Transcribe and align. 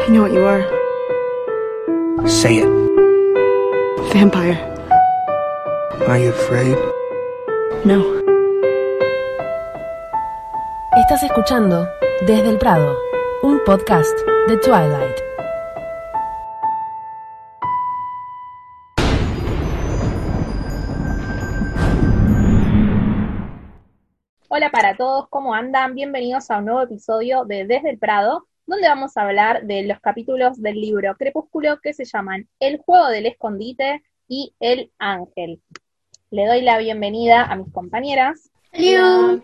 I 0.00 0.08
know 0.10 0.22
what 0.22 0.32
you 0.32 0.44
are. 0.46 0.62
Say 2.26 2.58
it. 2.58 2.68
Vampire. 4.12 4.56
Are 6.06 6.18
you 6.18 6.30
afraid? 6.30 6.76
No. 7.84 8.04
Estás 10.96 11.22
escuchando 11.24 11.88
Desde 12.26 12.48
el 12.48 12.58
Prado, 12.58 12.96
un 13.42 13.60
podcast 13.64 14.16
de 14.46 14.56
Twilight. 14.58 15.18
Hola 24.48 24.70
para 24.70 24.96
todos, 24.96 25.28
¿cómo 25.28 25.54
andan? 25.54 25.94
Bienvenidos 25.94 26.50
a 26.50 26.58
un 26.58 26.64
nuevo 26.66 26.82
episodio 26.82 27.44
de 27.44 27.66
Desde 27.66 27.90
el 27.90 27.98
Prado, 27.98 28.48
donde 28.68 28.86
vamos 28.86 29.16
a 29.16 29.22
hablar 29.22 29.64
de 29.64 29.82
los 29.84 29.98
capítulos 29.98 30.60
del 30.60 30.78
libro 30.78 31.16
Crepúsculo 31.16 31.80
que 31.80 31.94
se 31.94 32.04
llaman 32.04 32.46
El 32.60 32.76
juego 32.76 33.08
del 33.08 33.24
escondite 33.24 34.02
y 34.28 34.54
El 34.60 34.92
ángel. 34.98 35.62
Le 36.30 36.46
doy 36.46 36.60
la 36.60 36.76
bienvenida 36.76 37.44
a 37.44 37.56
mis 37.56 37.72
compañeras. 37.72 38.50
Hola. 38.74 39.40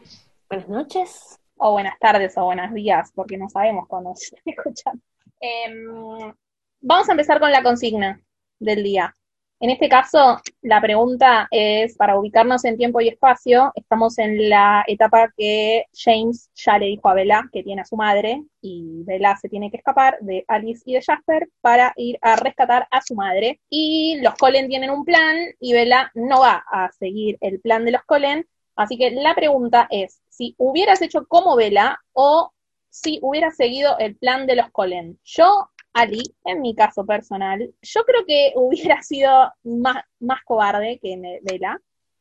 Buenas 0.50 0.68
noches. 0.68 1.40
O 1.56 1.72
buenas 1.72 1.98
tardes 1.98 2.36
o 2.36 2.44
buenos 2.44 2.74
días, 2.74 3.12
porque 3.14 3.38
no 3.38 3.48
sabemos 3.48 3.88
cuándo 3.88 4.12
escuchando. 4.44 5.02
Em, 5.40 6.34
vamos 6.82 7.08
a 7.08 7.12
empezar 7.12 7.40
con 7.40 7.50
la 7.50 7.62
consigna 7.62 8.20
del 8.58 8.84
día. 8.84 9.16
En 9.60 9.70
este 9.70 9.88
caso, 9.88 10.40
la 10.62 10.80
pregunta 10.80 11.46
es 11.50 11.96
para 11.96 12.18
ubicarnos 12.18 12.64
en 12.64 12.76
tiempo 12.76 13.00
y 13.00 13.08
espacio. 13.08 13.72
Estamos 13.74 14.18
en 14.18 14.50
la 14.50 14.84
etapa 14.86 15.32
que 15.36 15.84
James 15.94 16.50
ya 16.54 16.76
le 16.76 16.86
dijo 16.86 17.08
a 17.08 17.14
Bella 17.14 17.48
que 17.52 17.62
tiene 17.62 17.82
a 17.82 17.86
su 17.86 17.96
madre 17.96 18.42
y 18.60 19.04
Bella 19.04 19.36
se 19.36 19.48
tiene 19.48 19.70
que 19.70 19.78
escapar 19.78 20.18
de 20.20 20.44
Alice 20.48 20.82
y 20.84 20.94
de 20.94 21.02
Jasper 21.02 21.48
para 21.60 21.92
ir 21.96 22.18
a 22.20 22.36
rescatar 22.36 22.86
a 22.90 23.00
su 23.00 23.14
madre. 23.14 23.60
Y 23.70 24.18
los 24.20 24.34
Colen 24.34 24.68
tienen 24.68 24.90
un 24.90 25.04
plan 25.04 25.36
y 25.60 25.72
Bella 25.72 26.10
no 26.14 26.40
va 26.40 26.64
a 26.70 26.90
seguir 26.90 27.38
el 27.40 27.60
plan 27.60 27.84
de 27.84 27.92
los 27.92 28.02
Colen. 28.02 28.46
Así 28.76 28.98
que 28.98 29.12
la 29.12 29.34
pregunta 29.34 29.86
es 29.90 30.20
si 30.28 30.54
hubieras 30.58 31.00
hecho 31.00 31.26
como 31.26 31.56
Bella 31.56 32.00
o 32.12 32.50
si 32.90 33.18
hubieras 33.22 33.56
seguido 33.56 33.96
el 33.98 34.16
plan 34.16 34.46
de 34.46 34.56
los 34.56 34.70
Colen. 34.72 35.18
Yo 35.24 35.70
Ali, 35.94 36.22
en 36.44 36.60
mi 36.60 36.74
caso 36.74 37.06
personal, 37.06 37.72
yo 37.80 38.04
creo 38.04 38.26
que 38.26 38.52
hubiera 38.56 39.02
sido 39.02 39.52
más, 39.62 40.04
más 40.20 40.42
cobarde 40.44 40.98
que 41.00 41.40
Vela 41.42 41.80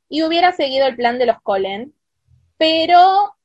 y 0.10 0.24
hubiera 0.24 0.52
seguido 0.52 0.88
el 0.88 0.96
plan 0.96 1.18
de 1.20 1.26
los 1.26 1.42
Colen, 1.42 1.94
pero 2.58 3.36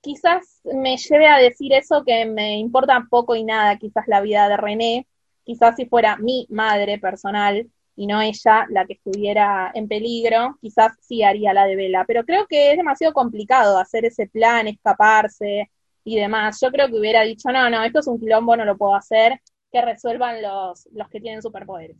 quizás 0.00 0.60
me 0.64 0.96
lleve 0.96 1.28
a 1.28 1.38
decir 1.38 1.72
eso 1.72 2.04
que 2.04 2.26
me 2.26 2.58
importa 2.58 3.06
poco 3.08 3.36
y 3.36 3.44
nada, 3.44 3.78
quizás 3.78 4.08
la 4.08 4.20
vida 4.20 4.48
de 4.48 4.56
René, 4.56 5.06
quizás 5.44 5.76
si 5.76 5.86
fuera 5.86 6.16
mi 6.16 6.46
madre 6.50 6.98
personal 6.98 7.70
y 7.94 8.06
no 8.06 8.20
ella 8.20 8.66
la 8.70 8.84
que 8.86 8.94
estuviera 8.94 9.70
en 9.74 9.86
peligro, 9.88 10.58
quizás 10.60 10.92
sí 11.00 11.22
haría 11.22 11.54
la 11.54 11.66
de 11.66 11.76
Vela, 11.76 12.04
pero 12.06 12.24
creo 12.24 12.46
que 12.48 12.72
es 12.72 12.76
demasiado 12.76 13.12
complicado 13.14 13.78
hacer 13.78 14.04
ese 14.06 14.26
plan, 14.26 14.66
escaparse 14.66 15.70
y 16.04 16.16
demás. 16.16 16.58
Yo 16.60 16.70
creo 16.70 16.88
que 16.88 16.98
hubiera 16.98 17.22
dicho, 17.22 17.50
no, 17.52 17.70
no, 17.70 17.84
esto 17.84 18.00
es 18.00 18.06
un 18.08 18.18
quilombo, 18.18 18.56
no 18.56 18.64
lo 18.64 18.76
puedo 18.76 18.94
hacer, 18.94 19.40
que 19.72 19.80
resuelvan 19.80 20.42
los, 20.42 20.86
los 20.92 21.08
que 21.08 21.20
tienen 21.20 21.42
superpoderes. 21.42 21.96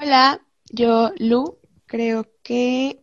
Hola, 0.00 0.40
yo 0.70 1.12
Lu, 1.18 1.58
creo 1.86 2.26
que 2.42 3.02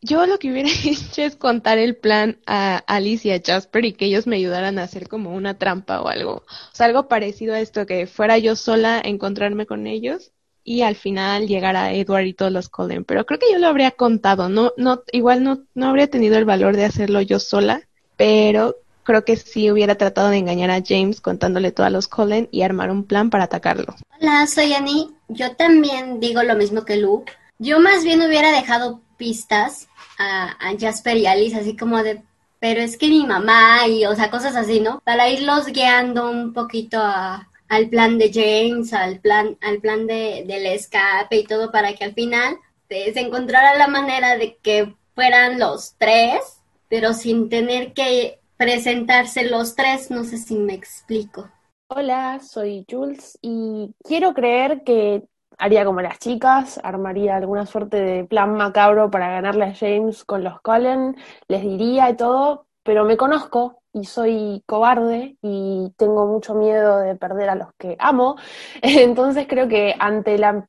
yo 0.00 0.26
lo 0.26 0.38
que 0.38 0.52
hubiera 0.52 0.68
hecho 0.84 1.22
es 1.22 1.34
contar 1.34 1.78
el 1.78 1.96
plan 1.96 2.38
a 2.46 2.76
Alice 2.86 3.26
y 3.26 3.32
a 3.32 3.40
Jasper 3.44 3.86
y 3.86 3.92
que 3.94 4.04
ellos 4.04 4.26
me 4.26 4.36
ayudaran 4.36 4.78
a 4.78 4.84
hacer 4.84 5.08
como 5.08 5.34
una 5.34 5.58
trampa 5.58 6.02
o 6.02 6.08
algo. 6.08 6.32
O 6.36 6.74
sea, 6.74 6.86
algo 6.86 7.08
parecido 7.08 7.54
a 7.54 7.60
esto, 7.60 7.86
que 7.86 8.06
fuera 8.06 8.38
yo 8.38 8.54
sola 8.54 9.00
encontrarme 9.02 9.66
con 9.66 9.86
ellos 9.86 10.32
y 10.62 10.82
al 10.82 10.94
final 10.94 11.46
llegar 11.46 11.76
a 11.76 11.92
Edward 11.92 12.26
y 12.26 12.34
todos 12.34 12.52
los 12.52 12.68
Cullen. 12.68 13.04
Pero 13.04 13.24
creo 13.24 13.38
que 13.38 13.50
yo 13.50 13.58
lo 13.58 13.66
habría 13.66 13.92
contado, 13.92 14.48
no, 14.48 14.72
no, 14.76 15.02
igual 15.12 15.42
no, 15.42 15.64
no 15.74 15.88
habría 15.88 16.08
tenido 16.08 16.36
el 16.36 16.44
valor 16.44 16.76
de 16.76 16.84
hacerlo 16.84 17.20
yo 17.22 17.38
sola, 17.38 17.88
pero 18.16 18.76
creo 19.04 19.24
que 19.24 19.36
sí 19.36 19.70
hubiera 19.70 19.94
tratado 19.94 20.30
de 20.30 20.38
engañar 20.38 20.70
a 20.70 20.82
James 20.84 21.20
contándole 21.20 21.70
todo 21.70 21.86
a 21.86 21.90
los 21.90 22.08
Cullen 22.08 22.48
y 22.50 22.62
armar 22.62 22.90
un 22.90 23.04
plan 23.04 23.30
para 23.30 23.44
atacarlo. 23.44 23.94
Hola, 24.20 24.46
soy 24.46 24.72
Annie. 24.72 25.10
Yo 25.28 25.54
también 25.56 26.20
digo 26.20 26.42
lo 26.42 26.56
mismo 26.56 26.84
que 26.84 26.96
Lu. 26.96 27.24
Yo 27.58 27.78
más 27.80 28.02
bien 28.02 28.20
hubiera 28.22 28.50
dejado 28.50 29.00
pistas 29.16 29.88
a, 30.18 30.56
a 30.58 30.78
Jasper 30.78 31.16
y 31.16 31.26
Alice, 31.26 31.56
así 31.56 31.76
como 31.76 32.02
de, 32.02 32.22
pero 32.58 32.80
es 32.80 32.96
que 32.96 33.08
mi 33.08 33.24
mamá 33.26 33.86
y, 33.86 34.06
o 34.06 34.14
sea, 34.14 34.30
cosas 34.30 34.56
así, 34.56 34.80
¿no? 34.80 35.00
Para 35.04 35.28
irlos 35.28 35.66
guiando 35.66 36.30
un 36.30 36.52
poquito 36.52 36.98
a, 36.98 37.48
al 37.68 37.88
plan 37.88 38.18
de 38.18 38.30
James, 38.32 38.92
al 38.92 39.20
plan, 39.20 39.56
al 39.60 39.78
plan 39.78 40.06
de, 40.06 40.44
del 40.46 40.66
escape 40.66 41.36
y 41.36 41.44
todo 41.44 41.70
para 41.70 41.94
que 41.94 42.04
al 42.04 42.14
final 42.14 42.56
pues, 42.88 43.14
se 43.14 43.20
encontrara 43.20 43.76
la 43.76 43.88
manera 43.88 44.36
de 44.36 44.56
que 44.62 44.94
fueran 45.14 45.58
los 45.58 45.94
tres, 45.98 46.40
pero 46.88 47.12
sin 47.12 47.48
tener 47.48 47.92
que 47.92 48.40
presentarse 48.56 49.48
los 49.48 49.74
tres, 49.74 50.10
no 50.10 50.24
sé 50.24 50.38
si 50.38 50.56
me 50.56 50.74
explico. 50.74 51.50
Hola, 51.88 52.40
soy 52.40 52.84
Jules 52.90 53.38
y 53.42 53.94
quiero 54.02 54.34
creer 54.34 54.82
que 54.84 55.22
haría 55.58 55.84
como 55.84 56.00
las 56.00 56.18
chicas, 56.18 56.80
armaría 56.82 57.36
alguna 57.36 57.66
suerte 57.66 58.00
de 58.00 58.24
plan 58.24 58.54
macabro 58.54 59.10
para 59.10 59.30
ganarle 59.30 59.64
a 59.64 59.74
James 59.74 60.24
con 60.24 60.42
los 60.42 60.60
Cullen, 60.60 61.16
les 61.48 61.62
diría 61.62 62.10
y 62.10 62.16
todo, 62.16 62.66
pero 62.82 63.04
me 63.04 63.16
conozco 63.16 63.82
y 63.92 64.06
soy 64.06 64.62
cobarde 64.66 65.36
y 65.42 65.92
tengo 65.96 66.26
mucho 66.26 66.54
miedo 66.54 66.98
de 66.98 67.14
perder 67.14 67.50
a 67.50 67.54
los 67.54 67.68
que 67.78 67.96
amo, 67.98 68.36
entonces 68.82 69.46
creo 69.48 69.68
que 69.68 69.94
ante 69.98 70.38
la 70.38 70.66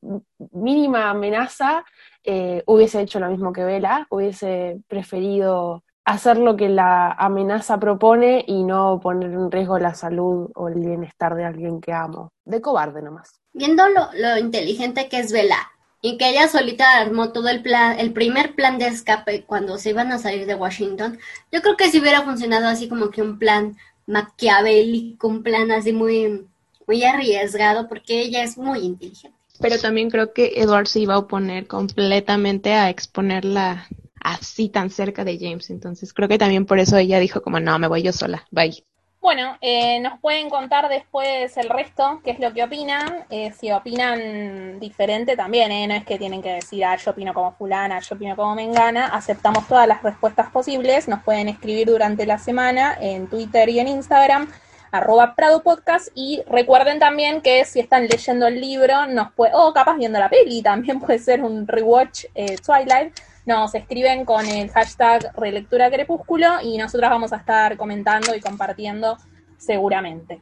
mínima 0.52 1.10
amenaza 1.10 1.86
eh, 2.24 2.62
hubiese 2.68 3.02
hecho 3.02 3.20
lo 3.20 3.30
mismo 3.30 3.54
que 3.54 3.64
Vela, 3.64 4.06
hubiese 4.10 4.82
preferido 4.88 5.85
hacer 6.06 6.38
lo 6.38 6.56
que 6.56 6.70
la 6.70 7.12
amenaza 7.12 7.80
propone 7.80 8.46
y 8.48 8.64
no 8.64 9.00
poner 9.02 9.32
en 9.32 9.52
riesgo 9.52 9.80
la 9.80 9.96
salud 9.96 10.52
o 10.56 10.68
el 10.68 10.76
bienestar 10.76 11.36
de 11.36 11.46
alguien 11.46 11.82
que 11.82 11.92
amo. 11.92 12.32
De 12.46 12.62
cobarde 12.62 13.02
nomás. 13.02 13.40
Viendo 13.54 13.88
lo, 13.90 14.10
lo 14.14 14.38
inteligente 14.38 15.10
que 15.10 15.20
es 15.20 15.32
Vela 15.32 15.58
y 16.02 16.18
que 16.18 16.30
ella 16.30 16.48
solita 16.48 17.00
armó 17.00 17.32
todo 17.32 17.50
el 17.50 17.64
plan, 17.64 18.00
el 18.00 18.14
primer 18.14 18.54
plan 18.54 18.78
de 18.78 18.88
escape 18.88 19.46
cuando 19.46 19.80
se 19.80 19.90
iban 19.90 20.12
a 20.12 20.20
salir 20.20 20.46
de 20.46 20.54
Washington, 20.54 21.18
yo 21.52 21.62
creo 21.64 21.76
que 21.76 21.90
si 21.90 22.00
hubiera 22.00 22.22
funcionado 22.22 22.68
así 22.68 22.88
como 22.88 23.10
que 23.10 23.24
un 23.24 23.40
plan 23.40 23.76
maquiavélico, 24.06 25.28
un 25.28 25.42
plan 25.42 25.72
así 25.72 25.92
muy, 25.92 26.46
muy 26.86 27.04
arriesgado, 27.04 27.88
porque 27.90 28.22
ella 28.22 28.44
es 28.44 28.58
muy 28.58 28.80
inteligente. 28.80 29.36
Pero 29.60 29.80
también 29.80 30.12
creo 30.12 30.34
que 30.34 30.54
Edward 30.58 30.88
se 30.88 31.00
iba 31.00 31.16
a 31.16 31.20
oponer 31.20 31.66
completamente 31.66 32.74
a 32.74 32.90
exponerla 32.90 33.88
así 34.26 34.70
tan 34.70 34.90
cerca 34.90 35.24
de 35.24 35.38
James. 35.40 35.70
Entonces 35.70 36.12
creo 36.12 36.28
que 36.28 36.40
también 36.40 36.66
por 36.66 36.80
eso 36.80 36.98
ella 36.98 37.20
dijo 37.20 37.42
como, 37.42 37.60
no, 37.60 37.78
me 37.78 37.88
voy 37.88 38.02
yo 38.02 38.12
sola, 38.12 38.46
bye. 38.50 38.84
Bueno, 39.22 39.58
eh, 39.62 40.00
nos 40.02 40.20
pueden 40.20 40.50
contar 40.50 40.88
después 40.88 41.58
el 41.58 41.70
resto, 41.70 42.22
qué 42.24 42.32
es 42.32 42.40
lo 42.40 42.54
que 42.54 42.64
opinan. 42.64 43.26
Eh, 43.30 43.52
si 43.54 43.72
opinan 43.72 44.80
diferente 44.80 45.36
también, 45.36 45.72
eh, 45.72 45.88
no 45.88 45.96
es 45.96 46.06
que 46.06 46.20
tienen 46.20 46.44
que 46.44 46.54
decir, 46.54 46.86
ah, 46.86 46.96
yo 46.96 47.12
opino 47.12 47.34
como 47.34 47.54
fulana, 47.54 48.00
yo 48.00 48.16
opino 48.16 48.36
como 48.36 48.54
mengana. 48.56 49.08
Aceptamos 49.08 49.68
todas 49.68 49.88
las 49.88 50.04
respuestas 50.04 50.52
posibles. 50.52 51.08
Nos 51.08 51.24
pueden 51.24 51.50
escribir 51.50 51.88
durante 51.88 52.26
la 52.26 52.38
semana 52.38 52.96
en 53.00 53.28
Twitter 53.28 53.68
y 53.70 53.80
en 53.80 53.88
Instagram, 53.88 54.52
arroba 54.92 55.34
Prado 55.36 55.64
Podcast. 55.64 56.10
Y 56.14 56.44
recuerden 56.48 57.00
también 57.00 57.42
que 57.42 57.66
si 57.66 57.80
están 57.80 58.08
leyendo 58.08 58.48
el 58.48 58.62
libro, 58.62 59.08
nos 59.08 59.32
puede, 59.34 59.54
o 59.56 59.74
capaz 59.74 59.98
viendo 59.98 60.20
la 60.20 60.30
peli, 60.30 60.62
también 60.62 61.00
puede 61.00 61.18
ser 61.18 61.42
un 61.42 61.68
rewatch 61.68 62.26
Twilight 62.64 63.14
nos 63.46 63.76
escriben 63.76 64.26
con 64.26 64.46
el 64.48 64.70
hashtag 64.72 65.32
Relectura 65.36 65.92
Crepúsculo 65.92 66.62
y 66.62 66.78
nosotras 66.78 67.12
vamos 67.12 67.32
a 67.32 67.38
estar 67.38 67.78
comentando 67.78 68.36
y 68.36 68.40
compartiendo 68.40 69.18
seguramente. 69.58 70.42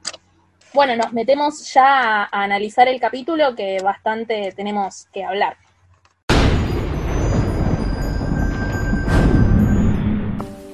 Bueno, 0.74 0.96
nos 0.96 1.14
metemos 1.14 1.72
ya 1.74 2.24
a 2.24 2.44
analizar 2.44 2.88
el 2.88 3.00
capítulo 3.00 3.56
que 3.56 3.80
bastante 3.84 4.54
tenemos 4.56 5.08
que 5.14 5.24
hablar. 5.24 5.58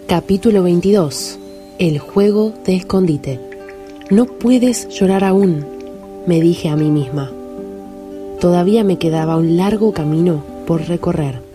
Capítulo 0.07 0.63
22. 0.63 1.39
El 1.79 1.99
juego 1.99 2.51
de 2.65 2.75
escondite. 2.75 3.39
No 4.09 4.25
puedes 4.25 4.87
llorar 4.89 5.23
aún, 5.23 6.23
me 6.25 6.39
dije 6.41 6.69
a 6.69 6.75
mí 6.75 6.89
misma. 6.89 7.31
Todavía 8.39 8.83
me 8.83 8.97
quedaba 8.97 9.35
un 9.35 9.57
largo 9.57 9.93
camino 9.93 10.43
por 10.65 10.87
recorrer. 10.87 11.48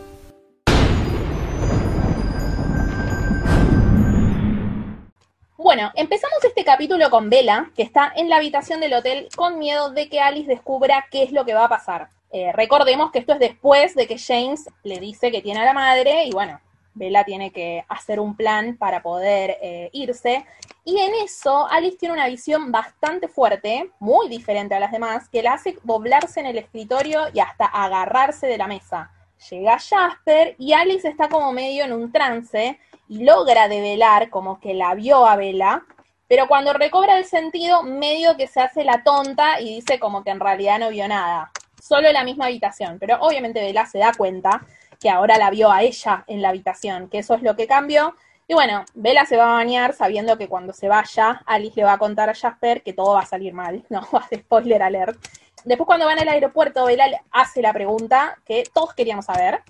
Bueno, 5.75 5.91
empezamos 5.97 6.39
este 6.45 6.65
capítulo 6.65 7.11
con 7.11 7.29
Bella, 7.29 7.69
que 7.75 7.83
está 7.83 8.13
en 8.15 8.29
la 8.29 8.37
habitación 8.37 8.79
del 8.79 8.95
hotel 8.95 9.29
con 9.35 9.59
miedo 9.59 9.91
de 9.91 10.09
que 10.09 10.21
Alice 10.21 10.47
descubra 10.47 11.07
qué 11.11 11.25
es 11.25 11.33
lo 11.33 11.45
que 11.45 11.53
va 11.53 11.65
a 11.65 11.69
pasar. 11.69 12.11
Eh, 12.31 12.53
recordemos 12.53 13.11
que 13.11 13.19
esto 13.19 13.33
es 13.33 13.41
después 13.41 13.97
de 13.97 14.07
que 14.07 14.17
James 14.17 14.71
le 14.85 15.01
dice 15.01 15.33
que 15.33 15.43
tiene 15.43 15.59
a 15.59 15.65
la 15.65 15.73
madre 15.73 16.27
y 16.27 16.31
bueno, 16.31 16.61
Bella 16.95 17.25
tiene 17.25 17.51
que 17.51 17.85
hacer 17.89 18.21
un 18.21 18.37
plan 18.37 18.77
para 18.77 19.03
poder 19.03 19.59
eh, 19.61 19.91
irse. 19.93 20.47
Y 20.85 21.01
en 21.01 21.13
eso, 21.25 21.67
Alice 21.69 21.97
tiene 21.97 22.15
una 22.15 22.29
visión 22.29 22.71
bastante 22.71 23.27
fuerte, 23.27 23.91
muy 23.99 24.29
diferente 24.29 24.77
a 24.77 24.79
las 24.79 24.93
demás, 24.93 25.29
que 25.29 25.43
la 25.43 25.55
hace 25.55 25.77
doblarse 25.83 26.39
en 26.39 26.47
el 26.47 26.59
escritorio 26.59 27.25
y 27.33 27.41
hasta 27.41 27.65
agarrarse 27.65 28.47
de 28.47 28.59
la 28.59 28.69
mesa. 28.69 29.11
Llega 29.51 29.81
Jasper 29.81 30.55
y 30.57 30.73
Alice 30.73 31.09
está 31.09 31.29
como 31.29 31.51
medio 31.51 31.85
en 31.85 31.93
un 31.93 32.13
trance 32.13 32.79
y 33.09 33.25
logra 33.25 33.69
develar 33.69 34.31
como 34.31 34.61
que 34.61 34.75
la 34.75 34.95
vio 34.95 35.27
a 35.27 35.37
Bella, 35.37 35.83
pero 36.29 36.49
cuando 36.49 36.73
recobra 36.73 37.19
el 37.19 37.25
sentido, 37.25 37.83
medio 37.83 38.37
que 38.37 38.47
se 38.47 38.61
hace 38.61 38.85
la 38.85 39.03
tonta 39.03 39.61
y 39.61 39.77
dice 39.77 39.99
como 39.99 40.25
que 40.25 40.31
en 40.31 40.41
realidad 40.41 40.79
no 40.79 40.89
vio 40.89 41.07
nada, 41.07 41.51
solo 41.83 42.09
en 42.09 42.15
la 42.15 42.25
misma 42.25 42.47
habitación, 42.47 42.99
pero 42.99 43.19
obviamente 43.21 43.61
Bella 43.61 43.87
se 43.87 43.99
da 43.99 44.13
cuenta 44.17 44.67
que 45.01 45.11
ahora 45.11 45.37
la 45.37 45.51
vio 45.51 45.71
a 45.71 45.83
ella 45.83 46.25
en 46.27 46.41
la 46.41 46.49
habitación, 46.49 47.09
que 47.09 47.19
eso 47.19 47.35
es 47.35 47.43
lo 47.43 47.57
que 47.57 47.67
cambió. 47.67 48.15
Y 48.49 48.55
bueno, 48.55 48.85
Bella 48.95 49.27
se 49.27 49.37
va 49.37 49.53
a 49.53 49.55
bañar 49.55 49.93
sabiendo 49.93 50.39
que 50.39 50.49
cuando 50.49 50.73
se 50.73 50.89
vaya, 50.89 51.43
Alice 51.47 51.77
le 51.77 51.85
va 51.85 51.95
a 51.95 51.99
contar 51.99 52.31
a 52.31 52.35
Jasper 52.35 52.83
que 52.83 52.95
todo 52.95 53.13
va 53.15 53.21
a 53.21 53.27
salir 53.27 53.53
mal. 53.53 53.85
No, 53.91 54.01
spoiler 54.35 54.83
alert. 54.83 55.19
Después 55.65 55.87
cuando 55.87 56.07
van 56.07 56.19
al 56.19 56.29
aeropuerto, 56.29 56.87
Bella 56.87 57.23
hace 57.31 57.61
la 57.61 57.73
pregunta 57.73 58.39
que 58.47 58.65
todos 58.73 58.95
queríamos 58.95 59.27
saber, 59.27 59.63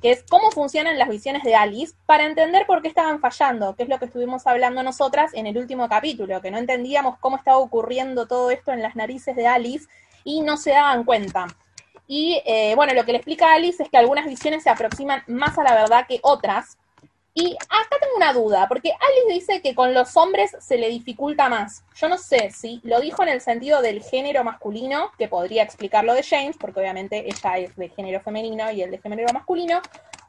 que 0.00 0.10
es 0.10 0.24
cómo 0.28 0.50
funcionan 0.50 0.98
las 0.98 1.08
visiones 1.08 1.42
de 1.42 1.54
Alice 1.54 1.94
para 2.06 2.24
entender 2.24 2.66
por 2.66 2.82
qué 2.82 2.88
estaban 2.88 3.20
fallando, 3.20 3.74
que 3.76 3.82
es 3.82 3.88
lo 3.88 3.98
que 3.98 4.06
estuvimos 4.06 4.46
hablando 4.46 4.82
nosotras 4.82 5.32
en 5.34 5.46
el 5.46 5.58
último 5.58 5.88
capítulo, 5.88 6.40
que 6.40 6.50
no 6.50 6.58
entendíamos 6.58 7.18
cómo 7.18 7.36
estaba 7.36 7.58
ocurriendo 7.58 8.26
todo 8.26 8.50
esto 8.50 8.72
en 8.72 8.82
las 8.82 8.96
narices 8.96 9.36
de 9.36 9.46
Alice 9.46 9.86
y 10.24 10.40
no 10.40 10.56
se 10.56 10.70
daban 10.70 11.04
cuenta. 11.04 11.46
Y 12.06 12.42
eh, 12.44 12.74
bueno, 12.74 12.92
lo 12.92 13.04
que 13.04 13.12
le 13.12 13.18
explica 13.18 13.52
a 13.52 13.54
Alice 13.54 13.82
es 13.82 13.88
que 13.88 13.96
algunas 13.96 14.26
visiones 14.26 14.64
se 14.64 14.70
aproximan 14.70 15.22
más 15.28 15.58
a 15.58 15.62
la 15.62 15.74
verdad 15.74 16.06
que 16.08 16.18
otras. 16.22 16.76
Y 17.32 17.54
acá 17.68 17.96
tengo 18.00 18.16
una 18.16 18.32
duda, 18.32 18.66
porque 18.68 18.90
Alice 18.90 19.32
dice 19.32 19.62
que 19.62 19.74
con 19.74 19.94
los 19.94 20.16
hombres 20.16 20.56
se 20.58 20.78
le 20.78 20.88
dificulta 20.88 21.48
más. 21.48 21.84
Yo 21.94 22.08
no 22.08 22.18
sé 22.18 22.50
si 22.50 22.80
lo 22.82 23.00
dijo 23.00 23.22
en 23.22 23.28
el 23.28 23.40
sentido 23.40 23.82
del 23.82 24.02
género 24.02 24.42
masculino, 24.42 25.12
que 25.16 25.28
podría 25.28 25.62
explicar 25.62 26.04
lo 26.04 26.14
de 26.14 26.24
James, 26.24 26.56
porque 26.58 26.80
obviamente 26.80 27.24
ella 27.26 27.58
es 27.58 27.76
de 27.76 27.88
género 27.88 28.20
femenino 28.20 28.70
y 28.72 28.82
él 28.82 28.90
de 28.90 28.98
género 28.98 29.32
masculino, 29.32 29.80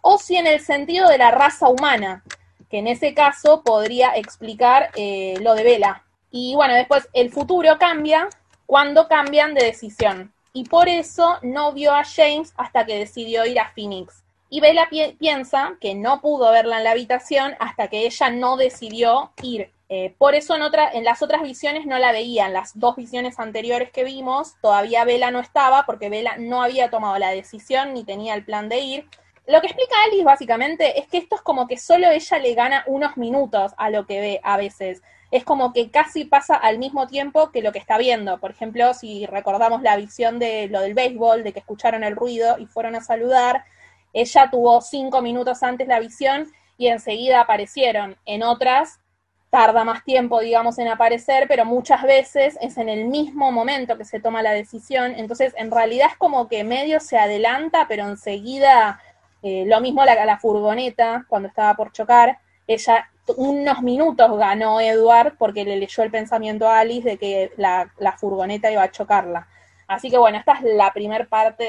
o 0.01 0.17
si 0.17 0.35
en 0.37 0.47
el 0.47 0.59
sentido 0.59 1.09
de 1.09 1.17
la 1.17 1.31
raza 1.31 1.69
humana, 1.69 2.23
que 2.69 2.77
en 2.77 2.87
ese 2.87 3.13
caso 3.13 3.63
podría 3.63 4.15
explicar 4.15 4.91
eh, 4.95 5.35
lo 5.41 5.55
de 5.55 5.63
Vela. 5.63 6.03
Y 6.29 6.55
bueno, 6.55 6.73
después 6.75 7.09
el 7.13 7.31
futuro 7.31 7.77
cambia 7.77 8.29
cuando 8.65 9.07
cambian 9.07 9.53
de 9.53 9.65
decisión 9.65 10.31
y 10.53 10.65
por 10.65 10.87
eso 10.87 11.37
no 11.41 11.73
vio 11.73 11.93
a 11.93 12.03
James 12.03 12.53
hasta 12.57 12.85
que 12.85 12.97
decidió 12.97 13.45
ir 13.45 13.59
a 13.59 13.71
Phoenix. 13.73 14.23
Y 14.53 14.59
Bella 14.59 14.89
piensa 15.17 15.77
que 15.79 15.95
no 15.95 16.19
pudo 16.19 16.51
verla 16.51 16.79
en 16.79 16.83
la 16.83 16.91
habitación 16.91 17.55
hasta 17.61 17.87
que 17.87 18.05
ella 18.05 18.29
no 18.31 18.57
decidió 18.57 19.31
ir. 19.41 19.71
Eh, 19.87 20.13
por 20.17 20.35
eso 20.35 20.55
en, 20.55 20.61
otra, 20.61 20.91
en 20.91 21.05
las 21.05 21.21
otras 21.21 21.41
visiones 21.41 21.85
no 21.85 21.97
la 21.99 22.11
veían. 22.11 22.51
Las 22.51 22.77
dos 22.77 22.97
visiones 22.97 23.39
anteriores 23.39 23.91
que 23.91 24.03
vimos, 24.03 24.55
todavía 24.61 25.05
Bella 25.05 25.31
no 25.31 25.39
estaba 25.39 25.85
porque 25.85 26.09
Bella 26.09 26.35
no 26.37 26.61
había 26.61 26.89
tomado 26.89 27.17
la 27.17 27.31
decisión 27.31 27.93
ni 27.93 28.03
tenía 28.03 28.35
el 28.35 28.43
plan 28.43 28.67
de 28.67 28.79
ir. 28.79 29.07
Lo 29.47 29.61
que 29.61 29.67
explica 29.67 29.95
Alice 30.05 30.25
básicamente 30.25 30.99
es 30.99 31.07
que 31.07 31.19
esto 31.19 31.35
es 31.35 31.41
como 31.41 31.65
que 31.65 31.77
solo 31.77 32.09
ella 32.09 32.37
le 32.37 32.53
gana 32.53 32.83
unos 32.87 33.15
minutos 33.15 33.71
a 33.77 33.89
lo 33.89 34.05
que 34.05 34.19
ve 34.19 34.41
a 34.43 34.57
veces 34.57 35.01
es 35.31 35.45
como 35.45 35.71
que 35.71 35.89
casi 35.89 36.25
pasa 36.25 36.55
al 36.55 36.77
mismo 36.77 37.07
tiempo 37.07 37.51
que 37.51 37.61
lo 37.61 37.71
que 37.71 37.79
está 37.79 37.97
viendo. 37.97 38.37
Por 38.39 38.51
ejemplo, 38.51 38.93
si 38.93 39.25
recordamos 39.25 39.81
la 39.81 39.95
visión 39.95 40.39
de 40.39 40.67
lo 40.67 40.81
del 40.81 40.93
béisbol, 40.93 41.45
de 41.45 41.53
que 41.53 41.59
escucharon 41.59 42.03
el 42.03 42.17
ruido 42.17 42.57
y 42.59 42.65
fueron 42.65 42.95
a 42.95 43.01
saludar, 43.01 43.63
ella 44.13 44.49
tuvo 44.51 44.81
cinco 44.81 45.21
minutos 45.21 45.63
antes 45.63 45.87
la 45.87 45.99
visión 45.99 46.51
y 46.77 46.87
enseguida 46.87 47.41
aparecieron. 47.41 48.17
En 48.25 48.43
otras 48.43 48.99
tarda 49.49 49.83
más 49.83 50.03
tiempo, 50.05 50.39
digamos, 50.39 50.79
en 50.79 50.87
aparecer, 50.87 51.45
pero 51.47 51.65
muchas 51.65 52.03
veces 52.03 52.57
es 52.61 52.77
en 52.77 52.87
el 52.87 53.05
mismo 53.05 53.51
momento 53.51 53.97
que 53.97 54.05
se 54.05 54.19
toma 54.19 54.41
la 54.41 54.51
decisión. 54.51 55.13
Entonces, 55.17 55.53
en 55.57 55.71
realidad 55.71 56.07
es 56.11 56.17
como 56.17 56.47
que 56.47 56.63
medio 56.63 56.99
se 57.01 57.17
adelanta, 57.17 57.85
pero 57.89 58.07
enseguida, 58.07 59.01
eh, 59.43 59.65
lo 59.67 59.81
mismo 59.81 60.05
la, 60.05 60.25
la 60.25 60.39
furgoneta 60.39 61.25
cuando 61.27 61.49
estaba 61.49 61.75
por 61.75 61.91
chocar, 61.91 62.39
ella 62.65 63.11
unos 63.37 63.81
minutos 63.81 64.37
ganó 64.37 64.79
Edward 64.79 65.35
porque 65.37 65.63
le 65.63 65.77
leyó 65.77 66.03
el 66.03 66.11
pensamiento 66.11 66.67
a 66.67 66.79
Alice 66.79 67.07
de 67.07 67.17
que 67.17 67.51
la, 67.57 67.91
furgoneta 68.19 68.71
iba 68.71 68.83
a 68.83 68.91
chocarla. 68.91 69.47
Así 69.87 70.09
que 70.09 70.17
bueno, 70.17 70.37
esta 70.37 70.53
es 70.53 70.63
la 70.63 70.91
primer 70.93 71.27
parte 71.27 71.63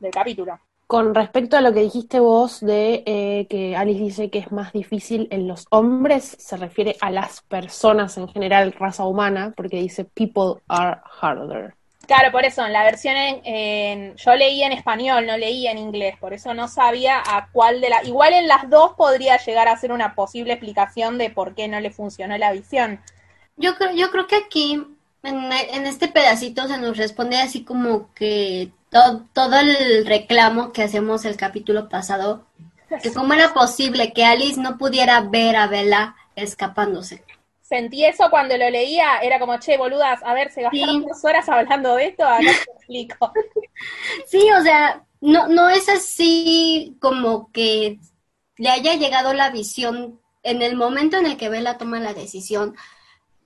del, 0.00 0.12
capítulo. 0.12 0.58
Con 0.92 1.14
respecto 1.14 1.56
a 1.56 1.62
lo 1.62 1.72
que 1.72 1.80
dijiste 1.80 2.20
vos 2.20 2.60
de 2.60 3.02
eh, 3.06 3.46
que 3.48 3.74
Alice 3.74 3.98
dice 3.98 4.28
que 4.28 4.40
es 4.40 4.52
más 4.52 4.74
difícil 4.74 5.26
en 5.30 5.48
los 5.48 5.64
hombres, 5.70 6.36
se 6.38 6.54
refiere 6.58 6.98
a 7.00 7.10
las 7.10 7.40
personas 7.40 8.18
en 8.18 8.28
general, 8.28 8.74
raza 8.78 9.06
humana, 9.06 9.54
porque 9.56 9.78
dice 9.78 10.04
people 10.04 10.60
are 10.68 11.00
harder. 11.18 11.74
Claro, 12.06 12.30
por 12.30 12.44
eso, 12.44 12.66
en 12.66 12.74
la 12.74 12.84
versión 12.84 13.14
en, 13.16 14.14
yo 14.16 14.36
leí 14.36 14.62
en 14.62 14.72
español, 14.72 15.26
no 15.26 15.38
leí 15.38 15.66
en 15.66 15.78
inglés, 15.78 16.16
por 16.20 16.34
eso 16.34 16.52
no 16.52 16.68
sabía 16.68 17.22
a 17.24 17.48
cuál 17.52 17.80
de 17.80 17.88
las, 17.88 18.06
igual 18.06 18.34
en 18.34 18.46
las 18.46 18.68
dos 18.68 18.92
podría 18.92 19.38
llegar 19.38 19.68
a 19.68 19.78
ser 19.78 19.92
una 19.92 20.14
posible 20.14 20.52
explicación 20.52 21.16
de 21.16 21.30
por 21.30 21.54
qué 21.54 21.68
no 21.68 21.80
le 21.80 21.90
funcionó 21.90 22.36
la 22.36 22.52
visión. 22.52 23.00
Yo 23.56 23.76
creo, 23.76 23.92
yo 23.92 24.10
creo 24.10 24.26
que 24.26 24.36
aquí, 24.36 24.86
en, 25.22 25.86
este 25.86 26.08
pedacito 26.08 26.68
se 26.68 26.76
nos 26.76 26.98
responde 26.98 27.38
así 27.38 27.64
como 27.64 28.12
que 28.12 28.72
todo, 28.92 29.26
todo 29.32 29.58
el 29.58 30.06
reclamo 30.06 30.72
que 30.72 30.84
hacemos 30.84 31.24
el 31.24 31.36
capítulo 31.36 31.88
pasado, 31.88 32.46
que 33.02 33.12
cómo 33.14 33.34
era 33.34 33.52
posible 33.52 34.12
que 34.12 34.24
Alice 34.24 34.60
no 34.60 34.78
pudiera 34.78 35.20
ver 35.22 35.56
a 35.56 35.66
Bella 35.66 36.14
escapándose 36.36 37.24
sentí 37.72 38.04
eso 38.04 38.28
cuando 38.28 38.54
lo 38.58 38.68
leía, 38.68 39.20
era 39.22 39.38
como, 39.38 39.58
che, 39.58 39.78
boludas, 39.78 40.22
a 40.24 40.34
ver, 40.34 40.52
se 40.52 40.60
gastaron 40.60 41.06
dos 41.06 41.24
horas 41.24 41.48
hablando 41.48 41.94
de 41.94 42.08
esto, 42.08 42.22
acá 42.22 42.40
te 42.40 42.70
explico. 42.76 43.32
Sí, 44.26 44.50
o 44.50 44.62
sea, 44.62 45.04
no, 45.22 45.48
no 45.48 45.70
es 45.70 45.88
así 45.88 46.98
como 47.00 47.50
que 47.50 47.98
le 48.58 48.68
haya 48.68 48.94
llegado 48.94 49.32
la 49.32 49.50
visión 49.50 50.20
en 50.42 50.60
el 50.60 50.76
momento 50.76 51.16
en 51.16 51.24
el 51.24 51.38
que 51.38 51.48
Bella 51.48 51.78
toma 51.78 51.98
la 51.98 52.12
decisión, 52.12 52.76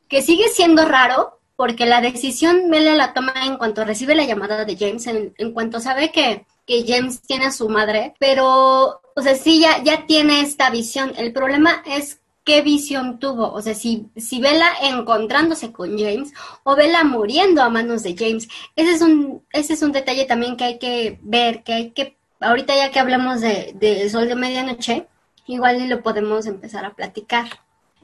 que 0.08 0.22
sigue 0.22 0.48
siendo 0.48 0.84
raro, 0.86 1.35
porque 1.56 1.86
la 1.86 2.00
decisión 2.00 2.70
Bella 2.70 2.94
la 2.94 3.14
toma 3.14 3.32
en 3.44 3.56
cuanto 3.56 3.84
recibe 3.84 4.14
la 4.14 4.24
llamada 4.24 4.64
de 4.64 4.76
James, 4.76 5.06
en, 5.06 5.52
cuanto 5.52 5.80
sabe 5.80 6.12
que, 6.12 6.46
que 6.66 6.84
James 6.86 7.22
tiene 7.22 7.46
a 7.46 7.52
su 7.52 7.68
madre, 7.68 8.14
pero, 8.18 9.00
o 9.14 9.22
sea, 9.22 9.34
sí, 9.34 9.60
ya, 9.60 9.82
ya 9.82 10.06
tiene 10.06 10.42
esta 10.42 10.70
visión. 10.70 11.12
El 11.16 11.32
problema 11.32 11.82
es 11.86 12.20
qué 12.44 12.62
visión 12.62 13.18
tuvo. 13.18 13.52
O 13.52 13.60
sea, 13.60 13.74
si, 13.74 14.08
si 14.16 14.40
Bella 14.40 14.70
encontrándose 14.82 15.72
con 15.72 15.98
James 15.98 16.32
o 16.62 16.76
Bella 16.76 17.04
muriendo 17.04 17.62
a 17.62 17.68
manos 17.68 18.02
de 18.04 18.16
James. 18.16 18.48
Ese 18.76 18.92
es 18.92 19.02
un, 19.02 19.42
ese 19.52 19.74
es 19.74 19.82
un 19.82 19.92
detalle 19.92 20.24
también 20.26 20.56
que 20.56 20.64
hay 20.64 20.78
que 20.78 21.18
ver, 21.22 21.64
que 21.64 21.72
hay 21.72 21.90
que, 21.90 22.16
ahorita 22.40 22.74
ya 22.76 22.90
que 22.90 23.00
hablamos 23.00 23.40
de, 23.40 23.72
de 23.74 24.08
Sol 24.08 24.28
de 24.28 24.36
Medianoche, 24.36 25.08
igual 25.46 25.88
lo 25.88 26.02
podemos 26.02 26.46
empezar 26.46 26.84
a 26.84 26.94
platicar. 26.94 27.46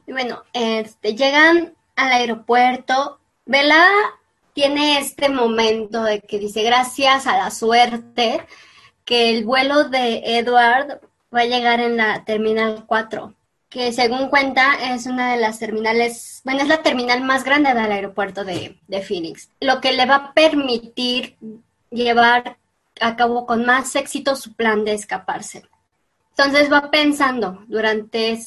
Y 0.07 0.13
bueno, 0.13 0.43
este, 0.53 1.15
llegan 1.15 1.75
al 1.97 2.13
aeropuerto. 2.13 3.21
Bella 3.47 3.89
tiene 4.55 4.99
este 4.99 5.29
momento 5.29 6.03
de 6.03 6.21
que 6.21 6.39
dice, 6.39 6.63
gracias 6.63 7.27
a 7.27 7.37
la 7.37 7.51
suerte, 7.51 8.47
que 9.05 9.31
el 9.31 9.45
vuelo 9.45 9.89
de 9.89 10.39
Edward 10.39 11.01
va 11.35 11.41
a 11.41 11.47
llegar 11.47 11.81
en 11.81 11.97
la 11.97 12.25
Terminal 12.25 12.85
4 12.87 13.35
que 13.73 13.91
según 13.91 14.29
cuenta 14.29 14.75
es 14.95 15.07
una 15.07 15.33
de 15.33 15.41
las 15.41 15.59
terminales, 15.59 16.43
bueno, 16.45 16.61
es 16.61 16.69
la 16.69 16.83
terminal 16.83 17.23
más 17.23 17.43
grande 17.43 17.73
del 17.73 17.91
aeropuerto 17.91 18.45
de, 18.45 18.79
Phoenix, 19.03 19.49
lo 19.61 19.81
que 19.81 19.95
le 19.95 20.05
va 20.05 20.17
a 20.17 20.33
permitir 20.35 21.37
llevar 21.91 22.59
a 23.01 23.17
cabo 23.17 23.47
con 23.47 23.65
más 23.65 23.97
éxito 23.97 24.37
su 24.37 24.53
plan 24.53 24.85
de 24.85 24.93
escaparse. 24.93 25.63
Entonces 26.37 26.71
va 26.71 26.91
pensando 26.91 27.65
durante 27.67 28.39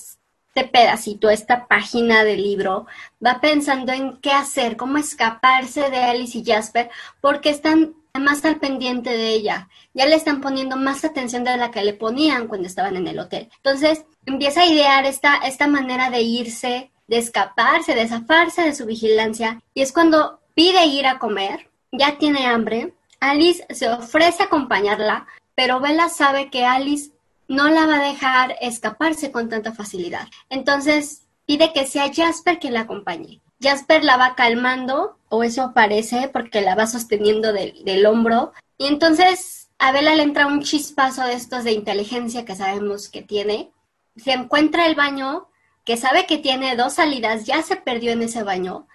este 0.55 0.69
pedacito, 0.69 1.29
esta 1.29 1.67
página 1.67 2.23
del 2.23 2.41
libro, 2.41 2.87
va 3.23 3.41
pensando 3.41 3.91
en 3.91 4.17
qué 4.21 4.31
hacer, 4.31 4.77
cómo 4.77 4.97
escaparse 4.97 5.89
de 5.89 5.97
Alice 5.97 6.37
y 6.37 6.45
Jasper, 6.45 6.89
porque 7.19 7.49
están 7.49 7.93
más 8.13 8.45
al 8.45 8.57
pendiente 8.57 9.09
de 9.09 9.31
ella. 9.31 9.67
Ya 9.93 10.05
le 10.05 10.15
están 10.15 10.39
poniendo 10.39 10.77
más 10.77 11.03
atención 11.03 11.43
de 11.43 11.57
la 11.57 11.71
que 11.71 11.83
le 11.83 11.93
ponían 11.93 12.47
cuando 12.47 12.67
estaban 12.67 12.95
en 12.95 13.05
el 13.07 13.19
hotel. 13.19 13.49
Entonces, 13.57 14.05
empieza 14.25 14.61
a 14.61 14.65
idear 14.65 15.05
esta, 15.05 15.35
esta 15.39 15.67
manera 15.67 16.09
de 16.09 16.21
irse, 16.21 16.89
de 17.07 17.17
escaparse, 17.17 17.93
de 17.93 18.07
zafarse 18.07 18.61
de 18.61 18.75
su 18.75 18.85
vigilancia. 18.85 19.61
Y 19.73 19.81
es 19.81 19.91
cuando 19.91 20.39
pide 20.53 20.85
ir 20.85 21.05
a 21.05 21.19
comer, 21.19 21.69
ya 21.91 22.17
tiene 22.17 22.45
hambre. 22.45 22.93
Alice 23.19 23.65
se 23.71 23.89
ofrece 23.89 24.43
a 24.43 24.45
acompañarla, 24.45 25.27
pero 25.53 25.81
Bella 25.81 26.07
sabe 26.07 26.49
que 26.49 26.63
Alice 26.63 27.11
no 27.47 27.69
la 27.69 27.85
va 27.85 27.95
a 27.95 28.07
dejar 28.07 28.55
escaparse 28.61 29.31
con 29.31 29.49
tanta 29.49 29.73
facilidad. 29.73 30.27
Entonces 30.49 31.23
pide 31.45 31.73
que 31.73 31.85
sea 31.85 32.11
Jasper 32.13 32.59
quien 32.59 32.73
la 32.73 32.81
acompañe. 32.81 33.41
Jasper 33.61 34.03
la 34.03 34.17
va 34.17 34.35
calmando, 34.35 35.17
o 35.29 35.43
eso 35.43 35.71
parece, 35.73 36.27
porque 36.27 36.61
la 36.61 36.75
va 36.75 36.87
sosteniendo 36.87 37.53
del 37.53 38.05
hombro. 38.05 38.53
Y 38.77 38.87
entonces 38.87 39.69
a 39.77 39.91
Bella 39.91 40.15
le 40.15 40.23
entra 40.23 40.47
un 40.47 40.61
chispazo 40.61 41.23
de 41.23 41.33
estos 41.33 41.63
de 41.63 41.71
inteligencia 41.71 42.45
que 42.45 42.55
sabemos 42.55 43.09
que 43.09 43.21
tiene. 43.21 43.71
se 44.15 44.31
encuentra 44.31 44.87
el 44.87 44.95
baño, 44.95 45.49
que 45.83 45.97
sabe 45.97 46.25
que 46.25 46.37
tiene 46.37 46.75
dos 46.75 46.93
salidas, 46.93 47.45
ya 47.45 47.61
se 47.61 47.75
perdió 47.75 48.11
en 48.13 48.23
ese 48.23 48.43
baño, 48.43 48.87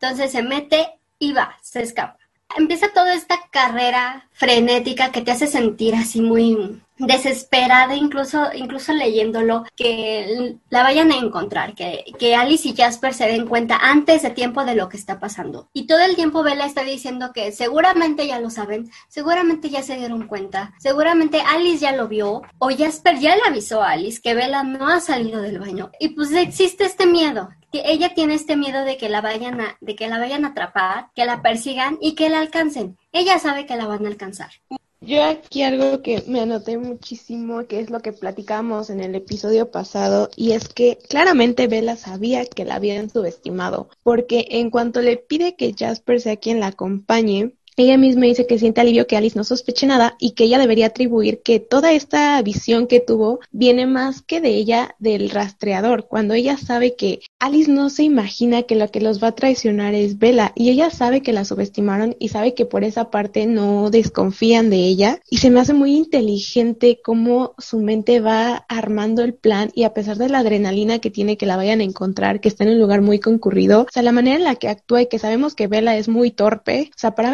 entonces 0.00 0.32
se 0.32 0.42
mete 0.42 0.98
y 1.18 1.32
va, 1.32 1.56
se 1.62 1.82
escapa. 1.82 2.18
Empieza 2.56 2.92
toda 2.92 3.14
esta 3.14 3.38
carrera 3.50 4.28
frenética 4.32 5.12
que 5.12 5.22
te 5.22 5.30
hace 5.30 5.46
sentir 5.46 5.94
así 5.94 6.20
muy 6.20 6.82
desesperada, 6.98 7.94
incluso, 7.96 8.52
incluso 8.54 8.92
leyéndolo, 8.92 9.64
que 9.76 10.56
la 10.70 10.82
vayan 10.82 11.12
a 11.12 11.16
encontrar, 11.16 11.74
que, 11.74 12.04
que 12.18 12.34
Alice 12.34 12.68
y 12.68 12.74
Jasper 12.74 13.14
se 13.14 13.26
den 13.26 13.46
cuenta 13.46 13.76
antes 13.76 14.22
de 14.22 14.30
tiempo 14.30 14.64
de 14.64 14.74
lo 14.74 14.88
que 14.88 14.96
está 14.96 15.18
pasando. 15.18 15.68
Y 15.72 15.86
todo 15.86 16.00
el 16.00 16.16
tiempo 16.16 16.42
Bella 16.42 16.66
está 16.66 16.84
diciendo 16.84 17.32
que 17.32 17.52
seguramente 17.52 18.26
ya 18.26 18.40
lo 18.40 18.50
saben, 18.50 18.90
seguramente 19.08 19.70
ya 19.70 19.82
se 19.82 19.96
dieron 19.96 20.26
cuenta, 20.26 20.74
seguramente 20.78 21.40
Alice 21.40 21.78
ya 21.78 21.92
lo 21.92 22.08
vio, 22.08 22.42
o 22.58 22.70
Jasper 22.70 23.18
ya 23.18 23.36
le 23.36 23.42
avisó 23.46 23.82
a 23.82 23.92
Alice 23.92 24.20
que 24.22 24.34
Bella 24.34 24.62
no 24.62 24.88
ha 24.88 25.00
salido 25.00 25.42
del 25.42 25.58
baño. 25.58 25.90
Y 25.98 26.10
pues 26.10 26.32
existe 26.32 26.84
este 26.84 27.06
miedo, 27.06 27.50
que 27.72 27.82
ella 27.86 28.14
tiene 28.14 28.34
este 28.34 28.56
miedo 28.56 28.84
de 28.84 28.96
que 28.96 29.08
la 29.08 29.20
vayan 29.20 29.60
a, 29.60 29.76
de 29.80 29.96
que 29.96 30.08
la 30.08 30.18
vayan 30.18 30.44
a 30.44 30.48
atrapar, 30.48 31.08
que 31.14 31.24
la 31.24 31.42
persigan 31.42 31.98
y 32.00 32.14
que 32.14 32.28
la 32.28 32.38
alcancen. 32.38 32.96
Ella 33.10 33.38
sabe 33.38 33.66
que 33.66 33.76
la 33.76 33.86
van 33.86 34.04
a 34.04 34.08
alcanzar. 34.08 34.50
Yo 35.06 35.22
aquí 35.22 35.62
algo 35.62 36.00
que 36.00 36.22
me 36.26 36.40
anoté 36.40 36.78
muchísimo, 36.78 37.66
que 37.66 37.80
es 37.80 37.90
lo 37.90 38.00
que 38.00 38.12
platicamos 38.12 38.88
en 38.88 39.00
el 39.00 39.14
episodio 39.14 39.70
pasado, 39.70 40.30
y 40.34 40.52
es 40.52 40.68
que 40.68 40.98
claramente 41.10 41.66
Bella 41.66 41.96
sabía 41.96 42.46
que 42.46 42.64
la 42.64 42.76
habían 42.76 43.10
subestimado, 43.10 43.90
porque 44.02 44.46
en 44.50 44.70
cuanto 44.70 45.02
le 45.02 45.18
pide 45.18 45.56
que 45.56 45.74
Jasper 45.78 46.22
sea 46.22 46.36
quien 46.36 46.58
la 46.58 46.68
acompañe, 46.68 47.52
ella 47.82 47.98
misma 47.98 48.26
dice 48.26 48.46
que 48.46 48.58
siente 48.58 48.80
alivio 48.80 49.06
que 49.06 49.16
Alice 49.16 49.36
no 49.36 49.44
sospeche 49.44 49.86
nada 49.86 50.16
y 50.18 50.32
que 50.32 50.44
ella 50.44 50.58
debería 50.58 50.86
atribuir 50.86 51.42
que 51.42 51.58
toda 51.60 51.92
esta 51.92 52.40
visión 52.42 52.86
que 52.86 53.00
tuvo 53.00 53.40
viene 53.50 53.86
más 53.86 54.22
que 54.22 54.40
de 54.40 54.50
ella 54.50 54.94
del 54.98 55.30
rastreador, 55.30 56.06
cuando 56.06 56.34
ella 56.34 56.56
sabe 56.56 56.94
que 56.94 57.20
Alice 57.38 57.70
no 57.70 57.90
se 57.90 58.04
imagina 58.04 58.62
que 58.62 58.76
lo 58.76 58.88
que 58.90 59.00
los 59.00 59.22
va 59.22 59.28
a 59.28 59.34
traicionar 59.34 59.94
es 59.94 60.18
Bella 60.18 60.52
y 60.54 60.70
ella 60.70 60.90
sabe 60.90 61.20
que 61.20 61.32
la 61.32 61.44
subestimaron 61.44 62.16
y 62.18 62.28
sabe 62.28 62.54
que 62.54 62.66
por 62.66 62.84
esa 62.84 63.10
parte 63.10 63.46
no 63.46 63.90
desconfían 63.90 64.70
de 64.70 64.76
ella 64.76 65.20
y 65.28 65.38
se 65.38 65.50
me 65.50 65.60
hace 65.60 65.74
muy 65.74 65.96
inteligente 65.96 67.00
cómo 67.02 67.54
su 67.58 67.80
mente 67.80 68.20
va 68.20 68.64
armando 68.68 69.22
el 69.22 69.34
plan 69.34 69.70
y 69.74 69.84
a 69.84 69.94
pesar 69.94 70.16
de 70.16 70.28
la 70.28 70.38
adrenalina 70.38 70.98
que 70.98 71.10
tiene 71.10 71.36
que 71.36 71.46
la 71.46 71.56
vayan 71.56 71.80
a 71.80 71.84
encontrar, 71.84 72.40
que 72.40 72.48
está 72.48 72.64
en 72.64 72.70
un 72.70 72.78
lugar 72.78 73.00
muy 73.00 73.18
concurrido, 73.18 73.82
o 73.82 73.86
sea, 73.90 74.02
la 74.02 74.12
manera 74.12 74.36
en 74.36 74.44
la 74.44 74.56
que 74.56 74.68
actúa 74.68 75.02
y 75.02 75.06
que 75.06 75.18
sabemos 75.18 75.54
que 75.54 75.66
Bella 75.66 75.96
es 75.96 76.08
muy 76.08 76.30
torpe, 76.30 76.90
o 76.94 76.98
sea, 76.98 77.14
para 77.14 77.30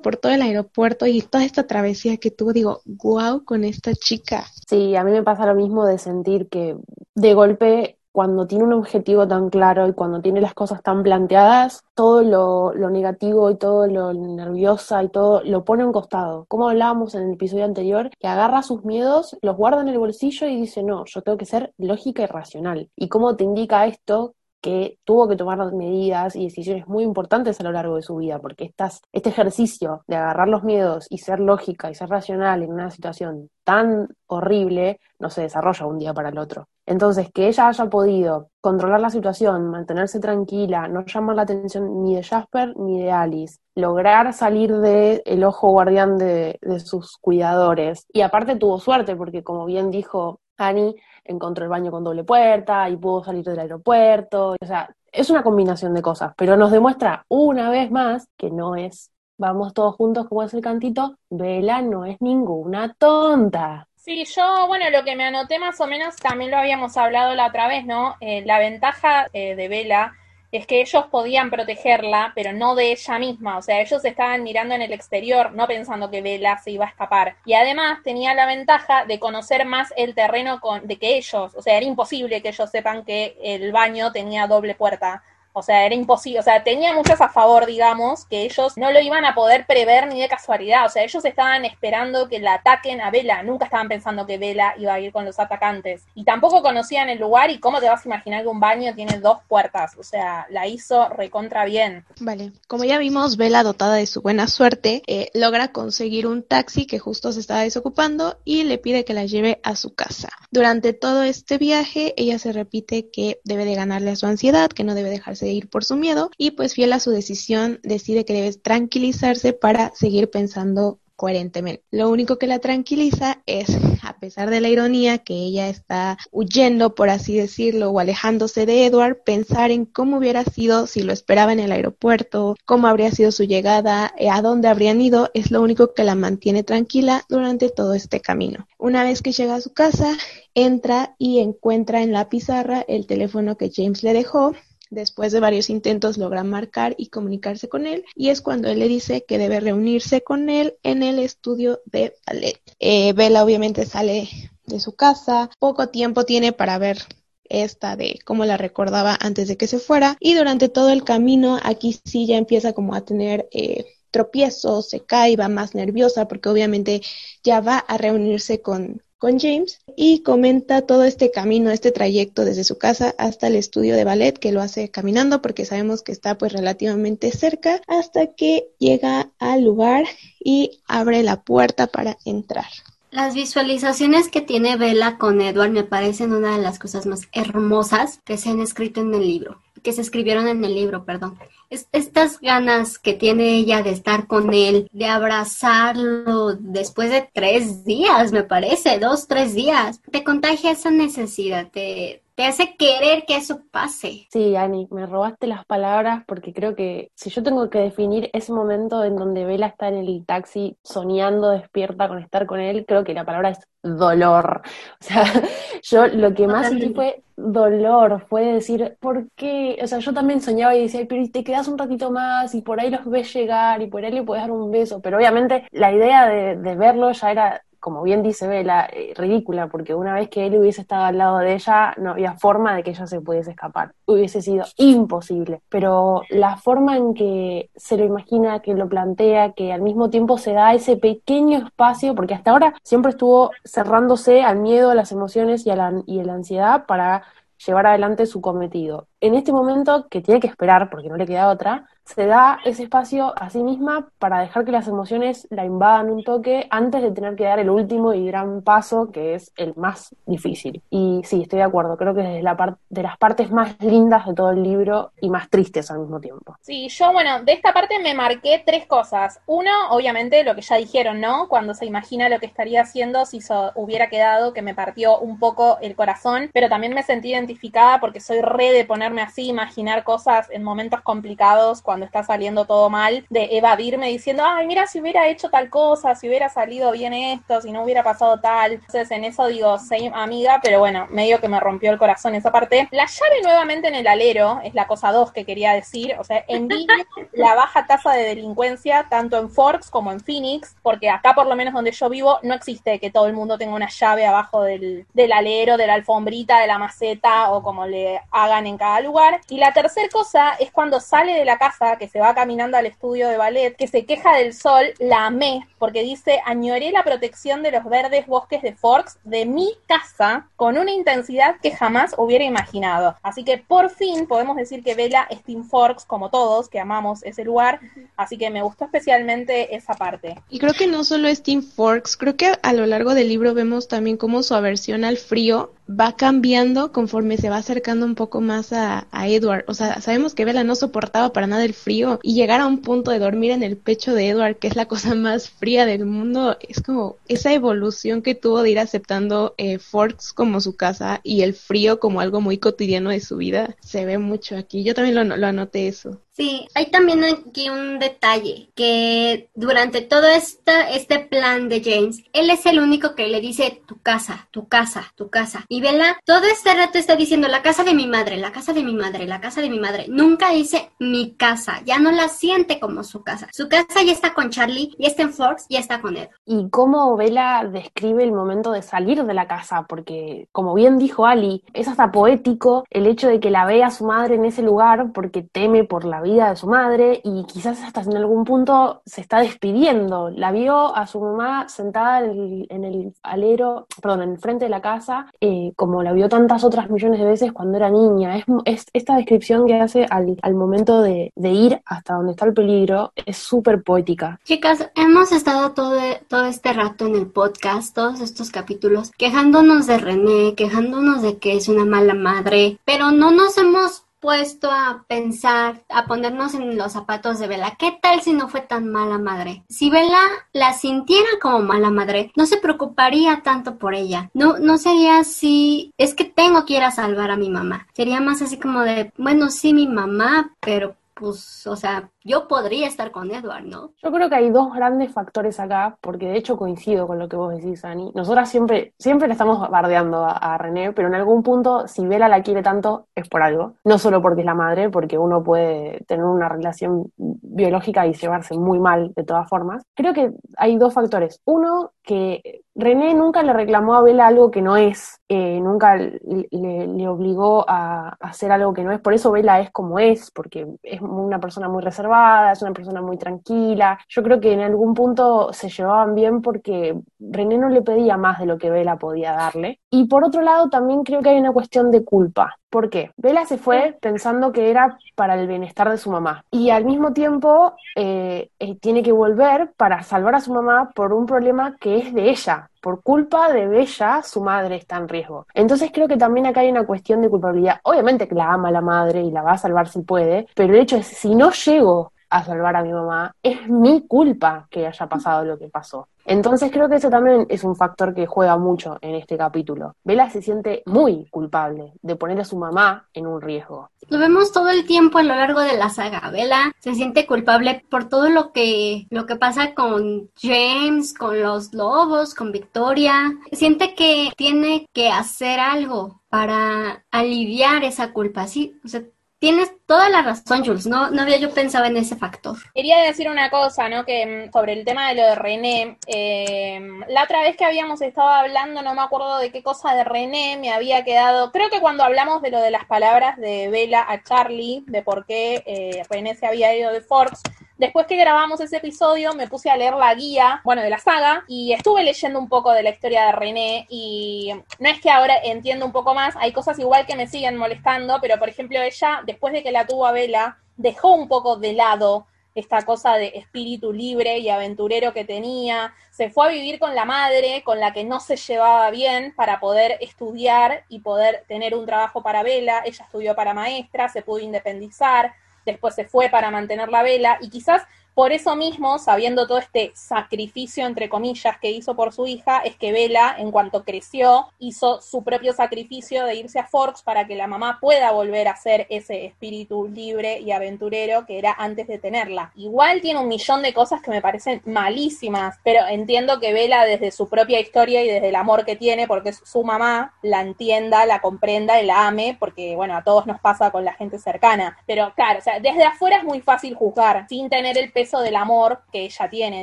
por 0.00 0.16
todo 0.16 0.32
el 0.32 0.42
aeropuerto 0.42 1.06
y 1.06 1.22
toda 1.22 1.44
esta 1.44 1.66
travesía 1.66 2.16
que 2.16 2.30
tuvo, 2.30 2.52
digo, 2.52 2.80
wow 2.84 3.44
con 3.44 3.64
esta 3.64 3.94
chica. 3.94 4.44
Sí, 4.68 4.96
a 4.96 5.04
mí 5.04 5.10
me 5.12 5.22
pasa 5.22 5.46
lo 5.46 5.54
mismo 5.54 5.86
de 5.86 5.98
sentir 5.98 6.48
que 6.48 6.76
de 7.14 7.34
golpe 7.34 7.98
cuando 8.12 8.46
tiene 8.48 8.64
un 8.64 8.72
objetivo 8.72 9.28
tan 9.28 9.48
claro 9.48 9.86
y 9.86 9.92
cuando 9.92 10.20
tiene 10.20 10.40
las 10.40 10.54
cosas 10.54 10.82
tan 10.82 11.04
planteadas, 11.04 11.84
todo 11.94 12.22
lo, 12.22 12.74
lo, 12.74 12.90
negativo 12.90 13.48
y 13.50 13.56
todo 13.56 13.86
lo 13.86 14.12
nerviosa 14.12 15.04
y 15.04 15.08
todo 15.08 15.42
lo 15.44 15.64
pone 15.64 15.84
a 15.84 15.86
un 15.86 15.92
costado. 15.92 16.44
Como 16.48 16.68
hablábamos 16.68 17.14
en 17.14 17.28
el 17.28 17.34
episodio 17.34 17.64
anterior, 17.64 18.10
que 18.18 18.26
agarra 18.26 18.62
sus 18.64 18.84
miedos, 18.84 19.36
los 19.40 19.56
guarda 19.56 19.82
en 19.82 19.88
el 19.88 19.98
bolsillo 19.98 20.48
y 20.48 20.56
dice, 20.56 20.82
no, 20.82 21.04
yo 21.04 21.22
tengo 21.22 21.38
que 21.38 21.46
ser 21.46 21.72
lógica 21.78 22.24
y 22.24 22.26
racional. 22.26 22.90
¿Y 22.96 23.08
cómo 23.08 23.36
te 23.36 23.44
indica 23.44 23.86
esto? 23.86 24.34
Que 24.60 24.98
tuvo 25.04 25.28
que 25.28 25.36
tomar 25.36 25.58
medidas 25.72 26.34
y 26.34 26.44
decisiones 26.44 26.86
muy 26.88 27.04
importantes 27.04 27.60
a 27.60 27.64
lo 27.64 27.72
largo 27.72 27.96
de 27.96 28.02
su 28.02 28.16
vida, 28.16 28.38
porque 28.40 28.72
este 29.12 29.28
ejercicio 29.28 30.02
de 30.06 30.16
agarrar 30.16 30.48
los 30.48 30.64
miedos 30.64 31.06
y 31.10 31.18
ser 31.18 31.40
lógica 31.40 31.90
y 31.90 31.94
ser 31.94 32.08
racional 32.08 32.62
en 32.62 32.72
una 32.72 32.90
situación 32.90 33.50
tan 33.64 34.08
horrible 34.26 35.00
no 35.18 35.30
se 35.30 35.42
desarrolla 35.42 35.86
un 35.86 35.98
día 35.98 36.14
para 36.14 36.30
el 36.30 36.38
otro. 36.38 36.68
Entonces, 36.86 37.30
que 37.32 37.48
ella 37.48 37.68
haya 37.68 37.86
podido 37.86 38.48
controlar 38.62 39.00
la 39.00 39.10
situación, 39.10 39.70
mantenerse 39.70 40.20
tranquila, 40.20 40.88
no 40.88 41.04
llamar 41.04 41.36
la 41.36 41.42
atención 41.42 42.02
ni 42.02 42.14
de 42.16 42.22
Jasper 42.22 42.74
ni 42.78 43.02
de 43.02 43.12
Alice, 43.12 43.58
lograr 43.74 44.32
salir 44.32 44.74
del 44.78 45.22
el 45.26 45.44
ojo 45.44 45.70
guardián 45.70 46.16
de, 46.16 46.58
de 46.62 46.80
sus 46.80 47.18
cuidadores. 47.18 48.06
Y 48.12 48.22
aparte 48.22 48.56
tuvo 48.56 48.80
suerte, 48.80 49.16
porque 49.16 49.44
como 49.44 49.66
bien 49.66 49.90
dijo 49.90 50.40
Annie, 50.56 50.96
encontró 51.28 51.64
el 51.64 51.70
baño 51.70 51.90
con 51.90 52.04
doble 52.04 52.24
puerta 52.24 52.88
y 52.88 52.96
pudo 52.96 53.22
salir 53.22 53.44
del 53.44 53.60
aeropuerto. 53.60 54.56
O 54.60 54.66
sea, 54.66 54.90
es 55.12 55.30
una 55.30 55.42
combinación 55.42 55.94
de 55.94 56.02
cosas, 56.02 56.32
pero 56.36 56.56
nos 56.56 56.70
demuestra 56.70 57.24
una 57.28 57.70
vez 57.70 57.90
más 57.90 58.28
que 58.36 58.50
no 58.50 58.76
es, 58.76 59.10
vamos 59.36 59.72
todos 59.72 59.94
juntos 59.96 60.26
como 60.28 60.42
es 60.42 60.52
el 60.54 60.60
cantito, 60.60 61.16
Vela 61.30 61.82
no 61.82 62.04
es 62.04 62.20
ninguna 62.20 62.94
tonta. 62.94 63.86
Sí, 63.96 64.24
yo, 64.24 64.66
bueno, 64.66 64.88
lo 64.90 65.04
que 65.04 65.16
me 65.16 65.24
anoté 65.24 65.58
más 65.58 65.80
o 65.80 65.86
menos 65.86 66.16
también 66.16 66.50
lo 66.50 66.56
habíamos 66.56 66.96
hablado 66.96 67.34
la 67.34 67.48
otra 67.48 67.68
vez, 67.68 67.84
¿no? 67.84 68.14
Eh, 68.20 68.42
la 68.46 68.58
ventaja 68.58 69.28
eh, 69.32 69.54
de 69.54 69.68
Vela 69.68 70.14
es 70.50 70.66
que 70.66 70.80
ellos 70.80 71.06
podían 71.10 71.50
protegerla, 71.50 72.32
pero 72.34 72.52
no 72.52 72.74
de 72.74 72.92
ella 72.92 73.18
misma. 73.18 73.58
O 73.58 73.62
sea, 73.62 73.80
ellos 73.80 74.04
estaban 74.04 74.42
mirando 74.42 74.74
en 74.74 74.82
el 74.82 74.92
exterior, 74.92 75.52
no 75.52 75.66
pensando 75.66 76.10
que 76.10 76.22
Bella 76.22 76.58
se 76.58 76.70
iba 76.70 76.86
a 76.86 76.88
escapar. 76.88 77.36
Y 77.44 77.54
además 77.54 78.00
tenía 78.02 78.34
la 78.34 78.46
ventaja 78.46 79.04
de 79.04 79.18
conocer 79.18 79.66
más 79.66 79.92
el 79.96 80.14
terreno 80.14 80.60
con, 80.60 80.86
de 80.86 80.98
que 80.98 81.16
ellos. 81.16 81.54
O 81.54 81.62
sea, 81.62 81.76
era 81.76 81.84
imposible 81.84 82.40
que 82.40 82.48
ellos 82.48 82.70
sepan 82.70 83.04
que 83.04 83.36
el 83.42 83.72
baño 83.72 84.10
tenía 84.12 84.46
doble 84.46 84.74
puerta. 84.74 85.22
O 85.58 85.62
sea, 85.62 85.84
era 85.84 85.94
imposible, 85.94 86.40
o 86.40 86.42
sea, 86.42 86.62
tenía 86.62 86.94
muchos 86.94 87.20
a 87.20 87.28
favor, 87.28 87.66
digamos, 87.66 88.24
que 88.24 88.42
ellos 88.42 88.76
no 88.76 88.90
lo 88.92 89.00
iban 89.00 89.24
a 89.24 89.34
poder 89.34 89.66
prever 89.66 90.08
ni 90.08 90.20
de 90.20 90.28
casualidad. 90.28 90.86
O 90.86 90.88
sea, 90.88 91.02
ellos 91.02 91.24
estaban 91.24 91.64
esperando 91.64 92.28
que 92.28 92.38
la 92.38 92.54
ataquen 92.54 93.00
a 93.00 93.10
Vela, 93.10 93.42
nunca 93.42 93.66
estaban 93.66 93.88
pensando 93.88 94.26
que 94.26 94.38
Vela 94.38 94.74
iba 94.78 94.94
a 94.94 95.00
ir 95.00 95.12
con 95.12 95.24
los 95.24 95.38
atacantes. 95.38 96.04
Y 96.14 96.24
tampoco 96.24 96.62
conocían 96.62 97.08
el 97.08 97.18
lugar 97.18 97.50
y 97.50 97.58
cómo 97.58 97.80
te 97.80 97.88
vas 97.88 98.04
a 98.04 98.08
imaginar 98.08 98.42
que 98.42 98.48
un 98.48 98.60
baño 98.60 98.94
tiene 98.94 99.18
dos 99.18 99.38
puertas. 99.48 99.96
O 99.98 100.02
sea, 100.02 100.46
la 100.50 100.66
hizo 100.66 101.08
recontra 101.08 101.64
bien. 101.64 102.04
Vale, 102.20 102.52
como 102.66 102.84
ya 102.84 102.98
vimos, 102.98 103.36
Vela, 103.36 103.62
dotada 103.62 103.96
de 103.96 104.06
su 104.06 104.22
buena 104.22 104.46
suerte, 104.46 105.02
eh, 105.06 105.30
logra 105.34 105.72
conseguir 105.72 106.26
un 106.26 106.42
taxi 106.42 106.86
que 106.86 106.98
justo 106.98 107.32
se 107.32 107.40
estaba 107.40 107.60
desocupando 107.60 108.38
y 108.44 108.64
le 108.64 108.78
pide 108.78 109.04
que 109.04 109.14
la 109.14 109.26
lleve 109.26 109.60
a 109.62 109.76
su 109.76 109.94
casa. 109.94 110.28
Durante 110.50 110.92
todo 110.92 111.22
este 111.22 111.58
viaje, 111.58 112.14
ella 112.16 112.38
se 112.38 112.52
repite 112.52 113.10
que 113.10 113.40
debe 113.44 113.64
de 113.64 113.74
ganarle 113.74 114.10
a 114.10 114.16
su 114.16 114.26
ansiedad, 114.26 114.70
que 114.70 114.84
no 114.84 114.94
debe 114.94 115.10
dejarse 115.10 115.46
ir 115.52 115.68
por 115.68 115.84
su 115.84 115.96
miedo 115.96 116.30
y 116.36 116.52
pues 116.52 116.74
fiel 116.74 116.92
a 116.92 117.00
su 117.00 117.10
decisión 117.10 117.80
decide 117.82 118.24
que 118.24 118.34
debe 118.34 118.52
tranquilizarse 118.54 119.52
para 119.52 119.92
seguir 119.94 120.30
pensando 120.30 120.98
coherentemente. 121.18 121.82
Lo 121.90 122.10
único 122.10 122.38
que 122.38 122.46
la 122.46 122.60
tranquiliza 122.60 123.42
es, 123.44 123.76
a 124.04 124.20
pesar 124.20 124.50
de 124.50 124.60
la 124.60 124.68
ironía 124.68 125.18
que 125.18 125.34
ella 125.34 125.68
está 125.68 126.16
huyendo, 126.30 126.94
por 126.94 127.10
así 127.10 127.36
decirlo, 127.36 127.90
o 127.90 127.98
alejándose 127.98 128.66
de 128.66 128.86
Edward, 128.86 129.24
pensar 129.24 129.72
en 129.72 129.84
cómo 129.84 130.18
hubiera 130.18 130.44
sido 130.44 130.86
si 130.86 131.02
lo 131.02 131.12
esperaba 131.12 131.52
en 131.52 131.58
el 131.58 131.72
aeropuerto, 131.72 132.54
cómo 132.64 132.86
habría 132.86 133.10
sido 133.10 133.32
su 133.32 133.42
llegada, 133.42 134.14
eh, 134.16 134.30
a 134.30 134.42
dónde 134.42 134.68
habrían 134.68 135.00
ido, 135.00 135.28
es 135.34 135.50
lo 135.50 135.60
único 135.60 135.92
que 135.92 136.04
la 136.04 136.14
mantiene 136.14 136.62
tranquila 136.62 137.24
durante 137.28 137.68
todo 137.68 137.94
este 137.94 138.20
camino. 138.20 138.68
Una 138.78 139.02
vez 139.02 139.20
que 139.20 139.32
llega 139.32 139.56
a 139.56 139.60
su 139.60 139.72
casa, 139.72 140.16
entra 140.54 141.16
y 141.18 141.40
encuentra 141.40 142.00
en 142.02 142.12
la 142.12 142.28
pizarra 142.28 142.84
el 142.86 143.08
teléfono 143.08 143.56
que 143.56 143.72
James 143.74 144.04
le 144.04 144.12
dejó 144.12 144.54
Después 144.90 145.32
de 145.32 145.40
varios 145.40 145.70
intentos 145.70 146.16
logra 146.16 146.44
marcar 146.44 146.94
y 146.98 147.08
comunicarse 147.08 147.68
con 147.68 147.86
él 147.86 148.04
y 148.14 148.30
es 148.30 148.40
cuando 148.40 148.68
él 148.68 148.78
le 148.78 148.88
dice 148.88 149.24
que 149.26 149.38
debe 149.38 149.60
reunirse 149.60 150.22
con 150.22 150.48
él 150.48 150.76
en 150.82 151.02
el 151.02 151.18
estudio 151.18 151.80
de 151.84 152.14
ballet. 152.26 152.60
Eh, 152.78 153.12
Bella 153.12 153.44
obviamente 153.44 153.84
sale 153.84 154.28
de 154.66 154.80
su 154.80 154.94
casa, 154.94 155.50
poco 155.58 155.88
tiempo 155.88 156.24
tiene 156.24 156.52
para 156.52 156.78
ver 156.78 156.98
esta 157.44 157.96
de 157.96 158.18
cómo 158.24 158.44
la 158.44 158.56
recordaba 158.56 159.16
antes 159.20 159.48
de 159.48 159.56
que 159.56 159.66
se 159.66 159.78
fuera 159.78 160.16
y 160.20 160.34
durante 160.34 160.68
todo 160.68 160.90
el 160.90 161.04
camino 161.04 161.58
aquí 161.62 161.98
sí 162.04 162.26
ya 162.26 162.36
empieza 162.36 162.72
como 162.72 162.94
a 162.94 163.04
tener 163.04 163.48
eh, 163.52 163.86
tropiezos, 164.10 164.88
se 164.88 165.00
cae, 165.00 165.36
va 165.36 165.48
más 165.48 165.74
nerviosa 165.74 166.28
porque 166.28 166.48
obviamente 166.48 167.02
ya 167.42 167.60
va 167.60 167.78
a 167.78 167.98
reunirse 167.98 168.62
con, 168.62 169.02
con 169.18 169.38
James 169.38 169.80
y 169.96 170.22
comenta 170.22 170.82
todo 170.82 171.04
este 171.04 171.30
camino, 171.30 171.70
este 171.70 171.92
trayecto 171.92 172.44
desde 172.44 172.64
su 172.64 172.78
casa 172.78 173.14
hasta 173.18 173.48
el 173.48 173.56
estudio 173.56 173.96
de 173.96 174.04
ballet 174.04 174.38
que 174.38 174.52
lo 174.52 174.60
hace 174.60 174.90
caminando 174.90 175.42
porque 175.42 175.64
sabemos 175.64 176.02
que 176.02 176.12
está 176.12 176.38
pues 176.38 176.52
relativamente 176.52 177.30
cerca 177.32 177.82
hasta 177.86 178.28
que 178.28 178.68
llega 178.78 179.30
al 179.38 179.64
lugar 179.64 180.04
y 180.38 180.80
abre 180.86 181.22
la 181.22 181.42
puerta 181.42 181.88
para 181.88 182.16
entrar. 182.24 182.66
Las 183.10 183.34
visualizaciones 183.34 184.28
que 184.28 184.42
tiene 184.42 184.76
Bella 184.76 185.16
con 185.16 185.40
Edward 185.40 185.70
me 185.70 185.82
parecen 185.82 186.34
una 186.34 186.54
de 186.56 186.62
las 186.62 186.78
cosas 186.78 187.06
más 187.06 187.22
hermosas 187.32 188.20
que 188.24 188.36
se 188.36 188.50
han 188.50 188.60
escrito 188.60 189.00
en 189.00 189.14
el 189.14 189.26
libro, 189.26 189.62
que 189.82 189.92
se 189.92 190.00
escribieron 190.00 190.48
en 190.48 190.64
el 190.64 190.74
libro, 190.74 191.04
perdón. 191.04 191.38
Estas 191.70 192.40
ganas 192.40 192.98
que 192.98 193.12
tiene 193.14 193.56
ella 193.56 193.82
de 193.82 193.90
estar 193.90 194.26
con 194.26 194.54
él, 194.54 194.88
de 194.92 195.06
abrazarlo 195.06 196.54
después 196.54 197.10
de 197.10 197.28
tres 197.32 197.84
días, 197.84 198.32
me 198.32 198.42
parece, 198.42 198.98
dos, 198.98 199.28
tres 199.28 199.54
días, 199.54 200.00
te 200.10 200.24
contagia 200.24 200.70
esa 200.70 200.90
necesidad, 200.90 201.70
te, 201.70 202.22
te 202.38 202.44
hace 202.44 202.76
querer 202.76 203.24
que 203.26 203.36
eso 203.36 203.62
pase. 203.72 204.28
Sí, 204.30 204.54
Ani, 204.54 204.86
me 204.92 205.06
robaste 205.06 205.48
las 205.48 205.66
palabras 205.66 206.22
porque 206.24 206.52
creo 206.52 206.76
que 206.76 207.10
si 207.16 207.30
yo 207.30 207.42
tengo 207.42 207.68
que 207.68 207.80
definir 207.80 208.30
ese 208.32 208.52
momento 208.52 209.02
en 209.02 209.16
donde 209.16 209.44
Vela 209.44 209.66
está 209.66 209.88
en 209.88 209.96
el 209.96 210.24
taxi 210.24 210.76
soñando 210.84 211.50
despierta 211.50 212.06
con 212.06 212.20
estar 212.20 212.46
con 212.46 212.60
él, 212.60 212.84
creo 212.86 213.02
que 213.02 213.12
la 213.12 213.24
palabra 213.24 213.50
es 213.50 213.58
dolor. 213.82 214.62
O 215.00 215.04
sea, 215.04 215.24
yo 215.82 216.06
lo 216.06 216.32
que 216.32 216.46
más 216.46 216.68
sentí 216.68 216.94
fue 216.94 217.24
dolor, 217.34 218.24
fue 218.28 218.44
decir, 218.44 218.96
¿por 219.00 219.28
qué? 219.34 219.76
O 219.82 219.88
sea, 219.88 219.98
yo 219.98 220.14
también 220.14 220.40
soñaba 220.40 220.76
y 220.76 220.82
decía, 220.82 221.04
pero 221.08 221.28
te 221.32 221.42
quedas 221.42 221.66
un 221.66 221.76
ratito 221.76 222.12
más 222.12 222.54
y 222.54 222.62
por 222.62 222.78
ahí 222.80 222.88
los 222.88 223.04
ves 223.04 223.34
llegar 223.34 223.82
y 223.82 223.88
por 223.88 224.04
ahí 224.04 224.12
le 224.12 224.22
puedes 224.22 224.44
dar 224.44 224.52
un 224.52 224.70
beso, 224.70 225.00
pero 225.00 225.16
obviamente 225.16 225.66
la 225.72 225.92
idea 225.92 226.28
de, 226.28 226.54
de 226.54 226.76
verlo 226.76 227.10
ya 227.10 227.32
era 227.32 227.62
como 227.80 228.02
bien 228.02 228.22
dice 228.22 228.48
Bella, 228.48 228.88
eh, 228.92 229.12
ridícula, 229.16 229.68
porque 229.68 229.94
una 229.94 230.14
vez 230.14 230.28
que 230.28 230.46
él 230.46 230.58
hubiese 230.58 230.80
estado 230.80 231.04
al 231.04 231.18
lado 231.18 231.38
de 231.38 231.54
ella, 231.54 231.94
no 231.98 232.10
había 232.10 232.34
forma 232.34 232.74
de 232.74 232.82
que 232.82 232.90
ella 232.90 233.06
se 233.06 233.20
pudiese 233.20 233.50
escapar. 233.50 233.92
Hubiese 234.06 234.42
sido 234.42 234.64
imposible. 234.76 235.62
Pero 235.68 236.22
la 236.30 236.56
forma 236.56 236.96
en 236.96 237.14
que 237.14 237.70
se 237.76 237.96
lo 237.96 238.04
imagina, 238.04 238.60
que 238.60 238.74
lo 238.74 238.88
plantea, 238.88 239.52
que 239.52 239.72
al 239.72 239.82
mismo 239.82 240.10
tiempo 240.10 240.38
se 240.38 240.52
da 240.52 240.74
ese 240.74 240.96
pequeño 240.96 241.58
espacio, 241.58 242.14
porque 242.14 242.34
hasta 242.34 242.50
ahora 242.50 242.74
siempre 242.82 243.10
estuvo 243.10 243.50
cerrándose 243.64 244.42
al 244.42 244.58
miedo, 244.58 244.90
a 244.90 244.94
las 244.94 245.12
emociones 245.12 245.66
y 245.66 245.70
a 245.70 245.76
la, 245.76 246.02
y 246.06 246.20
a 246.20 246.24
la 246.24 246.34
ansiedad 246.34 246.86
para 246.86 247.22
llevar 247.64 247.86
adelante 247.86 248.26
su 248.26 248.40
cometido. 248.40 249.08
En 249.20 249.34
este 249.34 249.52
momento, 249.52 250.06
que 250.08 250.20
tiene 250.20 250.40
que 250.40 250.46
esperar, 250.46 250.90
porque 250.90 251.08
no 251.08 251.16
le 251.16 251.26
queda 251.26 251.48
otra, 251.48 251.88
se 252.14 252.26
da 252.26 252.58
ese 252.64 252.84
espacio 252.84 253.34
a 253.36 253.50
sí 253.50 253.62
misma 253.62 254.08
para 254.18 254.40
dejar 254.40 254.64
que 254.64 254.72
las 254.72 254.88
emociones 254.88 255.46
la 255.50 255.64
invadan 255.64 256.10
un 256.10 256.24
toque 256.24 256.66
antes 256.70 257.02
de 257.02 257.10
tener 257.10 257.36
que 257.36 257.44
dar 257.44 257.58
el 257.58 257.70
último 257.70 258.14
y 258.14 258.26
gran 258.26 258.62
paso, 258.62 259.10
que 259.12 259.34
es 259.34 259.52
el 259.56 259.74
más 259.76 260.14
difícil. 260.24 260.82
Y 260.90 261.20
sí, 261.24 261.42
estoy 261.42 261.58
de 261.58 261.64
acuerdo, 261.64 261.96
creo 261.96 262.14
que 262.14 262.38
es 262.38 262.42
la 262.42 262.56
parte 262.56 262.80
de 262.88 263.02
las 263.02 263.18
partes 263.18 263.50
más 263.50 263.76
lindas 263.80 264.26
de 264.26 264.34
todo 264.34 264.50
el 264.50 264.62
libro 264.62 265.12
y 265.20 265.28
más 265.28 265.50
tristes 265.50 265.90
al 265.90 265.98
mismo 265.98 266.20
tiempo. 266.20 266.56
Sí, 266.60 266.88
yo, 266.88 267.12
bueno, 267.12 267.42
de 267.42 267.52
esta 267.52 267.72
parte 267.72 267.98
me 267.98 268.14
marqué 268.14 268.62
tres 268.64 268.86
cosas. 268.86 269.40
Uno, 269.46 269.70
obviamente, 269.90 270.44
lo 270.44 270.54
que 270.54 270.62
ya 270.62 270.76
dijeron, 270.76 271.20
¿no? 271.20 271.48
Cuando 271.48 271.74
se 271.74 271.84
imagina 271.84 272.28
lo 272.28 272.38
que 272.38 272.46
estaría 272.46 272.82
haciendo 272.82 273.26
si 273.26 273.40
so 273.40 273.72
hubiera 273.74 274.08
quedado, 274.08 274.52
que 274.52 274.62
me 274.62 274.74
partió 274.74 275.18
un 275.18 275.38
poco 275.38 275.78
el 275.82 275.94
corazón, 275.94 276.50
pero 276.52 276.68
también 276.68 276.94
me 276.94 277.02
sentí 277.02 277.30
identificada 277.30 278.00
porque 278.00 278.20
soy 278.20 278.40
re 278.40 278.72
de 278.72 278.84
ponerme 278.84 279.20
así, 279.20 279.48
imaginar 279.48 280.04
cosas 280.04 280.48
en 280.50 280.62
momentos 280.62 281.02
complicados, 281.02 281.82
está 282.04 282.22
saliendo 282.22 282.64
todo 282.64 282.90
mal, 282.90 283.26
de 283.30 283.56
evadirme 283.56 284.08
diciendo, 284.08 284.42
ay, 284.46 284.66
mira, 284.66 284.86
si 284.86 285.00
hubiera 285.00 285.28
hecho 285.28 285.50
tal 285.50 285.70
cosa, 285.70 286.14
si 286.14 286.28
hubiera 286.28 286.48
salido 286.48 286.92
bien 286.92 287.12
esto, 287.12 287.60
si 287.60 287.72
no 287.72 287.82
hubiera 287.82 288.02
pasado 288.02 288.40
tal. 288.40 288.72
Entonces, 288.72 289.10
en 289.10 289.24
eso 289.24 289.46
digo, 289.46 289.78
same 289.78 290.12
amiga, 290.14 290.60
pero 290.62 290.78
bueno, 290.78 291.06
medio 291.10 291.40
que 291.40 291.48
me 291.48 291.60
rompió 291.60 291.90
el 291.90 291.98
corazón 291.98 292.34
esa 292.34 292.52
parte. 292.52 292.88
La 292.90 293.06
llave 293.06 293.42
nuevamente 293.42 293.88
en 293.88 293.94
el 293.94 294.06
alero 294.06 294.60
es 294.62 294.74
la 294.74 294.86
cosa 294.86 295.12
dos 295.12 295.32
que 295.32 295.44
quería 295.44 295.72
decir, 295.72 296.16
o 296.18 296.24
sea, 296.24 296.44
envidia 296.48 297.06
la 297.32 297.54
baja 297.54 297.86
tasa 297.86 298.12
de 298.12 298.24
delincuencia 298.24 299.06
tanto 299.08 299.38
en 299.38 299.50
Forks 299.50 299.90
como 299.90 300.12
en 300.12 300.20
Phoenix, 300.20 300.76
porque 300.82 301.10
acá 301.10 301.34
por 301.34 301.46
lo 301.46 301.56
menos 301.56 301.74
donde 301.74 301.92
yo 301.92 302.08
vivo 302.08 302.38
no 302.42 302.54
existe 302.54 302.98
que 302.98 303.10
todo 303.10 303.26
el 303.26 303.32
mundo 303.32 303.58
tenga 303.58 303.74
una 303.74 303.88
llave 303.88 304.26
abajo 304.26 304.62
del, 304.62 305.06
del 305.14 305.32
alero, 305.32 305.76
de 305.76 305.86
la 305.86 305.94
alfombrita, 305.94 306.60
de 306.60 306.66
la 306.66 306.78
maceta 306.78 307.50
o 307.50 307.62
como 307.62 307.86
le 307.86 308.20
hagan 308.30 308.66
en 308.66 308.78
cada 308.78 309.00
lugar. 309.00 309.40
Y 309.48 309.58
la 309.58 309.72
tercera 309.72 310.08
cosa 310.08 310.52
es 310.58 310.70
cuando 310.70 311.00
sale 311.00 311.34
de 311.34 311.44
la 311.44 311.58
casa 311.58 311.87
que 311.96 312.08
se 312.08 312.20
va 312.20 312.34
caminando 312.34 312.76
al 312.76 312.86
estudio 312.86 313.28
de 313.28 313.36
ballet, 313.36 313.76
que 313.76 313.88
se 313.88 314.04
queja 314.04 314.36
del 314.36 314.52
sol, 314.52 314.86
la 314.98 315.26
amé, 315.26 315.66
porque 315.78 316.02
dice, 316.02 316.40
añoré 316.44 316.90
la 316.90 317.04
protección 317.04 317.62
de 317.62 317.72
los 317.72 317.84
verdes 317.84 318.26
bosques 318.26 318.62
de 318.62 318.74
Forks 318.74 319.18
de 319.24 319.46
mi 319.46 319.72
casa 319.86 320.48
con 320.56 320.78
una 320.78 320.92
intensidad 320.92 321.56
que 321.62 321.70
jamás 321.70 322.14
hubiera 322.18 322.44
imaginado. 322.44 323.16
Así 323.22 323.44
que 323.44 323.58
por 323.58 323.90
fin 323.90 324.26
podemos 324.26 324.56
decir 324.56 324.82
que 324.82 324.94
Vela 324.94 325.26
es 325.30 325.42
Team 325.42 325.64
Forks, 325.64 326.04
como 326.04 326.30
todos, 326.30 326.68
que 326.68 326.80
amamos 326.80 327.22
ese 327.24 327.44
lugar, 327.44 327.80
así 328.16 328.36
que 328.36 328.50
me 328.50 328.62
gustó 328.62 328.84
especialmente 328.84 329.74
esa 329.76 329.94
parte. 329.94 330.36
Y 330.48 330.58
creo 330.58 330.74
que 330.74 330.86
no 330.86 331.04
solo 331.04 331.28
es 331.28 331.42
Team 331.42 331.62
Forks, 331.62 332.16
creo 332.16 332.36
que 332.36 332.52
a 332.62 332.72
lo 332.72 332.86
largo 332.86 333.14
del 333.14 333.28
libro 333.28 333.54
vemos 333.54 333.88
también 333.88 334.16
cómo 334.16 334.42
su 334.42 334.54
aversión 334.54 335.04
al 335.04 335.16
frío 335.16 335.72
va 335.88 336.16
cambiando 336.16 336.92
conforme 336.92 337.38
se 337.38 337.48
va 337.48 337.56
acercando 337.56 338.04
un 338.04 338.14
poco 338.14 338.40
más 338.40 338.72
a, 338.72 339.06
a 339.10 339.28
Edward. 339.28 339.64
O 339.68 339.74
sea, 339.74 340.00
sabemos 340.02 340.34
que 340.34 340.44
Bella 340.44 340.62
no 340.62 340.74
soportaba 340.74 341.32
para 341.32 341.46
nada 341.46 341.64
el 341.64 341.72
frío 341.72 342.20
y 342.22 342.34
llegar 342.34 342.60
a 342.60 342.66
un 342.66 342.82
punto 342.82 343.10
de 343.10 343.18
dormir 343.18 343.52
en 343.52 343.62
el 343.62 343.76
pecho 343.76 344.12
de 344.12 344.28
Edward, 344.28 344.56
que 344.56 344.68
es 344.68 344.76
la 344.76 344.86
cosa 344.86 345.14
más 345.14 345.48
fría 345.48 345.67
del 345.76 346.06
mundo, 346.06 346.56
es 346.60 346.80
como 346.82 347.16
esa 347.28 347.52
evolución 347.52 348.22
que 348.22 348.34
tuvo 348.34 348.62
de 348.62 348.70
ir 348.70 348.78
aceptando 348.78 349.54
eh, 349.58 349.78
Forks 349.78 350.32
como 350.32 350.60
su 350.60 350.76
casa 350.76 351.20
y 351.22 351.42
el 351.42 351.54
frío 351.54 352.00
como 352.00 352.20
algo 352.20 352.40
muy 352.40 352.58
cotidiano 352.58 353.10
de 353.10 353.20
su 353.20 353.36
vida. 353.36 353.76
Se 353.80 354.04
ve 354.04 354.18
mucho 354.18 354.56
aquí. 354.56 354.84
Yo 354.84 354.94
también 354.94 355.14
lo, 355.14 355.36
lo 355.36 355.46
anoté 355.46 355.88
eso. 355.88 356.20
Sí, 356.38 356.68
hay 356.76 356.86
también 356.92 357.24
aquí 357.24 357.68
un 357.68 357.98
detalle, 357.98 358.70
que 358.76 359.50
durante 359.56 360.02
todo 360.02 360.28
esta, 360.28 360.88
este 360.88 361.18
plan 361.18 361.68
de 361.68 361.82
James, 361.82 362.22
él 362.32 362.48
es 362.50 362.64
el 362.64 362.78
único 362.78 363.16
que 363.16 363.26
le 363.26 363.40
dice 363.40 363.82
tu 363.88 364.00
casa, 364.00 364.46
tu 364.52 364.68
casa, 364.68 365.12
tu 365.16 365.30
casa. 365.30 365.64
Y 365.68 365.80
Bella 365.80 366.16
todo 366.24 366.44
este 366.44 366.72
rato 366.74 366.96
está 366.96 367.16
diciendo 367.16 367.48
la 367.48 367.60
casa 367.62 367.82
de 367.82 367.92
mi 367.92 368.06
madre, 368.06 368.36
la 368.36 368.52
casa 368.52 368.72
de 368.72 368.84
mi 368.84 368.94
madre, 368.94 369.26
la 369.26 369.40
casa 369.40 369.60
de 369.60 369.68
mi 369.68 369.80
madre. 369.80 370.06
Nunca 370.08 370.52
dice 370.52 370.92
mi 371.00 371.34
casa, 371.34 371.82
ya 371.84 371.98
no 371.98 372.12
la 372.12 372.28
siente 372.28 372.78
como 372.78 373.02
su 373.02 373.24
casa. 373.24 373.48
Su 373.52 373.68
casa 373.68 374.04
ya 374.06 374.12
está 374.12 374.32
con 374.32 374.50
Charlie, 374.50 374.94
ya 374.96 375.08
está 375.08 375.22
en 375.22 375.32
Forks, 375.32 375.66
ya 375.68 375.80
está 375.80 376.00
con 376.00 376.16
Ed. 376.16 376.28
Y 376.46 376.70
cómo 376.70 377.16
Bella 377.16 377.68
describe 377.68 378.22
el 378.22 378.30
momento 378.30 378.70
de 378.70 378.82
salir 378.82 379.24
de 379.24 379.34
la 379.34 379.48
casa, 379.48 379.86
porque 379.88 380.46
como 380.52 380.74
bien 380.74 380.98
dijo 380.98 381.26
Ali, 381.26 381.64
es 381.72 381.88
hasta 381.88 382.12
poético 382.12 382.84
el 382.90 383.08
hecho 383.08 383.26
de 383.26 383.40
que 383.40 383.50
la 383.50 383.66
vea 383.66 383.90
su 383.90 384.04
madre 384.04 384.36
en 384.36 384.44
ese 384.44 384.62
lugar 384.62 385.10
porque 385.12 385.42
teme 385.42 385.82
por 385.82 386.04
la 386.04 386.20
vida 386.20 386.27
vida 386.28 386.50
de 386.50 386.56
su 386.56 386.66
madre 386.66 387.20
y 387.24 387.44
quizás 387.44 387.82
hasta 387.82 388.02
en 388.02 388.16
algún 388.16 388.44
punto 388.44 389.02
se 389.04 389.20
está 389.20 389.40
despidiendo. 389.40 390.30
La 390.30 390.52
vio 390.52 390.94
a 390.94 391.06
su 391.06 391.20
mamá 391.20 391.68
sentada 391.68 392.20
en 392.24 392.30
el, 392.30 392.66
en 392.70 392.84
el 392.84 393.14
alero, 393.22 393.86
perdón, 394.00 394.22
en 394.22 394.30
el 394.32 394.38
frente 394.38 394.66
de 394.66 394.70
la 394.70 394.80
casa, 394.80 395.26
eh, 395.40 395.72
como 395.76 396.02
la 396.02 396.12
vio 396.12 396.28
tantas 396.28 396.64
otras 396.64 396.90
millones 396.90 397.20
de 397.20 397.26
veces 397.26 397.52
cuando 397.52 397.76
era 397.76 397.90
niña. 397.90 398.36
Es, 398.36 398.44
es 398.64 398.86
esta 398.92 399.16
descripción 399.16 399.66
que 399.66 399.80
hace 399.80 400.06
al, 400.10 400.36
al 400.42 400.54
momento 400.54 401.02
de, 401.02 401.32
de, 401.34 401.50
ir 401.50 401.80
hasta 401.86 402.14
donde 402.14 402.32
está 402.32 402.44
el 402.44 402.54
peligro 402.54 403.12
es 403.26 403.36
súper 403.36 403.82
poética. 403.82 404.38
Chicas, 404.44 404.90
hemos 404.94 405.32
estado 405.32 405.72
todo, 405.72 405.98
todo 406.28 406.44
este 406.44 406.72
rato 406.72 407.06
en 407.06 407.14
el 407.14 407.26
podcast, 407.26 407.94
todos 407.94 408.20
estos 408.20 408.50
capítulos, 408.50 409.10
quejándonos 409.12 409.86
de 409.86 409.98
René, 409.98 410.54
quejándonos 410.54 411.22
de 411.22 411.38
que 411.38 411.56
es 411.56 411.68
una 411.68 411.84
mala 411.84 412.14
madre, 412.14 412.78
pero 412.84 413.10
no 413.10 413.30
nos 413.30 413.56
hemos 413.58 414.04
puesto 414.20 414.70
a 414.70 415.04
pensar, 415.08 415.84
a 415.88 416.06
ponernos 416.06 416.54
en 416.54 416.76
los 416.76 416.92
zapatos 416.92 417.38
de 417.38 417.46
Bella. 417.46 417.76
¿Qué 417.78 417.98
tal 418.00 418.20
si 418.22 418.32
no 418.32 418.48
fue 418.48 418.60
tan 418.60 418.90
mala 418.90 419.18
madre? 419.18 419.64
Si 419.68 419.90
Bella 419.90 420.20
la 420.52 420.72
sintiera 420.72 421.28
como 421.40 421.60
mala 421.60 421.90
madre, 421.90 422.32
no 422.36 422.46
se 422.46 422.58
preocuparía 422.58 423.42
tanto 423.42 423.78
por 423.78 423.94
ella. 423.94 424.30
No, 424.34 424.58
no 424.58 424.78
sería 424.78 425.18
así, 425.18 425.92
es 425.98 426.14
que 426.14 426.24
tengo 426.24 426.64
que 426.64 426.74
ir 426.74 426.82
a 426.82 426.90
salvar 426.90 427.30
a 427.30 427.36
mi 427.36 427.50
mamá. 427.50 427.86
Sería 427.94 428.20
más 428.20 428.42
así 428.42 428.58
como 428.58 428.80
de, 428.80 429.12
bueno, 429.16 429.50
sí, 429.50 429.72
mi 429.72 429.86
mamá, 429.86 430.54
pero 430.60 430.96
pues, 431.18 431.66
o 431.66 431.76
sea, 431.76 432.10
yo 432.24 432.46
podría 432.46 432.86
estar 432.86 433.10
con 433.10 433.30
Edward, 433.30 433.64
¿no? 433.64 433.92
Yo 434.02 434.12
creo 434.12 434.28
que 434.28 434.36
hay 434.36 434.50
dos 434.50 434.72
grandes 434.72 435.12
factores 435.12 435.58
acá, 435.58 435.98
porque 436.00 436.28
de 436.28 436.36
hecho 436.36 436.56
coincido 436.56 437.06
con 437.06 437.18
lo 437.18 437.28
que 437.28 437.36
vos 437.36 437.54
decís, 437.54 437.84
Ani. 437.84 438.12
Nosotras 438.14 438.48
siempre, 438.48 438.94
siempre 438.98 439.26
le 439.28 439.32
estamos 439.32 439.68
bardeando 439.70 440.24
a, 440.24 440.32
a, 440.32 440.58
René, 440.58 440.92
pero 440.92 441.08
en 441.08 441.14
algún 441.14 441.42
punto, 441.42 441.88
si 441.88 442.06
Vela 442.06 442.28
la 442.28 442.42
quiere 442.42 442.62
tanto, 442.62 443.08
es 443.14 443.28
por 443.28 443.42
algo. 443.42 443.74
No 443.84 443.98
solo 443.98 444.22
porque 444.22 444.42
es 444.42 444.46
la 444.46 444.54
madre, 444.54 444.90
porque 444.90 445.18
uno 445.18 445.42
puede 445.42 446.04
tener 446.06 446.24
una 446.24 446.48
relación 446.48 447.12
biológica 447.16 448.06
y 448.06 448.14
llevarse 448.14 448.56
muy 448.56 448.78
mal 448.78 449.12
de 449.14 449.24
todas 449.24 449.48
formas. 449.48 449.82
Creo 449.94 450.14
que 450.14 450.32
hay 450.56 450.76
dos 450.76 450.94
factores. 450.94 451.40
Uno, 451.44 451.92
que 452.02 452.62
René 452.74 453.14
nunca 453.14 453.42
le 453.42 453.52
reclamó 453.52 453.94
a 453.94 454.02
Vela 454.02 454.26
algo 454.26 454.50
que 454.50 454.62
no 454.62 454.76
es, 454.76 455.17
eh, 455.30 455.60
nunca 455.60 455.96
le, 455.96 456.18
le, 456.50 457.08
obligó 457.08 457.64
a, 457.68 458.16
hacer 458.20 458.50
algo 458.50 458.72
que 458.72 458.82
no 458.82 458.92
es, 458.92 459.00
por 459.00 459.12
eso 459.12 459.30
Vela 459.30 459.60
es 459.60 459.70
como 459.70 459.98
es, 459.98 460.30
porque 460.30 460.66
es 460.82 461.02
una 461.02 461.38
persona 461.38 461.68
muy 461.68 461.82
reservada, 461.82 462.52
es 462.52 462.62
una 462.62 462.72
persona 462.72 463.02
muy 463.02 463.18
tranquila. 463.18 463.98
Yo 464.08 464.22
creo 464.22 464.40
que 464.40 464.52
en 464.52 464.60
algún 464.60 464.94
punto 464.94 465.52
se 465.52 465.68
llevaban 465.68 466.14
bien 466.14 466.40
porque 466.40 466.98
René 467.18 467.58
no 467.58 467.68
le 467.68 467.82
pedía 467.82 468.16
más 468.16 468.38
de 468.38 468.46
lo 468.46 468.56
que 468.56 468.70
Vela 468.70 468.96
podía 468.96 469.32
darle. 469.32 469.80
Y 469.90 470.06
por 470.06 470.24
otro 470.24 470.42
lado, 470.42 470.68
también 470.68 471.02
creo 471.02 471.22
que 471.22 471.30
hay 471.30 471.38
una 471.38 471.52
cuestión 471.52 471.90
de 471.90 472.04
culpa. 472.04 472.58
¿Por 472.68 472.90
qué? 472.90 473.12
Vela 473.16 473.46
se 473.46 473.56
fue 473.56 473.96
pensando 474.00 474.52
que 474.52 474.70
era 474.70 474.98
para 475.14 475.40
el 475.40 475.48
bienestar 475.48 475.90
de 475.90 475.96
su 475.96 476.10
mamá 476.10 476.44
y 476.50 476.68
al 476.68 476.84
mismo 476.84 477.14
tiempo 477.14 477.74
eh, 477.96 478.50
eh, 478.58 478.76
tiene 478.76 479.02
que 479.02 479.12
volver 479.12 479.72
para 479.76 480.02
salvar 480.02 480.34
a 480.34 480.40
su 480.40 480.52
mamá 480.52 480.90
por 480.94 481.14
un 481.14 481.24
problema 481.24 481.76
que 481.80 481.96
es 481.96 482.12
de 482.12 482.28
ella. 482.28 482.68
Por 482.82 483.02
culpa 483.02 483.50
de 483.50 483.66
Bella, 483.66 484.22
su 484.22 484.42
madre 484.42 484.76
está 484.76 484.98
en 484.98 485.08
riesgo. 485.08 485.46
Entonces 485.54 485.90
creo 485.92 486.06
que 486.06 486.18
también 486.18 486.46
acá 486.46 486.60
hay 486.60 486.70
una 486.70 486.86
cuestión 486.86 487.22
de 487.22 487.30
culpabilidad. 487.30 487.80
Obviamente 487.84 488.28
que 488.28 488.34
la 488.34 488.52
ama 488.52 488.70
la 488.70 488.82
madre 488.82 489.22
y 489.22 489.30
la 489.30 489.42
va 489.42 489.52
a 489.52 489.58
salvar 489.58 489.88
si 489.88 490.02
puede, 490.02 490.46
pero 490.54 490.74
el 490.74 490.80
hecho 490.80 490.96
es, 490.96 491.06
si 491.06 491.34
no 491.34 491.50
llego 491.50 492.12
a 492.30 492.44
salvar 492.44 492.76
a 492.76 492.82
mi 492.82 492.92
mamá, 492.92 493.34
es 493.42 493.68
mi 493.68 494.06
culpa 494.06 494.66
que 494.70 494.86
haya 494.86 495.06
pasado 495.06 495.44
lo 495.44 495.58
que 495.58 495.68
pasó. 495.68 496.08
Entonces 496.28 496.70
creo 496.70 496.90
que 496.90 496.96
eso 496.96 497.08
también 497.08 497.46
es 497.48 497.64
un 497.64 497.74
factor 497.74 498.14
que 498.14 498.26
juega 498.26 498.58
mucho 498.58 498.98
en 499.00 499.14
este 499.14 499.38
capítulo. 499.38 499.94
Bella 500.04 500.28
se 500.28 500.42
siente 500.42 500.82
muy 500.84 501.26
culpable 501.30 501.94
de 502.02 502.16
poner 502.16 502.38
a 502.40 502.44
su 502.44 502.58
mamá 502.58 503.08
en 503.14 503.26
un 503.26 503.40
riesgo. 503.40 503.90
Lo 504.08 504.18
vemos 504.18 504.52
todo 504.52 504.68
el 504.68 504.86
tiempo 504.86 505.18
a 505.18 505.22
lo 505.22 505.34
largo 505.34 505.60
de 505.60 505.78
la 505.78 505.88
saga. 505.88 506.30
Bella 506.30 506.70
se 506.80 506.94
siente 506.94 507.26
culpable 507.26 507.82
por 507.90 508.10
todo 508.10 508.28
lo 508.28 508.52
que, 508.52 509.06
lo 509.08 509.24
que 509.24 509.36
pasa 509.36 509.74
con 509.74 510.30
James, 510.38 511.14
con 511.14 511.40
los 511.40 511.72
lobos, 511.72 512.34
con 512.34 512.52
Victoria. 512.52 513.32
Siente 513.52 513.94
que 513.94 514.30
tiene 514.36 514.86
que 514.92 515.08
hacer 515.08 515.60
algo 515.60 516.20
para 516.28 517.06
aliviar 517.10 517.84
esa 517.84 518.12
culpa. 518.12 518.46
Sí, 518.46 518.78
o 518.84 518.88
sea, 518.88 519.02
Tienes 519.40 519.70
toda 519.86 520.08
la 520.08 520.22
razón, 520.22 520.64
Jules. 520.64 520.86
No, 520.86 521.10
no 521.10 521.22
había 521.22 521.38
yo 521.38 521.54
pensado 521.54 521.84
en 521.84 521.96
ese 521.96 522.16
factor. 522.16 522.56
Quería 522.74 522.98
decir 522.98 523.30
una 523.30 523.50
cosa, 523.50 523.88
¿no? 523.88 524.04
Que 524.04 524.48
mm, 524.48 524.52
sobre 524.52 524.72
el 524.72 524.84
tema 524.84 525.08
de 525.08 525.14
lo 525.14 525.22
de 525.22 525.34
René. 525.36 525.98
Eh, 526.08 526.80
la 527.08 527.22
otra 527.22 527.42
vez 527.42 527.56
que 527.56 527.64
habíamos 527.64 528.02
estado 528.02 528.28
hablando, 528.28 528.82
no 528.82 528.94
me 528.94 529.02
acuerdo 529.02 529.38
de 529.38 529.52
qué 529.52 529.62
cosa 529.62 529.94
de 529.94 530.02
René, 530.02 530.58
me 530.60 530.72
había 530.72 531.04
quedado. 531.04 531.52
Creo 531.52 531.70
que 531.70 531.80
cuando 531.80 532.02
hablamos 532.02 532.42
de 532.42 532.50
lo 532.50 532.60
de 532.60 532.72
las 532.72 532.86
palabras 532.86 533.36
de 533.36 533.68
Bella 533.68 534.04
a 534.08 534.24
Charlie, 534.24 534.82
de 534.88 535.02
por 535.02 535.24
qué 535.24 535.62
eh, 535.66 536.02
René 536.10 536.34
se 536.34 536.46
había 536.46 536.76
ido 536.76 536.92
de 536.92 537.00
Forks, 537.00 537.40
Después 537.78 538.08
que 538.08 538.16
grabamos 538.16 538.60
ese 538.60 538.78
episodio, 538.78 539.34
me 539.34 539.46
puse 539.46 539.70
a 539.70 539.76
leer 539.76 539.94
la 539.94 540.12
guía, 540.12 540.60
bueno, 540.64 540.82
de 540.82 540.90
la 540.90 540.98
saga, 540.98 541.44
y 541.46 541.72
estuve 541.72 542.02
leyendo 542.02 542.40
un 542.40 542.48
poco 542.48 542.72
de 542.72 542.82
la 542.82 542.90
historia 542.90 543.26
de 543.26 543.32
René, 543.32 543.86
y 543.88 544.52
no 544.80 544.88
es 544.88 545.00
que 545.00 545.10
ahora 545.10 545.36
entiendo 545.44 545.86
un 545.86 545.92
poco 545.92 546.12
más, 546.12 546.34
hay 546.36 546.50
cosas 546.50 546.76
igual 546.80 547.06
que 547.06 547.14
me 547.14 547.28
siguen 547.28 547.56
molestando, 547.56 548.18
pero 548.20 548.36
por 548.36 548.48
ejemplo 548.48 548.80
ella, 548.82 549.22
después 549.24 549.52
de 549.52 549.62
que 549.62 549.70
la 549.70 549.86
tuvo 549.86 550.06
a 550.06 550.12
Vela, 550.12 550.58
dejó 550.76 551.12
un 551.12 551.28
poco 551.28 551.56
de 551.56 551.72
lado 551.72 552.26
esta 552.56 552.82
cosa 552.82 553.14
de 553.14 553.28
espíritu 553.36 553.92
libre 553.92 554.38
y 554.38 554.48
aventurero 554.48 555.12
que 555.12 555.24
tenía, 555.24 555.94
se 556.10 556.30
fue 556.30 556.46
a 556.46 556.50
vivir 556.50 556.80
con 556.80 556.96
la 556.96 557.04
madre, 557.04 557.62
con 557.62 557.78
la 557.78 557.92
que 557.92 558.02
no 558.02 558.18
se 558.18 558.34
llevaba 558.34 558.90
bien, 558.90 559.32
para 559.36 559.60
poder 559.60 559.98
estudiar 560.00 560.82
y 560.88 560.98
poder 560.98 561.44
tener 561.46 561.76
un 561.76 561.86
trabajo 561.86 562.24
para 562.24 562.42
Vela, 562.42 562.82
ella 562.84 563.04
estudió 563.04 563.36
para 563.36 563.54
maestra, 563.54 564.08
se 564.08 564.22
pudo 564.22 564.40
independizar, 564.40 565.32
después 565.64 565.94
se 565.94 566.04
fue 566.04 566.28
para 566.28 566.50
mantener 566.50 566.88
la 566.88 567.02
vela 567.02 567.38
y 567.40 567.50
quizás 567.50 567.82
por 568.18 568.32
eso 568.32 568.56
mismo, 568.56 568.98
sabiendo 568.98 569.46
todo 569.46 569.58
este 569.58 569.92
sacrificio, 569.94 570.84
entre 570.84 571.08
comillas, 571.08 571.56
que 571.60 571.70
hizo 571.70 571.94
por 571.94 572.12
su 572.12 572.26
hija, 572.26 572.58
es 572.64 572.74
que 572.74 572.90
Vela, 572.90 573.36
en 573.38 573.52
cuanto 573.52 573.84
creció, 573.84 574.48
hizo 574.58 575.00
su 575.00 575.22
propio 575.22 575.52
sacrificio 575.52 576.24
de 576.24 576.34
irse 576.34 576.58
a 576.58 576.66
Forks 576.66 577.02
para 577.02 577.28
que 577.28 577.36
la 577.36 577.46
mamá 577.46 577.78
pueda 577.80 578.10
volver 578.10 578.48
a 578.48 578.56
ser 578.56 578.88
ese 578.90 579.24
espíritu 579.24 579.86
libre 579.86 580.40
y 580.40 580.50
aventurero 580.50 581.26
que 581.26 581.38
era 581.38 581.54
antes 581.56 581.86
de 581.86 582.00
tenerla. 582.00 582.50
Igual 582.56 583.02
tiene 583.02 583.20
un 583.20 583.28
millón 583.28 583.62
de 583.62 583.72
cosas 583.72 584.02
que 584.02 584.10
me 584.10 584.20
parecen 584.20 584.62
malísimas, 584.64 585.56
pero 585.62 585.86
entiendo 585.86 586.40
que 586.40 586.52
Vela 586.52 586.86
desde 586.86 587.12
su 587.12 587.28
propia 587.28 587.60
historia 587.60 588.02
y 588.02 588.08
desde 588.08 588.30
el 588.30 588.34
amor 588.34 588.64
que 588.64 588.74
tiene, 588.74 589.06
porque 589.06 589.28
es 589.28 589.40
su 589.44 589.62
mamá, 589.62 590.12
la 590.22 590.40
entienda, 590.40 591.06
la 591.06 591.20
comprenda 591.20 591.80
y 591.80 591.86
la 591.86 592.08
ame, 592.08 592.36
porque 592.40 592.74
bueno, 592.74 592.96
a 592.96 593.04
todos 593.04 593.26
nos 593.26 593.38
pasa 593.38 593.70
con 593.70 593.84
la 593.84 593.92
gente 593.92 594.18
cercana. 594.18 594.76
Pero 594.88 595.12
claro, 595.14 595.38
o 595.38 595.42
sea, 595.42 595.60
desde 595.60 595.84
afuera 595.84 596.16
es 596.16 596.24
muy 596.24 596.40
fácil 596.40 596.74
juzgar, 596.74 597.24
sin 597.28 597.48
tener 597.48 597.78
el 597.78 597.92
peso 597.92 598.07
del 598.16 598.36
amor 598.36 598.80
que 598.90 599.04
ella 599.04 599.28
tiene, 599.28 599.62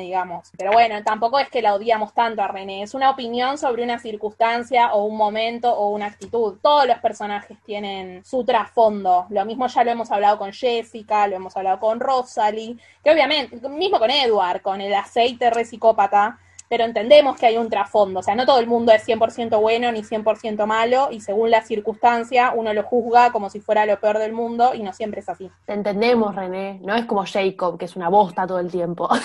digamos. 0.00 0.52
Pero 0.56 0.72
bueno, 0.72 1.02
tampoco 1.02 1.38
es 1.38 1.48
que 1.50 1.62
la 1.62 1.74
odiamos 1.74 2.14
tanto 2.14 2.42
a 2.42 2.48
René, 2.48 2.82
es 2.82 2.94
una 2.94 3.10
opinión 3.10 3.58
sobre 3.58 3.82
una 3.82 3.98
circunstancia 3.98 4.92
o 4.94 5.04
un 5.04 5.16
momento 5.16 5.72
o 5.72 5.90
una 5.90 6.06
actitud. 6.06 6.58
Todos 6.62 6.86
los 6.86 6.98
personajes 6.98 7.58
tienen 7.64 8.24
su 8.24 8.44
trasfondo. 8.44 9.26
Lo 9.30 9.44
mismo 9.44 9.66
ya 9.66 9.82
lo 9.82 9.90
hemos 9.90 10.10
hablado 10.12 10.38
con 10.38 10.52
Jessica, 10.52 11.26
lo 11.26 11.36
hemos 11.36 11.56
hablado 11.56 11.80
con 11.80 11.98
Rosalie, 11.98 12.76
que 13.02 13.10
obviamente, 13.10 13.68
mismo 13.68 13.98
con 13.98 14.10
Edward, 14.10 14.62
con 14.62 14.80
el 14.80 14.94
aceite 14.94 15.50
recicópata 15.50 16.38
pero 16.68 16.84
entendemos 16.84 17.36
que 17.38 17.46
hay 17.46 17.56
un 17.56 17.68
trasfondo, 17.68 18.20
o 18.20 18.22
sea, 18.22 18.34
no 18.34 18.46
todo 18.46 18.58
el 18.58 18.66
mundo 18.66 18.92
es 18.92 19.06
100% 19.06 19.60
bueno 19.60 19.92
ni 19.92 20.02
100% 20.02 20.66
malo, 20.66 21.08
y 21.10 21.20
según 21.20 21.50
la 21.50 21.62
circunstancia 21.62 22.52
uno 22.54 22.72
lo 22.72 22.82
juzga 22.82 23.32
como 23.32 23.50
si 23.50 23.60
fuera 23.60 23.86
lo 23.86 23.98
peor 24.00 24.18
del 24.18 24.32
mundo, 24.32 24.74
y 24.74 24.82
no 24.82 24.92
siempre 24.92 25.20
es 25.20 25.28
así. 25.28 25.50
entendemos, 25.66 26.34
René, 26.34 26.80
no 26.82 26.94
es 26.94 27.04
como 27.06 27.24
Jacob, 27.24 27.78
que 27.78 27.84
es 27.84 27.96
una 27.96 28.08
bosta 28.08 28.46
todo 28.46 28.58
el 28.58 28.70
tiempo. 28.70 29.08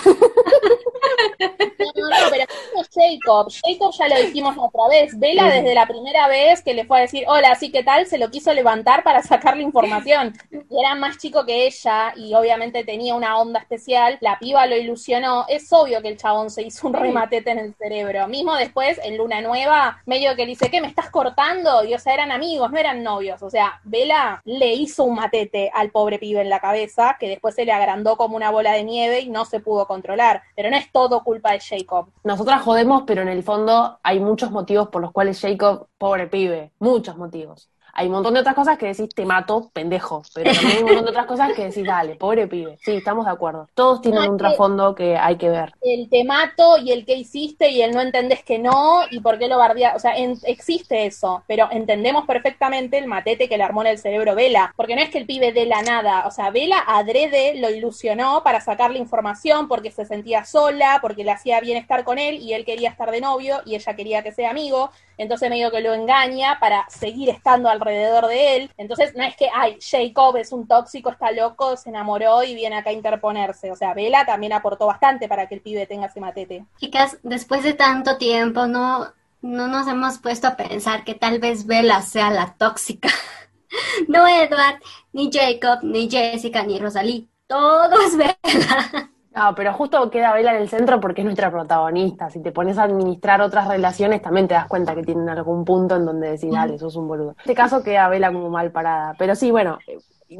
No, 1.94 2.08
no, 2.08 2.16
pero 2.30 2.44
es 2.44 2.88
Jacob. 2.92 3.52
Jacob 3.64 3.92
ya 3.98 4.08
lo 4.08 4.26
dijimos 4.26 4.56
otra 4.58 4.88
vez. 4.88 5.18
Vela 5.18 5.48
desde 5.48 5.74
la 5.74 5.86
primera 5.86 6.28
vez 6.28 6.62
que 6.62 6.74
le 6.74 6.84
fue 6.84 6.98
a 6.98 7.00
decir, 7.02 7.24
hola, 7.26 7.54
sí, 7.54 7.70
¿qué 7.70 7.82
tal? 7.82 8.06
Se 8.06 8.18
lo 8.18 8.30
quiso 8.30 8.52
levantar 8.52 9.02
para 9.02 9.22
sacarle 9.22 9.62
información. 9.62 10.32
Y 10.50 10.80
era 10.80 10.94
más 10.94 11.18
chico 11.18 11.44
que 11.44 11.66
ella 11.66 12.12
y 12.16 12.34
obviamente 12.34 12.84
tenía 12.84 13.14
una 13.14 13.38
onda 13.38 13.60
especial. 13.60 14.18
La 14.20 14.38
piba 14.38 14.66
lo 14.66 14.76
ilusionó. 14.76 15.44
Es 15.48 15.72
obvio 15.72 16.00
que 16.02 16.08
el 16.08 16.16
chabón 16.16 16.50
se 16.50 16.62
hizo 16.62 16.86
un 16.86 16.94
en 17.36 17.58
el 17.58 17.74
cerebro. 17.74 18.28
Mismo 18.28 18.54
después, 18.54 19.00
en 19.02 19.16
Luna 19.16 19.40
Nueva, 19.40 20.02
medio 20.06 20.34
que 20.36 20.42
le 20.42 20.50
dice, 20.50 20.70
¿qué? 20.70 20.80
¿Me 20.80 20.86
estás 20.86 21.10
cortando? 21.10 21.84
Y 21.84 21.94
o 21.94 21.98
sea, 21.98 22.14
eran 22.14 22.30
amigos, 22.30 22.70
no 22.70 22.78
eran 22.78 23.02
novios. 23.02 23.42
O 23.42 23.50
sea, 23.50 23.80
Vela 23.84 24.40
le 24.44 24.74
hizo 24.74 25.04
un 25.04 25.16
matete 25.16 25.70
al 25.74 25.90
pobre 25.90 26.18
pibe 26.18 26.40
en 26.40 26.50
la 26.50 26.60
cabeza 26.60 27.16
que 27.18 27.28
después 27.28 27.54
se 27.54 27.64
le 27.64 27.72
agrandó 27.72 28.16
como 28.16 28.36
una 28.36 28.50
bola 28.50 28.72
de 28.72 28.84
nieve 28.84 29.20
y 29.20 29.30
no 29.30 29.44
se 29.44 29.60
pudo 29.60 29.86
controlar. 29.86 30.42
Pero 30.54 30.70
no 30.70 30.76
es 30.76 30.90
todo 30.92 31.24
culpa 31.24 31.52
de 31.52 31.60
Jacob. 31.60 32.08
Nosotras 32.24 32.62
jodemos, 32.62 33.04
pero 33.06 33.22
en 33.22 33.28
el 33.28 33.42
fondo 33.42 33.98
hay 34.02 34.20
muchos 34.20 34.50
motivos 34.50 34.88
por 34.88 35.00
los 35.00 35.12
cuales 35.12 35.40
Jacob, 35.40 35.88
pobre 35.98 36.26
pibe, 36.26 36.72
muchos 36.78 37.16
motivos. 37.16 37.71
Hay 37.94 38.06
un 38.06 38.12
montón 38.12 38.34
de 38.34 38.40
otras 38.40 38.54
cosas 38.54 38.78
que 38.78 38.86
decís, 38.86 39.08
te 39.14 39.26
mato, 39.26 39.70
pendejo. 39.72 40.22
Pero 40.34 40.52
también 40.52 40.76
hay 40.76 40.82
un 40.82 40.88
montón 40.88 41.04
de 41.04 41.10
otras 41.10 41.26
cosas 41.26 41.52
que 41.52 41.64
decís, 41.64 41.84
dale, 41.84 42.14
pobre 42.14 42.46
pibe. 42.46 42.78
Sí, 42.82 42.92
estamos 42.92 43.26
de 43.26 43.32
acuerdo. 43.32 43.68
Todos 43.74 44.00
tienen 44.00 44.30
un 44.30 44.38
trasfondo 44.38 44.94
que 44.94 45.16
hay 45.16 45.36
que 45.36 45.50
ver. 45.50 45.74
El 45.82 46.08
te 46.08 46.24
mato 46.24 46.78
y 46.78 46.92
el 46.92 47.04
que 47.04 47.14
hiciste 47.14 47.70
y 47.70 47.82
el 47.82 47.92
no 47.92 48.00
entendés 48.00 48.42
que 48.42 48.58
no 48.58 49.02
y 49.10 49.20
por 49.20 49.38
qué 49.38 49.48
lo 49.48 49.58
bardea. 49.58 49.94
O 49.94 49.98
sea, 49.98 50.14
existe 50.16 51.06
eso, 51.06 51.42
pero 51.46 51.68
entendemos 51.70 52.24
perfectamente 52.26 52.96
el 52.98 53.06
matete 53.06 53.48
que 53.48 53.58
le 53.58 53.64
armó 53.64 53.82
en 53.82 53.88
el 53.88 53.98
cerebro 53.98 54.34
Vela. 54.34 54.72
Porque 54.76 54.96
no 54.96 55.02
es 55.02 55.10
que 55.10 55.18
el 55.18 55.26
pibe 55.26 55.52
de 55.52 55.66
la 55.66 55.82
nada. 55.82 56.26
O 56.26 56.30
sea, 56.30 56.50
Vela 56.50 56.82
adrede 56.86 57.54
lo 57.56 57.68
ilusionó 57.70 58.42
para 58.42 58.60
sacarle 58.60 58.98
información 58.98 59.68
porque 59.68 59.90
se 59.90 60.06
sentía 60.06 60.44
sola, 60.44 60.98
porque 61.02 61.24
le 61.24 61.30
hacía 61.30 61.60
bien 61.60 61.76
estar 61.76 62.04
con 62.04 62.18
él 62.18 62.36
y 62.36 62.54
él 62.54 62.64
quería 62.64 62.88
estar 62.88 63.10
de 63.10 63.20
novio 63.20 63.60
y 63.66 63.74
ella 63.74 63.94
quería 63.94 64.22
que 64.22 64.32
sea 64.32 64.50
amigo. 64.50 64.90
Entonces 65.18 65.50
medio 65.50 65.70
que 65.70 65.80
lo 65.80 65.92
engaña 65.92 66.58
para 66.58 66.86
seguir 66.88 67.28
estando 67.28 67.68
al 67.68 67.81
alrededor 67.82 68.26
de 68.26 68.56
él. 68.56 68.70
Entonces 68.76 69.14
no 69.14 69.22
es 69.22 69.36
que, 69.36 69.48
ay, 69.54 69.78
Jacob 69.80 70.36
es 70.36 70.52
un 70.52 70.66
tóxico, 70.66 71.10
está 71.10 71.30
loco, 71.32 71.76
se 71.76 71.90
enamoró 71.90 72.42
y 72.42 72.54
viene 72.54 72.76
acá 72.76 72.90
a 72.90 72.94
interponerse. 72.94 73.70
O 73.70 73.76
sea, 73.76 73.94
Vela 73.94 74.24
también 74.24 74.52
aportó 74.52 74.86
bastante 74.86 75.28
para 75.28 75.46
que 75.46 75.56
el 75.56 75.60
pibe 75.60 75.86
tenga 75.86 76.06
ese 76.06 76.20
matete. 76.20 76.64
Chicas, 76.78 77.18
después 77.22 77.62
de 77.62 77.74
tanto 77.74 78.16
tiempo, 78.18 78.66
no, 78.66 79.12
no 79.40 79.68
nos 79.68 79.86
hemos 79.88 80.18
puesto 80.18 80.48
a 80.48 80.56
pensar 80.56 81.04
que 81.04 81.14
tal 81.14 81.38
vez 81.38 81.66
Vela 81.66 82.02
sea 82.02 82.30
la 82.30 82.54
tóxica. 82.54 83.08
no 84.08 84.26
Edward, 84.26 84.80
ni 85.12 85.30
Jacob, 85.32 85.80
ni 85.82 86.10
Jessica, 86.10 86.62
ni 86.62 86.78
Rosalie. 86.78 87.28
Todo 87.46 88.00
es 88.00 88.16
Vela. 88.16 89.08
No, 89.34 89.54
pero 89.54 89.72
justo 89.72 90.10
queda 90.10 90.34
Vela 90.34 90.54
en 90.54 90.60
el 90.60 90.68
centro 90.68 91.00
porque 91.00 91.22
es 91.22 91.24
nuestra 91.24 91.50
protagonista. 91.50 92.28
Si 92.28 92.42
te 92.42 92.52
pones 92.52 92.76
a 92.76 92.84
administrar 92.84 93.40
otras 93.40 93.66
relaciones, 93.66 94.20
también 94.20 94.46
te 94.46 94.54
das 94.54 94.66
cuenta 94.66 94.94
que 94.94 95.02
tienen 95.02 95.28
algún 95.28 95.64
punto 95.64 95.96
en 95.96 96.04
donde 96.04 96.32
decís, 96.32 96.52
dale, 96.52 96.78
sos 96.78 96.96
un 96.96 97.08
boludo. 97.08 97.30
En 97.30 97.36
este 97.38 97.54
caso 97.54 97.82
queda 97.82 98.08
Vela 98.08 98.30
como 98.30 98.50
mal 98.50 98.70
parada. 98.72 99.14
Pero 99.18 99.34
sí, 99.34 99.50
bueno, 99.50 99.78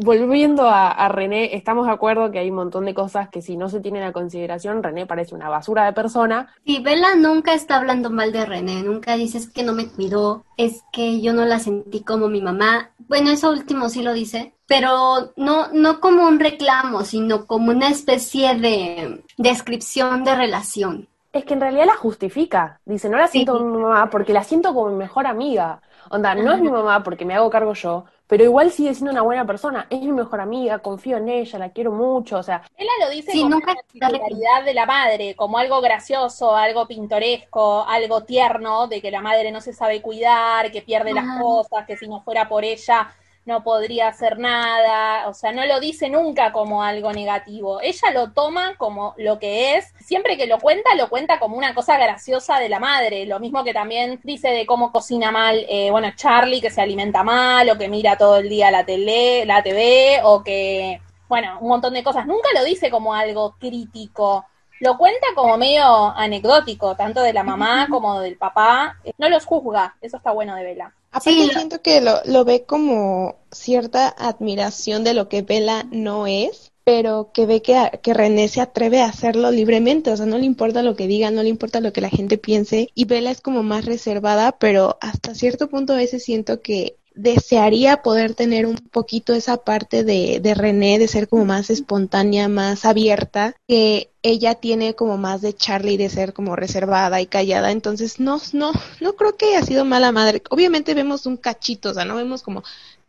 volviendo 0.00 0.68
a, 0.68 1.08
René, 1.08 1.54
estamos 1.56 1.86
de 1.86 1.92
acuerdo 1.92 2.30
que 2.30 2.38
hay 2.38 2.50
un 2.50 2.56
montón 2.56 2.84
de 2.84 2.94
cosas 2.94 3.28
que 3.28 3.42
si 3.42 3.56
no 3.56 3.68
se 3.68 3.80
tienen 3.80 4.02
a 4.02 4.12
consideración, 4.12 4.82
René 4.82 5.06
parece 5.06 5.34
una 5.34 5.48
basura 5.48 5.84
de 5.84 5.92
persona. 5.92 6.54
Sí, 6.66 6.80
Vela 6.82 7.14
nunca 7.16 7.54
está 7.54 7.76
hablando 7.76 8.10
mal 8.10 8.32
de 8.32 8.44
René, 8.44 8.82
nunca 8.82 9.16
dice 9.16 9.38
es 9.38 9.48
que 9.48 9.62
no 9.62 9.72
me 9.72 9.88
cuidó, 9.88 10.44
es 10.56 10.82
que 10.92 11.20
yo 11.20 11.32
no 11.32 11.44
la 11.44 11.58
sentí 11.58 12.02
como 12.02 12.28
mi 12.28 12.40
mamá. 12.40 12.90
Bueno, 13.08 13.30
eso 13.30 13.50
último 13.50 13.88
sí 13.88 14.02
lo 14.02 14.12
dice, 14.12 14.54
pero 14.66 15.32
no, 15.36 15.68
no 15.72 16.00
como 16.00 16.26
un 16.26 16.40
reclamo, 16.40 17.04
sino 17.04 17.46
como 17.46 17.70
una 17.70 17.88
especie 17.88 18.54
de 18.54 19.22
descripción 19.36 20.24
de 20.24 20.34
relación. 20.34 21.08
Es 21.32 21.44
que 21.44 21.54
en 21.54 21.60
realidad 21.60 21.86
la 21.86 21.96
justifica. 21.96 22.80
Dice, 22.84 23.08
no 23.08 23.16
la 23.16 23.26
siento 23.26 23.54
como 23.54 23.76
mi 23.76 23.82
mamá 23.82 24.10
porque 24.10 24.34
la 24.34 24.44
siento 24.44 24.74
como 24.74 24.90
mi 24.90 24.96
mejor 24.96 25.26
amiga. 25.26 25.80
Onda, 26.10 26.34
no 26.34 26.52
es 26.52 26.60
mi 26.60 26.70
mamá 26.70 27.02
porque 27.02 27.24
me 27.24 27.34
hago 27.34 27.48
cargo 27.48 27.72
yo, 27.72 28.04
pero 28.32 28.44
igual 28.44 28.70
sigue 28.70 28.94
siendo 28.94 29.12
una 29.12 29.20
buena 29.20 29.44
persona, 29.44 29.86
es 29.90 30.00
mi 30.00 30.10
mejor 30.10 30.40
amiga, 30.40 30.78
confío 30.78 31.18
en 31.18 31.28
ella, 31.28 31.58
la 31.58 31.68
quiero 31.68 31.92
mucho, 31.92 32.38
o 32.38 32.42
sea. 32.42 32.62
Ella 32.78 32.90
lo 33.04 33.10
dice 33.10 33.30
como 33.32 33.50
nunca 33.50 33.74
la 33.74 34.08
particularidad 34.08 34.64
de 34.64 34.72
la 34.72 34.86
madre, 34.86 35.36
como 35.36 35.58
algo 35.58 35.82
gracioso, 35.82 36.56
algo 36.56 36.88
pintoresco, 36.88 37.84
algo 37.86 38.22
tierno, 38.22 38.86
de 38.86 39.02
que 39.02 39.10
la 39.10 39.20
madre 39.20 39.52
no 39.52 39.60
se 39.60 39.74
sabe 39.74 40.00
cuidar, 40.00 40.72
que 40.72 40.80
pierde 40.80 41.12
las 41.12 41.26
cosas, 41.42 41.84
que 41.86 41.98
si 41.98 42.08
no 42.08 42.22
fuera 42.22 42.48
por 42.48 42.64
ella 42.64 43.14
no 43.44 43.64
podría 43.64 44.08
hacer 44.08 44.38
nada, 44.38 45.28
o 45.28 45.34
sea, 45.34 45.52
no 45.52 45.66
lo 45.66 45.80
dice 45.80 46.08
nunca 46.08 46.52
como 46.52 46.82
algo 46.82 47.12
negativo, 47.12 47.80
ella 47.80 48.10
lo 48.12 48.32
toma 48.32 48.76
como 48.76 49.14
lo 49.18 49.38
que 49.38 49.76
es, 49.76 49.92
siempre 49.98 50.36
que 50.36 50.46
lo 50.46 50.58
cuenta, 50.58 50.94
lo 50.94 51.08
cuenta 51.08 51.40
como 51.40 51.56
una 51.56 51.74
cosa 51.74 51.98
graciosa 51.98 52.58
de 52.58 52.68
la 52.68 52.78
madre, 52.78 53.26
lo 53.26 53.40
mismo 53.40 53.64
que 53.64 53.74
también 53.74 54.20
dice 54.22 54.48
de 54.48 54.64
cómo 54.64 54.92
cocina 54.92 55.32
mal, 55.32 55.66
eh, 55.68 55.90
bueno, 55.90 56.12
Charlie 56.14 56.60
que 56.60 56.70
se 56.70 56.80
alimenta 56.80 57.24
mal, 57.24 57.68
o 57.70 57.78
que 57.78 57.88
mira 57.88 58.16
todo 58.16 58.36
el 58.36 58.48
día 58.48 58.70
la 58.70 58.86
tele, 58.86 59.44
la 59.44 59.62
TV, 59.62 60.20
o 60.22 60.44
que, 60.44 61.00
bueno, 61.28 61.58
un 61.60 61.68
montón 61.68 61.94
de 61.94 62.04
cosas, 62.04 62.26
nunca 62.26 62.48
lo 62.54 62.62
dice 62.62 62.90
como 62.90 63.14
algo 63.14 63.56
crítico, 63.58 64.46
lo 64.82 64.98
cuenta 64.98 65.28
como 65.36 65.56
medio 65.58 65.84
anecdótico, 66.16 66.96
tanto 66.96 67.22
de 67.22 67.32
la 67.32 67.44
mamá 67.44 67.86
como 67.88 68.20
del 68.20 68.36
papá. 68.36 68.98
No 69.16 69.28
los 69.28 69.46
juzga, 69.46 69.94
eso 70.00 70.16
está 70.16 70.32
bueno 70.32 70.56
de 70.56 70.64
Vela. 70.64 70.92
Aparte 71.12 71.30
Sí, 71.42 71.50
siento 71.52 71.82
que 71.82 72.00
lo, 72.00 72.20
lo 72.24 72.44
ve 72.44 72.64
como 72.64 73.36
cierta 73.52 74.08
admiración 74.08 75.04
de 75.04 75.14
lo 75.14 75.28
que 75.28 75.42
Bella 75.42 75.84
no 75.92 76.26
es, 76.26 76.72
pero 76.84 77.30
que 77.32 77.46
ve 77.46 77.62
que, 77.62 78.00
que 78.02 78.14
René 78.14 78.48
se 78.48 78.60
atreve 78.60 79.00
a 79.00 79.06
hacerlo 79.06 79.50
libremente, 79.50 80.10
o 80.10 80.16
sea, 80.16 80.26
no 80.26 80.38
le 80.38 80.46
importa 80.46 80.82
lo 80.82 80.96
que 80.96 81.06
diga, 81.06 81.30
no 81.30 81.42
le 81.42 81.48
importa 81.50 81.80
lo 81.80 81.92
que 81.92 82.00
la 82.00 82.08
gente 82.10 82.38
piense, 82.38 82.88
y 82.94 83.04
Bella 83.04 83.30
es 83.30 83.40
como 83.40 83.62
más 83.62 83.84
reservada, 83.84 84.52
pero 84.58 84.98
hasta 85.00 85.34
cierto 85.34 85.68
punto 85.68 85.92
a 85.92 85.96
veces 85.96 86.24
siento 86.24 86.60
que 86.62 86.96
desearía 87.14 88.02
poder 88.02 88.34
tener 88.34 88.66
un 88.66 88.76
poquito 88.76 89.34
esa 89.34 89.58
parte 89.58 90.04
de, 90.04 90.40
de 90.40 90.54
René, 90.54 90.98
de 90.98 91.08
ser 91.08 91.28
como 91.28 91.44
más 91.44 91.70
espontánea, 91.70 92.48
más 92.48 92.84
abierta, 92.84 93.54
que 93.68 94.10
ella 94.22 94.54
tiene 94.54 94.94
como 94.94 95.18
más 95.18 95.42
de 95.42 95.54
Charlie 95.54 95.96
de 95.96 96.08
ser 96.08 96.32
como 96.32 96.56
reservada 96.56 97.20
y 97.20 97.26
callada, 97.26 97.72
entonces 97.72 98.20
no, 98.20 98.40
no, 98.52 98.72
no 99.00 99.12
creo 99.14 99.36
que 99.36 99.46
haya 99.56 99.66
sido 99.66 99.84
mala 99.84 100.12
madre. 100.12 100.42
Obviamente 100.50 100.94
vemos 100.94 101.26
un 101.26 101.36
cachito, 101.36 101.90
o 101.90 101.94
sea, 101.94 102.04
no 102.04 102.16
vemos 102.16 102.42
como 102.42 102.62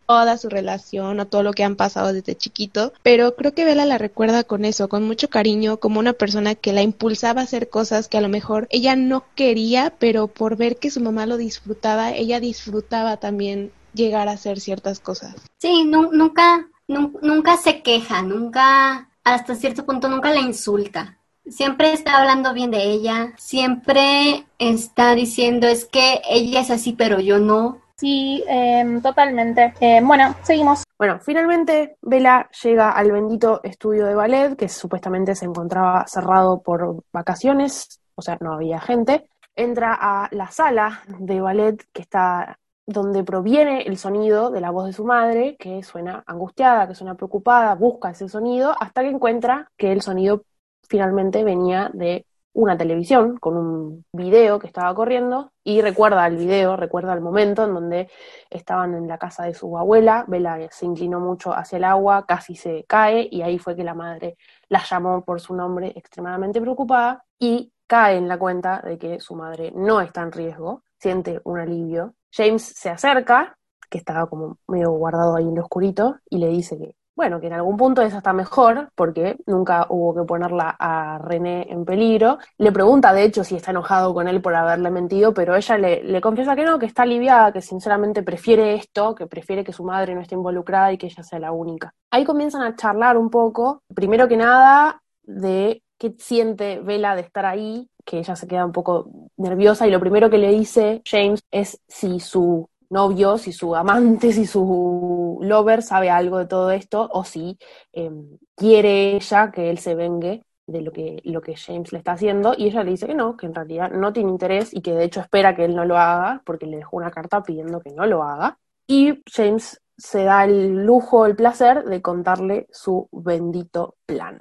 toda 0.06 0.38
su 0.38 0.50
relación 0.50 1.20
o 1.20 1.28
todo 1.28 1.44
lo 1.44 1.54
que 1.54 1.64
han 1.64 1.76
pasado 1.76 2.14
desde 2.14 2.36
chiquito, 2.36 2.94
pero 3.04 3.36
creo 3.36 3.54
que 3.54 3.66
Bella 3.66 3.86
la 3.86 3.98
recuerda 3.98 4.44
con 4.44 4.66
eso, 4.66 4.90
con 4.90 5.04
mucho 5.04 5.30
cariño, 5.30 5.78
como 5.78 6.00
una 6.00 6.14
persona 6.14 6.56
que 6.56 6.74
la 6.74 6.82
impulsaba 6.82 7.42
a 7.42 7.46
hacer 7.46 7.70
cosas 7.70 8.08
que 8.08 8.18
a 8.18 8.22
lo 8.22 8.30
mejor 8.30 8.68
ella 8.70 8.96
no 8.96 9.24
quería, 9.36 9.94
pero 10.00 10.28
por 10.28 10.58
ver 10.58 10.78
que 10.78 10.92
su 10.92 11.00
mamá 11.00 11.26
lo 11.26 11.38
disfrutaba, 11.38 12.12
ella 12.12 12.40
disfrutaba 12.40 13.18
también 13.18 13.72
llegar 13.94 14.28
a 14.28 14.34
hacer 14.34 14.60
ciertas 14.60 15.00
cosas. 15.00 15.36
Sí, 15.58 15.86
nu- 15.86 16.12
nunca, 16.12 16.68
nu- 16.88 17.20
nunca 17.22 17.58
se 17.58 17.82
queja, 17.82 18.22
nunca, 18.22 19.10
hasta 19.24 19.56
cierto 19.56 19.86
punto 19.86 20.10
nunca 20.10 20.32
la 20.32 20.42
insulta. 20.42 21.18
Siempre 21.46 21.92
está 21.92 22.18
hablando 22.20 22.54
bien 22.54 22.72
de 22.72 22.84
ella, 22.84 23.34
siempre 23.38 24.46
está 24.60 25.14
diciendo 25.14 25.68
es 25.68 25.86
que 25.86 26.22
ella 26.30 26.62
es 26.62 26.72
así, 26.72 26.94
pero 26.94 27.20
yo 27.20 27.38
no. 27.40 27.80
Sí, 27.98 28.44
em, 28.48 29.02
totalmente. 29.02 29.74
Em, 29.80 30.06
bueno, 30.08 30.36
seguimos. 30.44 30.84
Bueno, 30.98 31.20
finalmente 31.22 31.98
Bella 32.02 32.50
llega 32.64 32.92
al 32.92 33.12
bendito 33.12 33.62
estudio 33.64 34.06
de 34.06 34.16
ballet, 34.16 34.56
que 34.56 34.70
supuestamente 34.70 35.36
se 35.36 35.46
encontraba 35.46 36.06
cerrado 36.08 36.62
por 36.62 37.04
vacaciones, 37.12 38.00
o 38.16 38.22
sea, 38.22 38.38
no 38.42 38.54
había 38.54 38.80
gente. 38.80 39.28
Entra 39.56 39.98
a 40.00 40.30
la 40.32 40.50
sala 40.50 41.04
de 41.20 41.40
ballet 41.42 41.86
que 41.94 42.02
está 42.02 42.58
donde 42.86 43.24
proviene 43.24 43.84
el 43.84 43.98
sonido 43.98 44.52
de 44.52 44.62
la 44.62 44.72
voz 44.72 44.86
de 44.86 44.94
su 44.94 45.06
madre, 45.06 45.56
que 45.58 45.84
suena 45.84 46.24
angustiada, 46.28 46.88
que 46.88 46.96
suena 46.96 47.16
preocupada, 47.16 47.76
busca 47.76 48.12
ese 48.12 48.28
sonido, 48.30 48.76
hasta 48.80 49.02
que 49.02 49.10
encuentra 49.10 49.72
que 49.78 49.92
el 49.92 50.02
sonido 50.02 50.44
finalmente 50.88 51.44
venía 51.44 51.90
de 51.94 52.26
una 52.54 52.78
televisión 52.78 53.38
con 53.38 53.58
un 53.58 54.06
video 54.14 54.60
que 54.60 54.68
estaba 54.68 54.94
corriendo 54.94 55.52
y 55.64 55.82
recuerda 55.82 56.28
el 56.28 56.38
video, 56.38 56.78
recuerda 56.78 57.14
el 57.14 57.22
momento 57.22 57.64
en 57.64 57.74
donde 57.74 58.10
estaban 58.50 58.94
en 58.94 59.08
la 59.08 59.18
casa 59.18 59.44
de 59.46 59.56
su 59.56 59.76
abuela, 59.78 60.24
Bella 60.28 60.60
se 60.72 60.86
inclinó 60.86 61.20
mucho 61.20 61.52
hacia 61.52 61.78
el 61.78 61.84
agua, 61.84 62.26
casi 62.28 62.56
se 62.56 62.86
cae 62.88 63.28
y 63.32 63.42
ahí 63.42 63.58
fue 63.58 63.76
que 63.76 63.84
la 63.84 63.96
madre 63.96 64.38
la 64.70 64.84
llamó 64.84 65.24
por 65.24 65.42
su 65.42 65.56
nombre 65.56 65.94
extremadamente 65.96 66.62
preocupada 66.62 67.26
y 67.40 67.72
cae 67.88 68.18
en 68.18 68.28
la 68.28 68.38
cuenta 68.38 68.82
de 68.82 68.98
que 69.00 69.20
su 69.20 69.36
madre 69.36 69.72
no 69.76 70.00
está 70.02 70.22
en 70.22 70.32
riesgo, 70.32 70.84
siente 71.00 71.42
un 71.44 71.60
alivio. 71.60 72.14
James 72.36 72.64
se 72.64 72.90
acerca, 72.90 73.58
que 73.90 74.00
estaba 74.00 74.28
como 74.28 74.58
medio 74.68 74.92
guardado 74.92 75.36
ahí 75.36 75.48
en 75.48 75.56
lo 75.56 75.62
oscurito, 75.62 76.18
y 76.30 76.40
le 76.40 76.48
dice 76.48 76.78
que, 76.78 76.96
bueno, 77.16 77.40
que 77.40 77.46
en 77.46 77.54
algún 77.54 77.78
punto 77.78 78.02
esa 78.02 78.18
está 78.18 78.34
mejor, 78.34 78.90
porque 78.96 79.38
nunca 79.46 79.86
hubo 79.90 80.16
que 80.16 80.24
ponerla 80.24 80.76
a 80.80 81.20
René 81.20 81.68
en 81.70 81.86
peligro. 81.86 82.40
Le 82.58 82.72
pregunta, 82.72 83.14
de 83.14 83.24
hecho, 83.24 83.44
si 83.44 83.56
está 83.56 83.70
enojado 83.70 84.16
con 84.16 84.28
él 84.28 84.42
por 84.42 84.56
haberle 84.56 84.90
mentido, 84.90 85.32
pero 85.32 85.56
ella 85.56 85.78
le, 85.78 86.04
le 86.04 86.22
confiesa 86.22 86.56
que 86.56 86.66
no, 86.66 86.80
que 86.80 86.88
está 86.88 87.04
aliviada, 87.04 87.54
que 87.54 87.62
sinceramente 87.62 88.24
prefiere 88.24 88.74
esto, 88.74 89.14
que 89.14 89.28
prefiere 89.28 89.64
que 89.64 89.74
su 89.74 89.84
madre 89.84 90.16
no 90.16 90.22
esté 90.22 90.34
involucrada 90.34 90.92
y 90.92 90.98
que 90.98 91.06
ella 91.06 91.22
sea 91.22 91.38
la 91.38 91.52
única. 91.52 91.94
Ahí 92.10 92.26
comienzan 92.26 92.64
a 92.64 92.76
charlar 92.76 93.16
un 93.16 93.30
poco, 93.30 93.84
primero 93.94 94.28
que 94.28 94.38
nada, 94.38 95.04
de 95.22 95.84
qué 96.00 96.16
siente 96.18 96.80
Bella 96.80 97.16
de 97.16 97.22
estar 97.22 97.46
ahí, 97.46 97.90
que 98.06 98.20
ella 98.20 98.36
se 98.36 98.48
queda 98.48 98.66
un 98.66 98.72
poco 98.72 99.10
nerviosa 99.38 99.88
y 99.88 99.92
lo 99.92 100.00
primero 100.00 100.30
que 100.30 100.38
le 100.38 100.52
dice 100.52 101.02
James 101.06 101.44
es 101.52 101.80
si 101.88 102.20
su 102.20 102.70
novio, 102.90 103.38
si 103.38 103.52
su 103.52 103.76
amante, 103.76 104.32
si 104.32 104.46
su 104.46 105.40
lover 105.42 105.82
sabe 105.82 106.10
algo 106.10 106.38
de 106.38 106.46
todo 106.46 106.72
esto 106.72 107.10
o 107.12 107.24
si 107.24 107.58
eh, 107.92 108.12
quiere 108.56 109.16
ella 109.16 109.52
que 109.52 109.70
él 109.70 109.80
se 109.80 109.96
vengue 109.96 110.44
de 110.66 110.82
lo 110.82 110.92
que, 110.92 111.22
lo 111.26 111.42
que 111.42 111.56
James 111.56 111.92
le 111.92 111.98
está 111.98 112.14
haciendo 112.14 112.54
y 112.58 112.68
ella 112.68 112.84
le 112.84 112.92
dice 112.92 113.08
que 113.08 113.16
no, 113.16 113.36
que 113.36 113.48
en 113.48 113.56
realidad 113.56 113.92
no 113.92 114.14
tiene 114.14 114.30
interés 114.30 114.74
y 114.74 114.82
que 114.82 114.94
de 114.94 115.04
hecho 115.04 115.20
espera 115.20 115.56
que 115.56 115.66
él 115.66 115.76
no 115.76 115.86
lo 115.86 115.98
haga 115.98 116.42
porque 116.46 116.68
le 116.68 116.78
dejó 116.78 116.98
una 116.98 117.12
carta 117.12 117.44
pidiendo 117.44 117.82
que 117.82 117.92
no 117.92 118.06
lo 118.06 118.24
haga 118.24 118.58
y 118.88 119.22
James 119.30 119.82
se 119.98 120.24
da 120.24 120.46
el 120.46 120.86
lujo, 120.86 121.26
el 121.26 121.36
placer 121.36 121.84
de 121.84 122.02
contarle 122.02 122.68
su 122.72 123.08
bendito 123.12 123.96
plan. 124.06 124.40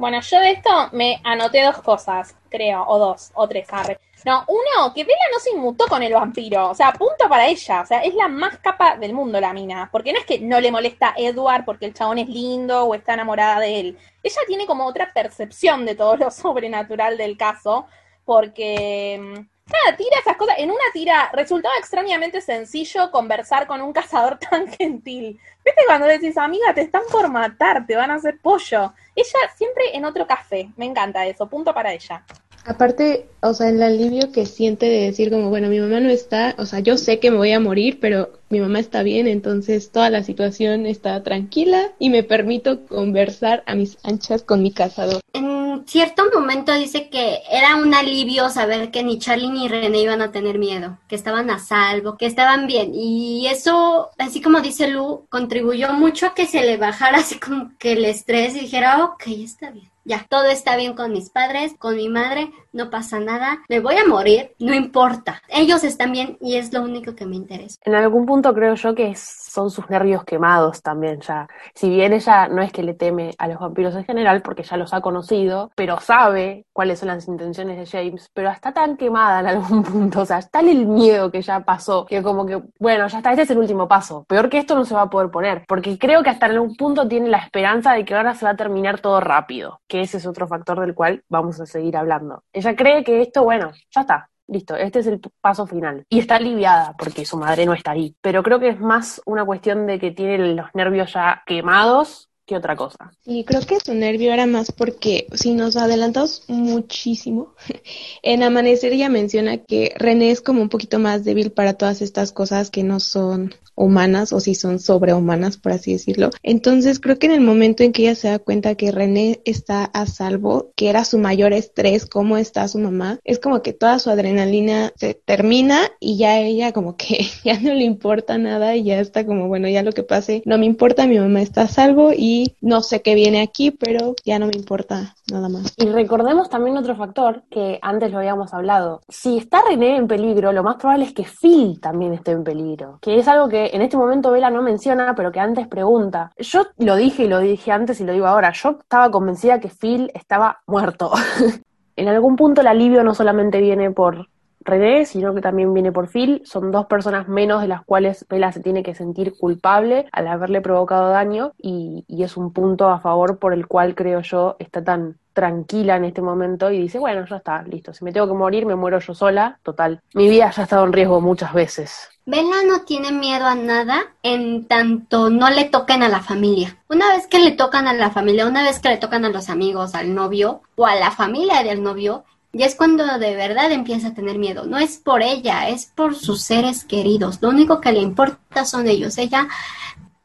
Bueno, 0.00 0.18
yo 0.22 0.40
de 0.40 0.52
esto 0.52 0.70
me 0.92 1.20
anoté 1.24 1.62
dos 1.62 1.82
cosas, 1.82 2.34
creo, 2.48 2.86
o 2.88 2.98
dos, 2.98 3.32
o 3.34 3.46
tres, 3.46 3.68
arre. 3.70 4.00
No, 4.24 4.46
uno, 4.48 4.94
que 4.94 5.04
Bella 5.04 5.26
no 5.30 5.38
se 5.38 5.50
inmutó 5.50 5.86
con 5.88 6.02
el 6.02 6.14
vampiro, 6.14 6.70
o 6.70 6.74
sea, 6.74 6.90
punto 6.92 7.28
para 7.28 7.46
ella, 7.46 7.82
o 7.82 7.86
sea, 7.86 8.00
es 8.00 8.14
la 8.14 8.26
más 8.26 8.56
capa 8.60 8.96
del 8.96 9.12
mundo 9.12 9.38
la 9.42 9.52
mina, 9.52 9.90
porque 9.92 10.14
no 10.14 10.18
es 10.18 10.24
que 10.24 10.38
no 10.40 10.58
le 10.58 10.72
molesta 10.72 11.10
a 11.10 11.14
Edward 11.18 11.66
porque 11.66 11.84
el 11.84 11.92
chabón 11.92 12.16
es 12.16 12.30
lindo 12.30 12.84
o 12.84 12.94
está 12.94 13.12
enamorada 13.12 13.60
de 13.60 13.78
él, 13.78 13.98
ella 14.22 14.40
tiene 14.46 14.66
como 14.66 14.86
otra 14.86 15.12
percepción 15.12 15.84
de 15.84 15.94
todo 15.94 16.16
lo 16.16 16.30
sobrenatural 16.30 17.18
del 17.18 17.36
caso, 17.36 17.86
porque, 18.24 19.18
nada, 19.20 19.96
tira 19.98 20.18
esas 20.18 20.38
cosas, 20.38 20.56
en 20.58 20.70
una 20.70 20.84
tira, 20.94 21.30
resultaba 21.34 21.74
extrañamente 21.78 22.40
sencillo 22.40 23.10
conversar 23.10 23.66
con 23.66 23.82
un 23.82 23.92
cazador 23.92 24.38
tan 24.50 24.66
gentil, 24.68 25.38
¿viste 25.70 25.86
cuando 25.86 26.06
decís, 26.06 26.36
amiga, 26.36 26.74
te 26.74 26.82
están 26.82 27.02
por 27.10 27.28
matar, 27.30 27.86
te 27.86 27.96
van 27.96 28.10
a 28.10 28.14
hacer 28.14 28.38
pollo? 28.40 28.92
Ella 29.14 29.38
siempre 29.54 29.96
en 29.96 30.04
otro 30.04 30.26
café, 30.26 30.70
me 30.76 30.84
encanta 30.84 31.26
eso, 31.26 31.48
punto 31.48 31.72
para 31.72 31.92
ella. 31.92 32.24
Aparte, 32.64 33.26
o 33.40 33.54
sea, 33.54 33.70
el 33.70 33.82
alivio 33.82 34.32
que 34.32 34.46
siente 34.46 34.86
de 34.86 35.06
decir 35.06 35.30
como, 35.30 35.48
bueno, 35.48 35.68
mi 35.68 35.80
mamá 35.80 36.00
no 36.00 36.10
está, 36.10 36.54
o 36.58 36.66
sea, 36.66 36.80
yo 36.80 36.98
sé 36.98 37.18
que 37.18 37.30
me 37.30 37.38
voy 37.38 37.52
a 37.52 37.60
morir, 37.60 37.98
pero 38.00 38.30
mi 38.50 38.60
mamá 38.60 38.80
está 38.80 39.02
bien, 39.02 39.26
entonces 39.26 39.90
toda 39.90 40.10
la 40.10 40.22
situación 40.22 40.84
está 40.84 41.22
tranquila 41.22 41.92
y 41.98 42.10
me 42.10 42.22
permito 42.22 42.86
conversar 42.86 43.62
a 43.66 43.74
mis 43.74 43.96
anchas 44.02 44.42
con 44.42 44.62
mi 44.62 44.72
cazador. 44.72 45.20
En 45.32 45.84
cierto 45.86 46.24
momento 46.34 46.74
dice 46.74 47.08
que 47.08 47.38
era 47.50 47.76
un 47.76 47.94
alivio 47.94 48.50
saber 48.50 48.90
que 48.90 49.02
ni 49.02 49.18
Charlie 49.18 49.50
ni 49.50 49.68
René 49.68 50.02
iban 50.02 50.20
a 50.20 50.32
tener 50.32 50.58
miedo, 50.58 50.98
que 51.08 51.14
estaban 51.16 51.48
a 51.50 51.58
salvo, 51.58 52.16
que 52.16 52.26
estaban 52.26 52.66
bien. 52.66 52.92
Y 52.94 53.46
eso, 53.46 54.10
así 54.18 54.40
como 54.42 54.60
dice 54.60 54.88
Lu, 54.88 55.26
contribuyó 55.28 55.92
mucho 55.92 56.26
a 56.26 56.34
que 56.34 56.46
se 56.46 56.62
le 56.62 56.76
bajara 56.76 57.18
así 57.18 57.38
como 57.38 57.70
que 57.78 57.92
el 57.92 58.04
estrés 58.04 58.54
y 58.54 58.60
dijera, 58.60 59.04
ok, 59.04 59.22
está 59.28 59.70
bien. 59.70 59.90
Ya, 60.04 60.26
todo 60.28 60.46
está 60.46 60.76
bien 60.76 60.94
con 60.94 61.12
mis 61.12 61.30
padres, 61.30 61.74
con 61.78 61.96
mi 61.96 62.08
madre, 62.08 62.50
no 62.72 62.90
pasa 62.90 63.18
nada, 63.18 63.58
me 63.68 63.80
voy 63.80 63.96
a 63.96 64.06
morir, 64.06 64.52
no 64.58 64.74
importa. 64.74 65.42
Ellos 65.48 65.84
están 65.84 66.12
bien 66.12 66.36
y 66.40 66.56
es 66.56 66.72
lo 66.72 66.82
único 66.82 67.14
que 67.14 67.26
me 67.26 67.36
interesa. 67.36 67.76
En 67.84 67.94
algún 67.94 68.26
punto 68.26 68.54
creo 68.54 68.74
yo 68.74 68.94
que 68.94 69.14
son 69.16 69.70
sus 69.70 69.88
nervios 69.90 70.24
quemados 70.24 70.82
también 70.82 71.20
ya. 71.20 71.48
Si 71.74 71.88
bien 71.88 72.12
ella 72.12 72.48
no 72.48 72.62
es 72.62 72.72
que 72.72 72.82
le 72.82 72.94
teme 72.94 73.34
a 73.38 73.48
los 73.48 73.58
vampiros 73.58 73.94
en 73.94 74.04
general, 74.04 74.42
porque 74.42 74.62
ya 74.62 74.76
los 74.76 74.94
ha 74.94 75.00
conocido, 75.00 75.70
pero 75.74 76.00
sabe 76.00 76.66
cuáles 76.72 76.98
son 76.98 77.08
las 77.08 77.26
intenciones 77.28 77.76
de 77.78 77.86
James, 77.86 78.30
pero 78.32 78.50
está 78.50 78.72
tan 78.72 78.96
quemada 78.96 79.40
en 79.40 79.46
algún 79.46 79.82
punto, 79.84 80.20
o 80.20 80.26
sea, 80.26 80.38
está 80.38 80.60
el 80.60 80.86
miedo 80.86 81.30
que 81.30 81.42
ya 81.42 81.60
pasó, 81.60 82.06
que 82.06 82.22
como 82.22 82.46
que, 82.46 82.62
bueno, 82.78 83.06
ya 83.08 83.18
está, 83.18 83.30
este 83.30 83.42
es 83.42 83.50
el 83.50 83.58
último 83.58 83.88
paso. 83.88 84.24
Peor 84.28 84.48
que 84.48 84.58
esto 84.58 84.74
no 84.74 84.84
se 84.84 84.94
va 84.94 85.02
a 85.02 85.10
poder 85.10 85.30
poner, 85.30 85.64
porque 85.66 85.98
creo 85.98 86.22
que 86.22 86.30
hasta 86.30 86.46
en 86.46 86.52
algún 86.52 86.76
punto 86.76 87.08
tiene 87.08 87.28
la 87.28 87.38
esperanza 87.38 87.92
de 87.92 88.04
que 88.04 88.14
ahora 88.14 88.34
se 88.34 88.44
va 88.44 88.52
a 88.52 88.56
terminar 88.56 89.00
todo 89.00 89.20
rápido, 89.20 89.80
que 89.88 90.00
ese 90.02 90.18
es 90.18 90.26
otro 90.26 90.46
factor 90.46 90.80
del 90.80 90.94
cual 90.94 91.24
vamos 91.28 91.60
a 91.60 91.66
seguir 91.66 91.96
hablando. 91.96 92.42
Ella 92.60 92.76
cree 92.76 93.02
que 93.02 93.22
esto, 93.22 93.42
bueno, 93.42 93.72
ya 93.90 94.02
está, 94.02 94.28
listo, 94.46 94.76
este 94.76 94.98
es 94.98 95.06
el 95.06 95.18
paso 95.40 95.66
final. 95.66 96.04
Y 96.10 96.18
está 96.18 96.36
aliviada 96.36 96.94
porque 96.98 97.24
su 97.24 97.38
madre 97.38 97.64
no 97.64 97.72
está 97.72 97.92
ahí. 97.92 98.14
Pero 98.20 98.42
creo 98.42 98.60
que 98.60 98.68
es 98.68 98.78
más 98.78 99.22
una 99.24 99.46
cuestión 99.46 99.86
de 99.86 99.98
que 99.98 100.10
tiene 100.10 100.54
los 100.54 100.66
nervios 100.74 101.14
ya 101.14 101.42
quemados 101.46 102.29
que 102.50 102.56
otra 102.56 102.74
cosa. 102.74 103.12
Y 103.24 103.44
creo 103.44 103.60
que 103.60 103.78
su 103.78 103.94
nervio 103.94 104.32
era 104.32 104.44
más 104.44 104.72
porque 104.72 105.28
si 105.34 105.54
nos 105.54 105.76
adelantamos 105.76 106.42
muchísimo, 106.48 107.54
en 108.24 108.42
Amanecer 108.42 108.92
ella 108.92 109.08
menciona 109.08 109.58
que 109.58 109.94
René 109.96 110.32
es 110.32 110.40
como 110.40 110.60
un 110.60 110.68
poquito 110.68 110.98
más 110.98 111.22
débil 111.22 111.52
para 111.52 111.74
todas 111.74 112.02
estas 112.02 112.32
cosas 112.32 112.70
que 112.70 112.82
no 112.82 112.98
son 112.98 113.54
humanas 113.76 114.32
o 114.32 114.40
si 114.40 114.54
son 114.54 114.78
sobrehumanas, 114.78 115.56
por 115.56 115.72
así 115.72 115.92
decirlo. 115.92 116.30
Entonces 116.42 117.00
creo 117.00 117.18
que 117.18 117.26
en 117.26 117.32
el 117.32 117.40
momento 117.40 117.82
en 117.82 117.92
que 117.92 118.02
ella 118.02 118.14
se 118.14 118.28
da 118.28 118.38
cuenta 118.38 118.74
que 118.74 118.90
René 118.90 119.40
está 119.44 119.84
a 119.84 120.06
salvo, 120.06 120.72
que 120.76 120.90
era 120.90 121.04
su 121.04 121.18
mayor 121.18 121.52
estrés, 121.52 122.04
cómo 122.04 122.36
está 122.36 122.66
su 122.68 122.78
mamá, 122.78 123.20
es 123.24 123.38
como 123.38 123.62
que 123.62 123.72
toda 123.72 123.98
su 123.98 124.10
adrenalina 124.10 124.92
se 124.96 125.14
termina 125.14 125.80
y 125.98 126.18
ya 126.18 126.40
ella 126.40 126.72
como 126.72 126.96
que 126.96 127.26
ya 127.44 127.58
no 127.60 127.74
le 127.74 127.84
importa 127.84 128.38
nada 128.38 128.76
y 128.76 128.84
ya 128.84 129.00
está 129.00 129.24
como, 129.24 129.48
bueno, 129.48 129.68
ya 129.68 129.82
lo 129.82 129.92
que 129.92 130.02
pase, 130.02 130.42
no 130.44 130.58
me 130.58 130.66
importa, 130.66 131.06
mi 131.06 131.18
mamá 131.18 131.40
está 131.40 131.62
a 131.62 131.68
salvo 131.68 132.12
y 132.14 132.39
no 132.60 132.80
sé 132.82 133.02
qué 133.02 133.14
viene 133.14 133.42
aquí, 133.42 133.70
pero 133.70 134.14
ya 134.24 134.38
no 134.38 134.46
me 134.46 134.52
importa 134.54 135.14
nada 135.30 135.48
más. 135.48 135.74
Y 135.76 135.88
recordemos 135.88 136.48
también 136.50 136.76
otro 136.76 136.96
factor 136.96 137.42
que 137.50 137.78
antes 137.82 138.10
lo 138.10 138.18
habíamos 138.18 138.52
hablado. 138.54 139.00
Si 139.08 139.38
está 139.38 139.62
René 139.68 139.96
en 139.96 140.06
peligro, 140.06 140.52
lo 140.52 140.62
más 140.62 140.76
probable 140.76 141.04
es 141.04 141.12
que 141.12 141.24
Phil 141.24 141.80
también 141.80 142.12
esté 142.12 142.32
en 142.32 142.44
peligro, 142.44 142.98
que 143.00 143.18
es 143.18 143.28
algo 143.28 143.48
que 143.48 143.70
en 143.72 143.82
este 143.82 143.96
momento 143.96 144.30
Vela 144.30 144.50
no 144.50 144.62
menciona, 144.62 145.14
pero 145.14 145.32
que 145.32 145.40
antes 145.40 145.68
pregunta. 145.68 146.32
Yo 146.38 146.66
lo 146.78 146.96
dije 146.96 147.24
y 147.24 147.28
lo 147.28 147.40
dije 147.40 147.72
antes 147.72 148.00
y 148.00 148.04
lo 148.04 148.12
digo 148.12 148.26
ahora, 148.26 148.52
yo 148.52 148.78
estaba 148.80 149.10
convencida 149.10 149.60
que 149.60 149.68
Phil 149.68 150.10
estaba 150.14 150.60
muerto. 150.66 151.12
en 151.96 152.08
algún 152.08 152.36
punto 152.36 152.60
el 152.60 152.66
alivio 152.66 153.04
no 153.04 153.14
solamente 153.14 153.60
viene 153.60 153.90
por 153.90 154.28
René, 154.64 155.06
sino 155.06 155.34
que 155.34 155.40
también 155.40 155.72
viene 155.72 155.92
por 155.92 156.08
Phil. 156.08 156.42
Son 156.44 156.70
dos 156.70 156.86
personas 156.86 157.28
menos 157.28 157.62
de 157.62 157.68
las 157.68 157.84
cuales 157.84 158.26
Bella 158.28 158.52
se 158.52 158.60
tiene 158.60 158.82
que 158.82 158.94
sentir 158.94 159.34
culpable 159.38 160.06
al 160.12 160.28
haberle 160.28 160.60
provocado 160.60 161.08
daño 161.10 161.52
y, 161.58 162.04
y, 162.08 162.22
es 162.22 162.36
un 162.36 162.52
punto 162.52 162.88
a 162.88 163.00
favor 163.00 163.38
por 163.38 163.52
el 163.52 163.66
cual 163.66 163.94
creo 163.94 164.20
yo 164.20 164.56
está 164.58 164.84
tan 164.84 165.16
tranquila 165.32 165.96
en 165.96 166.04
este 166.04 166.22
momento 166.22 166.70
y 166.70 166.78
dice, 166.78 166.98
bueno, 166.98 167.24
ya 167.24 167.36
está, 167.36 167.62
listo, 167.62 167.94
si 167.94 168.04
me 168.04 168.12
tengo 168.12 168.26
que 168.26 168.34
morir, 168.34 168.66
me 168.66 168.76
muero 168.76 168.98
yo 168.98 169.14
sola, 169.14 169.58
total. 169.62 170.02
Mi 170.14 170.28
vida 170.28 170.50
ya 170.50 170.62
ha 170.62 170.64
estado 170.64 170.84
en 170.84 170.92
riesgo 170.92 171.20
muchas 171.20 171.52
veces. 171.54 172.10
Bella 172.26 172.62
no 172.66 172.82
tiene 172.84 173.10
miedo 173.12 173.46
a 173.46 173.54
nada 173.54 174.02
en 174.22 174.66
tanto 174.66 175.30
no 175.30 175.50
le 175.50 175.64
toquen 175.64 176.02
a 176.02 176.08
la 176.08 176.20
familia. 176.20 176.78
Una 176.88 177.08
vez 177.08 177.26
que 177.26 177.38
le 177.38 177.52
tocan 177.52 177.88
a 177.88 177.94
la 177.94 178.10
familia, 178.10 178.46
una 178.46 178.62
vez 178.62 178.78
que 178.80 178.88
le 178.88 178.98
tocan 178.98 179.24
a 179.24 179.30
los 179.30 179.48
amigos, 179.48 179.94
al 179.94 180.14
novio 180.14 180.62
o 180.76 180.86
a 180.86 180.94
la 180.94 181.10
familia 181.10 181.62
del 181.62 181.82
novio, 181.82 182.24
ya 182.52 182.66
es 182.66 182.74
cuando 182.74 183.18
de 183.18 183.36
verdad 183.36 183.70
empieza 183.70 184.08
a 184.08 184.14
tener 184.14 184.38
miedo. 184.38 184.64
No 184.64 184.78
es 184.78 184.98
por 184.98 185.22
ella, 185.22 185.68
es 185.68 185.86
por 185.86 186.16
sus 186.16 186.42
seres 186.42 186.84
queridos. 186.84 187.40
Lo 187.40 187.48
único 187.48 187.80
que 187.80 187.92
le 187.92 188.00
importa 188.00 188.64
son 188.64 188.88
ellos. 188.88 189.18
Ella, 189.18 189.48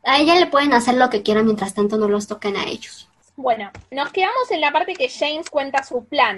a 0.04 0.20
ella 0.20 0.36
le 0.36 0.48
pueden 0.48 0.74
hacer 0.74 0.96
lo 0.96 1.10
que 1.10 1.22
quieran 1.22 1.46
mientras 1.46 1.74
tanto 1.74 1.98
no 1.98 2.08
los 2.08 2.28
toquen 2.28 2.58
a 2.58 2.66
ellos. 2.66 3.08
Bueno, 3.36 3.70
nos 3.92 4.12
quedamos 4.12 4.50
en 4.50 4.62
la 4.62 4.72
parte 4.72 4.94
que 4.94 5.10
James 5.10 5.50
cuenta 5.50 5.84
su 5.84 6.06
plan, 6.06 6.38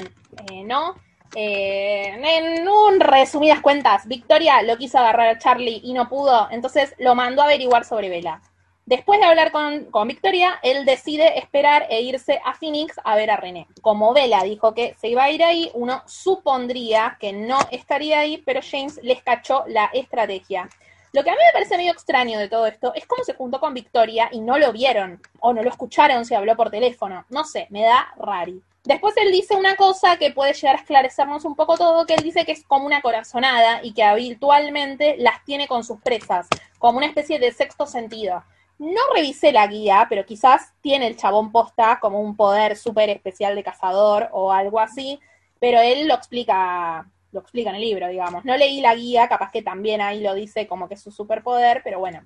eh, 0.51 0.63
¿no? 0.63 0.95
Eh, 1.35 2.07
en 2.07 2.67
un 2.67 2.99
resumidas 2.99 3.61
cuentas, 3.61 4.07
Victoria 4.07 4.61
lo 4.63 4.77
quiso 4.77 4.97
agarrar 4.97 5.27
a 5.27 5.37
Charlie 5.37 5.81
y 5.83 5.93
no 5.93 6.09
pudo, 6.09 6.47
entonces 6.51 6.95
lo 6.97 7.15
mandó 7.15 7.41
a 7.41 7.45
averiguar 7.45 7.85
sobre 7.85 8.09
Vela. 8.09 8.41
Después 8.87 9.19
de 9.19 9.25
hablar 9.25 9.51
con, 9.51 9.83
con, 9.91 10.07
Victoria, 10.07 10.61
él 10.63 10.85
decide 10.85 11.37
esperar 11.37 11.87
e 11.89 11.99
irse 12.03 12.39
a 12.45 12.53
Phoenix 12.53 12.95
a 13.03 13.17
ver 13.17 13.29
a 13.29 13.35
René. 13.35 13.67
Como 13.81 14.13
Vela 14.13 14.43
dijo 14.43 14.73
que 14.73 14.95
se 14.97 15.09
iba 15.09 15.25
a 15.25 15.29
ir 15.29 15.43
ahí, 15.43 15.69
uno 15.73 16.03
supondría 16.05 17.17
que 17.19 17.33
no 17.33 17.59
estaría 17.69 18.19
ahí, 18.19 18.41
pero 18.45 18.61
James 18.63 18.97
les 19.03 19.21
cachó 19.21 19.65
la 19.67 19.89
estrategia. 19.91 20.69
Lo 21.11 21.21
que 21.21 21.29
a 21.29 21.33
mí 21.33 21.39
me 21.45 21.51
parece 21.51 21.75
medio 21.75 21.91
extraño 21.91 22.39
de 22.39 22.47
todo 22.47 22.65
esto 22.65 22.93
es 22.95 23.05
cómo 23.05 23.25
se 23.25 23.33
juntó 23.33 23.59
con 23.59 23.73
Victoria 23.73 24.29
y 24.31 24.39
no 24.39 24.57
lo 24.57 24.71
vieron, 24.71 25.21
o 25.41 25.51
no 25.51 25.63
lo 25.63 25.69
escucharon 25.69 26.23
si 26.23 26.33
habló 26.33 26.55
por 26.55 26.69
teléfono. 26.69 27.25
No 27.29 27.43
sé, 27.43 27.67
me 27.69 27.83
da 27.83 28.07
rari. 28.15 28.61
Después 28.85 29.17
él 29.17 29.33
dice 29.33 29.53
una 29.57 29.75
cosa 29.75 30.15
que 30.15 30.31
puede 30.31 30.53
llegar 30.53 30.77
a 30.77 30.79
esclarecernos 30.79 31.43
un 31.43 31.57
poco 31.57 31.75
todo, 31.75 32.05
que 32.05 32.13
él 32.13 32.23
dice 32.23 32.45
que 32.45 32.53
es 32.53 32.63
como 32.63 32.85
una 32.85 33.01
corazonada 33.01 33.81
y 33.83 33.93
que 33.93 34.03
habitualmente 34.03 35.17
las 35.17 35.43
tiene 35.43 35.67
con 35.67 35.83
sus 35.83 35.99
presas, 35.99 36.47
como 36.79 36.99
una 36.99 37.07
especie 37.07 37.37
de 37.37 37.51
sexto 37.51 37.85
sentido. 37.85 38.45
No 38.79 39.01
revisé 39.15 39.51
la 39.51 39.65
guía, 39.67 40.05
pero 40.07 40.25
quizás 40.25 40.73
tiene 40.81 41.07
el 41.07 41.17
chabón 41.17 41.51
posta 41.51 41.99
como 41.99 42.21
un 42.21 42.35
poder 42.35 42.77
súper 42.77 43.09
especial 43.09 43.55
de 43.55 43.63
cazador 43.63 44.29
o 44.31 44.51
algo 44.51 44.79
así, 44.79 45.19
pero 45.59 45.79
él 45.81 46.07
lo 46.07 46.13
explica, 46.13 47.09
lo 47.31 47.39
explica 47.39 47.71
en 47.71 47.77
el 47.77 47.81
libro, 47.81 48.07
digamos. 48.07 48.45
No 48.45 48.55
leí 48.55 48.81
la 48.81 48.93
guía, 48.93 49.27
capaz 49.27 49.51
que 49.51 49.63
también 49.63 50.01
ahí 50.01 50.21
lo 50.21 50.35
dice 50.35 50.67
como 50.67 50.87
que 50.87 50.93
es 50.93 51.01
su 51.01 51.11
superpoder, 51.11 51.81
pero 51.83 51.99
bueno. 51.99 52.21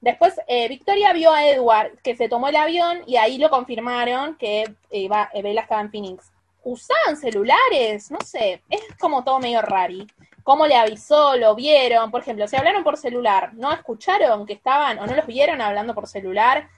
Después, 0.00 0.40
eh, 0.46 0.68
Victoria 0.68 1.12
vio 1.12 1.32
a 1.32 1.48
Edward 1.48 1.98
que 2.02 2.14
se 2.14 2.28
tomó 2.28 2.48
el 2.48 2.56
avión 2.56 3.02
y 3.06 3.16
ahí 3.16 3.38
lo 3.38 3.50
confirmaron 3.50 4.36
que 4.36 4.64
eh, 4.90 5.08
Bella 5.42 5.62
estaba 5.62 5.80
en 5.80 5.90
Phoenix. 5.90 6.30
¿Usaban 6.62 7.16
celulares? 7.16 8.10
No 8.10 8.20
sé, 8.20 8.62
es 8.68 8.82
como 9.00 9.24
todo 9.24 9.40
medio 9.40 9.62
rari. 9.62 10.06
¿Cómo 10.48 10.66
le 10.66 10.76
avisó? 10.76 11.36
¿Lo 11.36 11.54
vieron? 11.54 12.10
Por 12.10 12.22
ejemplo, 12.22 12.48
si 12.48 12.56
hablaron 12.56 12.82
por 12.82 12.96
celular, 12.96 13.52
¿no 13.52 13.70
escucharon 13.70 14.46
que 14.46 14.54
estaban 14.54 14.98
o 14.98 15.06
no 15.06 15.14
los 15.14 15.26
vieron 15.26 15.60
hablando 15.60 15.94
por 15.94 16.06
celular? 16.06 16.70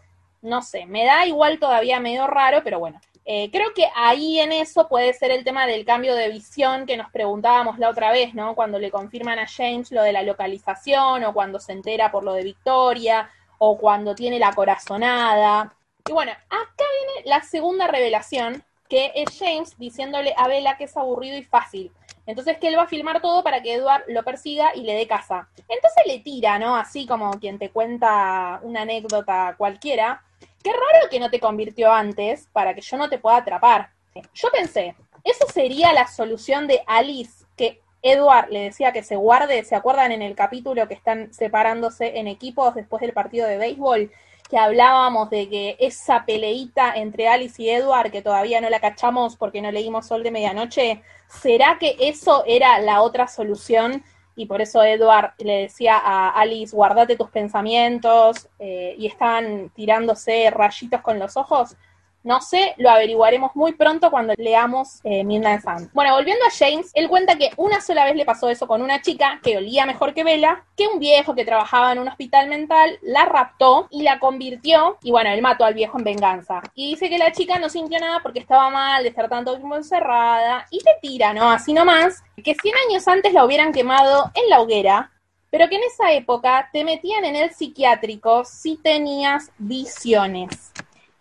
No 0.43 0.61
sé, 0.61 0.87
me 0.87 1.05
da 1.05 1.25
igual 1.25 1.61
todavía 1.61 2.01
medio 2.01 2.27
raro, 2.27 2.63
pero 2.65 2.81
bueno. 2.81 3.01
Eh, 3.25 3.49
creo 3.53 3.73
que 3.73 3.87
ahí 3.95 4.41
en 4.41 4.51
eso 4.51 4.89
puede 4.89 5.13
ser 5.13 5.31
el 5.31 5.45
tema 5.45 5.69
del 5.69 5.85
cambio 5.85 6.17
de 6.17 6.31
visión 6.31 6.85
que 6.85 6.97
nos 6.97 7.13
preguntábamos 7.13 7.79
la 7.79 7.91
otra 7.91 8.11
vez, 8.11 8.35
¿no? 8.35 8.57
Cuando 8.57 8.77
le 8.81 8.91
confirman 8.91 9.39
a 9.39 9.47
James 9.47 9.93
lo 9.93 10.03
de 10.03 10.15
la 10.15 10.25
localización, 10.25 11.23
o 11.23 11.33
cuando 11.33 11.61
se 11.61 11.71
entera 11.71 12.11
por 12.11 12.25
lo 12.25 12.33
de 12.33 12.43
Victoria, 12.43 13.31
o 13.59 13.79
cuando 13.79 14.17
tiene 14.17 14.41
la 14.41 14.53
corazonada. 14.53 15.73
Y 16.09 16.13
bueno, 16.13 16.33
acá 16.33 16.85
viene 17.15 17.29
la 17.29 17.41
segunda 17.43 17.87
revelación, 17.87 18.65
que 18.89 19.13
es 19.15 19.39
James 19.39 19.79
diciéndole 19.79 20.35
a 20.37 20.49
Bella 20.49 20.77
que 20.77 20.85
es 20.85 20.97
aburrido 20.97 21.39
y 21.39 21.45
fácil. 21.45 21.93
Entonces 22.31 22.59
que 22.59 22.69
él 22.69 22.79
va 22.79 22.85
a 22.85 22.89
filmar 22.89 23.21
todo 23.21 23.43
para 23.43 23.61
que 23.61 23.75
Edward 23.75 24.05
lo 24.09 24.23
persiga 24.23 24.71
y 24.75 24.83
le 24.83 24.95
dé 24.95 25.07
casa. 25.07 25.49
Entonces 25.69 26.05
le 26.07 26.21
tira, 26.21 26.59
¿no? 26.59 26.77
Así 26.77 27.07
como 27.07 27.33
quien 27.41 27.59
te 27.59 27.71
cuenta 27.71 28.61
una 28.63 28.83
anécdota 28.83 29.57
cualquiera. 29.59 30.23
Qué 30.63 30.71
raro 30.73 31.11
que 31.11 31.19
no 31.19 31.29
te 31.29 31.41
convirtió 31.41 31.93
antes 31.93 32.49
para 32.53 32.75
que 32.75 32.83
yo 32.83 32.97
no 32.97 33.09
te 33.09 33.19
pueda 33.19 33.39
atrapar. 33.39 33.91
Yo 34.33 34.49
pensé, 34.51 34.95
eso 35.25 35.45
sería 35.53 35.93
la 35.93 36.07
solución 36.07 36.67
de 36.67 36.83
Alice, 36.87 37.45
que 37.57 37.81
Edward 38.03 38.49
le 38.51 38.61
decía 38.61 38.93
que 38.93 39.03
se 39.03 39.17
guarde, 39.17 39.65
¿se 39.65 39.75
acuerdan 39.75 40.13
en 40.13 40.23
el 40.23 40.35
capítulo 40.35 40.89
que 40.89 40.95
están 40.95 41.35
separándose 41.35 42.19
en 42.19 42.29
equipos 42.29 42.75
después 42.75 43.01
del 43.01 43.13
partido 43.13 43.47
de 43.47 43.59
béisbol? 43.59 44.11
Que 44.51 44.59
hablábamos 44.59 45.31
de 45.31 45.49
que 45.49 45.77
esa 45.79 46.25
peleita 46.27 46.93
entre 46.97 47.29
Alice 47.29 47.63
y 47.63 47.71
Edward, 47.71 48.11
que 48.11 48.21
todavía 48.21 48.61
no 48.61 48.69
la 48.69 48.81
cachamos 48.81 49.37
porque 49.37 49.63
no 49.63 49.71
leímos 49.71 50.07
Sol 50.07 50.25
de 50.25 50.33
Medianoche, 50.33 51.03
¿será 51.29 51.79
que 51.79 51.97
eso 52.01 52.43
era 52.47 52.81
la 52.81 53.03
otra 53.03 53.29
solución? 53.29 54.03
Y 54.35 54.47
por 54.47 54.61
eso 54.61 54.83
Edward 54.83 55.35
le 55.39 55.63
decía 55.63 55.97
a 55.97 56.31
Alice, 56.31 56.75
guardate 56.75 57.17
tus 57.17 57.31
pensamientos, 57.31 58.49
eh, 58.59 58.97
y 58.99 59.07
estaban 59.07 59.71
tirándose 59.71 60.51
rayitos 60.51 61.01
con 61.01 61.21
los 61.21 61.37
ojos. 61.37 61.77
No 62.23 62.43
sé, 62.43 62.75
lo 62.77 62.91
averiguaremos 62.91 63.57
muy 63.57 63.73
pronto 63.73 64.11
cuando 64.11 64.35
leamos 64.37 65.01
eh, 65.05 65.25
Midnight 65.25 65.63
Sun. 65.63 65.91
Bueno, 65.95 66.15
volviendo 66.15 66.45
a 66.45 66.51
James, 66.51 66.91
él 66.93 67.09
cuenta 67.09 67.37
que 67.37 67.51
una 67.57 67.81
sola 67.81 68.05
vez 68.05 68.15
le 68.15 68.27
pasó 68.27 68.51
eso 68.51 68.67
con 68.67 68.83
una 68.83 69.01
chica 69.01 69.41
que 69.43 69.57
olía 69.57 69.87
mejor 69.87 70.13
que 70.13 70.23
Bella, 70.23 70.65
que 70.77 70.87
un 70.87 70.99
viejo 70.99 71.35
que 71.35 71.47
trabajaba 71.47 71.93
en 71.93 71.99
un 71.99 72.09
hospital 72.09 72.49
mental 72.49 72.99
la 73.01 73.25
raptó 73.25 73.89
y 73.91 74.03
la 74.03 74.19
convirtió, 74.19 74.99
y 75.03 75.11
bueno, 75.11 75.31
él 75.31 75.41
mató 75.41 75.65
al 75.65 75.73
viejo 75.73 75.97
en 75.97 76.05
venganza. 76.05 76.61
Y 76.75 76.91
dice 76.91 77.09
que 77.09 77.17
la 77.17 77.33
chica 77.33 77.59
no 77.59 77.71
sintió 77.71 77.99
nada 77.99 78.21
porque 78.23 78.41
estaba 78.41 78.69
mal 78.69 79.03
de 79.03 79.09
estar 79.09 79.29
tanto 79.31 79.57
tiempo 79.57 79.77
encerrada, 79.77 80.67
y 80.71 80.79
te 80.81 80.91
tira, 81.01 81.33
¿no? 81.33 81.51
Así 81.51 81.73
nomás, 81.73 82.23
que 82.37 82.55
100 82.55 82.75
años 82.89 83.09
antes 83.09 83.33
la 83.33 83.47
hubieran 83.47 83.73
quemado 83.73 84.31
en 84.35 84.51
la 84.51 84.61
hoguera, 84.61 85.11
pero 85.51 85.69
que 85.69 85.77
en 85.77 85.85
esa 85.85 86.13
época 86.13 86.69
te 86.71 86.85
metían 86.85 87.25
en 87.25 87.37
el 87.37 87.51
psiquiátrico 87.51 88.45
si 88.45 88.77
tenías 88.77 89.51
visiones. 89.59 90.73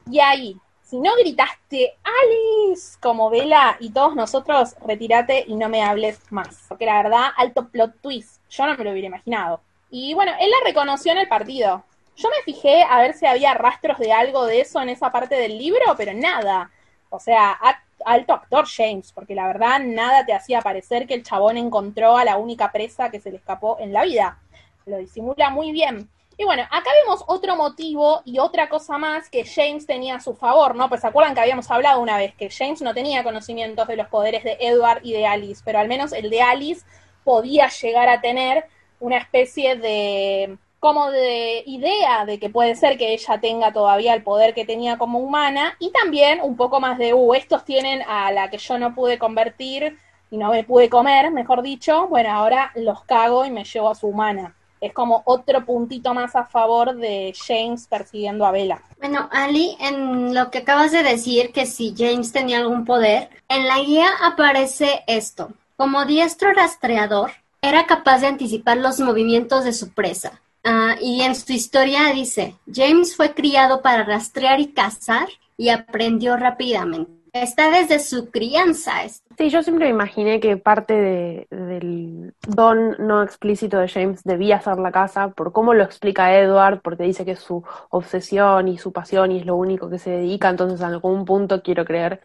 Y 0.09 0.19
ahí, 0.19 0.57
si 0.89 0.99
no 0.99 1.11
gritaste 1.15 1.93
Alice 2.03 2.97
como 2.99 3.29
Vela 3.29 3.77
y 3.79 3.91
todos 3.91 4.15
nosotros, 4.15 4.75
retírate 4.83 5.45
y 5.47 5.55
no 5.55 5.69
me 5.69 5.83
hables 5.83 6.19
más. 6.31 6.65
Porque 6.67 6.87
la 6.87 7.03
verdad, 7.03 7.27
alto 7.37 7.69
plot 7.69 8.01
twist. 8.01 8.41
Yo 8.49 8.65
no 8.65 8.75
me 8.75 8.83
lo 8.83 8.91
hubiera 8.91 9.07
imaginado. 9.07 9.61
Y 9.91 10.15
bueno, 10.15 10.31
él 10.39 10.49
la 10.49 10.67
reconoció 10.67 11.11
en 11.11 11.19
el 11.19 11.27
partido. 11.27 11.83
Yo 12.15 12.29
me 12.29 12.43
fijé 12.43 12.81
a 12.81 13.01
ver 13.01 13.13
si 13.13 13.27
había 13.27 13.53
rastros 13.53 13.99
de 13.99 14.11
algo 14.11 14.47
de 14.47 14.61
eso 14.61 14.81
en 14.81 14.89
esa 14.89 15.11
parte 15.11 15.35
del 15.35 15.59
libro, 15.59 15.79
pero 15.95 16.11
nada. 16.13 16.71
O 17.11 17.19
sea, 17.19 17.59
alto 18.03 18.33
actor 18.33 18.65
James, 18.67 19.11
porque 19.11 19.35
la 19.35 19.45
verdad 19.45 19.79
nada 19.81 20.25
te 20.25 20.33
hacía 20.33 20.61
parecer 20.61 21.05
que 21.05 21.13
el 21.13 21.23
chabón 21.23 21.57
encontró 21.57 22.17
a 22.17 22.25
la 22.25 22.37
única 22.37 22.71
presa 22.71 23.11
que 23.11 23.19
se 23.19 23.29
le 23.29 23.37
escapó 23.37 23.77
en 23.79 23.93
la 23.93 24.05
vida. 24.05 24.39
Lo 24.87 24.97
disimula 24.97 25.51
muy 25.51 25.71
bien. 25.71 26.09
Y 26.39 26.45
bueno, 26.45 26.63
acá 26.71 26.89
vemos 27.03 27.25
otro 27.27 27.57
motivo 27.57 28.21
y 28.23 28.39
otra 28.39 28.69
cosa 28.69 28.97
más 28.97 29.29
que 29.29 29.43
James 29.43 29.85
tenía 29.85 30.15
a 30.15 30.19
su 30.21 30.33
favor, 30.35 30.73
¿no? 30.73 30.87
Pues 30.87 31.01
se 31.01 31.07
acuerdan 31.07 31.35
que 31.35 31.41
habíamos 31.41 31.69
hablado 31.69 31.99
una 31.99 32.15
vez 32.15 32.33
que 32.33 32.49
James 32.49 32.81
no 32.81 32.93
tenía 32.93 33.25
conocimientos 33.25 33.85
de 33.89 33.97
los 33.97 34.07
poderes 34.07 34.45
de 34.45 34.55
Edward 34.61 35.01
y 35.03 35.11
de 35.11 35.25
Alice, 35.25 35.61
pero 35.65 35.79
al 35.79 35.89
menos 35.89 36.13
el 36.13 36.29
de 36.29 36.41
Alice 36.41 36.85
podía 37.25 37.67
llegar 37.67 38.07
a 38.07 38.21
tener 38.21 38.63
una 39.01 39.17
especie 39.17 39.75
de 39.75 40.57
como 40.79 41.11
de 41.11 41.61
idea 41.65 42.23
de 42.23 42.39
que 42.39 42.49
puede 42.49 42.75
ser 42.75 42.97
que 42.97 43.11
ella 43.11 43.41
tenga 43.41 43.73
todavía 43.73 44.13
el 44.13 44.23
poder 44.23 44.53
que 44.53 44.63
tenía 44.63 44.97
como 44.97 45.19
humana 45.19 45.75
y 45.77 45.91
también 45.91 46.39
un 46.41 46.55
poco 46.55 46.79
más 46.79 46.97
de, 46.97 47.13
uh, 47.13 47.33
estos 47.33 47.65
tienen 47.65 48.01
a 48.07 48.31
la 48.31 48.49
que 48.49 48.59
yo 48.59 48.79
no 48.79 48.95
pude 48.95 49.19
convertir 49.19 49.97
y 50.31 50.37
no 50.37 50.51
me 50.51 50.63
pude 50.63 50.89
comer, 50.89 51.31
mejor 51.31 51.61
dicho, 51.63 52.07
bueno, 52.07 52.31
ahora 52.31 52.71
los 52.75 53.03
cago 53.03 53.43
y 53.43 53.51
me 53.51 53.65
llevo 53.65 53.89
a 53.89 53.95
su 53.95 54.07
humana 54.07 54.55
es 54.81 54.93
como 54.93 55.23
otro 55.25 55.65
puntito 55.65 56.13
más 56.13 56.35
a 56.35 56.45
favor 56.45 56.95
de 56.95 57.33
James 57.47 57.87
persiguiendo 57.87 58.45
a 58.45 58.51
Bella. 58.51 58.81
Bueno, 58.99 59.29
Ali, 59.31 59.77
en 59.79 60.33
lo 60.33 60.51
que 60.51 60.59
acabas 60.59 60.91
de 60.91 61.03
decir, 61.03 61.51
que 61.51 61.65
si 61.65 61.93
James 61.97 62.31
tenía 62.31 62.59
algún 62.59 62.85
poder, 62.85 63.29
en 63.47 63.67
la 63.67 63.79
guía 63.79 64.09
aparece 64.21 65.03
esto. 65.07 65.51
Como 65.75 66.05
diestro 66.05 66.51
rastreador, 66.53 67.31
era 67.61 67.85
capaz 67.85 68.19
de 68.19 68.27
anticipar 68.27 68.77
los 68.77 68.99
movimientos 68.99 69.63
de 69.63 69.73
su 69.73 69.89
presa. 69.89 70.41
Ah, 70.63 70.95
y 71.01 71.21
en 71.21 71.35
su 71.35 71.53
historia 71.53 72.11
dice, 72.13 72.55
James 72.71 73.15
fue 73.15 73.33
criado 73.33 73.81
para 73.81 74.03
rastrear 74.03 74.59
y 74.59 74.67
cazar 74.67 75.27
y 75.57 75.69
aprendió 75.69 76.37
rápidamente. 76.37 77.18
Está 77.33 77.69
desde 77.69 77.99
su 77.99 78.31
crianza. 78.31 78.93
Sí, 79.37 79.49
yo 79.49 79.61
siempre 79.61 79.87
imaginé 79.87 80.39
que 80.39 80.57
parte 80.57 80.93
de, 80.93 81.47
del 81.51 82.33
don 82.47 82.95
no 82.99 83.21
explícito 83.21 83.77
de 83.77 83.87
James 83.87 84.23
debía 84.23 84.61
ser 84.61 84.77
la 84.77 84.91
casa, 84.91 85.29
por 85.29 85.51
cómo 85.51 85.73
lo 85.73 85.83
explica 85.83 86.35
Edward, 86.37 86.81
porque 86.81 87.03
dice 87.03 87.25
que 87.25 87.31
es 87.31 87.39
su 87.39 87.63
obsesión 87.89 88.67
y 88.67 88.77
su 88.77 88.91
pasión 88.91 89.31
y 89.31 89.39
es 89.39 89.45
lo 89.45 89.55
único 89.55 89.89
que 89.89 89.99
se 89.99 90.09
dedica, 90.11 90.49
entonces 90.49 90.79
en 90.81 90.87
algún 90.87 91.25
punto 91.25 91.61
quiero 91.61 91.85
creer 91.85 92.21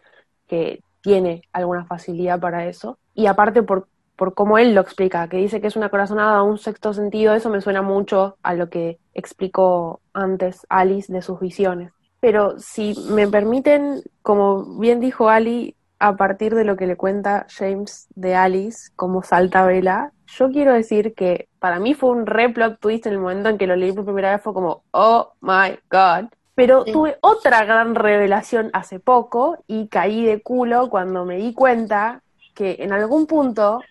que 0.47 0.81
tiene 1.01 1.43
alguna 1.53 1.85
facilidad 1.85 2.39
para 2.39 2.65
eso. 2.65 2.97
Y 3.13 3.27
aparte 3.27 3.63
por, 3.63 3.87
por 4.15 4.33
cómo 4.33 4.57
él 4.57 4.73
lo 4.73 4.81
explica, 4.81 5.29
que 5.29 5.37
dice 5.37 5.61
que 5.61 5.67
es 5.67 5.75
una 5.75 5.89
corazonada, 5.89 6.41
un 6.43 6.57
sexto 6.57 6.93
sentido, 6.93 7.35
eso 7.35 7.49
me 7.49 7.61
suena 7.61 7.81
mucho 7.81 8.37
a 8.41 8.55
lo 8.55 8.69
que 8.69 8.99
explicó 9.13 10.01
antes 10.13 10.65
Alice 10.67 11.13
de 11.13 11.21
sus 11.21 11.39
visiones. 11.39 11.94
Pero 12.25 12.57
si 12.57 12.95
me 13.11 13.27
permiten, 13.27 14.01
como 14.23 14.79
bien 14.79 14.99
dijo 14.99 15.29
Ali, 15.29 15.75
a 15.99 16.15
partir 16.15 16.55
de 16.55 16.63
lo 16.63 16.75
que 16.75 16.87
le 16.87 16.97
cuenta 16.97 17.45
James 17.55 18.07
de 18.15 18.33
Alice 18.33 18.89
como 18.95 19.21
salta 19.21 19.63
vela, 19.63 20.11
yo 20.25 20.49
quiero 20.49 20.73
decir 20.73 21.13
que 21.13 21.47
para 21.59 21.79
mí 21.79 21.93
fue 21.93 22.09
un 22.09 22.25
re 22.25 22.49
plot 22.49 22.79
twist 22.79 23.05
en 23.05 23.13
el 23.13 23.19
momento 23.19 23.49
en 23.49 23.59
que 23.59 23.67
lo 23.67 23.75
leí 23.75 23.91
por 23.91 24.05
primera 24.05 24.31
vez, 24.31 24.41
fue 24.41 24.55
como, 24.55 24.81
oh 24.89 25.33
my 25.41 25.77
god. 25.91 26.31
Pero 26.55 26.83
tuve 26.83 27.19
otra 27.21 27.63
gran 27.63 27.93
revelación 27.93 28.71
hace 28.73 28.99
poco 28.99 29.59
y 29.67 29.87
caí 29.87 30.25
de 30.25 30.41
culo 30.41 30.89
cuando 30.89 31.25
me 31.25 31.37
di 31.37 31.53
cuenta 31.53 32.23
que 32.55 32.77
en 32.79 32.91
algún 32.91 33.27
punto, 33.27 33.81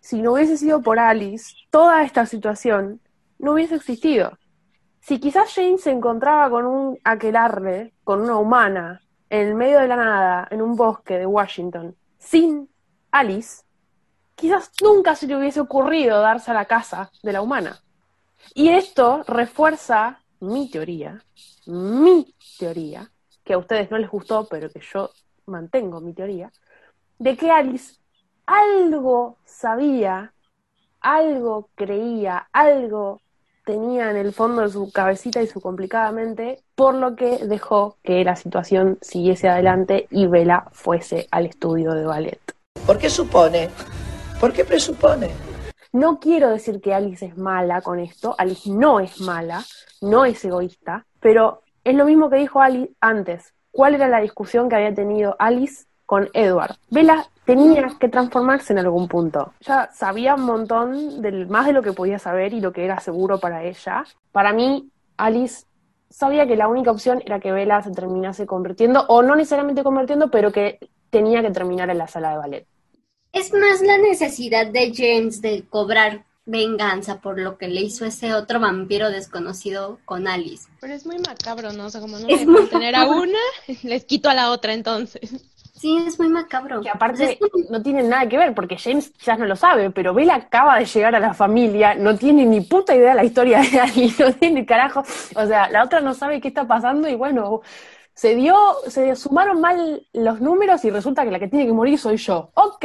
si 0.00 0.20
no 0.20 0.32
hubiese 0.32 0.56
sido 0.56 0.82
por 0.82 0.98
Alice, 0.98 1.54
toda 1.70 2.02
esta 2.02 2.26
situación 2.26 3.00
no 3.38 3.52
hubiese 3.52 3.76
existido. 3.76 4.36
Si 5.06 5.20
quizás 5.20 5.52
James 5.54 5.82
se 5.82 5.90
encontraba 5.90 6.48
con 6.48 6.64
un 6.64 6.98
aquelarre, 7.04 7.92
con 8.04 8.22
una 8.22 8.38
humana, 8.38 9.02
en 9.28 9.48
el 9.48 9.54
medio 9.54 9.80
de 9.80 9.86
la 9.86 9.96
nada, 9.96 10.48
en 10.50 10.62
un 10.62 10.76
bosque 10.76 11.18
de 11.18 11.26
Washington, 11.26 11.94
sin 12.16 12.70
Alice, 13.10 13.64
quizás 14.34 14.72
nunca 14.82 15.14
se 15.14 15.26
le 15.26 15.36
hubiese 15.36 15.60
ocurrido 15.60 16.22
darse 16.22 16.52
a 16.52 16.54
la 16.54 16.64
casa 16.64 17.10
de 17.22 17.34
la 17.34 17.42
humana. 17.42 17.82
Y 18.54 18.70
esto 18.70 19.22
refuerza 19.24 20.22
mi 20.40 20.70
teoría, 20.70 21.22
mi 21.66 22.34
teoría, 22.58 23.10
que 23.44 23.52
a 23.52 23.58
ustedes 23.58 23.90
no 23.90 23.98
les 23.98 24.08
gustó, 24.08 24.48
pero 24.48 24.70
que 24.70 24.80
yo 24.80 25.10
mantengo 25.44 26.00
mi 26.00 26.14
teoría, 26.14 26.50
de 27.18 27.36
que 27.36 27.50
Alice 27.50 27.96
algo 28.46 29.36
sabía, 29.44 30.32
algo 31.02 31.68
creía, 31.74 32.48
algo 32.52 33.20
tenía 33.64 34.10
en 34.10 34.16
el 34.16 34.32
fondo 34.32 34.62
de 34.62 34.68
su 34.68 34.92
cabecita 34.92 35.42
y 35.42 35.46
su 35.46 35.60
complicada 35.60 36.12
mente, 36.12 36.62
por 36.74 36.94
lo 36.94 37.16
que 37.16 37.38
dejó 37.46 37.96
que 38.02 38.22
la 38.24 38.36
situación 38.36 38.98
siguiese 39.00 39.48
adelante 39.48 40.06
y 40.10 40.26
Vela 40.26 40.68
fuese 40.72 41.26
al 41.30 41.46
estudio 41.46 41.92
de 41.92 42.04
ballet. 42.04 42.40
¿Por 42.86 42.98
qué 42.98 43.08
supone? 43.08 43.70
¿Por 44.40 44.52
qué 44.52 44.64
presupone? 44.64 45.30
No 45.92 46.18
quiero 46.18 46.50
decir 46.50 46.80
que 46.80 46.92
Alice 46.92 47.24
es 47.24 47.36
mala 47.36 47.80
con 47.80 47.98
esto, 47.98 48.34
Alice 48.36 48.68
no 48.70 49.00
es 49.00 49.20
mala, 49.20 49.64
no 50.02 50.24
es 50.24 50.44
egoísta, 50.44 51.06
pero 51.20 51.62
es 51.84 51.94
lo 51.94 52.04
mismo 52.04 52.28
que 52.28 52.36
dijo 52.36 52.60
Alice 52.60 52.92
antes. 53.00 53.54
¿Cuál 53.70 53.94
era 53.94 54.08
la 54.08 54.20
discusión 54.20 54.68
que 54.68 54.76
había 54.76 54.94
tenido 54.94 55.36
Alice 55.38 55.86
con 56.06 56.28
Edward? 56.32 56.76
Vela 56.90 57.26
tenía 57.44 57.86
que 57.98 58.08
transformarse 58.08 58.72
en 58.72 58.80
algún 58.80 59.08
punto. 59.08 59.52
Ya 59.60 59.90
sabía 59.92 60.34
un 60.34 60.42
montón 60.42 61.22
del, 61.22 61.46
más 61.48 61.66
de 61.66 61.72
lo 61.72 61.82
que 61.82 61.92
podía 61.92 62.18
saber 62.18 62.52
y 62.52 62.60
lo 62.60 62.72
que 62.72 62.84
era 62.84 63.00
seguro 63.00 63.38
para 63.38 63.64
ella. 63.64 64.04
Para 64.32 64.52
mí, 64.52 64.90
Alice 65.16 65.66
sabía 66.10 66.46
que 66.46 66.56
la 66.56 66.68
única 66.68 66.90
opción 66.90 67.22
era 67.24 67.40
que 67.40 67.52
Bella 67.52 67.82
se 67.82 67.90
terminase 67.90 68.46
convirtiendo, 68.46 69.04
o 69.08 69.22
no 69.22 69.34
necesariamente 69.34 69.82
convirtiendo, 69.82 70.30
pero 70.30 70.52
que 70.52 70.78
tenía 71.10 71.42
que 71.42 71.50
terminar 71.50 71.90
en 71.90 71.98
la 71.98 72.08
sala 72.08 72.30
de 72.30 72.38
ballet. 72.38 72.66
Es 73.32 73.52
más 73.52 73.80
la 73.82 73.98
necesidad 73.98 74.66
de 74.66 74.92
James 74.94 75.42
de 75.42 75.64
cobrar 75.68 76.24
venganza 76.46 77.20
por 77.20 77.40
lo 77.40 77.56
que 77.58 77.68
le 77.68 77.80
hizo 77.80 78.04
ese 78.04 78.34
otro 78.34 78.60
vampiro 78.60 79.10
desconocido 79.10 79.98
con 80.04 80.28
Alice. 80.28 80.68
Pero 80.80 80.94
es 80.94 81.06
muy 81.06 81.18
macabro, 81.18 81.72
¿no? 81.72 81.86
O 81.86 81.90
sea, 81.90 82.00
como 82.00 82.18
no 82.18 82.26
tener 82.68 82.94
a 82.94 83.06
una, 83.06 83.38
les 83.82 84.04
quito 84.04 84.28
a 84.28 84.34
la 84.34 84.50
otra 84.50 84.74
entonces. 84.74 85.30
Sí, 85.74 85.96
es 86.06 86.18
muy 86.20 86.28
macabro. 86.28 86.80
Que 86.80 86.88
aparte 86.88 87.38
no 87.68 87.82
tiene 87.82 88.04
nada 88.04 88.28
que 88.28 88.38
ver, 88.38 88.54
porque 88.54 88.78
James 88.78 89.12
ya 89.18 89.36
no 89.36 89.44
lo 89.44 89.56
sabe, 89.56 89.90
pero 89.90 90.14
Bella 90.14 90.36
acaba 90.36 90.78
de 90.78 90.86
llegar 90.86 91.14
a 91.16 91.20
la 91.20 91.34
familia, 91.34 91.94
no 91.96 92.16
tiene 92.16 92.46
ni 92.46 92.60
puta 92.60 92.94
idea 92.94 93.10
de 93.10 93.16
la 93.16 93.24
historia 93.24 93.60
de 93.60 93.80
Ali, 93.80 94.14
no 94.18 94.32
tiene 94.34 94.64
carajo. 94.64 95.02
O 95.34 95.46
sea, 95.46 95.68
la 95.70 95.82
otra 95.82 96.00
no 96.00 96.14
sabe 96.14 96.40
qué 96.40 96.48
está 96.48 96.66
pasando 96.66 97.08
y 97.08 97.16
bueno, 97.16 97.60
se 98.14 98.36
dio, 98.36 98.56
se 98.86 99.16
sumaron 99.16 99.60
mal 99.60 100.06
los 100.12 100.40
números 100.40 100.84
y 100.84 100.90
resulta 100.90 101.24
que 101.24 101.32
la 101.32 101.40
que 101.40 101.48
tiene 101.48 101.66
que 101.66 101.72
morir 101.72 101.98
soy 101.98 102.16
yo. 102.18 102.50
Ok. 102.54 102.84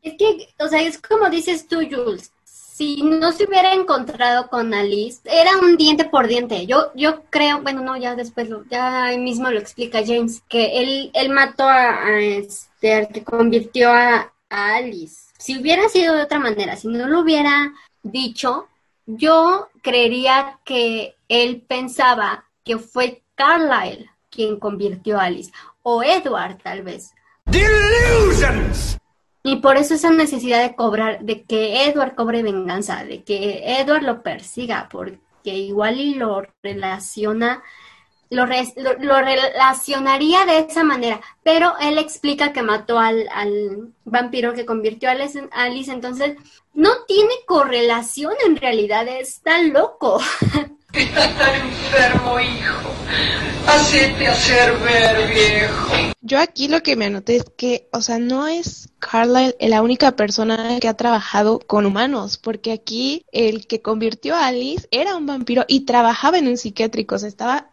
Es 0.00 0.14
que, 0.16 0.48
o 0.58 0.68
sea, 0.68 0.80
es 0.80 0.98
como 0.98 1.28
dices 1.28 1.68
tú, 1.68 1.80
Jules, 1.90 2.32
si 2.78 3.02
no 3.02 3.32
se 3.32 3.44
hubiera 3.44 3.74
encontrado 3.74 4.48
con 4.48 4.72
Alice, 4.72 5.18
era 5.24 5.58
un 5.58 5.76
diente 5.76 6.04
por 6.04 6.28
diente. 6.28 6.64
Yo, 6.64 6.92
yo 6.94 7.24
creo, 7.28 7.60
bueno, 7.60 7.82
no, 7.82 7.96
ya 7.96 8.14
después, 8.14 8.48
lo, 8.48 8.64
ya 8.66 9.10
mismo 9.18 9.50
lo 9.50 9.58
explica 9.58 10.06
James, 10.06 10.44
que 10.48 11.10
él, 11.12 11.30
mató 11.30 11.64
a, 11.66 12.20
este, 12.20 12.94
al 12.94 13.08
que 13.08 13.24
convirtió 13.24 13.90
a, 13.90 14.32
a 14.48 14.76
Alice. 14.76 15.32
Si 15.38 15.58
hubiera 15.58 15.88
sido 15.88 16.14
de 16.14 16.22
otra 16.22 16.38
manera, 16.38 16.76
si 16.76 16.86
no 16.86 17.08
lo 17.08 17.22
hubiera 17.22 17.72
dicho, 18.04 18.68
yo 19.06 19.70
creería 19.82 20.60
que 20.64 21.16
él 21.28 21.64
pensaba 21.66 22.44
que 22.62 22.78
fue 22.78 23.24
Carlyle 23.34 24.08
quien 24.30 24.60
convirtió 24.60 25.18
a 25.18 25.24
Alice, 25.24 25.50
o 25.82 26.04
Edward 26.04 26.58
tal 26.62 26.82
vez. 26.82 27.10
Delusions. 27.46 28.98
Y 29.42 29.56
por 29.56 29.76
eso 29.76 29.94
esa 29.94 30.10
necesidad 30.10 30.62
de 30.62 30.74
cobrar, 30.74 31.20
de 31.20 31.44
que 31.44 31.84
Edward 31.84 32.14
cobre 32.14 32.42
venganza, 32.42 33.04
de 33.04 33.22
que 33.22 33.62
Edward 33.80 34.02
lo 34.02 34.22
persiga, 34.22 34.88
porque 34.90 35.18
igual 35.44 36.00
y 36.00 36.14
lo 36.14 36.42
relaciona, 36.62 37.62
lo, 38.30 38.46
lo, 38.46 39.20
relacionaría 39.20 40.44
de 40.44 40.58
esa 40.58 40.84
manera, 40.84 41.20
pero 41.42 41.74
él 41.80 41.96
explica 41.98 42.52
que 42.52 42.62
mató 42.62 42.98
al, 42.98 43.26
al 43.32 43.92
vampiro 44.04 44.52
que 44.52 44.66
convirtió 44.66 45.08
a 45.08 45.12
Alice, 45.12 45.48
Alice, 45.52 45.90
entonces 45.90 46.36
no 46.74 46.90
tiene 47.06 47.32
correlación 47.46 48.34
en 48.44 48.56
realidad, 48.56 49.08
está 49.08 49.62
loco. 49.62 50.20
Estás 50.92 51.38
tan 51.38 51.54
enfermo, 51.54 52.40
hijo. 52.40 52.90
Hacete 53.66 54.26
hacer 54.26 54.78
ver, 54.78 55.34
viejo. 55.34 56.14
Yo 56.22 56.40
aquí 56.40 56.68
lo 56.68 56.82
que 56.82 56.96
me 56.96 57.06
anoté 57.06 57.36
es 57.36 57.44
que, 57.56 57.88
o 57.92 58.00
sea, 58.00 58.18
no 58.18 58.46
es 58.46 58.88
Carlyle 58.98 59.54
la 59.60 59.82
única 59.82 60.16
persona 60.16 60.78
que 60.80 60.88
ha 60.88 60.94
trabajado 60.94 61.58
con 61.58 61.84
humanos, 61.84 62.38
porque 62.38 62.72
aquí 62.72 63.24
el 63.32 63.66
que 63.66 63.82
convirtió 63.82 64.34
a 64.34 64.46
Alice 64.46 64.88
era 64.90 65.16
un 65.16 65.26
vampiro 65.26 65.64
y 65.68 65.80
trabajaba 65.80 66.38
en 66.38 66.48
un 66.48 66.56
psiquiátrico, 66.56 67.16
o 67.16 67.18
sea, 67.18 67.28
estaba 67.28 67.70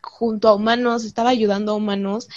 junto 0.00 0.48
a 0.48 0.54
humanos, 0.54 1.04
estaba 1.04 1.30
ayudando 1.30 1.72
a 1.72 1.76
humanos 1.76 2.28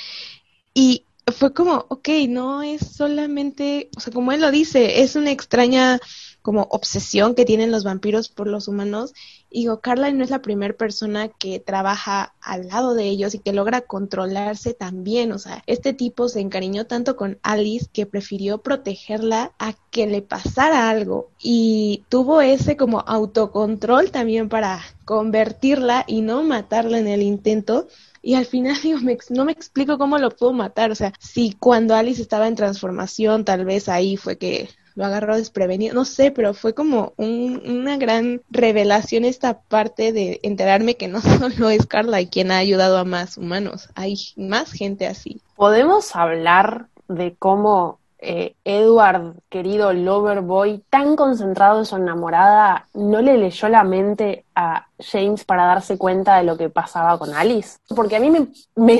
y 0.73 1.05
fue 1.38 1.53
como, 1.53 1.86
ok, 1.89 2.09
no 2.30 2.61
es 2.63 2.82
solamente, 2.95 3.89
o 3.97 3.99
sea, 3.99 4.13
como 4.13 4.32
él 4.32 4.41
lo 4.41 4.51
dice, 4.51 5.01
es 5.01 5.15
una 5.15 5.32
extraña 5.32 5.99
como 6.41 6.67
obsesión 6.69 7.34
que 7.34 7.45
tienen 7.45 7.71
los 7.71 7.84
vampiros 7.84 8.30
por 8.30 8.47
los 8.47 8.67
humanos. 8.67 9.13
Digo, 9.56 9.80
Carla 9.80 10.12
no 10.12 10.22
es 10.22 10.32
la 10.32 10.41
primera 10.41 10.74
persona 10.74 11.30
que 11.30 11.62
trabaja 11.62 12.36
al 12.41 12.68
lado 12.68 12.93
de 12.93 13.06
ellos 13.06 13.34
y 13.36 13.39
que 13.39 13.53
logra 13.53 13.80
controlarse 13.80 14.74
también. 14.74 15.32
O 15.32 15.39
sea, 15.39 15.64
este 15.66 15.93
tipo 15.93 16.28
se 16.28 16.41
encariñó 16.41 16.88
tanto 16.88 17.16
con 17.16 17.39
Alice 17.41 17.88
que 17.93 18.06
prefirió 18.06 18.58
protegerla 18.58 19.53
a 19.58 19.74
que 19.91 20.08
le 20.08 20.22
pasara 20.22 20.89
algo. 20.89 21.30
Y 21.41 22.03
tuvo 22.10 22.41
ese 22.41 22.76
como 22.76 22.99
autocontrol 23.08 24.12
también 24.12 24.49
para 24.49 24.82
convertirla 25.06 26.03
y 26.06 26.22
no 26.22 26.43
matarla 26.43 26.99
en 26.99 27.08
el 27.08 27.22
intento. 27.22 27.88
Y 28.22 28.34
al 28.36 28.45
final 28.45 28.76
digo, 28.84 28.99
no 29.30 29.45
me 29.45 29.53
explico 29.53 29.97
cómo 29.97 30.18
lo 30.18 30.32
pudo 30.32 30.51
matar. 30.51 30.91
O 30.91 30.95
sea, 30.95 31.14
si 31.18 31.53
cuando 31.53 31.95
Alice 31.95 32.22
estaba 32.22 32.49
en 32.49 32.58
transformación, 32.58 33.45
tal 33.45 33.64
vez 33.64 33.88
ahí 33.88 34.18
fue 34.18 34.38
que 34.38 34.68
lo 34.96 35.06
agarró 35.06 35.36
desprevenido, 35.36 35.93
no 35.93 36.06
sé, 36.06 36.32
pero 36.32 36.54
fue 36.54 36.74
como 36.74 37.14
una 37.18 37.98
gran 37.98 38.41
revelación 38.50 39.26
esta 39.26 39.60
parte 39.60 40.12
de 40.12 40.39
enterarme 40.43 40.96
que 40.96 41.08
no 41.08 41.22
solo 41.22 41.70
es 41.70 41.86
Carla 41.86 42.26
quien 42.26 42.52
ha 42.52 42.58
ayudado 42.58 42.98
a 42.98 43.06
más 43.06 43.38
humanos, 43.38 43.89
hay 43.96 44.16
más 44.38 44.72
gente 44.72 45.08
así. 45.08 45.41
¿Podemos 45.56 46.16
hablar 46.16 46.88
de 47.08 47.36
cómo 47.38 48.00
eh, 48.20 48.56
Edward, 48.64 49.36
querido 49.50 49.93
Loverboy, 49.93 50.82
tan 50.89 51.16
concentrado 51.16 51.80
en 51.80 51.86
su 51.86 51.98
enamorada, 51.98 52.88
no 52.93 53.22
le 53.22 53.38
leyó 53.38 53.70
la 53.70 53.84
mente 53.84 54.46
a 54.56 54.88
James 55.00 55.43
para 55.43 55.66
darse 55.66 55.98
cuenta 55.98 56.38
de 56.38 56.43
lo 56.43 56.58
que 56.58 56.70
pasaba 56.70 57.20
con 57.20 57.34
Alice? 57.34 57.78
Porque 57.96 58.16
a 58.16 58.20
mí 58.20 58.32
me 58.76 58.93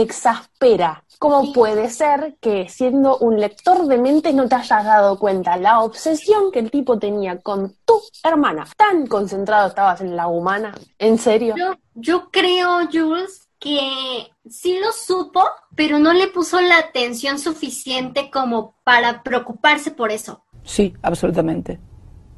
exaspera 0.00 1.02
¿Cómo 1.20 1.52
puede 1.52 1.90
ser 1.90 2.38
que 2.40 2.70
siendo 2.70 3.18
un 3.18 3.38
lector 3.38 3.86
de 3.86 3.98
mentes 3.98 4.32
no 4.34 4.48
te 4.48 4.54
hayas 4.54 4.86
dado 4.86 5.18
cuenta 5.18 5.58
la 5.58 5.80
obsesión 5.80 6.50
que 6.50 6.60
el 6.60 6.70
tipo 6.70 6.98
tenía 6.98 7.40
con 7.40 7.76
tu 7.84 8.00
hermana? 8.24 8.66
¿Tan 8.74 9.06
concentrado 9.06 9.68
estabas 9.68 10.00
en 10.00 10.16
la 10.16 10.28
humana? 10.28 10.74
¿En 10.98 11.18
serio? 11.18 11.54
Yo, 11.58 11.74
yo 11.92 12.30
creo, 12.30 12.88
Jules, 12.90 13.50
que 13.58 14.30
sí 14.48 14.78
lo 14.82 14.92
supo, 14.92 15.44
pero 15.76 15.98
no 15.98 16.14
le 16.14 16.28
puso 16.28 16.58
la 16.62 16.78
atención 16.78 17.38
suficiente 17.38 18.30
como 18.30 18.76
para 18.82 19.22
preocuparse 19.22 19.90
por 19.90 20.12
eso. 20.12 20.42
Sí, 20.64 20.94
absolutamente. 21.02 21.78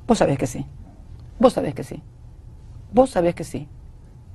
Vos 0.08 0.18
sabés 0.18 0.36
que 0.36 0.48
sí. 0.48 0.66
Vos 1.38 1.52
sabés 1.52 1.72
que 1.76 1.84
sí. 1.84 2.02
Vos 2.90 3.10
sabés 3.10 3.36
que 3.36 3.44
sí. 3.44 3.68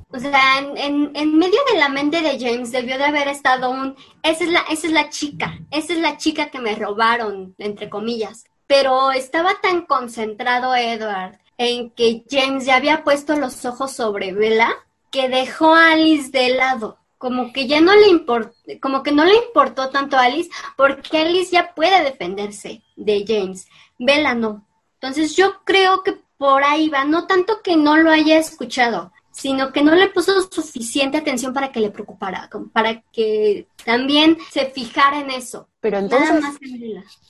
O 0.09 0.19
sea, 0.19 0.59
en, 0.59 1.11
en, 1.15 1.37
medio 1.37 1.59
de 1.71 1.77
la 1.77 1.89
mente 1.89 2.21
de 2.21 2.39
James 2.39 2.71
debió 2.71 2.97
de 2.97 3.03
haber 3.03 3.27
estado 3.27 3.69
un, 3.69 3.95
esa 4.23 4.45
es 4.45 4.49
la, 4.49 4.61
esa 4.69 4.87
es 4.87 4.93
la 4.93 5.09
chica, 5.09 5.59
esa 5.69 5.93
es 5.93 5.99
la 5.99 6.15
chica 6.17 6.49
que 6.49 6.59
me 6.59 6.75
robaron, 6.75 7.55
entre 7.57 7.89
comillas. 7.89 8.45
Pero 8.67 9.11
estaba 9.11 9.59
tan 9.61 9.85
concentrado 9.85 10.75
Edward 10.75 11.39
en 11.57 11.89
que 11.91 12.23
James 12.29 12.65
ya 12.65 12.77
había 12.77 13.03
puesto 13.03 13.35
los 13.35 13.65
ojos 13.65 13.91
sobre 13.91 14.33
Bella 14.33 14.73
que 15.11 15.27
dejó 15.27 15.73
a 15.73 15.91
Alice 15.91 16.31
de 16.31 16.49
lado. 16.55 16.97
Como 17.17 17.51
que 17.51 17.67
ya 17.67 17.81
no 17.81 17.95
le 17.95 18.07
importó, 18.07 18.55
como 18.79 19.03
que 19.03 19.11
no 19.11 19.25
le 19.25 19.35
importó 19.35 19.89
tanto 19.89 20.17
a 20.17 20.23
Alice, 20.25 20.51
porque 20.77 21.17
Alice 21.17 21.51
ya 21.51 21.73
puede 21.73 22.03
defenderse 22.03 22.83
de 22.95 23.25
James. 23.27 23.67
Bella 23.97 24.35
no. 24.35 24.65
Entonces 24.93 25.35
yo 25.35 25.63
creo 25.63 26.03
que 26.03 26.17
por 26.37 26.63
ahí 26.63 26.89
va, 26.89 27.03
no 27.05 27.25
tanto 27.25 27.61
que 27.63 27.75
no 27.75 27.97
lo 27.97 28.11
haya 28.11 28.37
escuchado, 28.37 29.11
sino 29.37 29.71
que 29.71 29.83
no 29.83 29.93
le 29.93 30.09
puso 30.09 30.41
suficiente 30.51 31.15
atención 31.15 31.53
para 31.53 31.71
que 31.71 31.79
le 31.79 31.91
preocupara, 31.91 32.49
para 32.73 33.01
que 33.11 33.67
también 33.85 34.35
se 34.49 34.65
fijara 34.65 35.19
en 35.19 35.29
eso. 35.29 35.67
Pero 35.79 35.99
entonces, 35.99 36.43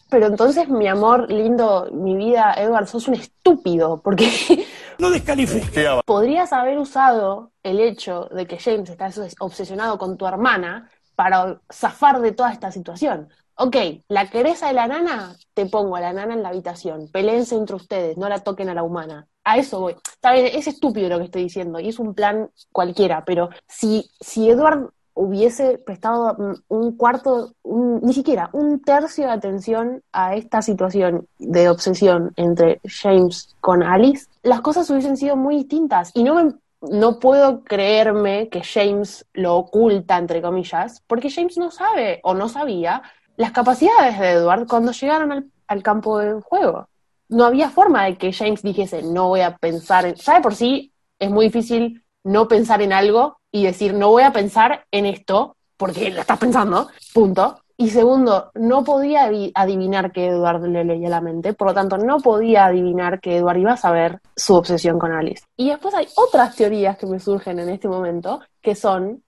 pero 0.10 0.28
entonces, 0.28 0.70
mi 0.70 0.88
amor 0.88 1.30
lindo, 1.30 1.90
mi 1.92 2.16
vida, 2.16 2.54
Edward, 2.58 2.88
sos 2.88 3.10
un 3.10 3.16
estúpido, 3.16 4.00
porque 4.02 4.26
no 5.00 5.10
descalifique. 5.10 5.86
Podrías 6.06 6.54
haber 6.54 6.80
usado 6.80 7.52
el 7.62 7.82
hecho 7.82 8.30
de 8.32 8.48
que 8.48 8.58
James 8.58 8.90
está 8.90 9.12
obsesionado 9.40 9.98
con 9.98 10.18
tu 10.18 10.26
hermana 10.26 10.90
para 11.14 11.60
zafar 11.70 12.22
de 12.22 12.32
toda 12.32 12.54
esta 12.54 12.72
situación. 12.72 13.28
Ok, 13.58 13.76
la 14.08 14.30
queresa 14.30 14.68
de 14.68 14.74
la 14.74 14.88
nana, 14.88 15.36
te 15.54 15.66
pongo 15.66 15.96
a 15.96 16.02
la 16.02 16.14
nana 16.14 16.34
en 16.34 16.44
la 16.44 16.50
habitación, 16.50 17.10
peleense 17.12 17.56
entre 17.56 17.76
ustedes, 17.76 18.18
no 18.18 18.30
la 18.30 18.40
toquen 18.40 18.70
a 18.70 18.74
la 18.74 18.84
humana 18.84 19.28
a 19.48 19.58
eso 19.58 19.80
voy. 19.80 19.96
Está 20.06 20.34
bien, 20.34 20.48
es 20.48 20.68
estúpido 20.68 21.08
lo 21.08 21.18
que 21.20 21.26
estoy 21.26 21.44
diciendo 21.44 21.80
y 21.80 21.88
es 21.88 22.00
un 22.00 22.14
plan 22.14 22.50
cualquiera, 22.74 23.24
pero 23.26 23.50
si, 23.66 24.10
si 24.20 24.50
Edward 24.50 24.90
hubiese 25.14 25.80
prestado 25.80 26.36
un 26.68 26.98
cuarto, 26.98 27.54
ni 27.64 28.14
siquiera 28.14 28.50
un 28.52 28.82
tercio 28.82 29.26
de 29.26 29.32
atención 29.32 30.04
a 30.12 30.36
esta 30.36 30.62
situación 30.62 31.28
de 31.40 31.70
obsesión 31.70 32.34
entre 32.36 32.82
James 32.84 33.56
con 33.62 33.84
Alice, 33.84 34.28
las 34.44 34.62
cosas 34.62 34.90
hubiesen 34.90 35.16
sido 35.16 35.38
muy 35.38 35.56
distintas. 35.56 36.12
Y 36.14 36.24
no 36.24 36.36
me, 36.36 36.54
no 36.82 37.18
puedo 37.20 37.64
creerme 37.64 38.50
que 38.50 38.62
James 38.64 39.26
lo 39.34 39.56
oculta, 39.56 40.18
entre 40.18 40.42
comillas, 40.42 41.02
porque 41.08 41.32
James 41.32 41.58
no 41.58 41.72
sabe 41.72 42.20
o 42.24 42.34
no 42.34 42.50
sabía 42.50 43.02
las 43.38 43.52
capacidades 43.52 44.20
de 44.20 44.32
Edward 44.32 44.68
cuando 44.68 44.92
llegaron 44.92 45.52
al, 45.68 45.84
campo 45.84 46.20
de 46.20 46.42
juego 46.42 46.90
no 47.30 47.46
había 47.46 47.70
forma 47.70 48.06
de 48.06 48.18
que 48.18 48.34
James 48.34 48.62
dijese, 48.62 49.04
no 49.04 49.30
voy 49.30 49.42
a 49.42 49.58
pensar, 49.58 50.06
en... 50.06 50.16
ya 50.16 50.36
de 50.36 50.42
por 50.42 50.56
sí 50.56 50.92
es 51.20 51.30
muy 51.30 51.46
difícil 51.46 52.04
no 52.24 52.48
pensar 52.48 52.82
en 52.82 52.94
algo 52.94 53.40
y 53.52 53.64
decir, 53.64 53.94
no 53.94 54.10
voy 54.10 54.24
a 54.24 54.32
pensar 54.32 54.86
en 54.92 55.06
esto, 55.06 55.56
porque 55.78 56.10
lo 56.10 56.22
estás 56.22 56.40
pensando, 56.40 56.90
punto. 57.14 57.60
Y 57.80 57.92
segundo, 57.92 58.50
no 58.56 58.84
podía 58.84 59.30
adivinar 59.54 60.12
que 60.12 60.28
Edward 60.28 60.64
le 60.68 60.84
leía 60.84 61.10
la 61.10 61.22
mente, 61.22 61.54
por 61.54 61.68
lo 61.68 61.74
tanto 61.76 61.98
no 61.98 62.20
podía 62.20 62.66
adivinar 62.66 63.20
que 63.20 63.38
Edward 63.38 63.58
iba 63.58 63.74
a 63.74 63.78
saber 63.78 64.20
su 64.36 64.56
obsesión 64.56 64.98
con 64.98 65.12
Alice. 65.12 65.44
Y 65.56 65.70
después 65.70 65.94
hay 65.94 66.08
otras 66.16 66.56
teorías 66.56 66.98
que 66.98 67.06
me 67.06 67.20
surgen 67.20 67.60
en 67.60 67.70
este 67.70 67.88
momento, 67.88 68.40
que 68.62 68.74
son, 68.74 69.22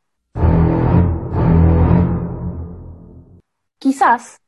quizás 3.79 4.41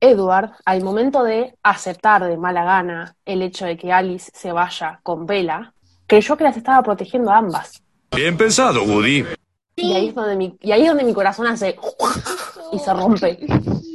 Edward, 0.00 0.52
al 0.66 0.82
momento 0.82 1.22
de 1.22 1.56
aceptar 1.62 2.24
de 2.24 2.36
mala 2.36 2.64
gana 2.64 3.16
el 3.24 3.40
hecho 3.40 3.64
de 3.64 3.76
que 3.76 3.90
Alice 3.90 4.30
se 4.34 4.52
vaya 4.52 5.00
con 5.02 5.24
Bella, 5.24 5.72
creyó 6.06 6.36
que 6.36 6.44
las 6.44 6.58
estaba 6.58 6.82
protegiendo 6.82 7.30
a 7.30 7.38
ambas. 7.38 7.82
Bien 8.14 8.36
pensado, 8.36 8.82
Woody. 8.84 9.24
Y 9.76 9.94
ahí 9.94 10.08
es 10.08 10.14
donde 10.14 10.36
mi, 10.36 10.58
y 10.60 10.72
ahí 10.72 10.82
es 10.82 10.88
donde 10.88 11.04
mi 11.04 11.14
corazón 11.14 11.46
hace 11.46 11.78
y 12.72 12.78
se 12.78 12.92
rompe. 12.92 13.38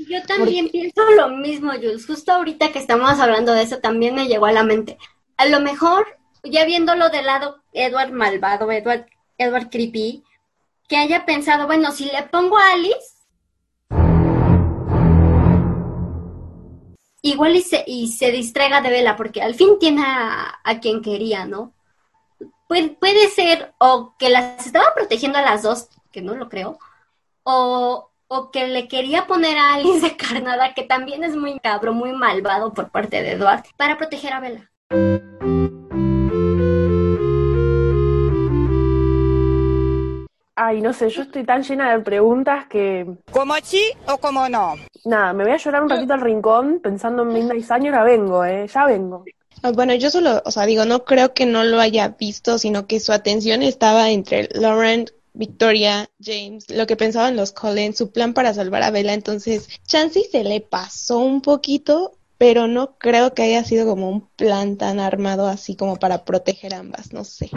Yo 0.10 0.24
también 0.26 0.70
pienso 0.70 1.02
lo 1.16 1.30
mismo, 1.30 1.72
Jules. 1.74 2.08
Justo 2.08 2.32
ahorita 2.32 2.72
que 2.72 2.80
estamos 2.80 3.20
hablando 3.20 3.54
de 3.54 3.62
eso, 3.62 3.78
también 3.78 4.16
me 4.16 4.28
llegó 4.28 4.48
a 4.48 4.52
la 4.52 4.64
mente. 4.64 4.98
A 5.38 5.46
lo 5.46 5.60
mejor, 5.60 6.08
ya 6.44 6.66
viéndolo 6.66 7.10
de 7.10 7.22
lado, 7.22 7.58
Edward 7.72 8.12
malvado, 8.12 8.72
Edward, 8.72 9.06
Edward 9.38 9.70
creepy, 9.70 10.24
que 10.90 10.98
haya 10.98 11.24
pensado, 11.26 11.68
bueno, 11.68 11.92
si 11.92 12.06
le 12.06 12.24
pongo 12.24 12.58
a 12.58 12.74
Alice, 12.74 13.16
igual 17.22 17.56
y 17.56 17.62
se, 17.62 17.84
y 17.86 18.08
se 18.08 18.32
distraiga 18.32 18.82
de 18.82 18.90
Vela, 18.90 19.16
porque 19.16 19.42
al 19.42 19.54
fin 19.54 19.78
tiene 19.80 20.04
a, 20.04 20.80
quien 20.82 21.02
quería, 21.04 21.46
¿no? 21.46 21.74
Puede, 22.68 22.90
puede 22.90 23.30
ser 23.30 23.74
o 23.78 24.16
que 24.18 24.30
las 24.30 24.66
estaba 24.66 24.94
protegiendo 24.96 25.38
a 25.38 25.44
las 25.44 25.62
dos, 25.62 25.90
que 26.12 26.24
no 26.24 26.34
lo 26.34 26.50
creo, 26.50 26.80
o, 27.44 28.10
o 28.28 28.52
que 28.52 28.68
le 28.68 28.88
quería 28.88 29.28
poner 29.28 29.60
a 29.60 29.76
Alice 29.76 30.00
de 30.10 30.18
carnada, 30.18 30.74
que 30.74 30.84
también 30.84 31.24
es 31.24 31.36
muy 31.36 31.60
cabro, 31.60 31.94
muy 31.94 32.14
malvado 32.14 32.74
por 32.74 32.90
parte 32.90 33.22
de 33.22 33.34
Edward, 33.34 33.64
para 33.78 33.98
proteger 33.98 34.34
a 34.34 34.40
Vela. 34.40 34.72
Ay, 40.62 40.82
no 40.82 40.92
sé, 40.92 41.10
yo 41.10 41.22
estoy 41.22 41.46
tan 41.46 41.64
llena 41.64 41.94
de 41.94 42.04
preguntas 42.04 42.66
que... 42.68 43.08
¿Como 43.32 43.54
sí 43.64 43.82
o 44.08 44.18
como 44.18 44.50
no? 44.50 44.76
Nada, 45.06 45.32
me 45.32 45.46
voy 45.46 45.54
a 45.54 45.58
llorar 45.58 45.84
un 45.84 45.90
ratito 45.90 46.14
al 46.14 46.20
rincón 46.20 46.82
pensando 46.84 47.22
en 47.22 47.30
Midnight 47.30 47.66
Sun 47.66 47.86
y 47.86 47.88
ahora 47.88 48.04
vengo, 48.04 48.44
¿eh? 48.44 48.68
Ya 48.68 48.86
vengo. 48.86 49.24
Ah, 49.64 49.72
bueno, 49.72 49.94
yo 49.94 50.10
solo, 50.10 50.42
o 50.44 50.52
sea, 50.52 50.66
digo, 50.66 50.84
no 50.84 51.06
creo 51.06 51.34
que 51.34 51.46
no 51.46 51.64
lo 51.64 51.80
haya 51.80 52.10
visto, 52.10 52.58
sino 52.58 52.88
que 52.88 53.00
su 53.00 53.14
atención 53.14 53.64
estaba 53.64 54.10
entre 54.10 54.50
Lauren, 54.52 55.06
Victoria, 55.32 56.10
James, 56.22 56.70
lo 56.70 56.86
que 56.88 56.98
pensaban 56.98 57.38
los 57.38 57.54
Collins, 57.54 57.98
su 57.98 58.12
plan 58.12 58.34
para 58.34 58.54
salvar 58.54 58.84
a 58.84 58.92
Bella. 58.92 59.14
Entonces, 59.14 59.70
Chansey 59.88 60.26
se 60.26 60.44
le 60.44 60.60
pasó 60.60 61.20
un 61.20 61.40
poquito, 61.42 62.18
pero 62.38 62.68
no 62.68 62.98
creo 62.98 63.34
que 63.34 63.44
haya 63.44 63.64
sido 63.64 63.86
como 63.86 64.10
un 64.10 64.28
plan 64.28 64.76
tan 64.76 65.00
armado 65.00 65.48
así 65.48 65.78
como 65.78 65.96
para 65.96 66.26
proteger 66.26 66.74
a 66.74 66.80
ambas, 66.80 67.14
no 67.14 67.24
sé. 67.24 67.50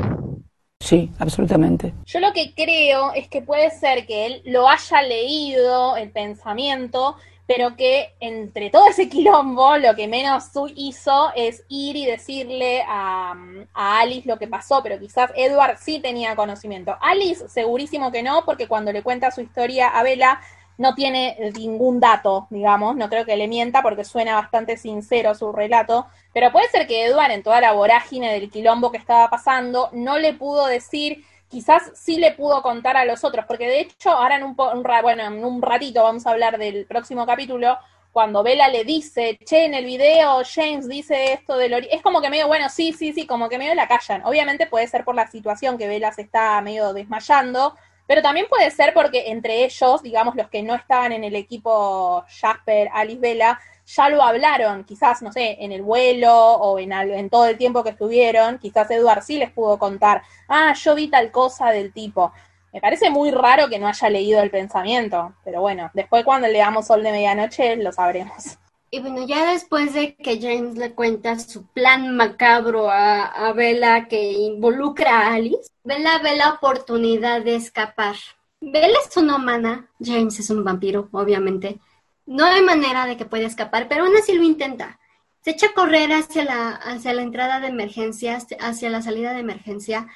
Sí, 0.83 1.11
absolutamente. 1.21 1.93
Yo 2.07 2.19
lo 2.19 2.33
que 2.33 2.55
creo 2.55 3.13
es 3.15 3.29
que 3.29 3.41
puede 3.41 3.71
ser 3.71 4.05
que 4.05 4.27
él 4.27 4.43
lo 4.47 4.69
haya 4.69 5.01
leído, 5.03 5.97
el 5.97 6.11
pensamiento, 6.11 7.17
pero 7.47 7.77
que 7.77 8.15
entre 8.19 8.69
todo 8.71 8.89
ese 8.89 9.09
quilombo 9.09 9.79
lo 9.79 9.95
que 9.95 10.09
menos 10.09 10.51
hizo 10.75 11.31
es 11.37 11.65
ir 11.69 11.95
y 11.95 12.07
decirle 12.07 12.83
a, 12.83 13.35
a, 13.75 14.01
Alice 14.01 14.29
lo 14.29 14.39
que 14.39 14.49
pasó, 14.49 14.83
pero 14.83 14.99
quizás 14.99 15.31
Edward 15.37 15.79
sí 15.79 16.01
tenía 16.01 16.35
conocimiento. 16.35 16.97
Alice 17.01 17.49
segurísimo 17.49 18.11
que 18.11 18.25
no, 18.25 18.45
porque 18.45 18.67
cuando 18.67 18.93
le 18.93 19.05
cuenta 19.05 19.31
su 19.31 19.41
historia 19.41 19.89
a 19.89 20.03
Bella 20.03 20.41
no 20.83 20.95
tiene 20.95 21.39
ningún 21.57 22.01
dato, 22.01 22.49
digamos, 22.51 22.97
no 22.97 23.09
creo 23.09 23.25
que 23.25 23.37
le 23.37 23.47
mienta 23.47 23.83
porque 23.83 24.05
suena 24.05 24.35
bastante 24.35 24.77
sincero 24.77 25.35
su 25.35 25.53
relato, 25.53 26.09
pero 26.35 26.51
puede 26.51 26.69
ser 26.69 26.89
que 26.89 27.07
Edward 27.07 27.31
en 27.31 27.45
toda 27.45 27.61
la 27.61 27.73
vorágine 27.73 28.33
del 28.33 28.51
quilombo 28.51 28.91
que 28.91 28.99
estaba 28.99 29.31
pasando 29.31 29.89
no 29.93 30.19
le 30.19 30.35
pudo 30.35 30.67
decir, 30.67 31.25
quizás 31.49 31.93
sí 31.95 32.17
le 32.17 32.33
pudo 32.33 32.63
contar 32.63 32.97
a 32.97 33.05
los 33.05 33.23
otros, 33.23 33.45
porque 33.47 33.69
de 33.69 33.81
hecho 33.81 34.11
ahora 34.11 34.37
en 34.37 34.43
un, 34.43 34.57
bueno, 34.57 35.25
en 35.25 35.45
un 35.45 35.63
ratito 35.63 36.03
vamos 36.03 36.27
a 36.27 36.31
hablar 36.31 36.59
del 36.59 36.85
próximo 36.87 37.25
capítulo, 37.25 37.79
cuando 38.11 38.43
Bella 38.43 38.69
le 38.69 38.85
dice, 38.85 39.39
che, 39.45 39.65
en 39.65 39.75
el 39.75 39.87
video 39.87 40.43
James 40.45 40.89
dice 40.89 41.33
esto 41.33 41.57
del 41.57 41.73
es 41.91 42.03
como 42.03 42.21
que 42.21 42.29
medio, 42.29 42.47
bueno, 42.49 42.69
sí, 42.69 42.93
sí, 42.93 43.13
sí, 43.13 43.27
como 43.27 43.49
que 43.49 43.57
medio 43.57 43.75
la 43.75 43.89
callan. 43.89 44.23
Obviamente 44.27 44.67
puede 44.67 44.87
ser 44.87 45.03
por 45.05 45.15
la 45.15 45.29
situación 45.29 45.79
que 45.79 45.89
Bella 45.89 46.13
se 46.13 46.23
está 46.23 46.61
medio 46.61 46.93
desmayando, 46.93 47.75
pero 48.13 48.21
también 48.21 48.45
puede 48.47 48.71
ser 48.71 48.93
porque 48.93 49.31
entre 49.31 49.65
ellos, 49.65 50.03
digamos, 50.03 50.37
los 50.37 50.51
que 50.51 50.63
no 50.63 50.75
estaban 50.75 51.13
en 51.13 51.25
el 51.25 51.35
equipo 51.35 52.23
Jasper, 52.29 52.91
Alice 52.93 53.19
Vela, 53.19 53.59
ya 53.87 54.11
lo 54.11 54.23
hablaron, 54.23 54.85
quizás, 54.85 55.23
no 55.23 55.33
sé, 55.33 55.57
en 55.61 55.73
el 55.73 55.81
vuelo 55.81 56.31
o 56.31 56.79
en, 56.79 56.93
en 56.93 57.31
todo 57.31 57.47
el 57.47 57.57
tiempo 57.57 57.83
que 57.83 57.89
estuvieron, 57.89 58.59
quizás 58.59 58.91
Edward 58.91 59.23
sí 59.23 59.39
les 59.39 59.51
pudo 59.51 59.79
contar, 59.79 60.23
ah, 60.47 60.75
yo 60.75 60.95
vi 60.95 61.09
tal 61.09 61.31
cosa 61.31 61.71
del 61.71 61.91
tipo. 61.95 62.35
Me 62.71 62.83
parece 62.83 63.09
muy 63.09 63.31
raro 63.31 63.71
que 63.71 63.79
no 63.79 63.89
haya 63.89 64.11
leído 64.11 64.43
el 64.43 64.51
pensamiento, 64.51 65.35
pero 65.43 65.63
bueno, 65.63 65.91
después 65.95 66.23
cuando 66.23 66.49
leamos 66.49 66.89
Sol 66.89 67.03
de 67.03 67.13
Medianoche 67.13 67.77
lo 67.77 67.93
sabremos. 67.93 68.59
Y 68.95 69.01
bueno, 69.01 69.27
ya 69.27 69.51
después 69.51 69.95
de 69.95 70.15
que 70.17 70.39
James 70.39 70.77
le 70.77 70.93
cuenta 70.93 71.39
su 71.39 71.65
plan 71.65 72.15
macabro 72.15 72.91
a, 72.91 73.51
Bella 73.55 74.07
que 74.07 74.33
involucra 74.33 75.19
a 75.19 75.35
Alice, 75.35 75.71
Bella 75.83 76.19
ve 76.19 76.37
la 76.37 76.51
oportunidad 76.51 77.41
de 77.41 77.55
escapar. 77.55 78.17
Bella 78.61 78.99
es 79.09 79.17
una 79.17 79.37
humana, 79.37 79.89
James 79.99 80.39
es 80.39 80.51
un 80.51 80.63
vampiro, 80.63 81.09
obviamente. 81.13 81.79
No 82.27 82.45
hay 82.45 82.61
manera 82.61 83.07
de 83.07 83.17
que 83.17 83.25
pueda 83.25 83.47
escapar, 83.47 83.89
pero 83.89 84.05
aún 84.05 84.15
así 84.15 84.35
lo 84.35 84.43
intenta. 84.43 85.01
Se 85.41 85.53
echa 85.53 85.69
a 85.69 85.73
correr 85.73 86.13
hacia 86.13 86.45
la, 86.45 86.73
hacia 86.73 87.15
la 87.15 87.23
entrada 87.23 87.61
de 87.61 87.69
emergencia, 87.69 88.39
hacia 88.61 88.91
la 88.91 89.01
salida 89.01 89.33
de 89.33 89.41
emergencia, 89.41 90.09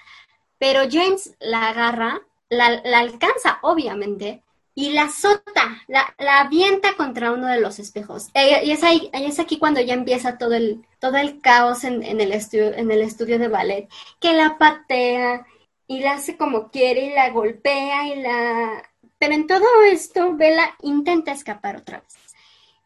pero 0.59 0.81
James 0.83 1.35
la 1.41 1.71
agarra, 1.71 2.21
la, 2.51 2.83
la 2.85 2.99
alcanza, 2.99 3.59
obviamente, 3.63 4.43
y 4.79 4.91
la 4.91 5.05
azota, 5.05 5.83
la, 5.89 6.15
la, 6.19 6.41
avienta 6.43 6.97
contra 6.97 7.33
uno 7.33 7.47
de 7.47 7.59
los 7.59 7.79
espejos. 7.79 8.29
Y 8.35 8.71
es, 8.71 8.85
ahí, 8.85 9.09
es 9.15 9.39
aquí 9.41 9.59
cuando 9.59 9.81
ya 9.81 9.95
empieza 9.95 10.37
todo 10.37 10.53
el, 10.53 10.85
todo 10.99 11.17
el 11.17 11.41
caos 11.41 11.83
en, 11.85 12.03
en, 12.03 12.21
el 12.21 12.31
estudio, 12.33 12.75
en 12.75 12.91
el 12.91 13.01
estudio 13.01 13.39
de 13.39 13.49
ballet, 13.49 13.89
que 14.21 14.35
la 14.35 14.59
patea 14.59 15.47
y 15.87 16.01
la 16.01 16.13
hace 16.13 16.37
como 16.37 16.71
quiere 16.71 17.07
y 17.07 17.15
la 17.15 17.31
golpea 17.31 18.07
y 18.09 18.21
la... 18.21 18.83
Pero 19.19 19.33
en 19.33 19.47
todo 19.47 19.65
esto, 19.91 20.37
Bella 20.37 20.77
intenta 20.83 21.33
escapar 21.33 21.77
otra 21.77 22.01
vez. 22.01 22.15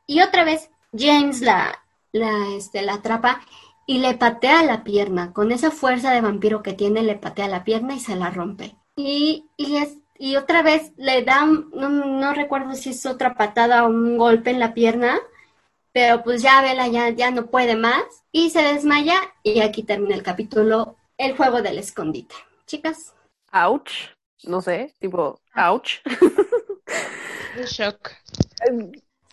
Y 0.07 0.21
otra 0.21 0.45
vez 0.45 0.71
James 0.97 1.41
la, 1.41 1.83
la, 2.13 2.55
este, 2.57 2.83
la 2.83 2.95
atrapa 2.95 3.41
y 3.85 3.99
le 3.99 4.15
patea 4.15 4.63
la 4.63 4.85
pierna. 4.85 5.33
Con 5.33 5.51
esa 5.51 5.73
fuerza 5.73 6.13
de 6.13 6.21
vampiro 6.21 6.63
que 6.63 6.73
tiene, 6.73 7.03
le 7.03 7.17
patea 7.17 7.49
la 7.49 7.65
pierna 7.65 7.97
y 7.97 8.01
se 8.01 8.15
la 8.15 8.31
rompe. 8.31 8.77
Y, 8.95 9.47
y 9.57 9.79
es, 9.79 9.97
y 10.21 10.37
otra 10.37 10.61
vez 10.61 10.93
le 10.99 11.25
da, 11.25 11.47
no, 11.47 11.89
no, 11.89 12.35
recuerdo 12.35 12.75
si 12.75 12.91
es 12.91 13.07
otra 13.07 13.35
patada 13.35 13.87
o 13.87 13.89
un 13.89 14.19
golpe 14.19 14.51
en 14.51 14.61
la 14.61 14.75
pierna, 14.75 15.19
pero 15.93 16.23
pues 16.23 16.43
ya 16.43 16.61
Vela 16.61 16.89
ya, 16.89 17.09
ya 17.09 17.31
no 17.31 17.47
puede 17.47 17.75
más 17.75 18.05
y 18.31 18.51
se 18.51 18.63
desmaya 18.63 19.19
y 19.43 19.61
aquí 19.61 19.83
termina 19.83 20.15
el 20.15 20.23
capítulo, 20.23 20.97
el 21.17 21.35
juego 21.35 21.63
del 21.63 21.79
escondite. 21.79 22.35
Chicas. 22.67 23.15
Ouch, 23.51 24.11
no 24.45 24.61
sé, 24.61 24.95
tipo, 25.01 25.41
ouch. 25.57 26.03
shock. 27.67 28.11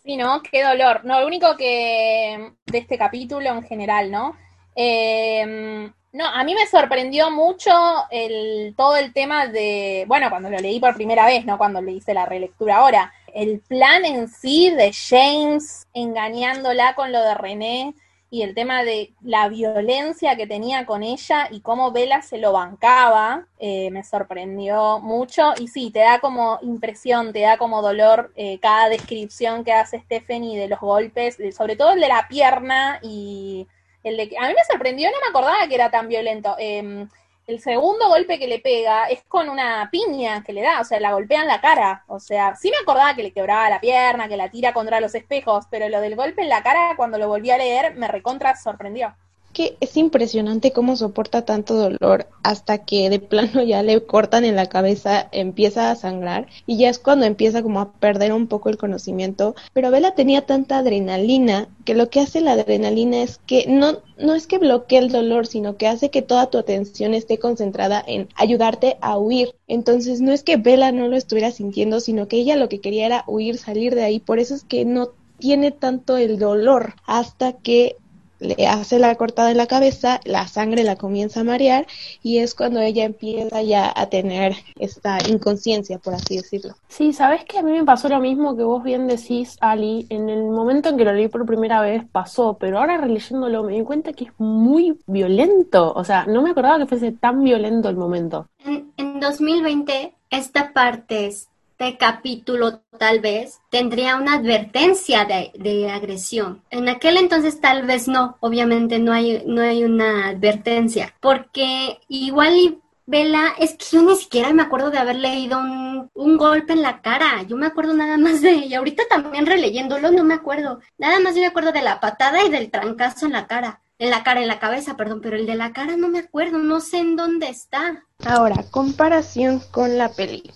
Sí, 0.05 0.15
¿no? 0.15 0.41
Qué 0.41 0.63
dolor. 0.63 1.03
No, 1.03 1.19
lo 1.19 1.27
único 1.27 1.57
que 1.57 2.53
de 2.65 2.77
este 2.77 2.97
capítulo 2.97 3.49
en 3.49 3.63
general, 3.63 4.09
¿no? 4.09 4.37
Eh, 4.73 5.91
no, 6.13 6.25
a 6.25 6.43
mí 6.43 6.55
me 6.55 6.65
sorprendió 6.67 7.29
mucho 7.31 7.71
el, 8.09 8.73
todo 8.75 8.95
el 8.95 9.13
tema 9.13 9.47
de, 9.47 10.05
bueno, 10.07 10.29
cuando 10.29 10.49
lo 10.49 10.57
leí 10.57 10.79
por 10.79 10.95
primera 10.95 11.25
vez, 11.25 11.45
no 11.45 11.57
cuando 11.57 11.81
le 11.81 11.91
hice 11.91 12.13
la 12.13 12.25
relectura 12.25 12.77
ahora, 12.77 13.13
el 13.33 13.59
plan 13.59 14.05
en 14.05 14.27
sí 14.27 14.69
de 14.69 14.91
James 14.93 15.87
engañándola 15.93 16.95
con 16.95 17.11
lo 17.11 17.21
de 17.21 17.35
René 17.35 17.93
y 18.29 18.41
el 18.41 18.55
tema 18.55 18.83
de 18.83 19.13
la 19.21 19.47
violencia 19.47 20.35
que 20.35 20.47
tenía 20.47 20.85
con 20.85 21.01
ella 21.03 21.47
y 21.49 21.61
cómo 21.61 21.91
Vela 21.91 22.21
se 22.21 22.37
lo 22.37 22.51
bancaba, 22.51 23.45
eh, 23.57 23.89
me 23.91 24.03
sorprendió 24.03 24.99
mucho. 24.99 25.53
Y 25.59 25.69
sí, 25.69 25.91
te 25.91 25.99
da 25.99 26.19
como 26.19 26.59
impresión, 26.61 27.31
te 27.31 27.41
da 27.41 27.57
como 27.57 27.81
dolor 27.81 28.33
eh, 28.35 28.59
cada 28.59 28.89
descripción 28.89 29.63
que 29.63 29.71
hace 29.71 29.99
Stephanie 29.99 30.59
de 30.59 30.67
los 30.67 30.79
golpes, 30.79 31.37
sobre 31.55 31.77
todo 31.77 31.93
el 31.93 32.01
de 32.01 32.07
la 32.09 32.27
pierna 32.27 32.99
y 33.01 33.67
a 34.03 34.47
mí 34.47 34.53
me 34.53 34.63
sorprendió, 34.69 35.09
no 35.11 35.17
me 35.21 35.29
acordaba 35.29 35.67
que 35.67 35.75
era 35.75 35.91
tan 35.91 36.07
violento. 36.07 36.55
Em, 36.59 37.07
el 37.47 37.61
segundo 37.61 38.09
golpe 38.09 38.39
que 38.39 38.47
le 38.47 38.59
pega 38.59 39.05
es 39.05 39.23
con 39.27 39.49
una 39.49 39.89
piña 39.91 40.43
que 40.43 40.53
le 40.53 40.61
da, 40.61 40.81
o 40.81 40.83
sea, 40.83 40.99
la 40.99 41.13
golpea 41.13 41.41
en 41.41 41.47
la 41.47 41.61
cara. 41.61 42.03
O 42.07 42.19
sea, 42.19 42.55
sí 42.55 42.69
me 42.69 42.77
acordaba 42.77 43.15
que 43.15 43.23
le 43.23 43.33
quebraba 43.33 43.69
la 43.69 43.79
pierna, 43.79 44.27
que 44.27 44.37
la 44.37 44.49
tira 44.49 44.73
contra 44.73 44.99
los 44.99 45.15
espejos, 45.15 45.65
pero 45.71 45.89
lo 45.89 46.01
del 46.01 46.15
golpe 46.15 46.41
en 46.41 46.49
la 46.49 46.63
cara, 46.63 46.95
cuando 46.97 47.17
lo 47.17 47.27
volví 47.27 47.51
a 47.51 47.57
leer, 47.57 47.95
me 47.95 48.07
recontra 48.07 48.55
sorprendió 48.55 49.15
que 49.57 49.75
es 49.79 49.97
impresionante 49.97 50.71
cómo 50.71 50.95
soporta 50.95 51.43
tanto 51.43 51.73
dolor 51.73 52.27
hasta 52.43 52.85
que 52.85 53.09
de 53.09 53.17
plano 53.17 53.63
ya 53.63 53.81
le 53.81 54.05
cortan 54.05 54.45
en 54.45 54.55
la 54.55 54.67
cabeza, 54.67 55.29
empieza 55.31 55.89
a 55.89 55.95
sangrar 55.95 56.45
y 56.67 56.77
ya 56.77 56.89
es 56.89 56.99
cuando 56.99 57.25
empieza 57.25 57.63
como 57.63 57.81
a 57.81 57.91
perder 57.93 58.33
un 58.33 58.45
poco 58.45 58.69
el 58.69 58.77
conocimiento. 58.77 59.55
Pero 59.73 59.89
Bella 59.89 60.13
tenía 60.13 60.45
tanta 60.45 60.77
adrenalina 60.77 61.69
que 61.85 61.95
lo 61.95 62.11
que 62.11 62.19
hace 62.19 62.39
la 62.39 62.51
adrenalina 62.51 63.23
es 63.23 63.39
que 63.47 63.65
no, 63.67 63.97
no 64.19 64.35
es 64.35 64.45
que 64.45 64.59
bloquee 64.59 64.99
el 64.99 65.11
dolor, 65.11 65.47
sino 65.47 65.75
que 65.75 65.87
hace 65.87 66.11
que 66.11 66.21
toda 66.21 66.51
tu 66.51 66.59
atención 66.59 67.15
esté 67.15 67.39
concentrada 67.39 68.03
en 68.05 68.29
ayudarte 68.35 68.97
a 69.01 69.17
huir. 69.17 69.55
Entonces 69.67 70.21
no 70.21 70.33
es 70.33 70.43
que 70.43 70.57
Bella 70.57 70.91
no 70.91 71.07
lo 71.07 71.17
estuviera 71.17 71.49
sintiendo, 71.49 71.99
sino 71.99 72.27
que 72.27 72.37
ella 72.37 72.57
lo 72.57 72.69
que 72.69 72.79
quería 72.79 73.07
era 73.07 73.23
huir, 73.25 73.57
salir 73.57 73.95
de 73.95 74.03
ahí. 74.03 74.19
Por 74.19 74.37
eso 74.37 74.53
es 74.53 74.63
que 74.63 74.85
no 74.85 75.13
tiene 75.39 75.71
tanto 75.71 76.15
el 76.17 76.37
dolor 76.37 76.93
hasta 77.07 77.53
que 77.53 77.97
le 78.39 78.67
hace 78.67 78.99
la 78.99 79.15
cortada 79.15 79.51
en 79.51 79.57
la 79.57 79.67
cabeza, 79.67 80.19
la 80.25 80.47
sangre 80.47 80.83
la 80.83 80.95
comienza 80.95 81.41
a 81.41 81.43
marear 81.43 81.87
y 82.23 82.39
es 82.39 82.53
cuando 82.55 82.79
ella 82.79 83.05
empieza 83.05 83.61
ya 83.61 83.91
a 83.95 84.07
tener 84.07 84.55
esta 84.79 85.17
inconsciencia, 85.27 85.97
por 85.99 86.13
así 86.13 86.37
decirlo. 86.37 86.75
Sí, 86.87 87.13
sabes 87.13 87.45
que 87.45 87.59
a 87.59 87.63
mí 87.63 87.71
me 87.71 87.83
pasó 87.83 88.09
lo 88.09 88.19
mismo 88.19 88.55
que 88.55 88.63
vos 88.63 88.83
bien 88.83 89.07
decís, 89.07 89.57
Ali, 89.61 90.05
en 90.09 90.29
el 90.29 90.43
momento 90.43 90.89
en 90.89 90.97
que 90.97 91.05
lo 91.05 91.13
leí 91.13 91.27
por 91.27 91.45
primera 91.45 91.81
vez 91.81 92.03
pasó, 92.11 92.57
pero 92.59 92.79
ahora 92.79 92.97
releyéndolo 92.97 93.63
me 93.63 93.73
di 93.73 93.83
cuenta 93.83 94.13
que 94.13 94.25
es 94.25 94.31
muy 94.37 94.97
violento, 95.07 95.93
o 95.93 96.03
sea, 96.03 96.25
no 96.25 96.41
me 96.41 96.51
acordaba 96.51 96.79
que 96.79 96.85
fuese 96.85 97.11
tan 97.11 97.43
violento 97.43 97.89
el 97.89 97.97
momento. 97.97 98.47
En, 98.65 98.91
en 98.97 99.19
2020 99.19 100.13
esta 100.29 100.73
parte 100.73 101.27
es 101.27 101.49
este 101.79 101.97
capítulo 101.97 102.81
tal 102.97 103.19
vez 103.19 103.59
tendría 103.69 104.15
una 104.15 104.33
advertencia 104.33 105.25
de, 105.25 105.91
agresión. 105.91 106.63
En 106.71 106.89
aquel 106.89 107.17
entonces 107.17 107.61
tal 107.61 107.85
vez 107.85 108.07
no, 108.07 108.37
obviamente 108.39 108.97
no 108.97 109.13
hay, 109.13 109.43
no 109.45 109.61
hay 109.61 109.83
una 109.83 110.29
advertencia, 110.29 111.13
porque 111.21 111.99
igual 112.07 112.79
Vela, 113.09 113.53
es 113.57 113.75
que 113.75 113.85
yo 113.91 114.01
ni 114.01 114.17
siquiera 114.17 114.51
me 114.51 114.63
acuerdo 114.63 114.91
de 114.91 114.97
haber 114.97 115.15
leído 115.15 115.59
un, 115.59 116.09
un, 116.13 116.35
golpe 116.35 116.73
en 116.73 116.81
la 116.81 117.01
cara. 117.01 117.41
Yo 117.43 117.55
me 117.55 117.65
acuerdo 117.65 117.93
nada 117.93 118.17
más 118.17 118.41
de. 118.41 118.51
Y 118.51 118.73
ahorita 118.73 119.03
también 119.09 119.45
releyéndolo, 119.45 120.11
no 120.11 120.25
me 120.25 120.33
acuerdo. 120.33 120.81
Nada 120.97 121.17
más 121.21 121.33
yo 121.33 121.39
me 121.39 121.47
acuerdo 121.47 121.71
de 121.71 121.83
la 121.83 122.01
patada 122.01 122.43
y 122.43 122.49
del 122.49 122.69
trancazo 122.69 123.25
en 123.25 123.31
la 123.31 123.47
cara. 123.47 123.79
En 123.97 124.09
la 124.09 124.23
cara, 124.23 124.41
en 124.41 124.47
la 124.49 124.59
cabeza, 124.59 124.97
perdón, 124.97 125.21
pero 125.21 125.37
el 125.37 125.45
de 125.45 125.55
la 125.55 125.71
cara 125.71 125.95
no 125.95 126.09
me 126.09 126.19
acuerdo, 126.19 126.57
no 126.57 126.81
sé 126.81 126.97
en 126.97 127.15
dónde 127.15 127.47
está. 127.47 128.03
Ahora, 128.25 128.65
comparación 128.71 129.61
con 129.71 129.97
la 129.97 130.09
peli. 130.09 130.51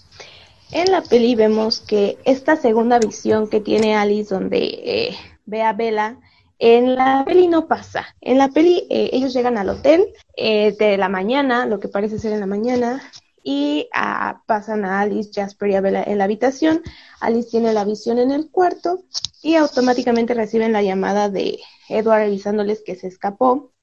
En 0.72 0.90
la 0.90 1.02
peli 1.02 1.36
vemos 1.36 1.82
que 1.82 2.18
esta 2.24 2.56
segunda 2.56 2.98
visión 2.98 3.50
que 3.50 3.60
tiene 3.60 3.98
Alice 3.98 4.34
donde 4.34 4.58
eh, 4.58 5.18
ve 5.46 5.64
a 5.64 5.74
Bella, 5.74 6.18
en 6.60 6.96
la 6.96 7.26
peli 7.26 7.48
no 7.48 7.68
pasa. 7.68 8.06
En 8.22 8.38
la 8.38 8.48
peli 8.48 8.88
eh, 8.90 9.10
ellos 9.12 9.34
llegan 9.34 9.58
al 9.58 9.68
hotel 9.68 10.06
eh, 10.38 10.74
de 10.80 10.96
la 10.98 11.10
mañana, 11.10 11.66
lo 11.66 11.82
que 11.82 11.90
parece 11.90 12.20
ser 12.20 12.32
en 12.32 12.40
la 12.40 12.46
mañana, 12.46 13.02
y 13.44 13.90
ah, 13.94 14.44
pasan 14.46 14.86
a 14.86 15.02
Alice, 15.02 15.32
Jasper 15.34 15.72
y 15.72 15.76
a 15.76 15.82
Bella 15.82 16.04
en 16.04 16.20
la 16.20 16.24
habitación. 16.24 16.82
Alice 17.20 17.50
tiene 17.50 17.74
la 17.74 17.84
visión 17.84 18.18
en 18.18 18.32
el 18.32 18.50
cuarto 18.50 19.04
y 19.42 19.56
automáticamente 19.56 20.34
reciben 20.36 20.72
la 20.72 20.84
llamada 20.84 21.28
de 21.30 21.60
Edward 21.90 22.22
avisándoles 22.22 22.82
que 22.86 22.96
se 22.96 23.08
escapó. 23.08 23.74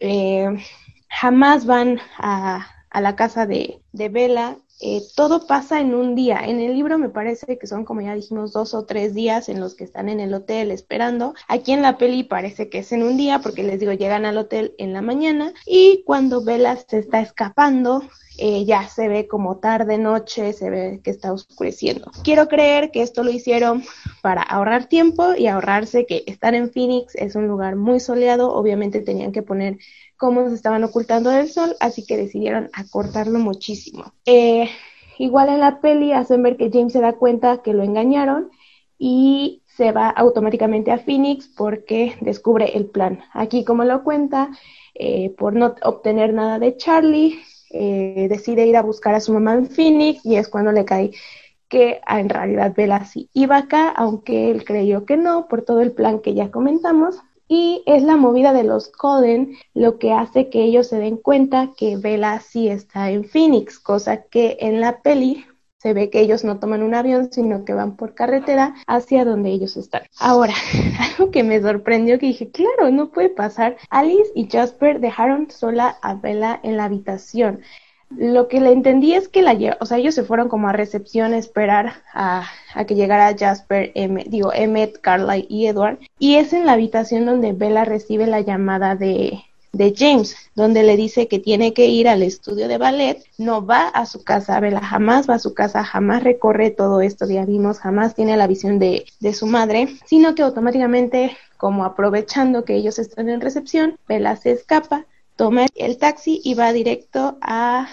jamás 1.11 1.67
van 1.67 2.01
a, 2.17 2.67
la 2.99 3.15
casa 3.15 3.45
de 3.47 3.83
Bella 3.93 4.57
eh, 4.81 5.03
todo 5.17 5.47
pasa 5.47 5.81
en 5.81 5.95
un 5.95 6.15
día. 6.15 6.41
En 6.45 6.61
el 6.61 6.75
libro 6.75 6.99
me 6.99 7.09
parece 7.09 7.59
que 7.59 7.67
son, 7.67 7.85
como 7.85 8.01
ya 8.01 8.15
dijimos, 8.15 8.53
dos 8.53 8.75
o 8.75 8.85
tres 8.85 9.15
días 9.15 9.49
en 9.49 9.61
los 9.61 9.75
que 9.75 9.85
están 9.85 10.09
en 10.09 10.21
el 10.21 10.33
hotel 10.33 10.71
esperando. 10.71 11.35
Aquí 11.49 11.73
en 11.73 11.83
la 11.83 11.99
peli 11.99 12.23
parece 12.23 12.69
que 12.69 12.79
es 12.79 12.93
en 12.93 13.03
un 13.03 13.17
día, 13.17 13.41
porque 13.41 13.65
les 13.65 13.81
digo, 13.81 13.93
llegan 13.93 14.25
al 14.25 14.39
hotel 14.39 14.75
en 14.79 14.93
la 14.93 15.03
mañana 15.03 15.53
y 15.67 16.03
cuando 16.05 16.45
Bella 16.45 16.77
se 16.77 16.99
está 16.99 17.21
escapando, 17.21 18.03
eh, 18.39 18.65
ya 18.65 18.89
se 18.89 19.09
ve 19.09 19.27
como 19.27 19.59
tarde, 19.59 19.99
noche, 19.99 20.53
se 20.53 20.71
ve 20.71 21.01
que 21.03 21.11
está 21.11 21.33
oscureciendo. 21.33 22.11
Quiero 22.23 22.47
creer 22.47 22.93
que 22.93 23.03
esto 23.03 23.25
lo 23.25 23.31
hicieron 23.31 23.83
para 24.23 24.43
ahorrar 24.43 24.87
tiempo 24.87 25.35
y 25.37 25.49
ahorrarse 25.49 26.07
que 26.07 26.23
estar 26.27 26.55
en 26.55 26.71
Phoenix 26.71 27.17
es 27.17 27.35
un 27.35 27.49
lugar 27.49 27.75
muy 27.75 27.99
soleado, 27.99 28.55
obviamente 28.55 29.01
tenían 29.01 29.33
que 29.33 29.43
poner 29.43 29.79
cómo 30.17 30.49
se 30.49 30.55
estaban 30.55 30.85
ocultando 30.85 31.31
del 31.31 31.49
sol, 31.49 31.75
así 31.81 32.07
que 32.07 32.17
decidieron 32.17 32.71
acortarlo 32.75 33.41
muchísimo. 33.41 34.13
Eh, 34.25 34.71
igual 35.19 35.49
en 35.49 35.61
la 35.61 35.81
peli 35.81 36.13
hacen 36.13 36.43
ver 36.45 36.57
que 36.57 36.71
James 36.73 36.93
se 36.93 37.01
da 37.01 37.15
cuenta 37.15 37.63
que 37.63 37.75
lo 37.75 37.83
engañaron 37.83 38.51
y 38.99 39.63
se 39.67 39.93
va 39.93 40.11
automáticamente 40.11 40.93
a 40.93 40.99
Phoenix 40.99 41.49
porque 41.49 42.15
descubre 42.21 42.77
el 42.77 42.87
plan. 42.87 43.21
Aquí, 43.33 43.65
como 43.65 43.85
lo 43.85 44.05
cuenta, 44.05 44.51
eh, 44.95 45.35
por 45.37 45.55
no 45.55 45.75
obtener 45.83 46.35
nada 46.35 46.59
de 46.59 46.77
Charlie, 46.77 47.39
eh, 47.71 48.27
decide 48.29 48.67
ir 48.67 48.77
a 48.77 48.83
buscar 48.83 49.15
a 49.15 49.21
su 49.21 49.33
mamá 49.33 49.55
en 49.55 49.67
Phoenix 49.67 50.25
y 50.25 50.37
es 50.37 50.49
cuando 50.49 50.73
le 50.73 50.85
cae 50.85 51.13
que 51.69 52.01
ah, 52.07 52.21
en 52.21 52.29
realidad 52.29 52.75
Bella 52.75 53.05
sí 53.05 53.29
iba 53.33 53.59
acá, 53.59 53.91
aunque 53.91 54.51
él 54.51 54.65
creyó 54.65 55.05
que 55.05 55.17
no, 55.17 55.49
por 55.49 55.63
todo 55.63 55.81
el 55.81 55.93
plan 55.93 56.21
que 56.21 56.35
ya 56.35 56.51
comentamos. 56.51 57.17
Y 57.51 57.83
es 57.87 58.03
la 58.03 58.17
movida 58.17 58.53
de 58.53 58.65
los 58.65 58.89
Coden 58.89 59.57
lo 59.73 59.99
que 59.99 60.13
hace 60.13 60.51
que 60.51 60.65
ellos 60.65 60.89
se 60.89 60.99
den 60.99 61.17
cuenta 61.17 61.71
que 61.77 61.97
Bella 61.97 62.41
sí 62.41 62.69
está 62.69 63.11
en 63.11 63.25
Phoenix, 63.25 63.79
cosa 63.79 64.23
que 64.25 64.59
en 64.61 64.81
la 64.81 65.01
peli 65.01 65.47
se 65.79 65.93
ve 65.93 66.11
que 66.11 66.21
ellos 66.21 66.45
no 66.45 66.59
toman 66.59 66.83
un 66.83 66.95
avión, 66.95 67.31
sino 67.33 67.65
que 67.65 67.73
van 67.73 67.97
por 67.97 68.15
carretera 68.15 68.75
hacia 68.87 69.25
donde 69.25 69.51
ellos 69.51 69.77
están. 69.77 70.03
Ahora, 70.19 70.55
algo 70.99 71.31
que 71.31 71.45
me 71.45 71.61
sorprendió 71.61 72.19
que 72.19 72.27
dije, 72.27 72.51
claro, 72.51 72.91
no 72.91 73.11
puede 73.11 73.29
pasar. 73.29 73.77
Alice 73.89 74.31
y 74.35 74.49
Jasper 74.51 75.01
dejaron 75.01 75.51
sola 75.51 75.97
a 76.03 76.15
Bella 76.15 76.59
en 76.65 76.77
la 76.77 76.85
habitación. 76.85 77.61
Lo 78.11 78.49
que 78.49 78.61
le 78.61 78.73
entendí 78.73 79.13
es 79.15 79.29
que 79.29 79.43
la, 79.43 79.57
o 79.81 79.87
sea, 79.87 79.99
ellos 79.99 80.15
se 80.15 80.25
fueron 80.25 80.49
como 80.49 80.69
a 80.69 80.73
recepción 80.73 81.33
a 81.33 81.39
esperar 81.39 81.93
a, 82.13 82.47
a 82.75 82.85
que 82.85 82.95
llegara 82.95 83.37
Jasper, 83.39 83.93
M, 83.95 84.25
digo, 84.27 84.53
Emmett, 84.53 85.01
Carly 85.01 85.47
y 85.49 85.67
Edward. 85.67 85.99
Y 86.19 86.37
es 86.37 86.53
en 86.55 86.67
la 86.67 86.73
habitación 86.73 87.27
donde 87.27 87.53
Bella 87.53 87.85
recibe 87.85 88.27
la 88.27 88.41
llamada 88.41 88.97
de, 88.97 89.45
de 89.73 89.95
James, 89.97 90.37
donde 90.55 90.83
le 90.83 90.97
dice 90.97 91.29
que 91.29 91.39
tiene 91.39 91.73
que 91.75 91.87
ir 91.87 92.09
al 92.09 92.23
estudio 92.23 92.69
de 92.69 92.79
ballet, 92.79 93.23
no 93.37 93.65
va 93.65 93.89
a 93.89 94.07
su 94.07 94.25
casa, 94.25 94.61
Bella 94.61 94.81
jamás 94.81 95.29
va 95.29 95.35
a 95.35 95.39
su 95.39 95.55
casa, 95.55 95.85
jamás 95.85 96.23
recorre 96.25 96.71
todo 96.71 97.01
esto, 97.01 97.27
ya 97.27 97.45
vimos, 97.45 97.79
jamás 97.79 98.15
tiene 98.15 98.37
la 98.37 98.47
visión 98.47 98.79
de, 98.79 99.05
de 99.21 99.35
su 99.35 99.47
madre, 99.47 99.89
sino 100.07 100.35
que 100.35 100.43
automáticamente, 100.43 101.37
como 101.57 101.85
aprovechando 101.85 102.65
que 102.65 102.75
ellos 102.75 102.99
están 102.99 103.29
en 103.29 103.41
recepción, 103.41 103.99
Bella 104.09 104.37
se 104.37 104.53
escapa, 104.53 105.07
toma 105.37 105.67
el 105.75 105.99
taxi 105.99 106.41
y 106.43 106.55
va 106.55 106.73
directo 106.73 107.39
a 107.41 107.89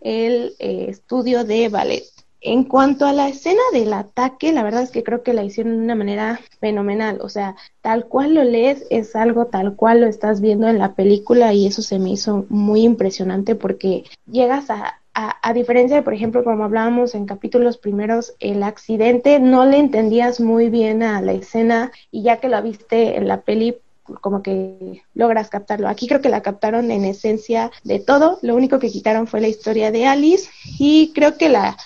el 0.00 0.54
eh, 0.58 0.86
estudio 0.88 1.44
de 1.44 1.68
ballet. 1.68 2.04
En 2.40 2.62
cuanto 2.64 3.04
a 3.04 3.12
la 3.12 3.28
escena 3.28 3.62
del 3.72 3.92
ataque, 3.92 4.52
la 4.52 4.62
verdad 4.62 4.82
es 4.82 4.90
que 4.90 5.02
creo 5.02 5.24
que 5.24 5.32
la 5.32 5.42
hicieron 5.42 5.76
de 5.76 5.82
una 5.82 5.96
manera 5.96 6.38
fenomenal. 6.60 7.18
O 7.20 7.28
sea, 7.28 7.56
tal 7.82 8.06
cual 8.06 8.34
lo 8.34 8.44
lees 8.44 8.86
es 8.90 9.16
algo 9.16 9.46
tal 9.46 9.74
cual 9.74 10.02
lo 10.02 10.06
estás 10.06 10.40
viendo 10.40 10.68
en 10.68 10.78
la 10.78 10.94
película 10.94 11.52
y 11.52 11.66
eso 11.66 11.82
se 11.82 11.98
me 11.98 12.10
hizo 12.10 12.46
muy 12.48 12.82
impresionante 12.82 13.56
porque 13.56 14.04
llegas 14.30 14.70
a, 14.70 15.00
a, 15.14 15.36
a 15.42 15.52
diferencia 15.52 15.96
de, 15.96 16.02
por 16.04 16.14
ejemplo, 16.14 16.44
como 16.44 16.62
hablábamos 16.62 17.16
en 17.16 17.26
capítulos 17.26 17.76
primeros, 17.76 18.34
el 18.38 18.62
accidente 18.62 19.40
no 19.40 19.66
le 19.66 19.78
entendías 19.78 20.38
muy 20.38 20.70
bien 20.70 21.02
a 21.02 21.20
la 21.20 21.32
escena 21.32 21.90
y 22.12 22.22
ya 22.22 22.36
que 22.36 22.48
lo 22.48 22.62
viste 22.62 23.16
en 23.16 23.26
la 23.26 23.40
peli, 23.40 23.78
como 24.20 24.42
que 24.42 25.02
logras 25.14 25.50
captarlo. 25.50 25.88
Aquí 25.88 26.06
creo 26.06 26.20
que 26.20 26.28
la 26.28 26.42
captaron 26.42 26.92
en 26.92 27.04
esencia 27.04 27.72
de 27.82 27.98
todo. 27.98 28.38
Lo 28.42 28.54
único 28.54 28.78
que 28.78 28.90
quitaron 28.90 29.26
fue 29.26 29.40
la 29.40 29.48
historia 29.48 29.90
de 29.90 30.06
Alice 30.06 30.48
y 30.78 31.12
creo 31.14 31.36
que 31.36 31.48
la 31.48 31.76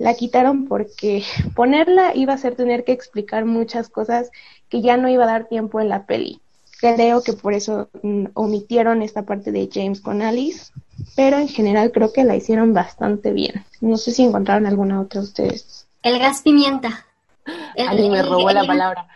la 0.00 0.14
quitaron 0.14 0.66
porque 0.66 1.22
ponerla 1.54 2.16
iba 2.16 2.32
a 2.34 2.38
ser 2.38 2.56
tener 2.56 2.84
que 2.84 2.92
explicar 2.92 3.44
muchas 3.44 3.88
cosas 3.88 4.30
que 4.68 4.82
ya 4.82 4.96
no 4.96 5.08
iba 5.08 5.24
a 5.24 5.28
dar 5.28 5.48
tiempo 5.48 5.80
en 5.80 5.88
la 5.88 6.06
peli. 6.06 6.40
Creo 6.80 7.22
que 7.22 7.34
por 7.34 7.52
eso 7.52 7.90
mm, 8.02 8.26
omitieron 8.34 9.02
esta 9.02 9.22
parte 9.22 9.52
de 9.52 9.68
James 9.72 10.00
con 10.00 10.22
Alice, 10.22 10.72
pero 11.14 11.38
en 11.38 11.48
general 11.48 11.92
creo 11.92 12.12
que 12.12 12.24
la 12.24 12.36
hicieron 12.36 12.72
bastante 12.72 13.32
bien. 13.32 13.64
No 13.80 13.96
sé 13.98 14.12
si 14.12 14.22
encontraron 14.24 14.66
alguna 14.66 15.00
otra 15.00 15.20
ustedes. 15.20 15.86
El 16.02 16.18
gas 16.18 16.42
pimienta. 16.42 17.06
El, 17.76 17.88
Alguien 17.88 18.12
me 18.12 18.20
el- 18.20 18.28
robó 18.28 18.50
la 18.50 18.62
el- 18.62 18.66
palabra. 18.66 19.08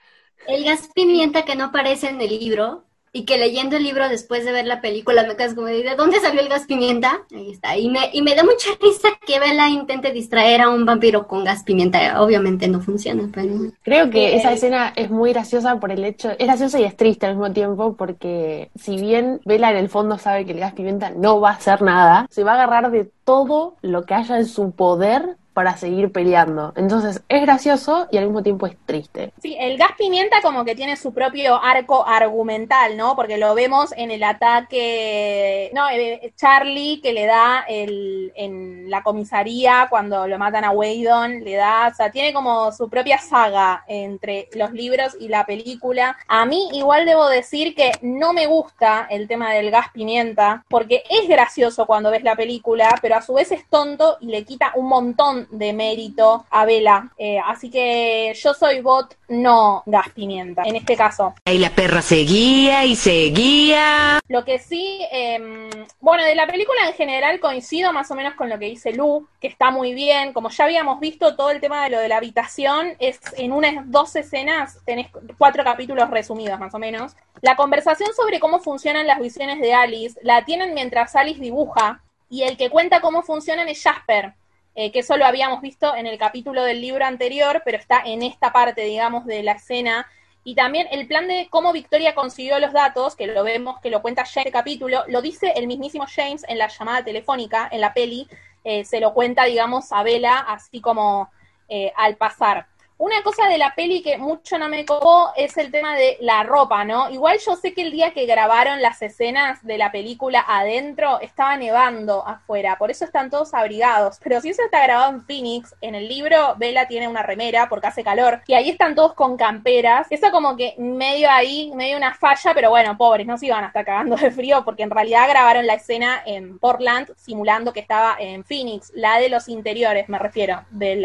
El 0.47 0.65
gas 0.65 0.89
pimienta 0.95 1.45
que 1.47 1.57
no 1.57 1.65
aparece 1.65 2.09
en 2.11 2.21
el 2.21 2.29
libro 2.39 2.85
y 3.17 3.25
que 3.27 3.39
leyendo 3.39 3.77
el 3.77 3.85
libro 3.85 4.09
después 4.09 4.45
de 4.45 4.51
ver 4.51 4.67
la 4.67 4.81
película 4.81 5.23
me 5.23 5.37
quedas 5.37 5.55
como 5.55 5.69
de 5.69 5.85
¿de 5.85 5.95
dónde 5.95 6.19
salió 6.19 6.41
el 6.41 6.49
gas 6.49 6.65
pimienta? 6.67 7.21
Ahí 7.33 7.53
está. 7.53 7.79
Y 7.79 7.89
me, 7.89 8.11
y 8.13 8.23
me 8.23 8.35
da 8.35 8.43
mucha 8.43 8.71
risa 8.83 9.09
que 9.25 9.39
Bella 9.39 9.69
intente 9.69 10.11
distraer 10.11 10.63
a 10.63 10.69
un 10.69 10.85
vampiro 10.85 11.29
con 11.29 11.45
gas 11.45 11.63
pimienta. 11.63 12.21
Obviamente 12.21 12.67
no 12.67 12.81
funciona, 12.81 13.31
pero... 13.33 13.55
Creo 13.83 14.11
que 14.11 14.35
Eh, 14.35 14.37
esa 14.37 14.53
escena 14.53 14.93
es 14.97 15.11
muy 15.11 15.33
graciosa 15.33 15.79
por 15.79 15.93
el 15.93 16.05
hecho, 16.05 16.33
es 16.33 16.39
graciosa 16.47 16.81
y 16.81 16.85
es 16.85 16.97
triste 16.97 17.27
al 17.27 17.37
mismo 17.37 17.53
tiempo 17.53 17.95
porque 17.97 18.71
si 18.75 18.97
bien 18.97 19.41
Bella 19.45 19.71
en 19.71 19.77
el 19.77 19.89
fondo 19.89 20.19
sabe 20.19 20.45
que 20.45 20.53
el 20.53 20.59
gas 20.59 20.75
pimienta 20.75 21.11
no 21.11 21.41
va 21.41 21.51
a 21.51 21.55
hacer 21.55 21.83
nada, 21.83 22.27
se 22.31 22.43
va 22.43 22.53
a 22.53 22.55
agarrar 22.55 22.91
de 22.91 23.09
todo 23.25 23.77
lo 23.81 24.05
que 24.05 24.15
haya 24.15 24.39
en 24.39 24.47
su 24.47 24.73
poder 24.73 25.37
para 25.55 25.77
seguir 25.77 26.13
peleando. 26.13 26.73
Entonces 26.77 27.23
es 27.29 27.43
gracioso 27.43 28.09
y 28.11 28.19
al 28.19 28.27
mismo 28.27 28.43
tiempo 28.43 28.67
es 28.67 28.77
triste. 28.85 29.33
Sí, 29.41 29.57
el 29.59 29.79
gas 29.79 29.93
pimienta 29.97 30.43
como 30.43 30.65
que 30.65 30.75
tiene 30.75 30.97
su 30.97 31.15
propio 31.15 31.63
arco 31.63 32.07
argumental, 32.07 32.97
¿no? 32.97 33.17
Porque 33.17 33.39
lo 33.39 33.55
vemos 33.55 33.93
en 33.97 34.11
el 34.11 34.23
ataque, 34.25 35.71
no, 35.73 35.89
eh, 35.89 36.33
Charlie 36.37 37.01
que 37.01 37.13
le 37.13 37.27
da 37.27 37.65
el, 37.69 38.33
en 38.35 38.91
la 38.91 39.03
comisaría 39.03 39.87
cuando 39.89 40.27
lo 40.27 40.39
matan 40.39 40.65
a 40.65 40.71
Waydon, 40.71 41.45
le 41.45 41.55
da, 41.55 41.89
o 41.93 41.95
sea, 41.95 42.11
tiene 42.11 42.33
como 42.33 42.73
su 42.73 42.89
propia 42.89 43.19
saga 43.19 43.85
entre 43.87 44.49
los 44.55 44.73
libros 44.73 45.17
y 45.21 45.29
la 45.29 45.47
película. 45.47 46.17
A 46.27 46.45
mí 46.47 46.69
igual 46.73 47.07
debo 47.07 47.29
decir 47.29 47.75
que 47.75 47.93
no 48.03 48.33
me 48.33 48.47
gusta 48.47 49.07
el 49.09 49.29
tema 49.29 49.53
del 49.53 49.71
gas 49.71 49.89
pimienta, 49.93 50.65
porque 50.69 51.05
es 51.09 51.29
gracioso 51.29 51.87
cuando 51.87 52.11
ves 52.11 52.25
la 52.25 52.35
película, 52.35 52.99
pero 53.01 53.17
a 53.17 53.23
su 53.23 53.35
vez 53.35 53.53
es 53.53 53.69
tonto 53.69 54.17
y 54.21 54.27
le 54.27 54.45
quita 54.45 54.73
un 54.75 54.89
montón 54.89 55.44
de 55.51 55.73
mérito 55.73 56.47
a 56.51 56.65
Bella. 56.65 57.11
Eh, 57.19 57.39
así 57.45 57.71
que 57.71 58.33
yo 58.35 58.55
soy 58.55 58.81
bot 58.81 59.17
no 59.29 59.83
gas 59.87 60.11
pimienta, 60.11 60.63
en 60.65 60.77
este 60.77 60.97
caso. 60.97 61.35
Y 61.45 61.59
la 61.59 61.71
perra 61.71 62.03
seguía 62.03 62.85
y 62.85 62.97
seguía. 62.97 64.21
Lo 64.29 64.45
que 64.45 64.59
sí, 64.59 65.01
eh, 65.11 65.71
bueno, 66.01 66.25
de 66.25 66.35
la 66.35 66.47
película 66.47 66.87
en 66.87 66.95
general 66.95 67.41
coincido 67.41 67.93
más 67.93 68.11
o 68.11 68.15
menos 68.15 68.35
con 68.35 68.49
lo 68.49 68.59
que 68.59 68.67
dice 68.67 68.93
Lu, 68.93 69.27
que 69.41 69.49
está 69.49 69.71
muy 69.71 69.95
bien. 69.95 70.33
Como 70.33 70.51
ya 70.51 70.65
habíamos 70.65 71.01
visto, 71.01 71.37
todo 71.37 71.51
el 71.51 71.61
tema 71.61 71.85
de 71.85 71.91
lo 71.91 71.99
de 71.99 72.09
la 72.09 72.19
habitación 72.19 72.95
es 72.99 73.21
en 73.37 73.53
unas 73.53 73.91
dos 73.91 74.15
escenas, 74.17 74.79
tenés 74.85 75.09
cuatro 75.39 75.65
capítulos 75.65 76.11
resumidos 76.11 76.59
más 76.59 76.75
o 76.75 76.79
menos. 76.79 77.17
La 77.41 77.57
conversación 77.57 78.11
sobre 78.15 78.41
cómo 78.41 78.61
funcionan 78.61 79.07
las 79.07 79.21
visiones 79.21 79.61
de 79.61 79.75
Alice 79.75 80.19
la 80.23 80.45
tienen 80.45 80.75
mientras 80.75 81.15
Alice 81.17 81.41
dibuja 81.41 82.03
y 82.31 82.43
el 82.43 82.57
que 82.57 82.71
cuenta 82.71 83.01
cómo 83.01 83.23
funcionan 83.23 83.69
es 83.69 83.83
Jasper. 83.83 84.35
Eh, 84.75 84.93
que 84.93 85.01
eso 85.01 85.17
lo 85.17 85.27
habíamos 85.27 85.61
visto 85.61 85.95
en 85.95 86.07
el 86.07 86.19
capítulo 86.19 86.65
del 86.65 86.81
libro 86.81 87.05
anterior, 87.05 87.63
pero 87.65 87.79
está 87.79 88.03
en 88.05 88.23
esta 88.23 88.53
parte, 88.53 88.83
digamos, 88.83 89.25
de 89.27 89.43
la 89.43 89.53
escena 89.53 90.07
y 90.47 90.55
también 90.55 90.87
el 90.91 91.09
plan 91.09 91.27
de 91.27 91.49
cómo 91.51 91.73
Victoria 91.73 92.15
consiguió 92.15 92.59
los 92.59 92.73
datos, 92.73 93.17
que 93.17 93.27
lo 93.27 93.43
vemos, 93.43 93.81
que 93.81 93.89
lo 93.89 94.03
cuenta 94.03 94.25
ya 94.25 94.43
en 94.43 94.49
el 94.49 94.53
capítulo, 94.53 95.03
lo 95.09 95.23
dice 95.23 95.55
el 95.57 95.67
mismísimo 95.67 96.05
James 96.07 96.45
en 96.47 96.59
la 96.59 96.69
llamada 96.69 97.03
telefónica, 97.03 97.67
en 97.73 97.81
la 97.81 97.95
peli, 97.95 98.29
eh, 98.63 98.85
se 98.85 99.01
lo 99.01 99.15
cuenta, 99.15 99.45
digamos, 99.45 99.91
a 99.91 100.03
Bella, 100.03 100.39
así 100.39 100.83
como 100.83 101.31
eh, 101.69 101.93
al 101.97 102.17
pasar. 102.17 102.67
Una 102.97 103.25
cosa 103.25 103.49
de 103.49 103.59
la 103.59 103.75
peli 103.75 104.03
que 104.03 104.19
mucho 104.19 104.57
no 104.57 104.69
me 104.69 104.87
copó 104.87 105.33
es 105.37 105.57
el 105.57 105.73
tema 105.73 105.97
de 105.97 106.17
la 106.21 106.45
ropa, 106.45 106.85
¿no? 106.85 107.11
Igual 107.11 107.39
yo 107.45 107.57
sé 107.57 107.75
que 107.75 107.83
el 107.83 107.91
día 107.91 108.13
que 108.13 108.25
grabaron 108.25 108.81
las 108.81 109.03
escenas 109.03 109.65
de 109.67 109.79
la 109.79 109.91
película 109.91 110.45
adentro 110.47 111.19
estaba 111.21 111.57
nevando 111.57 112.25
afuera, 112.25 112.79
por 112.79 112.93
eso 112.93 113.05
están 113.05 113.31
todos 113.31 113.53
abrigados. 113.53 114.21
Pero 114.23 114.41
si 114.41 114.51
eso 114.51 114.63
está 114.63 114.81
grabado 114.85 115.11
en 115.11 115.23
Phoenix, 115.23 115.75
en 115.81 115.97
el 115.97 116.09
libro 116.09 116.55
Bella 116.57 116.87
tiene 116.87 117.09
una 117.09 117.25
remera 117.25 117.69
porque 117.69 117.89
hace 117.89 118.05
calor 118.05 118.43
y 118.47 118.55
ahí 118.55 118.71
están 118.71 118.95
todos 118.95 119.15
con 119.15 119.37
camperas. 119.37 120.07
Eso 120.11 120.31
como 120.31 120.57
que 120.57 120.77
medio 120.79 121.29
ahí, 121.29 121.73
medio 121.75 121.97
una 121.97 122.15
falla, 122.15 122.55
pero 122.55 122.71
bueno, 122.71 122.97
pobres, 122.97 123.27
no 123.27 123.37
se 123.37 123.47
iban 123.47 123.65
hasta 123.65 123.85
cagando 123.85 124.15
de 124.15 124.31
frío 124.31 124.65
porque 124.65 124.85
en 124.85 124.91
realidad 124.91 125.29
grabaron 125.29 125.67
la 125.67 125.75
escena 125.75 126.23
en 126.25 126.61
Portland 126.61 127.11
simulando 127.17 127.73
que 127.73 127.81
estaba 127.81 128.17
en 128.21 128.45
Phoenix, 128.45 128.93
la 128.95 129.19
de 129.19 129.31
los 129.31 129.49
interiores, 129.49 130.09
me 130.09 130.21
refiero, 130.21 130.65
del 130.71 131.05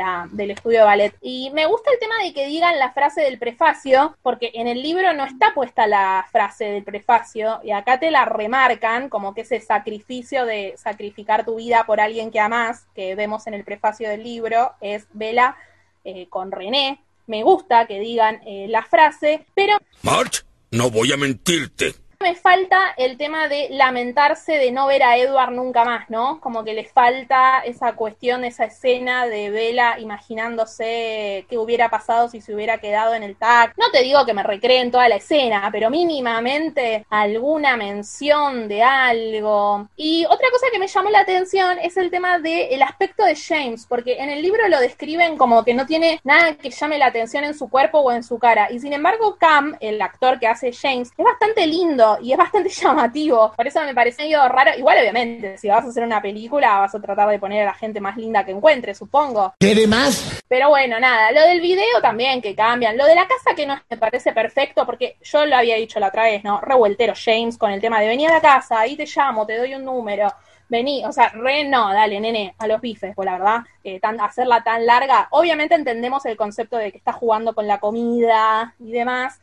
estudio 0.51 0.81
de 0.81 0.85
ballet. 0.85 1.15
Y 1.21 1.49
me 1.51 1.65
gusta 1.65 1.78
el 1.87 1.99
tema 1.99 2.15
de 2.23 2.33
que 2.33 2.47
digan 2.47 2.77
la 2.79 2.91
frase 2.91 3.21
del 3.21 3.39
prefacio, 3.39 4.17
porque 4.21 4.51
en 4.53 4.67
el 4.67 4.81
libro 4.81 5.13
no 5.13 5.25
está 5.25 5.53
puesta 5.53 5.87
la 5.87 6.27
frase 6.31 6.65
del 6.65 6.83
prefacio, 6.83 7.59
y 7.63 7.71
acá 7.71 7.99
te 7.99 8.11
la 8.11 8.25
remarcan 8.25 9.09
como 9.09 9.33
que 9.33 9.41
ese 9.41 9.59
sacrificio 9.61 10.45
de 10.45 10.75
sacrificar 10.77 11.45
tu 11.45 11.55
vida 11.55 11.85
por 11.85 11.99
alguien 11.99 12.31
que 12.31 12.39
amás, 12.39 12.87
que 12.95 13.15
vemos 13.15 13.47
en 13.47 13.53
el 13.53 13.63
prefacio 13.63 14.09
del 14.09 14.23
libro, 14.23 14.73
es 14.81 15.07
Vela 15.13 15.57
eh, 16.03 16.27
con 16.29 16.51
René. 16.51 17.01
Me 17.27 17.43
gusta 17.43 17.85
que 17.85 17.99
digan 17.99 18.41
eh, 18.45 18.67
la 18.69 18.83
frase, 18.83 19.45
pero 19.53 19.77
March, 20.01 20.45
no 20.71 20.89
voy 20.89 21.11
a 21.11 21.17
mentirte. 21.17 21.93
Me 22.21 22.35
falta 22.35 22.93
el 22.97 23.15
tema 23.15 23.47
de 23.47 23.69
lamentarse 23.71 24.57
de 24.57 24.73
no 24.73 24.87
ver 24.87 25.03
a 25.03 25.15
Edward 25.15 25.53
nunca 25.53 25.85
más, 25.85 26.09
¿no? 26.09 26.41
Como 26.41 26.65
que 26.65 26.73
le 26.73 26.83
falta 26.83 27.61
esa 27.61 27.93
cuestión, 27.93 28.43
esa 28.43 28.65
escena 28.65 29.25
de 29.25 29.49
Bella 29.49 29.97
imaginándose 29.99 31.45
qué 31.49 31.57
hubiera 31.57 31.89
pasado 31.89 32.27
si 32.27 32.41
se 32.41 32.53
hubiera 32.53 32.79
quedado 32.79 33.15
en 33.15 33.23
el 33.23 33.37
tag. 33.37 33.73
No 33.77 33.89
te 33.91 34.03
digo 34.03 34.25
que 34.25 34.33
me 34.33 34.43
recreen 34.43 34.91
toda 34.91 35.07
la 35.07 35.15
escena, 35.15 35.69
pero 35.71 35.89
mínimamente 35.89 37.05
alguna 37.09 37.77
mención 37.77 38.67
de 38.67 38.83
algo. 38.83 39.87
Y 39.95 40.25
otra 40.25 40.49
cosa 40.51 40.67
que 40.73 40.79
me 40.79 40.87
llamó 40.87 41.09
la 41.11 41.21
atención 41.21 41.79
es 41.79 41.95
el 41.95 42.11
tema 42.11 42.39
del 42.39 42.81
aspecto 42.81 43.23
de 43.23 43.37
James, 43.37 43.85
porque 43.87 44.17
en 44.17 44.29
el 44.29 44.41
libro 44.41 44.67
lo 44.67 44.81
describen 44.81 45.37
como 45.37 45.63
que 45.63 45.73
no 45.73 45.85
tiene 45.85 46.19
nada 46.25 46.57
que 46.57 46.69
llame 46.69 46.97
la 46.97 47.05
atención 47.05 47.45
en 47.45 47.57
su 47.57 47.69
cuerpo 47.69 47.99
o 47.99 48.11
en 48.11 48.23
su 48.23 48.39
cara. 48.39 48.69
Y 48.69 48.81
sin 48.81 48.91
embargo, 48.91 49.37
Cam, 49.39 49.77
el 49.79 50.01
actor 50.01 50.37
que 50.37 50.47
hace 50.47 50.73
James, 50.73 51.13
es 51.17 51.25
bastante 51.25 51.65
lindo 51.65 52.08
y 52.21 52.31
es 52.31 52.37
bastante 52.37 52.69
llamativo. 52.81 53.53
Por 53.55 53.67
eso 53.67 53.81
me 53.83 53.93
parece 53.93 54.23
medio 54.23 54.47
raro. 54.47 54.71
Igual, 54.77 54.97
obviamente, 54.99 55.57
si 55.57 55.67
vas 55.67 55.85
a 55.85 55.89
hacer 55.89 56.03
una 56.03 56.21
película, 56.21 56.79
vas 56.79 56.95
a 56.95 57.01
tratar 57.01 57.29
de 57.29 57.39
poner 57.39 57.63
a 57.63 57.65
la 57.65 57.73
gente 57.73 57.99
más 57.99 58.17
linda 58.17 58.45
que 58.45 58.51
encuentres, 58.51 58.97
supongo. 58.97 59.53
¿Quiere 59.59 59.87
más? 59.87 60.41
Pero 60.47 60.69
bueno, 60.69 60.99
nada, 60.99 61.31
lo 61.31 61.41
del 61.41 61.61
video 61.61 62.01
también 62.01 62.41
que 62.41 62.55
cambian. 62.55 62.97
Lo 62.97 63.05
de 63.05 63.15
la 63.15 63.27
casa 63.27 63.55
que 63.55 63.65
no 63.65 63.79
me 63.89 63.97
parece 63.97 64.31
perfecto, 64.33 64.85
porque 64.85 65.17
yo 65.21 65.45
lo 65.45 65.55
había 65.55 65.75
dicho 65.75 65.99
la 65.99 66.07
otra 66.07 66.23
vez, 66.23 66.43
¿no? 66.43 66.59
Revueltero 66.61 67.13
James 67.15 67.57
con 67.57 67.71
el 67.71 67.81
tema 67.81 67.99
de 67.99 68.07
venir 68.07 68.29
a 68.29 68.33
la 68.33 68.41
casa, 68.41 68.79
ahí 68.79 68.95
te 68.95 69.05
llamo, 69.05 69.45
te 69.45 69.57
doy 69.57 69.75
un 69.75 69.85
número. 69.85 70.27
vení, 70.69 71.03
o 71.03 71.11
sea, 71.11 71.29
re 71.29 71.63
no, 71.63 71.91
dale, 71.91 72.19
nene, 72.19 72.53
a 72.59 72.67
los 72.67 72.79
bifes, 72.79 73.15
pues 73.15 73.25
la 73.25 73.33
verdad, 73.33 73.59
eh, 73.83 73.99
tan, 73.99 74.21
hacerla 74.21 74.63
tan 74.63 74.85
larga, 74.85 75.27
obviamente 75.31 75.75
entendemos 75.75 76.25
el 76.25 76.37
concepto 76.37 76.77
de 76.77 76.91
que 76.91 76.97
está 76.99 77.11
jugando 77.11 77.55
con 77.55 77.67
la 77.67 77.79
comida 77.79 78.75
y 78.79 78.91
demás. 78.91 79.39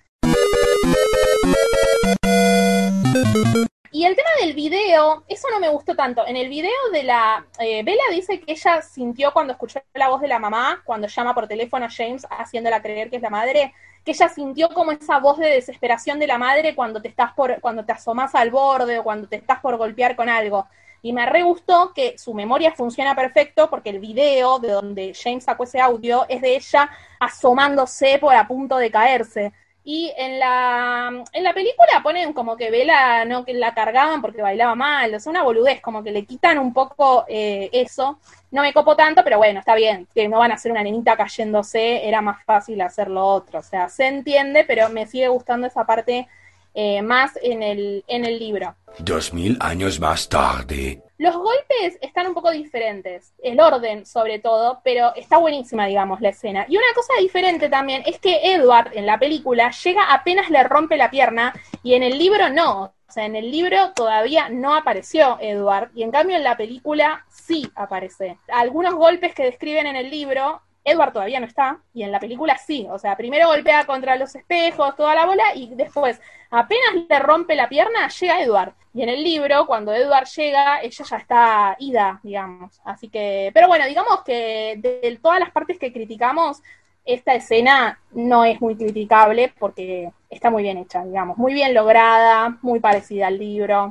Y 3.97 4.05
el 4.05 4.15
tema 4.15 4.29
del 4.43 4.53
video, 4.53 5.25
eso 5.27 5.49
no 5.51 5.59
me 5.59 5.71
gustó 5.71 5.95
tanto. 5.95 6.27
En 6.27 6.37
el 6.37 6.51
video 6.51 6.71
de 6.93 7.03
la... 7.03 7.47
Eh, 7.59 7.83
Bella 7.83 8.03
dice 8.11 8.41
que 8.41 8.53
ella 8.53 8.83
sintió 8.83 9.33
cuando 9.33 9.55
escuchó 9.55 9.81
la 9.95 10.11
voz 10.11 10.21
de 10.21 10.29
la 10.29 10.39
mamá, 10.39 10.83
cuando 10.85 11.07
llama 11.07 11.35
por 11.35 11.49
teléfono 11.49 11.87
a 11.87 11.91
James 11.91 12.27
haciéndola 12.29 12.83
creer 12.83 13.09
que 13.09 13.17
es 13.17 13.23
la 13.23 13.31
madre, 13.31 13.73
que 14.05 14.11
ella 14.11 14.29
sintió 14.29 14.69
como 14.69 14.93
esa 14.93 15.19
voz 15.19 15.39
de 15.39 15.49
desesperación 15.49 16.19
de 16.19 16.27
la 16.27 16.37
madre 16.37 16.75
cuando 16.75 17.01
te 17.01 17.09
estás 17.09 17.33
por, 17.33 17.59
cuando 17.63 17.87
te 17.87 17.93
asomas 17.93 18.35
al 18.35 18.51
borde 18.51 18.99
o 18.99 19.03
cuando 19.03 19.29
te 19.29 19.37
estás 19.37 19.61
por 19.61 19.77
golpear 19.79 20.15
con 20.15 20.29
algo. 20.29 20.67
Y 21.01 21.13
me 21.13 21.25
re 21.25 21.43
gustó 21.43 21.93
que 21.95 22.19
su 22.19 22.35
memoria 22.35 22.73
funciona 22.73 23.15
perfecto 23.15 23.71
porque 23.71 23.91
el 23.91 24.01
video 24.01 24.59
de 24.59 24.73
donde 24.73 25.15
James 25.15 25.45
sacó 25.45 25.65
ese 25.65 25.81
audio 25.81 26.27
es 26.29 26.43
de 26.43 26.57
ella 26.57 26.91
asomándose 27.19 28.19
por 28.19 28.35
a 28.35 28.47
punto 28.47 28.77
de 28.77 28.91
caerse. 28.91 29.53
Y 29.89 30.13
en 30.17 30.41
la, 30.41 31.13
en 31.33 31.45
la 31.45 31.55
película 31.55 32.03
ponen 32.03 32.33
como 32.33 32.57
que 32.57 32.73
Vela 32.73 33.25
no 33.25 33.45
que 33.45 33.55
la 33.55 33.73
cargaban 33.73 34.21
porque 34.21 34.43
bailaba 34.43 34.75
mal, 34.75 35.15
o 35.15 35.21
sea, 35.21 35.31
una 35.31 35.45
boludez, 35.45 35.81
como 35.81 36.03
que 36.03 36.11
le 36.11 36.25
quitan 36.25 36.59
un 36.59 36.73
poco 36.73 37.25
eh, 37.29 37.71
eso. 37.71 38.19
No 38.51 38.63
me 38.63 38.73
copo 38.73 38.97
tanto, 38.97 39.23
pero 39.23 39.39
bueno, 39.39 39.61
está 39.61 39.77
bien, 39.77 40.09
que 40.13 40.29
no 40.29 40.41
van 40.41 40.51
a 40.51 40.55
hacer 40.55 40.73
una 40.73 40.83
nenita 40.83 41.17
cayéndose, 41.17 42.05
era 42.05 42.21
más 42.21 42.45
fácil 42.45 42.81
hacer 42.81 43.09
lo 43.09 43.25
otro. 43.25 43.61
O 43.61 43.63
sea, 43.63 43.89
se 43.89 44.09
entiende, 44.09 44.65
pero 44.65 44.89
me 44.89 45.07
sigue 45.07 45.29
gustando 45.29 45.69
esa 45.69 45.87
parte 45.87 46.27
eh, 46.75 47.01
más 47.03 47.39
en 47.41 47.63
el, 47.63 48.05
en 48.09 48.25
el 48.25 48.41
libro. 48.41 48.75
Dos 48.99 49.33
mil 49.33 49.57
años 49.61 50.01
más 50.01 50.29
tarde. 50.29 51.01
Los 51.19 51.35
golpes 51.35 51.99
están 52.03 52.27
un 52.27 52.35
poco 52.35 52.51
diferentes, 52.51 53.33
el 53.43 53.59
orden 53.59 54.05
sobre 54.05 54.39
todo, 54.39 54.81
pero 54.85 55.15
está 55.15 55.39
buenísima, 55.39 55.87
digamos, 55.87 56.21
la 56.21 56.29
escena. 56.29 56.67
Y 56.69 56.77
una 56.77 56.87
cosa 56.95 57.15
diferente 57.21 57.71
también 57.71 58.03
es 58.05 58.19
que 58.19 58.53
Edward 58.53 58.91
en 58.93 59.07
la 59.07 59.19
película 59.19 59.71
llega 59.71 60.13
apenas 60.13 60.51
le 60.51 60.63
rompe 60.65 60.99
la 60.99 61.11
pierna 61.11 61.55
y 61.83 61.95
en 61.95 62.03
el 62.03 62.19
libro 62.19 62.51
no. 62.51 62.93
O 63.09 63.13
sea, 63.13 63.25
en 63.25 63.37
el 63.37 63.51
libro 63.51 63.93
todavía 63.95 64.51
no 64.51 64.75
apareció 64.75 65.39
Edward 65.41 65.91
y 65.95 66.03
en 66.03 66.11
cambio 66.11 66.37
en 66.37 66.45
la 66.45 66.57
película 66.57 67.25
sí 67.31 67.71
aparece. 67.77 68.37
Algunos 68.49 68.95
golpes 68.95 69.35
que 69.35 69.45
describen 69.45 69.87
en 69.87 69.97
el 69.97 70.11
libro 70.11 70.61
Edward 70.87 71.13
todavía 71.13 71.41
no 71.41 71.47
está, 71.47 71.81
y 71.93 72.05
en 72.05 72.13
la 72.13 72.21
película 72.21 72.57
sí, 72.57 72.87
o 72.89 72.97
sea, 72.97 73.17
primero 73.17 73.49
golpea 73.49 73.85
contra 73.87 74.17
los 74.17 74.37
espejos, 74.37 74.95
toda 74.95 75.17
la 75.17 75.27
bola, 75.27 75.43
y 75.57 75.75
después, 75.75 76.21
apenas 76.49 77.07
le 77.09 77.19
rompe 77.19 77.57
la 77.57 77.69
pierna, 77.69 78.09
llega 78.09 78.41
Edward. 78.41 78.73
Y 78.95 79.03
en 79.03 79.09
el 79.09 79.25
libro, 79.25 79.67
cuando 79.67 79.93
Edward 79.93 80.29
llega, 80.29 80.81
ella 80.81 81.05
ya 81.05 81.17
está 81.17 81.77
ida, 81.81 82.21
digamos. 82.23 82.81
Así 82.85 83.09
que, 83.09 83.51
pero 83.53 83.67
bueno, 83.67 83.85
digamos 83.85 84.23
que 84.23 84.77
de 84.79 85.19
todas 85.21 85.41
las 85.41 85.51
partes 85.51 85.77
que 85.77 85.93
criticamos, 85.93 86.63
esta 87.05 87.35
escena 87.35 87.99
no 88.13 88.45
es 88.45 88.61
muy 88.61 88.77
criticable 88.77 89.53
porque 89.59 90.13
está 90.31 90.51
muy 90.51 90.63
bien 90.63 90.79
hecha, 90.79 91.05
digamos, 91.05 91.37
muy 91.37 91.53
bien 91.53 91.75
lograda, 91.75 92.59
muy 92.63 92.79
parecida 92.79 93.27
al 93.27 93.39
libro. 93.39 93.91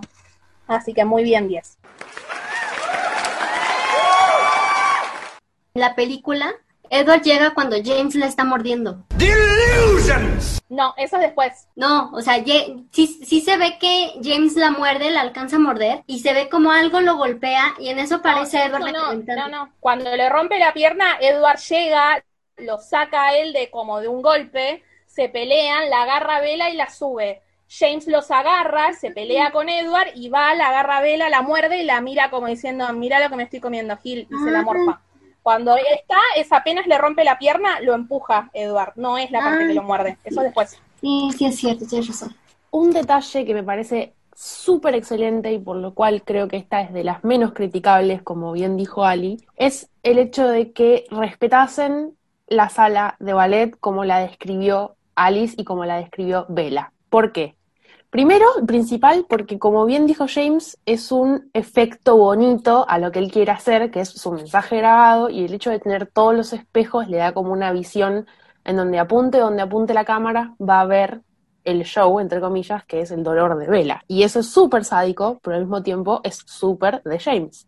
Así 0.66 0.94
que 0.94 1.04
muy 1.04 1.24
bien 1.24 1.50
10. 1.50 1.78
La 5.74 5.94
película 5.94 6.56
Edward 6.90 7.22
llega 7.22 7.54
cuando 7.54 7.76
James 7.84 8.16
le 8.16 8.26
está 8.26 8.44
mordiendo. 8.44 9.04
No, 10.70 10.94
eso 10.98 11.16
es 11.18 11.22
después. 11.22 11.68
No, 11.76 12.12
o 12.12 12.22
sea, 12.22 12.44
sí, 12.44 12.86
sí, 12.92 13.42
se 13.42 13.58
ve 13.58 13.78
que 13.80 14.14
James 14.24 14.56
la 14.56 14.72
muerde, 14.72 15.10
la 15.12 15.22
alcanza 15.22 15.58
a 15.58 15.60
morder, 15.60 16.04
y 16.08 16.20
se 16.20 16.34
ve 16.34 16.50
como 16.50 16.72
algo 16.72 17.02
lo 17.02 17.18
golpea, 17.18 17.76
y 17.80 17.90
en 17.90 18.00
eso 18.00 18.22
parece 18.22 18.64
Edward 18.64 18.92
no, 18.92 19.14
no, 19.14 19.48
no, 19.50 19.74
Cuando 19.80 20.16
le 20.16 20.30
rompe 20.30 20.58
la 20.60 20.74
pierna, 20.74 21.18
Edward 21.20 21.60
llega, 21.60 22.24
lo 22.58 22.80
saca 22.80 23.26
a 23.26 23.38
él 23.38 23.54
de 23.54 23.70
como 23.70 24.00
de 24.00 24.08
un 24.08 24.22
golpe, 24.22 24.84
se 25.06 25.30
pelean, 25.30 25.90
la 25.90 26.04
agarra 26.04 26.38
a 26.38 26.42
Vela 26.42 26.70
y 26.70 26.76
la 26.76 26.90
sube. 26.90 27.42
James 27.68 28.08
los 28.08 28.30
agarra, 28.32 28.94
se 28.94 29.12
pelea 29.12 29.52
con 29.52 29.70
Edward 29.70 30.10
y 30.16 30.30
va, 30.30 30.54
la 30.56 30.70
agarra 30.70 30.98
a 30.98 31.02
Vela, 31.02 31.30
la 31.30 31.42
muerde 31.42 31.82
y 31.82 31.84
la 31.84 32.02
mira 32.02 32.30
como 32.30 32.48
diciendo, 32.48 32.92
mira 32.94 33.20
lo 33.20 33.30
que 33.30 33.36
me 33.36 33.44
estoy 33.44 33.60
comiendo, 33.60 33.98
Gil, 33.98 34.28
y 34.30 34.44
se 34.44 34.52
la 34.52 34.62
morfa. 34.62 35.02
Cuando 35.46 35.76
está, 35.78 36.18
es 36.36 36.52
apenas 36.52 36.88
le 36.88 36.98
rompe 36.98 37.24
la 37.24 37.38
pierna, 37.38 37.80
lo 37.80 37.94
empuja 37.94 38.50
Edward. 38.52 38.94
No 38.96 39.20
es 39.20 39.30
la 39.30 39.42
parte 39.42 39.68
que 39.68 39.76
lo 39.76 39.84
muerde. 39.84 40.18
Eso 40.24 40.42
después. 40.42 40.82
Sí, 41.00 41.30
sí 41.38 41.46
es 41.46 41.56
cierto, 41.58 41.86
tienes 41.86 42.08
razón. 42.08 42.36
Un 42.72 42.90
detalle 42.90 43.46
que 43.46 43.54
me 43.54 43.62
parece 43.62 44.16
súper 44.34 44.96
excelente 44.96 45.54
y 45.54 45.60
por 45.60 45.78
lo 45.78 45.94
cual 45.94 46.24
creo 46.24 46.48
que 46.48 46.58
esta 46.58 46.82
es 46.82 46.92
de 46.94 47.04
las 47.04 47.24
menos 47.24 47.54
criticables, 47.54 48.24
como 48.24 48.54
bien 48.54 48.76
dijo 48.76 49.06
Ali, 49.06 49.38
es 49.56 49.88
el 50.02 50.18
hecho 50.18 50.48
de 50.48 50.72
que 50.72 51.06
respetasen 51.12 52.18
la 52.48 52.70
sala 52.70 53.16
de 53.20 53.34
ballet 53.34 53.78
como 53.80 54.04
la 54.04 54.18
describió 54.22 54.96
Alice 55.14 55.54
y 55.60 55.64
como 55.64 55.86
la 55.86 55.98
describió 55.98 56.48
Bella. 56.50 56.92
¿Por 57.12 57.34
qué? 57.34 57.54
Primero, 58.16 58.46
principal, 58.66 59.26
porque 59.28 59.60
como 59.60 59.86
bien 59.86 60.06
dijo 60.06 60.28
James, 60.34 60.78
es 60.86 61.12
un 61.12 61.50
efecto 61.52 62.16
bonito 62.16 62.86
a 62.88 62.98
lo 62.98 63.12
que 63.12 63.20
él 63.20 63.30
quiere 63.30 63.52
hacer, 63.52 63.92
que 63.92 64.00
es 64.00 64.08
su 64.08 64.32
mensaje 64.32 64.78
grabado, 64.78 65.30
y 65.30 65.44
el 65.44 65.54
hecho 65.54 65.70
de 65.70 65.82
tener 65.82 66.08
todos 66.08 66.34
los 66.34 66.54
espejos 66.54 67.10
le 67.10 67.18
da 67.18 67.34
como 67.34 67.52
una 67.52 67.74
visión 67.74 68.26
en 68.64 68.78
donde 68.78 69.00
apunte, 69.00 69.40
donde 69.40 69.64
apunte 69.64 69.94
la 69.94 70.06
cámara, 70.06 70.56
va 70.62 70.80
a 70.80 70.86
ver 70.86 71.24
el 71.66 71.84
show, 71.84 72.22
entre 72.22 72.40
comillas, 72.40 72.86
que 72.86 73.02
es 73.02 73.12
el 73.12 73.22
dolor 73.22 73.58
de 73.58 73.68
Vela. 73.68 74.02
Y 74.08 74.24
eso 74.24 74.40
es 74.40 74.48
súper 74.48 74.86
sádico, 74.86 75.42
pero 75.44 75.58
al 75.58 75.64
mismo 75.64 75.84
tiempo 75.84 76.22
es 76.24 76.42
súper 76.46 77.04
de 77.04 77.20
James. 77.20 77.68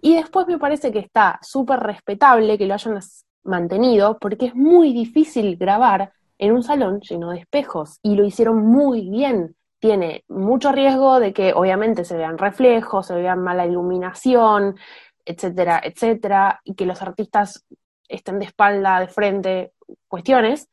Y 0.00 0.14
después 0.14 0.46
me 0.46 0.60
parece 0.60 0.92
que 0.92 1.00
está 1.00 1.40
súper 1.42 1.80
respetable 1.80 2.58
que 2.58 2.66
lo 2.66 2.74
hayan 2.74 3.00
mantenido, 3.42 4.18
porque 4.20 4.46
es 4.46 4.54
muy 4.54 4.92
difícil 4.92 5.56
grabar 5.56 6.12
en 6.38 6.52
un 6.52 6.62
salón 6.62 7.00
lleno 7.00 7.32
de 7.32 7.40
espejos, 7.40 7.98
y 8.04 8.14
lo 8.14 8.24
hicieron 8.24 8.64
muy 8.64 9.10
bien 9.10 9.56
tiene 9.84 10.24
mucho 10.28 10.72
riesgo 10.72 11.20
de 11.20 11.34
que 11.34 11.52
obviamente 11.52 12.06
se 12.06 12.16
vean 12.16 12.38
reflejos, 12.38 13.06
se 13.06 13.16
vean 13.16 13.42
mala 13.42 13.66
iluminación, 13.66 14.78
etcétera, 15.26 15.78
etcétera, 15.84 16.62
y 16.64 16.74
que 16.74 16.86
los 16.86 17.02
artistas 17.02 17.66
estén 18.08 18.38
de 18.38 18.46
espalda, 18.46 18.98
de 19.00 19.08
frente, 19.08 19.72
cuestiones. 20.08 20.70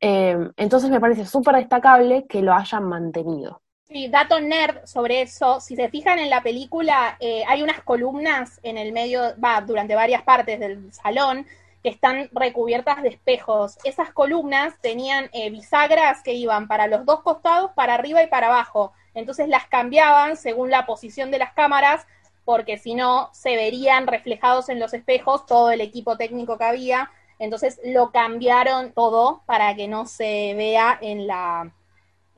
Eh, 0.00 0.36
entonces 0.56 0.90
me 0.90 0.98
parece 0.98 1.24
súper 1.24 1.54
destacable 1.54 2.26
que 2.28 2.42
lo 2.42 2.52
hayan 2.52 2.82
mantenido. 2.82 3.62
Sí, 3.84 4.08
dato 4.08 4.40
nerd 4.40 4.84
sobre 4.86 5.22
eso. 5.22 5.60
Si 5.60 5.76
se 5.76 5.88
fijan 5.88 6.18
en 6.18 6.28
la 6.28 6.42
película, 6.42 7.16
eh, 7.20 7.44
hay 7.46 7.62
unas 7.62 7.80
columnas 7.84 8.58
en 8.64 8.76
el 8.76 8.90
medio, 8.90 9.20
va, 9.38 9.60
durante 9.60 9.94
varias 9.94 10.22
partes 10.24 10.58
del 10.58 10.92
salón, 10.92 11.46
que 11.82 11.88
están 11.88 12.28
recubiertas 12.32 13.02
de 13.02 13.08
espejos. 13.10 13.78
Esas 13.84 14.12
columnas 14.12 14.74
tenían 14.80 15.30
eh, 15.32 15.50
bisagras 15.50 16.22
que 16.22 16.32
iban 16.32 16.68
para 16.68 16.86
los 16.86 17.04
dos 17.04 17.22
costados, 17.22 17.70
para 17.72 17.94
arriba 17.94 18.22
y 18.22 18.26
para 18.26 18.48
abajo. 18.48 18.92
Entonces 19.14 19.48
las 19.48 19.66
cambiaban 19.66 20.36
según 20.36 20.70
la 20.70 20.86
posición 20.86 21.30
de 21.30 21.38
las 21.38 21.52
cámaras, 21.52 22.06
porque 22.44 22.78
si 22.78 22.94
no 22.94 23.30
se 23.32 23.56
verían 23.56 24.06
reflejados 24.06 24.68
en 24.68 24.80
los 24.80 24.94
espejos 24.94 25.46
todo 25.46 25.70
el 25.70 25.80
equipo 25.80 26.16
técnico 26.16 26.58
que 26.58 26.64
había. 26.64 27.10
Entonces 27.38 27.80
lo 27.84 28.10
cambiaron 28.10 28.92
todo 28.92 29.42
para 29.46 29.74
que 29.76 29.86
no 29.86 30.06
se 30.06 30.54
vea 30.56 30.98
en 31.00 31.26
la, 31.26 31.70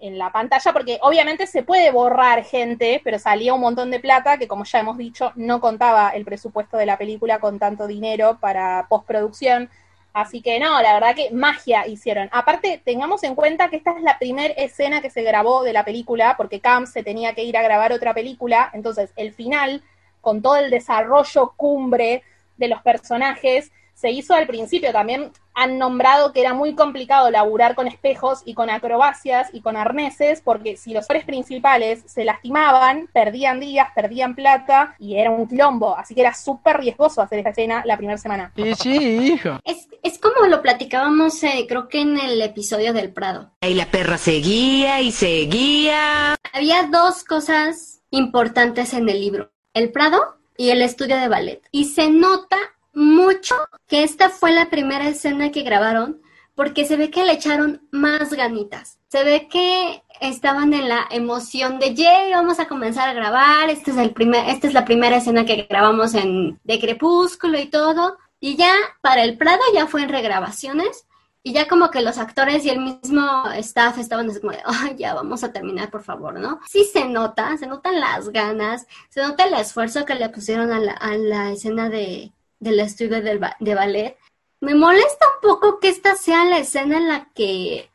en 0.01 0.19
la 0.19 0.33
pantalla, 0.33 0.73
porque 0.73 0.99
obviamente 1.03 1.47
se 1.47 1.63
puede 1.63 1.91
borrar 1.91 2.45
gente, 2.45 3.01
pero 3.05 3.19
salía 3.19 3.55
un 3.55 3.61
montón 3.61 3.91
de 3.91 4.01
plata 4.01 4.39
que, 4.39 4.49
como 4.49 4.65
ya 4.65 4.81
hemos 4.81 4.97
dicho, 4.97 5.33
no 5.37 5.61
contaba 5.61 6.11
el 6.11 6.25
presupuesto 6.25 6.77
de 6.77 6.87
la 6.87 6.99
película 6.99 7.39
con 7.39 7.59
tanto 7.59 7.87
dinero 7.87 8.39
para 8.41 8.87
postproducción. 8.89 9.71
Así 10.13 10.41
que 10.43 10.59
no, 10.59 10.81
la 10.83 10.95
verdad 10.95 11.15
que 11.15 11.31
magia 11.31 11.87
hicieron. 11.87 12.29
Aparte, 12.33 12.83
tengamos 12.85 13.23
en 13.23 13.35
cuenta 13.35 13.69
que 13.69 13.77
esta 13.77 13.93
es 13.93 14.03
la 14.03 14.19
primera 14.19 14.55
escena 14.55 15.01
que 15.01 15.11
se 15.11 15.23
grabó 15.23 15.63
de 15.63 15.73
la 15.73 15.85
película, 15.85 16.35
porque 16.37 16.61
Cam 16.61 16.87
se 16.87 17.03
tenía 17.05 17.35
que 17.35 17.45
ir 17.45 17.57
a 17.57 17.63
grabar 17.63 17.93
otra 17.93 18.13
película, 18.13 18.71
entonces 18.73 19.13
el 19.17 19.33
final, 19.33 19.83
con 20.21 20.43
todo 20.43 20.57
el 20.57 20.71
desarrollo 20.71 21.53
cumbre 21.57 22.25
de 22.57 22.69
los 22.69 22.83
personajes, 22.83 23.71
se 24.01 24.11
hizo 24.11 24.35
al 24.35 24.47
principio. 24.47 24.93
También 24.93 25.31
han 25.53 25.79
nombrado 25.79 26.33
que 26.33 26.41
era 26.41 26.55
muy 26.55 26.75
complicado 26.75 27.31
laburar 27.31 27.75
con 27.75 27.87
espejos 27.87 28.41
y 28.47 28.55
con 28.55 28.71
acrobacias 28.71 29.51
y 29.53 29.61
con 29.61 29.77
arneses, 29.77 30.41
porque 30.41 30.77
si 30.79 30.95
los 30.95 31.03
actores 31.03 31.25
principales 31.25 32.03
se 32.07 32.25
lastimaban, 32.25 33.09
perdían 33.13 33.61
días, 33.61 33.89
perdían 33.95 34.35
plata 34.35 34.95
y 34.99 35.17
era 35.17 35.31
un 35.31 35.47
quilombo. 35.47 35.97
Así 35.97 36.15
que 36.15 36.23
era 36.23 36.33
súper 36.33 36.79
riesgoso 36.79 37.21
hacer 37.21 37.41
esta 37.41 37.51
escena 37.51 37.83
la 37.85 37.99
primera 37.99 38.17
semana. 38.17 38.53
Sí, 38.57 38.75
sí, 38.75 39.33
hijo. 39.35 39.61
Es, 39.65 39.89
es 40.03 40.19
como 40.19 40.47
lo 40.47 40.63
platicábamos, 40.63 41.43
eh, 41.43 41.67
creo 41.69 41.89
que 41.89 42.01
en 42.01 42.19
el 42.19 42.41
episodio 42.41 42.95
del 42.95 43.13
Prado. 43.13 43.51
Y 43.61 43.75
la 43.75 43.91
perra 43.91 44.17
seguía 44.17 45.03
y 45.03 45.13
seguía. 45.13 46.37
Había 46.55 46.85
dos 46.85 47.23
cosas 47.25 48.01
importantes 48.11 48.95
en 48.95 49.09
el 49.11 49.21
libro. 49.21 49.53
El 49.75 49.93
Prado 49.93 50.39
y 50.57 50.71
el 50.71 50.81
estudio 50.81 51.17
de 51.19 51.29
ballet. 51.29 51.63
Y 51.71 51.85
se 51.87 52.11
nota 52.11 52.57
mucho 52.93 53.55
que 53.87 54.03
esta 54.03 54.31
fue 54.31 54.53
la 54.53 54.71
primera 54.71 55.09
escena 55.09 55.51
que 55.51 55.63
grabaron 55.63 56.21
porque 56.55 56.85
se 56.85 56.97
ve 56.97 57.11
que 57.11 57.25
le 57.25 57.33
echaron 57.33 57.89
más 57.91 58.35
ganitas. 58.35 58.99
Se 59.09 59.25
ve 59.25 59.49
que 59.49 60.03
estaban 60.21 60.75
en 60.75 60.89
la 60.89 61.07
emoción 61.11 61.79
de, 61.79 61.95
yay, 61.95 62.33
vamos 62.33 62.61
a 62.61 62.69
comenzar 62.69 63.09
a 63.09 63.15
grabar, 63.15 63.71
este 63.71 63.93
es 63.93 63.97
el 63.97 64.11
primer, 64.11 64.49
esta 64.49 64.67
es 64.67 64.75
la 64.75 64.85
primera 64.85 65.17
escena 65.17 65.47
que 65.47 65.67
grabamos 65.69 66.15
en 66.15 66.61
de 66.65 66.79
Crepúsculo 66.79 67.59
y 67.59 67.67
todo. 67.67 68.19
Y 68.41 68.57
ya 68.57 68.75
para 69.01 69.25
el 69.25 69.39
Prado 69.39 69.63
ya 69.73 69.87
fue 69.87 70.03
en 70.03 70.11
regrabaciones 70.11 71.07
y 71.43 71.55
ya 71.55 71.67
como 71.67 71.91
que 71.91 72.03
los 72.03 72.19
actores 72.19 72.65
y 72.67 72.71
el 72.71 72.81
mismo 72.81 73.45
staff 73.55 73.97
estaban 73.99 74.29
así 74.29 74.41
como 74.41 74.53
ya 74.99 75.15
vamos 75.15 75.43
a 75.43 75.53
terminar, 75.53 75.91
por 75.91 76.03
favor, 76.03 76.39
¿no? 76.39 76.61
Sí 76.69 76.85
se 76.85 77.07
nota, 77.07 77.57
se 77.57 77.67
notan 77.67 77.99
las 77.99 78.29
ganas, 78.29 78.87
se 79.09 79.23
nota 79.23 79.45
el 79.45 79.55
esfuerzo 79.55 80.05
que 80.05 80.15
le 80.15 80.29
pusieron 80.29 80.73
a 80.73 80.79
la, 80.79 80.93
a 80.93 81.17
la 81.17 81.53
escena 81.53 81.89
de, 81.89 82.33
del 82.61 82.81
estudio 82.81 83.21
del 83.23 83.41
de 83.59 83.75
ballet. 83.75 84.17
Me 84.61 84.75
molesta 84.75 85.27
un 85.35 85.49
poco 85.49 85.81
que 85.81 85.89
esta 85.89 86.15
sea 86.15 86.45
la 86.45 86.59
escena 86.59 86.99
en 86.99 87.09
la 87.09 87.29
que, 87.35 87.91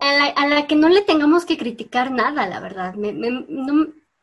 a 0.00 0.46
la 0.46 0.66
que 0.66 0.74
no 0.74 0.88
le 0.88 1.02
tengamos 1.02 1.44
que 1.44 1.58
criticar 1.58 2.10
nada, 2.10 2.46
la 2.46 2.58
verdad. 2.58 2.94
Me, 2.94 3.10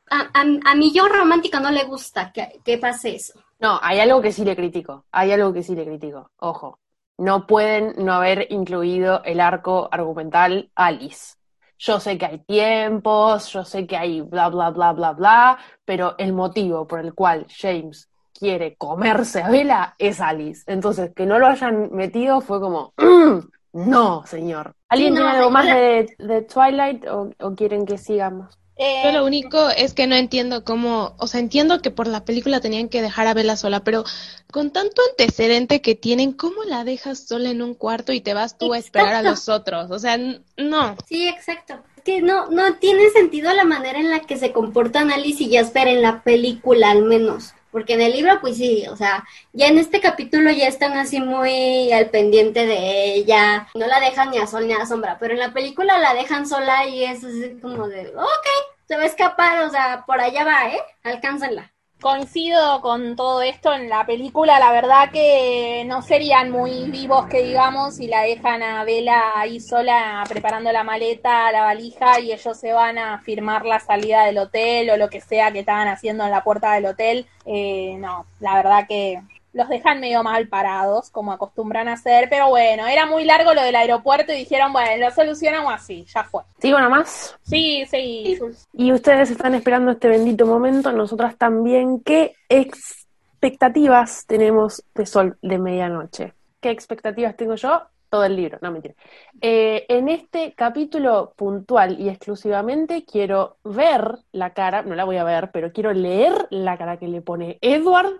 a, 0.09 0.29
a, 0.33 0.75
mí 0.75 0.91
yo 0.91 1.07
romántica 1.07 1.59
no 1.59 1.71
le 1.71 1.85
gusta 1.85 2.31
que, 2.33 2.59
que 2.65 2.77
pase 2.77 3.15
eso. 3.15 3.39
No, 3.59 3.79
hay 3.81 3.99
algo 3.99 4.21
que 4.21 4.33
sí 4.33 4.43
le 4.43 4.55
critico, 4.55 5.05
hay 5.11 5.31
algo 5.31 5.53
que 5.53 5.63
sí 5.63 5.75
le 5.75 5.85
critico, 5.85 6.29
ojo 6.37 6.79
no 7.17 7.45
pueden 7.47 7.93
no 8.03 8.13
haber 8.13 8.47
incluido 8.51 9.23
el 9.23 9.39
arco 9.39 9.87
argumental 9.91 10.71
Alice. 10.75 11.35
Yo 11.77 11.99
sé 11.99 12.17
que 12.17 12.25
hay 12.25 12.39
tiempos, 12.39 13.51
yo 13.51 13.65
sé 13.65 13.85
que 13.85 13.97
hay 13.97 14.21
bla, 14.21 14.49
bla, 14.49 14.69
bla, 14.69 14.93
bla, 14.93 15.11
bla, 15.11 15.57
pero 15.85 16.15
el 16.17 16.33
motivo 16.33 16.87
por 16.87 16.99
el 16.99 17.13
cual 17.13 17.45
James 17.49 18.09
quiere 18.43 18.75
comerse 18.75 19.41
a 19.41 19.49
Bella 19.49 19.95
es 19.97 20.19
Alice. 20.19 20.63
Entonces, 20.67 21.11
que 21.15 21.25
no 21.25 21.39
lo 21.39 21.47
hayan 21.47 21.93
metido 21.93 22.41
fue 22.41 22.59
como, 22.59 22.93
no, 23.73 24.25
señor. 24.25 24.75
¿Alguien 24.89 25.13
tiene 25.13 25.29
algo 25.29 25.49
más 25.49 25.65
de, 25.65 26.45
Twilight 26.53 27.07
o, 27.07 27.31
o 27.39 27.55
quieren 27.55 27.85
que 27.85 27.97
sigamos? 27.97 28.59
Yo 28.77 29.11
lo 29.11 29.25
único 29.25 29.69
es 29.69 29.93
que 29.93 30.07
no 30.07 30.15
entiendo 30.15 30.65
cómo, 30.65 31.15
o 31.17 31.27
sea, 31.27 31.39
entiendo 31.39 31.81
que 31.81 31.91
por 31.91 32.07
la 32.07 32.25
película 32.25 32.59
tenían 32.59 32.89
que 32.89 33.01
dejar 33.01 33.27
a 33.27 33.33
Bella 33.33 33.55
sola, 33.55 33.83
pero 33.83 34.03
con 34.51 34.71
tanto 34.71 35.01
antecedente 35.11 35.81
que 35.81 35.95
tienen, 35.95 36.33
¿cómo 36.33 36.63
la 36.63 36.83
dejas 36.83 37.27
sola 37.27 37.49
en 37.49 37.61
un 37.61 37.75
cuarto 37.75 38.11
y 38.11 38.19
te 38.19 38.33
vas 38.33 38.57
tú 38.57 38.73
a 38.73 38.77
esperar 38.77 39.13
a 39.13 39.21
los 39.21 39.47
otros? 39.47 39.89
O 39.91 39.99
sea, 39.99 40.17
no. 40.17 40.97
Sí, 41.07 41.27
exacto. 41.29 41.75
Es 41.95 42.03
que 42.03 42.21
no, 42.21 42.49
no 42.49 42.75
tiene 42.75 43.09
sentido 43.11 43.53
la 43.53 43.63
manera 43.63 43.99
en 43.99 44.09
la 44.09 44.21
que 44.21 44.37
se 44.37 44.51
comportan 44.51 45.11
Alice 45.11 45.43
y 45.43 45.55
Jasper 45.55 45.87
en 45.87 46.01
la 46.01 46.23
película, 46.23 46.91
al 46.91 47.03
menos. 47.03 47.53
Porque 47.73 47.95
en 47.95 48.01
el 48.01 48.13
libro, 48.13 48.39
pues 48.39 48.55
sí, 48.55 48.85
o 48.89 48.95
sea, 48.95 49.25
ya 49.51 49.67
en 49.67 49.77
este 49.77 49.99
capítulo 49.99 50.51
ya 50.51 50.67
están 50.67 50.93
así 50.93 51.19
muy 51.19 51.91
al 51.91 52.09
pendiente 52.09 52.65
de 52.65 53.15
ella, 53.15 53.67
no 53.73 53.87
la 53.87 53.99
dejan 53.99 54.31
ni 54.31 54.37
a 54.37 54.47
sol 54.47 54.67
ni 54.67 54.73
a 54.73 54.85
sombra, 54.85 55.17
pero 55.19 55.33
en 55.33 55.39
la 55.39 55.51
película 55.51 55.99
la 55.99 56.13
dejan 56.13 56.47
sola 56.47 56.87
y 56.87 57.03
es 57.03 57.23
así 57.23 57.57
como 57.61 57.89
de, 57.89 58.09
ok, 58.15 58.47
se 58.87 58.95
va 58.95 59.03
a 59.03 59.07
escapar, 59.07 59.65
o 59.65 59.69
sea, 59.69 60.05
por 60.05 60.21
allá 60.21 60.45
va, 60.45 60.69
¿eh? 60.69 60.79
Alcánzala 61.03 61.72
coincido 62.03 62.81
con 62.81 63.15
todo 63.15 63.41
esto 63.41 63.73
en 63.73 63.87
la 63.87 64.05
película, 64.05 64.59
la 64.59 64.73
verdad 64.73 65.09
que 65.09 65.85
no 65.87 66.01
serían 66.01 66.51
muy 66.51 66.91
vivos 66.91 67.27
que 67.27 67.41
digamos 67.41 67.95
si 67.95 68.07
la 68.07 68.23
dejan 68.23 68.61
a 68.61 68.83
Vela 68.83 69.31
ahí 69.35 69.61
sola 69.61 70.21
preparando 70.27 70.71
la 70.73 70.83
maleta, 70.83 71.49
la 71.53 71.61
valija 71.61 72.19
y 72.19 72.33
ellos 72.33 72.59
se 72.59 72.73
van 72.73 72.97
a 72.97 73.19
firmar 73.19 73.65
la 73.65 73.79
salida 73.79 74.25
del 74.25 74.37
hotel 74.37 74.89
o 74.89 74.97
lo 74.97 75.09
que 75.09 75.21
sea 75.21 75.53
que 75.53 75.59
estaban 75.59 75.87
haciendo 75.87 76.25
en 76.25 76.31
la 76.31 76.43
puerta 76.43 76.73
del 76.73 76.87
hotel. 76.87 77.25
Eh, 77.45 77.95
no, 77.99 78.25
la 78.41 78.55
verdad 78.55 78.85
que 78.85 79.21
los 79.53 79.69
dejan 79.69 79.99
medio 79.99 80.23
mal 80.23 80.47
parados, 80.47 81.09
como 81.11 81.31
acostumbran 81.31 81.87
a 81.87 81.93
hacer, 81.93 82.27
pero 82.29 82.49
bueno, 82.49 82.87
era 82.87 83.05
muy 83.05 83.23
largo 83.23 83.53
lo 83.53 83.61
del 83.61 83.75
aeropuerto 83.75 84.33
y 84.33 84.37
dijeron, 84.37 84.73
bueno, 84.73 85.05
lo 85.05 85.11
solucionamos 85.11 85.73
así, 85.73 86.05
ya 86.13 86.23
fue. 86.23 86.41
¿Sigo 86.59 86.79
nomás? 86.79 87.37
Sí, 87.43 87.85
sí. 87.89 88.37
Y 88.73 88.91
ustedes 88.91 89.29
están 89.29 89.53
esperando 89.53 89.91
este 89.91 90.09
bendito 90.09 90.47
momento, 90.47 90.91
nosotras 90.91 91.37
también. 91.37 92.01
¿Qué 92.01 92.33
expectativas 92.49 94.25
tenemos 94.25 94.83
de 94.95 95.05
Sol 95.05 95.37
de 95.41 95.59
Medianoche? 95.59 96.33
¿Qué 96.59 96.71
expectativas 96.71 97.37
tengo 97.37 97.55
yo? 97.55 97.83
Todo 98.09 98.25
el 98.25 98.35
libro, 98.35 98.59
no 98.61 98.71
mentira. 98.71 98.93
Eh, 99.41 99.85
en 99.89 100.07
este 100.07 100.53
capítulo 100.53 101.33
puntual 101.35 101.99
y 101.99 102.09
exclusivamente 102.09 103.05
quiero 103.05 103.57
ver 103.63 104.19
la 104.31 104.53
cara, 104.53 104.83
no 104.83 104.93
la 104.95 105.03
voy 105.03 105.17
a 105.17 105.23
ver, 105.23 105.49
pero 105.51 105.71
quiero 105.73 105.93
leer 105.93 106.47
la 106.51 106.77
cara 106.77 106.97
que 106.97 107.07
le 107.07 107.21
pone 107.21 107.57
Edward 107.61 108.19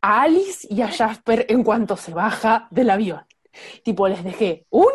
a 0.00 0.22
Alice 0.22 0.66
y 0.70 0.82
a 0.82 0.88
Jasper 0.88 1.46
en 1.48 1.62
cuanto 1.62 1.96
se 1.96 2.12
baja 2.12 2.68
del 2.70 2.90
avión. 2.90 3.24
Tipo, 3.82 4.08
les 4.08 4.22
dejé 4.22 4.66
una 4.70 4.92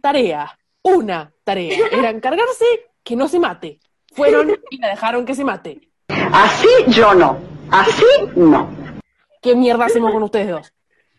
tarea, 0.00 0.58
una 0.82 1.32
tarea. 1.44 1.88
Era 1.90 2.10
encargarse 2.10 2.64
que 3.02 3.16
no 3.16 3.28
se 3.28 3.40
mate. 3.40 3.80
Fueron 4.12 4.56
y 4.70 4.78
la 4.78 4.88
dejaron 4.88 5.24
que 5.24 5.34
se 5.34 5.44
mate. 5.44 5.80
Así 6.08 6.68
yo 6.88 7.14
no. 7.14 7.38
Así 7.70 8.04
no. 8.34 8.70
¿Qué 9.42 9.54
mierda 9.54 9.86
hacemos 9.86 10.12
con 10.12 10.22
ustedes 10.22 10.48
dos? 10.48 10.72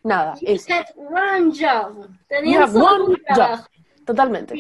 Nada. 0.04 0.36
Es... 0.42 0.66
one 0.96 1.52
job. 1.52 2.10
Tenías 2.28 2.74
one 2.74 3.16
job. 3.36 3.60
Totalmente. 4.06 4.56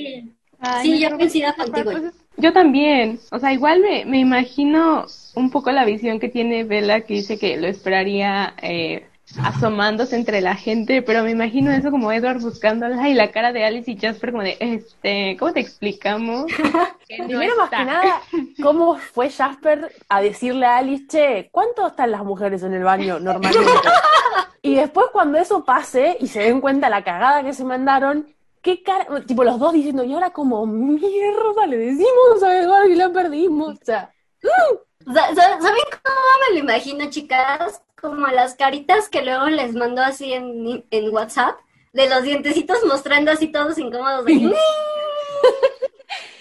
Sí, 0.81 0.99
yo 0.99 1.09
coincido 1.11 1.53
contigo. 1.55 1.91
Yo 2.37 2.53
también. 2.53 3.19
O 3.31 3.39
sea, 3.39 3.51
igual 3.51 3.81
me, 3.81 4.05
me 4.05 4.19
imagino 4.19 5.05
un 5.35 5.51
poco 5.51 5.71
la 5.71 5.85
visión 5.85 6.19
que 6.19 6.29
tiene 6.29 6.63
Bella, 6.63 7.01
que 7.01 7.15
dice 7.15 7.37
que 7.37 7.57
lo 7.57 7.67
esperaría 7.67 8.53
eh, 8.61 9.07
asomándose 9.43 10.15
entre 10.15 10.41
la 10.41 10.55
gente, 10.55 11.01
pero 11.01 11.23
me 11.23 11.31
imagino 11.31 11.71
eso 11.71 11.91
como 11.91 12.11
Edward 12.11 12.39
buscándola 12.39 13.09
y 13.09 13.13
la 13.13 13.31
cara 13.31 13.51
de 13.51 13.65
Alice 13.65 13.91
y 13.91 13.97
Jasper 13.97 14.31
como 14.31 14.43
de, 14.43 14.57
este, 14.59 15.35
¿cómo 15.37 15.51
te 15.51 15.59
explicamos? 15.59 16.45
Primero 17.07 17.55
más 17.57 17.69
que 17.69 17.83
nada, 17.83 18.21
¿cómo 18.61 18.97
fue 18.97 19.29
Jasper 19.29 19.91
a 20.07 20.21
decirle 20.21 20.65
a 20.65 20.77
Alice, 20.77 21.07
che, 21.07 21.49
¿cuánto 21.51 21.87
están 21.87 22.11
las 22.11 22.23
mujeres 22.23 22.63
en 22.63 22.73
el 22.73 22.83
baño 22.83 23.19
normalmente? 23.19 23.71
y 24.61 24.75
después 24.75 25.07
cuando 25.11 25.37
eso 25.37 25.65
pase 25.65 26.17
y 26.19 26.27
se 26.27 26.41
den 26.41 26.61
cuenta 26.61 26.89
la 26.89 27.03
cagada 27.03 27.43
que 27.43 27.53
se 27.53 27.65
mandaron, 27.65 28.27
qué 28.61 28.83
cara, 28.83 29.07
tipo 29.25 29.43
los 29.43 29.59
dos 29.59 29.73
diciendo, 29.73 30.03
y 30.03 30.13
ahora 30.13 30.31
como 30.31 30.65
mierda 30.65 31.65
le 31.67 31.77
decimos 31.77 32.43
a 32.43 32.57
Edward 32.57 32.89
y 32.89 32.95
la 32.95 33.11
perdimos, 33.11 33.79
o 33.79 33.85
sea, 33.85 34.13
¡uh! 34.43 35.13
¿saben 35.13 35.83
cómo 36.03 36.21
me 36.47 36.55
lo 36.55 36.59
imagino, 36.59 37.09
chicas? 37.09 37.81
Como 37.99 38.27
las 38.27 38.55
caritas 38.55 39.09
que 39.09 39.23
luego 39.23 39.47
les 39.47 39.73
mando 39.73 40.01
así 40.01 40.33
en, 40.33 40.85
en 40.91 41.13
WhatsApp, 41.13 41.57
de 41.93 42.09
los 42.09 42.23
dientecitos 42.23 42.77
mostrando 42.85 43.31
así 43.31 43.47
todos 43.47 43.77
incómodos. 43.77 44.25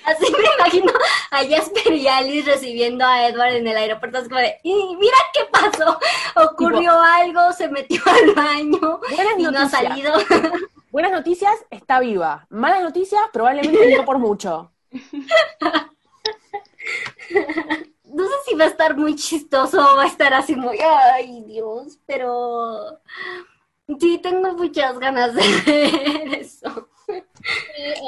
Así 0.06 0.32
me 0.32 0.48
imagino 0.56 0.92
a 1.32 1.44
Jasper 1.44 1.92
y 1.92 2.06
Alice 2.06 2.48
recibiendo 2.48 3.04
a 3.04 3.26
Edward 3.26 3.54
en 3.54 3.66
el 3.66 3.76
aeropuerto. 3.76 4.18
Es 4.18 4.28
como 4.28 4.40
de, 4.40 4.56
y 4.62 4.72
mira 4.94 5.16
qué 5.34 5.40
pasó. 5.50 5.98
Ocurrió 6.36 6.92
algo, 6.92 7.52
se 7.52 7.68
metió 7.68 8.00
al 8.06 8.32
baño 8.32 9.00
y 9.36 9.42
no 9.42 9.58
ha 9.58 9.68
salido. 9.68 10.12
Buenas 10.96 11.12
noticias, 11.12 11.52
está 11.70 12.00
viva. 12.00 12.46
Malas 12.48 12.82
noticias, 12.82 13.20
probablemente 13.30 13.98
no 13.98 14.06
por 14.06 14.18
mucho. 14.18 14.72
No 18.04 18.24
sé 18.24 18.34
si 18.46 18.54
va 18.54 18.64
a 18.64 18.68
estar 18.68 18.96
muy 18.96 19.14
chistoso 19.14 19.78
o 19.78 19.96
va 19.96 20.04
a 20.04 20.06
estar 20.06 20.32
así 20.32 20.56
muy, 20.56 20.78
ay 20.78 21.42
Dios, 21.42 21.98
pero 22.06 22.98
sí 24.00 24.16
tengo 24.22 24.54
muchas 24.54 24.98
ganas 24.98 25.34
de 25.34 25.42
ver. 25.66 26.45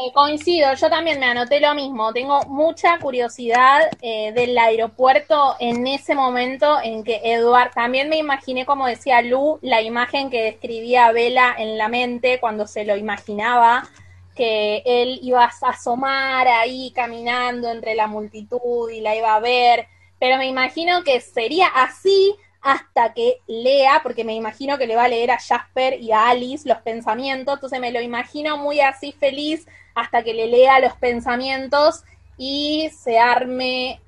Eh, 0.08 0.12
coincido, 0.12 0.72
yo 0.74 0.88
también 0.88 1.20
me 1.20 1.26
anoté 1.26 1.60
lo 1.60 1.74
mismo. 1.74 2.12
Tengo 2.12 2.42
mucha 2.46 2.98
curiosidad 2.98 3.82
eh, 4.00 4.32
del 4.32 4.56
aeropuerto 4.56 5.56
en 5.60 5.86
ese 5.86 6.14
momento 6.14 6.78
en 6.82 7.04
que 7.04 7.20
Eduard, 7.24 7.72
también 7.72 8.08
me 8.08 8.16
imaginé, 8.16 8.64
como 8.64 8.86
decía 8.86 9.20
Lu, 9.22 9.58
la 9.60 9.82
imagen 9.82 10.30
que 10.30 10.42
describía 10.42 11.12
Vela 11.12 11.54
en 11.58 11.76
la 11.76 11.88
mente 11.88 12.40
cuando 12.40 12.66
se 12.66 12.84
lo 12.84 12.96
imaginaba, 12.96 13.86
que 14.34 14.82
él 14.86 15.18
iba 15.22 15.44
a 15.44 15.68
asomar 15.68 16.48
ahí 16.48 16.90
caminando 16.94 17.70
entre 17.70 17.94
la 17.94 18.06
multitud 18.06 18.90
y 18.90 19.00
la 19.00 19.14
iba 19.14 19.34
a 19.34 19.40
ver. 19.40 19.88
Pero 20.18 20.38
me 20.38 20.46
imagino 20.46 21.04
que 21.04 21.20
sería 21.20 21.66
así 21.66 22.34
hasta 22.68 23.14
que 23.14 23.40
lea, 23.46 24.00
porque 24.02 24.24
me 24.24 24.34
imagino 24.34 24.76
que 24.76 24.86
le 24.86 24.94
va 24.94 25.04
a 25.04 25.08
leer 25.08 25.30
a 25.30 25.38
Jasper 25.38 25.98
y 26.02 26.12
a 26.12 26.28
Alice 26.28 26.68
los 26.68 26.76
pensamientos, 26.78 27.54
entonces 27.54 27.80
me 27.80 27.92
lo 27.92 28.02
imagino 28.02 28.58
muy 28.58 28.80
así 28.80 29.12
feliz 29.12 29.66
hasta 29.94 30.22
que 30.22 30.34
le 30.34 30.48
lea 30.48 30.78
los 30.78 30.92
pensamientos 30.96 32.04
y 32.36 32.90
se 32.90 33.18
arme 33.18 34.02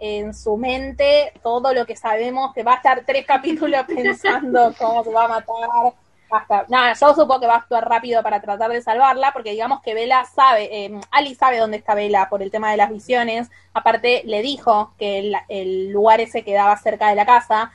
en 0.00 0.34
su 0.34 0.56
mente 0.56 1.32
todo 1.40 1.72
lo 1.72 1.86
que 1.86 1.94
sabemos, 1.94 2.52
que 2.52 2.64
va 2.64 2.72
a 2.72 2.76
estar 2.76 3.04
tres 3.06 3.24
capítulos 3.28 3.84
pensando 3.86 4.74
cómo 4.76 5.04
se 5.04 5.12
va 5.12 5.26
a 5.26 5.28
matar. 5.28 5.94
Hasta, 6.32 6.64
no, 6.68 6.92
yo 6.92 7.14
supongo 7.14 7.40
que 7.40 7.46
va 7.46 7.54
a 7.54 7.58
actuar 7.58 7.88
rápido 7.88 8.22
para 8.24 8.40
tratar 8.40 8.72
de 8.72 8.82
salvarla, 8.82 9.32
porque 9.32 9.50
digamos 9.50 9.82
que 9.82 9.94
Vela 9.94 10.24
sabe, 10.24 10.68
eh, 10.72 11.00
Ali 11.12 11.34
sabe 11.36 11.58
dónde 11.58 11.76
está 11.76 11.94
Vela 11.94 12.28
por 12.28 12.42
el 12.42 12.50
tema 12.50 12.72
de 12.72 12.76
las 12.76 12.90
visiones. 12.90 13.50
Aparte, 13.72 14.22
le 14.24 14.42
dijo 14.42 14.94
que 14.98 15.18
el, 15.18 15.36
el 15.48 15.90
lugar 15.90 16.20
ese 16.20 16.42
quedaba 16.42 16.76
cerca 16.76 17.08
de 17.08 17.16
la 17.16 17.26
casa 17.26 17.72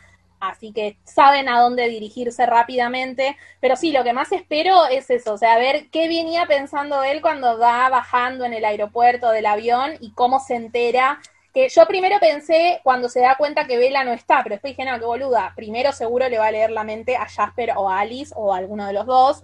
así 0.50 0.72
que 0.72 0.98
saben 1.04 1.50
a 1.50 1.60
dónde 1.62 1.88
dirigirse 1.88 2.46
rápidamente, 2.46 3.38
pero 3.60 3.76
sí, 3.76 3.92
lo 3.92 4.04
que 4.04 4.14
más 4.14 4.32
espero 4.32 4.88
es 4.88 5.10
eso, 5.10 5.34
o 5.34 5.38
sea, 5.38 5.58
ver 5.58 5.90
qué 5.92 6.08
venía 6.08 6.46
pensando 6.46 7.04
él 7.04 7.22
cuando 7.22 7.58
va 7.58 7.90
bajando 7.90 8.46
en 8.46 8.54
el 8.54 8.66
aeropuerto 8.66 9.32
del 9.32 9.46
avión 9.46 9.94
y 10.00 10.12
cómo 10.14 10.40
se 10.40 10.56
entera 10.56 11.20
que 11.56 11.70
yo 11.70 11.86
primero 11.88 12.20
pensé 12.20 12.82
cuando 12.84 13.08
se 13.08 13.22
da 13.22 13.36
cuenta 13.38 13.66
que 13.66 13.78
Bella 13.78 14.04
no 14.04 14.12
está, 14.12 14.44
pero 14.44 14.56
después 14.56 14.76
dije, 14.76 14.90
no, 14.90 15.00
qué 15.00 15.06
boluda, 15.06 15.54
primero 15.56 15.94
seguro 15.94 16.28
le 16.28 16.38
va 16.38 16.48
a 16.48 16.52
leer 16.52 16.70
la 16.70 16.84
mente 16.84 17.16
a 17.16 17.26
Jasper 17.26 17.72
o 17.78 17.90
a 17.90 18.02
Alice 18.02 18.34
o 18.36 18.54
a 18.54 18.58
alguno 18.58 18.86
de 18.86 18.92
los 18.92 19.06
dos. 19.06 19.42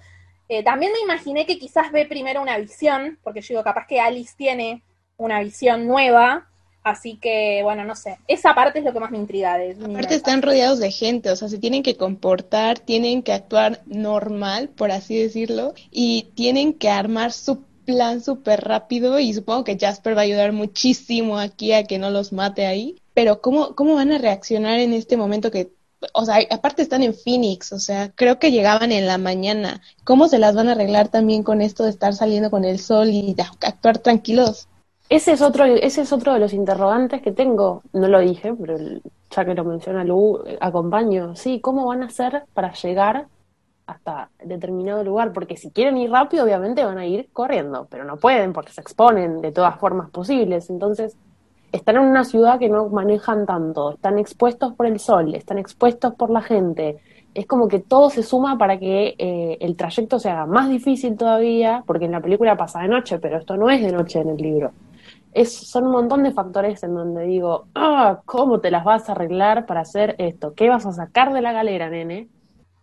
Eh, 0.49 0.61
también 0.61 0.91
me 0.91 0.99
imaginé 0.99 1.45
que 1.45 1.57
quizás 1.57 1.93
ve 1.93 2.05
primero 2.05 2.41
una 2.41 2.57
visión, 2.57 3.17
porque 3.23 3.39
yo 3.39 3.53
digo, 3.53 3.63
capaz 3.63 3.87
que 3.87 4.01
Alice 4.01 4.33
tiene 4.35 4.83
una 5.15 5.39
visión 5.39 5.87
nueva, 5.87 6.50
así 6.83 7.17
que, 7.17 7.61
bueno, 7.63 7.83
no 7.83 7.95
sé, 7.95 8.17
esa 8.27 8.55
parte 8.55 8.79
es 8.79 8.85
lo 8.85 8.93
que 8.93 8.99
más 8.99 9.11
me 9.11 9.17
intriga. 9.17 9.57
De, 9.57 9.75
Aparte 9.83 10.15
están 10.15 10.41
rodeados 10.41 10.79
de 10.79 10.91
gente, 10.91 11.29
o 11.29 11.35
sea, 11.35 11.47
se 11.47 11.57
tienen 11.57 11.83
que 11.83 11.95
comportar, 11.95 12.79
tienen 12.79 13.23
que 13.23 13.33
actuar 13.33 13.81
normal, 13.85 14.69
por 14.69 14.91
así 14.91 15.17
decirlo, 15.17 15.73
y 15.91 16.29
tienen 16.35 16.73
que 16.73 16.89
armar 16.89 17.31
su 17.31 17.63
plan 17.85 18.21
súper 18.21 18.61
rápido 18.61 19.19
y 19.19 19.33
supongo 19.33 19.63
que 19.63 19.77
Jasper 19.77 20.15
va 20.15 20.21
a 20.21 20.25
ayudar 20.25 20.51
muchísimo 20.53 21.37
aquí 21.37 21.73
a 21.73 21.83
que 21.83 21.97
no 21.97 22.09
los 22.09 22.31
mate 22.31 22.65
ahí. 22.65 22.95
Pero 23.13 23.41
¿cómo, 23.41 23.75
cómo 23.75 23.95
van 23.95 24.11
a 24.11 24.17
reaccionar 24.17 24.79
en 24.79 24.93
este 24.93 25.17
momento 25.17 25.51
que, 25.51 25.71
o 26.13 26.25
sea, 26.25 26.37
aparte 26.49 26.81
están 26.81 27.03
en 27.03 27.13
Phoenix, 27.13 27.73
o 27.73 27.79
sea, 27.79 28.11
creo 28.15 28.39
que 28.39 28.51
llegaban 28.51 28.91
en 28.91 29.05
la 29.05 29.17
mañana. 29.17 29.81
¿Cómo 30.03 30.27
se 30.27 30.39
las 30.39 30.55
van 30.55 30.69
a 30.69 30.71
arreglar 30.73 31.09
también 31.09 31.43
con 31.43 31.61
esto 31.61 31.83
de 31.83 31.89
estar 31.89 32.13
saliendo 32.13 32.49
con 32.49 32.65
el 32.65 32.79
sol 32.79 33.09
y 33.09 33.33
de 33.33 33.43
actuar 33.43 33.97
tranquilos? 33.97 34.67
Ese 35.11 35.33
es 35.33 35.41
otro, 35.41 35.65
ese 35.65 36.03
es 36.03 36.13
otro 36.13 36.33
de 36.33 36.39
los 36.39 36.53
interrogantes 36.53 37.21
que 37.21 37.33
tengo. 37.33 37.83
No 37.91 38.07
lo 38.07 38.19
dije, 38.19 38.53
pero 38.53 38.77
ya 39.29 39.43
que 39.43 39.53
lo 39.53 39.65
menciona 39.65 40.05
Lu, 40.05 40.41
eh, 40.45 40.57
acompaño. 40.61 41.35
Sí, 41.35 41.59
¿cómo 41.59 41.85
van 41.85 42.01
a 42.01 42.05
hacer 42.05 42.43
para 42.53 42.71
llegar 42.71 43.27
hasta 43.87 44.29
determinado 44.41 45.03
lugar, 45.03 45.33
porque 45.33 45.57
si 45.57 45.69
quieren 45.69 45.97
ir 45.97 46.11
rápido, 46.11 46.45
obviamente 46.45 46.85
van 46.85 46.97
a 46.97 47.05
ir 47.05 47.27
corriendo, 47.33 47.87
pero 47.89 48.05
no 48.05 48.15
pueden 48.15 48.53
porque 48.53 48.71
se 48.71 48.79
exponen 48.79 49.41
de 49.41 49.51
todas 49.51 49.77
formas 49.81 50.09
posibles. 50.11 50.69
Entonces, 50.69 51.17
están 51.73 51.97
en 51.97 52.03
una 52.03 52.23
ciudad 52.23 52.57
que 52.57 52.69
no 52.69 52.87
manejan 52.87 53.45
tanto, 53.45 53.91
están 53.91 54.17
expuestos 54.17 54.73
por 54.75 54.85
el 54.85 54.97
sol, 54.97 55.35
están 55.35 55.57
expuestos 55.57 56.15
por 56.15 56.29
la 56.29 56.41
gente. 56.41 56.99
Es 57.33 57.45
como 57.47 57.67
que 57.67 57.79
todo 57.79 58.09
se 58.09 58.23
suma 58.23 58.57
para 58.57 58.79
que 58.79 59.15
eh, 59.17 59.57
el 59.59 59.75
trayecto 59.75 60.19
se 60.19 60.29
haga 60.29 60.45
más 60.45 60.69
difícil 60.69 61.17
todavía, 61.17 61.83
porque 61.85 62.05
en 62.05 62.11
la 62.13 62.21
película 62.21 62.55
pasa 62.55 62.79
de 62.81 62.87
noche, 62.87 63.19
pero 63.19 63.39
esto 63.39 63.57
no 63.57 63.69
es 63.69 63.81
de 63.81 63.91
noche 63.91 64.19
en 64.21 64.29
el 64.29 64.37
libro. 64.37 64.71
Es, 65.33 65.55
son 65.55 65.85
un 65.85 65.91
montón 65.91 66.23
de 66.23 66.31
factores 66.31 66.83
en 66.83 66.93
donde 66.93 67.23
digo, 67.23 67.67
ah, 67.75 68.21
¿cómo 68.25 68.59
te 68.59 68.71
las 68.71 68.83
vas 68.83 69.07
a 69.07 69.13
arreglar 69.13 69.65
para 69.65 69.81
hacer 69.81 70.15
esto? 70.17 70.53
¿Qué 70.53 70.69
vas 70.69 70.85
a 70.85 70.91
sacar 70.91 71.33
de 71.33 71.41
la 71.41 71.53
galera, 71.53 71.89
nene? 71.89 72.29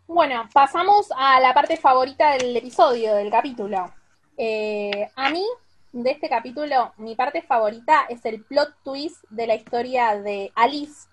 Bueno, 0.06 0.48
pasamos 0.54 1.10
a 1.16 1.38
la 1.40 1.52
parte 1.52 1.76
favorita 1.76 2.32
del 2.32 2.56
episodio, 2.56 3.14
del 3.14 3.30
capítulo. 3.30 3.92
Eh, 4.38 5.10
a 5.14 5.28
mí, 5.28 5.44
de 5.92 6.10
este 6.10 6.30
capítulo, 6.30 6.92
mi 6.96 7.14
parte 7.14 7.42
favorita 7.42 8.06
es 8.08 8.24
el 8.24 8.42
plot 8.44 8.74
twist 8.82 9.22
de 9.28 9.46
la 9.46 9.54
historia 9.54 10.16
de 10.16 10.50
Alice. 10.54 11.08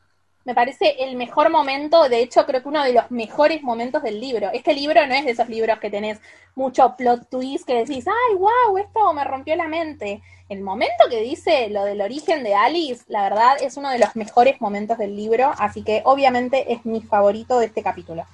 Me 0.46 0.56
parece 0.56 0.96
el 1.00 1.16
mejor 1.16 1.50
momento, 1.50 2.08
de 2.08 2.20
hecho 2.20 2.46
creo 2.46 2.62
que 2.62 2.70
uno 2.70 2.84
de 2.84 2.94
los 2.94 3.12
mejores 3.12 3.64
momentos 3.64 4.02
del 4.04 4.22
libro. 4.22 4.50
Este 4.54 4.74
libro 4.74 5.06
no 5.06 5.14
es 5.14 5.26
de 5.26 5.32
esos 5.32 5.50
libros 5.50 5.80
que 5.80 5.90
tenés 5.90 6.20
mucho 6.56 6.96
plot 6.98 7.30
twist 7.30 7.66
que 7.66 7.84
decís, 7.84 8.06
ay, 8.08 8.36
wow, 8.36 8.78
esto 8.78 9.14
me 9.14 9.24
rompió 9.24 9.56
la 9.56 9.68
mente. 9.68 10.22
El 10.48 10.62
momento 10.62 11.10
que 11.10 11.22
dice 11.22 11.70
lo 11.70 11.84
del 11.84 12.02
origen 12.02 12.44
de 12.44 12.56
Alice, 12.56 13.04
la 13.08 13.24
verdad, 13.24 13.58
es 13.60 13.76
uno 13.76 13.90
de 13.90 14.00
los 14.00 14.16
mejores 14.16 14.62
momentos 14.62 14.98
del 14.98 15.16
libro, 15.16 15.52
así 15.58 15.84
que 15.84 16.02
obviamente 16.06 16.72
es 16.72 16.86
mi 16.86 17.02
favorito 17.02 17.60
de 17.60 17.66
este 17.66 17.84
capítulo 17.84 18.26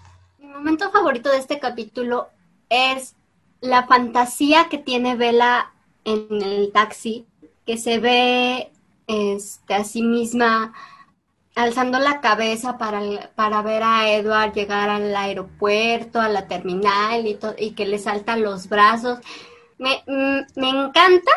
momento 0.62 0.91
favorito 0.91 1.32
de 1.32 1.39
este 1.39 1.59
capítulo 1.59 2.30
es 2.70 3.16
la 3.62 3.88
fantasía 3.88 4.68
que 4.70 4.78
tiene 4.78 5.16
Bella 5.16 5.72
en 6.05 6.41
el 6.41 6.72
taxi, 6.72 7.26
que 7.66 7.78
se 7.78 7.99
ve 7.99 8.72
este, 9.07 9.74
a 9.74 9.84
sí 9.84 10.03
misma 10.03 10.74
alzando 11.56 11.99
la 11.99 12.22
cabeza 12.22 12.78
para, 12.78 13.02
para 13.36 13.62
ver 13.62 13.84
a 13.84 14.12
Edward 14.12 14.54
llegar 14.54 14.89
al 14.89 15.16
aeropuerto, 15.16 16.20
a 16.20 16.30
la 16.30 16.47
terminal 16.47 17.26
y, 17.26 17.38
y 17.58 17.72
que 17.72 17.86
le 17.86 17.99
saltan 17.99 18.43
los 18.43 18.70
brazos. 18.70 19.20
Me, 19.78 20.04
mm, 20.08 20.60
me 20.60 20.70
encanta 20.70 21.32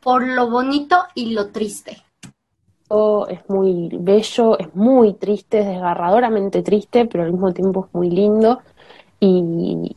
por 0.00 0.26
lo 0.26 0.50
bonito 0.50 0.96
y 1.14 1.32
lo 1.32 1.48
triste 1.48 2.06
es 3.28 3.48
muy 3.48 3.90
bello, 3.92 4.58
es 4.58 4.74
muy 4.74 5.14
triste, 5.14 5.60
es 5.60 5.66
desgarradoramente 5.66 6.62
triste, 6.62 7.06
pero 7.06 7.24
al 7.24 7.32
mismo 7.32 7.52
tiempo 7.52 7.86
es 7.86 7.94
muy 7.94 8.10
lindo. 8.10 8.60
Y, 9.20 9.94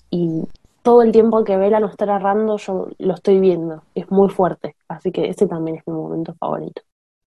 todo 0.82 1.01
el 1.03 1.11
tiempo 1.11 1.43
que 1.43 1.57
Vela 1.57 1.80
nos 1.80 1.91
está 1.91 2.05
narrando, 2.05 2.57
yo 2.57 2.88
lo 2.97 3.13
estoy 3.13 3.39
viendo. 3.39 3.84
Es 3.93 4.09
muy 4.09 4.30
fuerte. 4.30 4.76
Así 4.88 5.11
que 5.11 5.28
ese 5.28 5.45
también 5.45 5.78
es 5.78 5.84
mi 5.86 5.93
momento 5.93 6.34
favorito. 6.34 6.82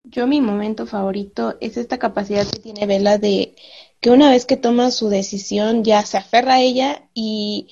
Yo 0.03 0.27
mi 0.27 0.41
momento 0.41 0.85
favorito 0.85 1.57
es 1.61 1.77
esta 1.77 1.97
capacidad 1.97 2.45
que 2.49 2.59
tiene 2.59 2.85
Vela 2.85 3.17
de 3.17 3.55
que 4.01 4.11
una 4.11 4.29
vez 4.29 4.45
que 4.45 4.57
toma 4.57 4.91
su 4.91 5.09
decisión 5.09 5.83
ya 5.83 6.05
se 6.05 6.17
aferra 6.17 6.55
a 6.55 6.61
ella 6.61 7.09
y 7.13 7.69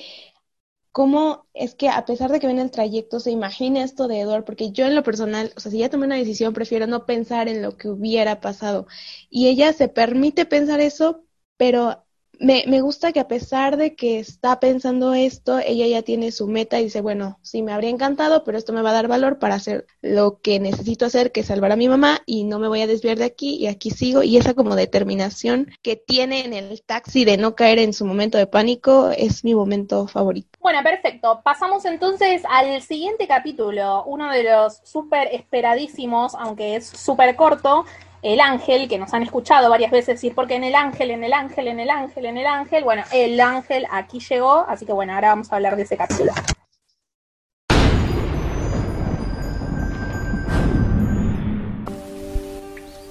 cómo 0.92 1.46
es 1.54 1.76
que 1.76 1.90
a 1.90 2.06
pesar 2.06 2.32
de 2.32 2.40
que 2.40 2.48
ven 2.48 2.60
el 2.60 2.72
trayecto, 2.72 3.20
se 3.20 3.32
imagina 3.32 3.84
esto 3.84 4.08
de 4.08 4.22
Edward, 4.22 4.46
porque 4.46 4.72
yo 4.72 4.86
en 4.86 4.96
lo 4.96 5.04
personal, 5.04 5.54
o 5.56 5.60
sea, 5.60 5.72
si 5.72 5.80
ya 5.80 5.90
tomé 5.90 6.06
una 6.06 6.16
decisión, 6.18 6.54
prefiero 6.54 6.88
no 6.88 7.06
pensar 7.06 7.48
en 7.50 7.62
lo 7.62 7.78
que 7.78 7.90
hubiera 7.90 8.42
pasado. 8.42 8.88
Y 9.30 9.48
ella 9.48 9.74
se 9.74 9.88
permite 9.90 10.46
pensar 10.46 10.80
eso, 10.82 11.24
pero 11.58 12.06
me, 12.42 12.64
me, 12.68 12.82
gusta 12.82 13.12
que 13.12 13.20
a 13.20 13.28
pesar 13.28 13.78
de 13.78 13.96
que 13.96 14.20
está 14.20 14.60
pensando 14.60 15.14
esto, 15.14 15.60
ella 15.60 15.86
ya 15.86 16.02
tiene 16.02 16.32
su 16.32 16.48
meta 16.48 16.80
y 16.80 16.86
dice, 16.86 17.02
bueno, 17.02 17.40
sí, 17.44 17.62
me 17.62 17.72
habría 17.72 17.92
encantado, 17.92 18.44
pero 18.44 18.58
esto 18.58 18.74
me 18.74 18.82
va 18.82 18.90
a 18.90 18.94
dar 18.94 19.08
valor 19.08 19.38
para 19.38 19.56
hacer 19.56 19.86
lo 20.02 20.42
que 20.42 20.60
necesito 20.60 21.06
hacer, 21.06 21.32
que 21.32 21.42
es 21.42 21.46
salvar 21.46 21.72
a 21.72 21.76
mi 21.76 21.88
mamá 21.88 22.20
y 22.26 22.44
no 22.44 22.58
me 22.58 22.68
voy 22.68 22.82
a 22.82 22.88
desviar 22.88 23.18
de 23.18 23.26
aquí 23.26 23.56
y 23.56 23.68
aquí 23.68 23.92
sigo. 23.92 24.24
Y 24.24 24.38
esa 24.38 24.56
como 24.56 24.76
determinación 24.76 25.72
que 25.84 25.96
tiene 25.96 26.44
en 26.44 26.54
el 26.54 26.82
taxi 26.82 27.26
de 27.26 27.38
no 27.38 27.56
caer 27.56 27.78
en 27.78 27.94
su 27.94 28.06
momento 28.06 28.40
de 28.40 28.48
pánico 28.48 29.12
es 29.16 29.44
mi 29.44 29.54
momento 29.54 30.08
favorito. 30.08 30.50
Bueno, 30.60 30.80
perfecto. 30.84 31.42
Pasamos 31.44 31.86
entonces 31.86 32.42
al 32.50 32.82
siguiente 32.82 33.28
capítulo, 33.28 34.04
uno 34.06 34.32
de 34.32 34.44
los 34.44 34.82
súper 34.84 35.30
esperadísimos, 35.32 36.34
aunque 36.36 36.76
es 36.76 36.88
súper 36.88 37.36
corto, 37.36 37.86
el 38.22 38.40
ángel, 38.40 38.88
que 38.88 38.98
nos 39.00 39.14
han 39.14 39.24
escuchado 39.24 39.70
varias 39.70 39.92
veces 39.92 40.16
decir, 40.16 40.34
porque 40.36 40.56
en 40.56 40.64
el 40.64 40.76
ángel, 40.76 41.12
en 41.12 41.24
el 41.24 41.34
ángel, 41.34 41.68
en 41.68 41.80
el 41.80 41.90
ángel, 41.90 42.26
en 42.26 42.38
el 42.38 42.46
ángel, 42.46 42.84
bueno, 42.84 43.04
el 43.12 43.40
ángel 43.40 43.86
aquí 43.92 44.20
llegó, 44.20 44.66
así 44.68 44.86
que 44.86 44.94
bueno, 44.94 45.14
ahora 45.14 45.30
vamos 45.30 45.52
a 45.52 45.56
hablar 45.56 45.76
de 45.76 45.84
ese 45.84 45.98
capítulo. 45.98 46.32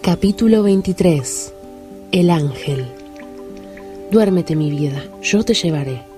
Capítulo 0.02 0.62
23 0.62 1.54
El 2.12 2.30
ángel 2.30 2.86
Duérmete 4.11 4.56
mi 4.56 4.70
vida, 4.70 5.04
yo 5.22 5.44
te 5.44 5.54
llevaré. 5.54 6.09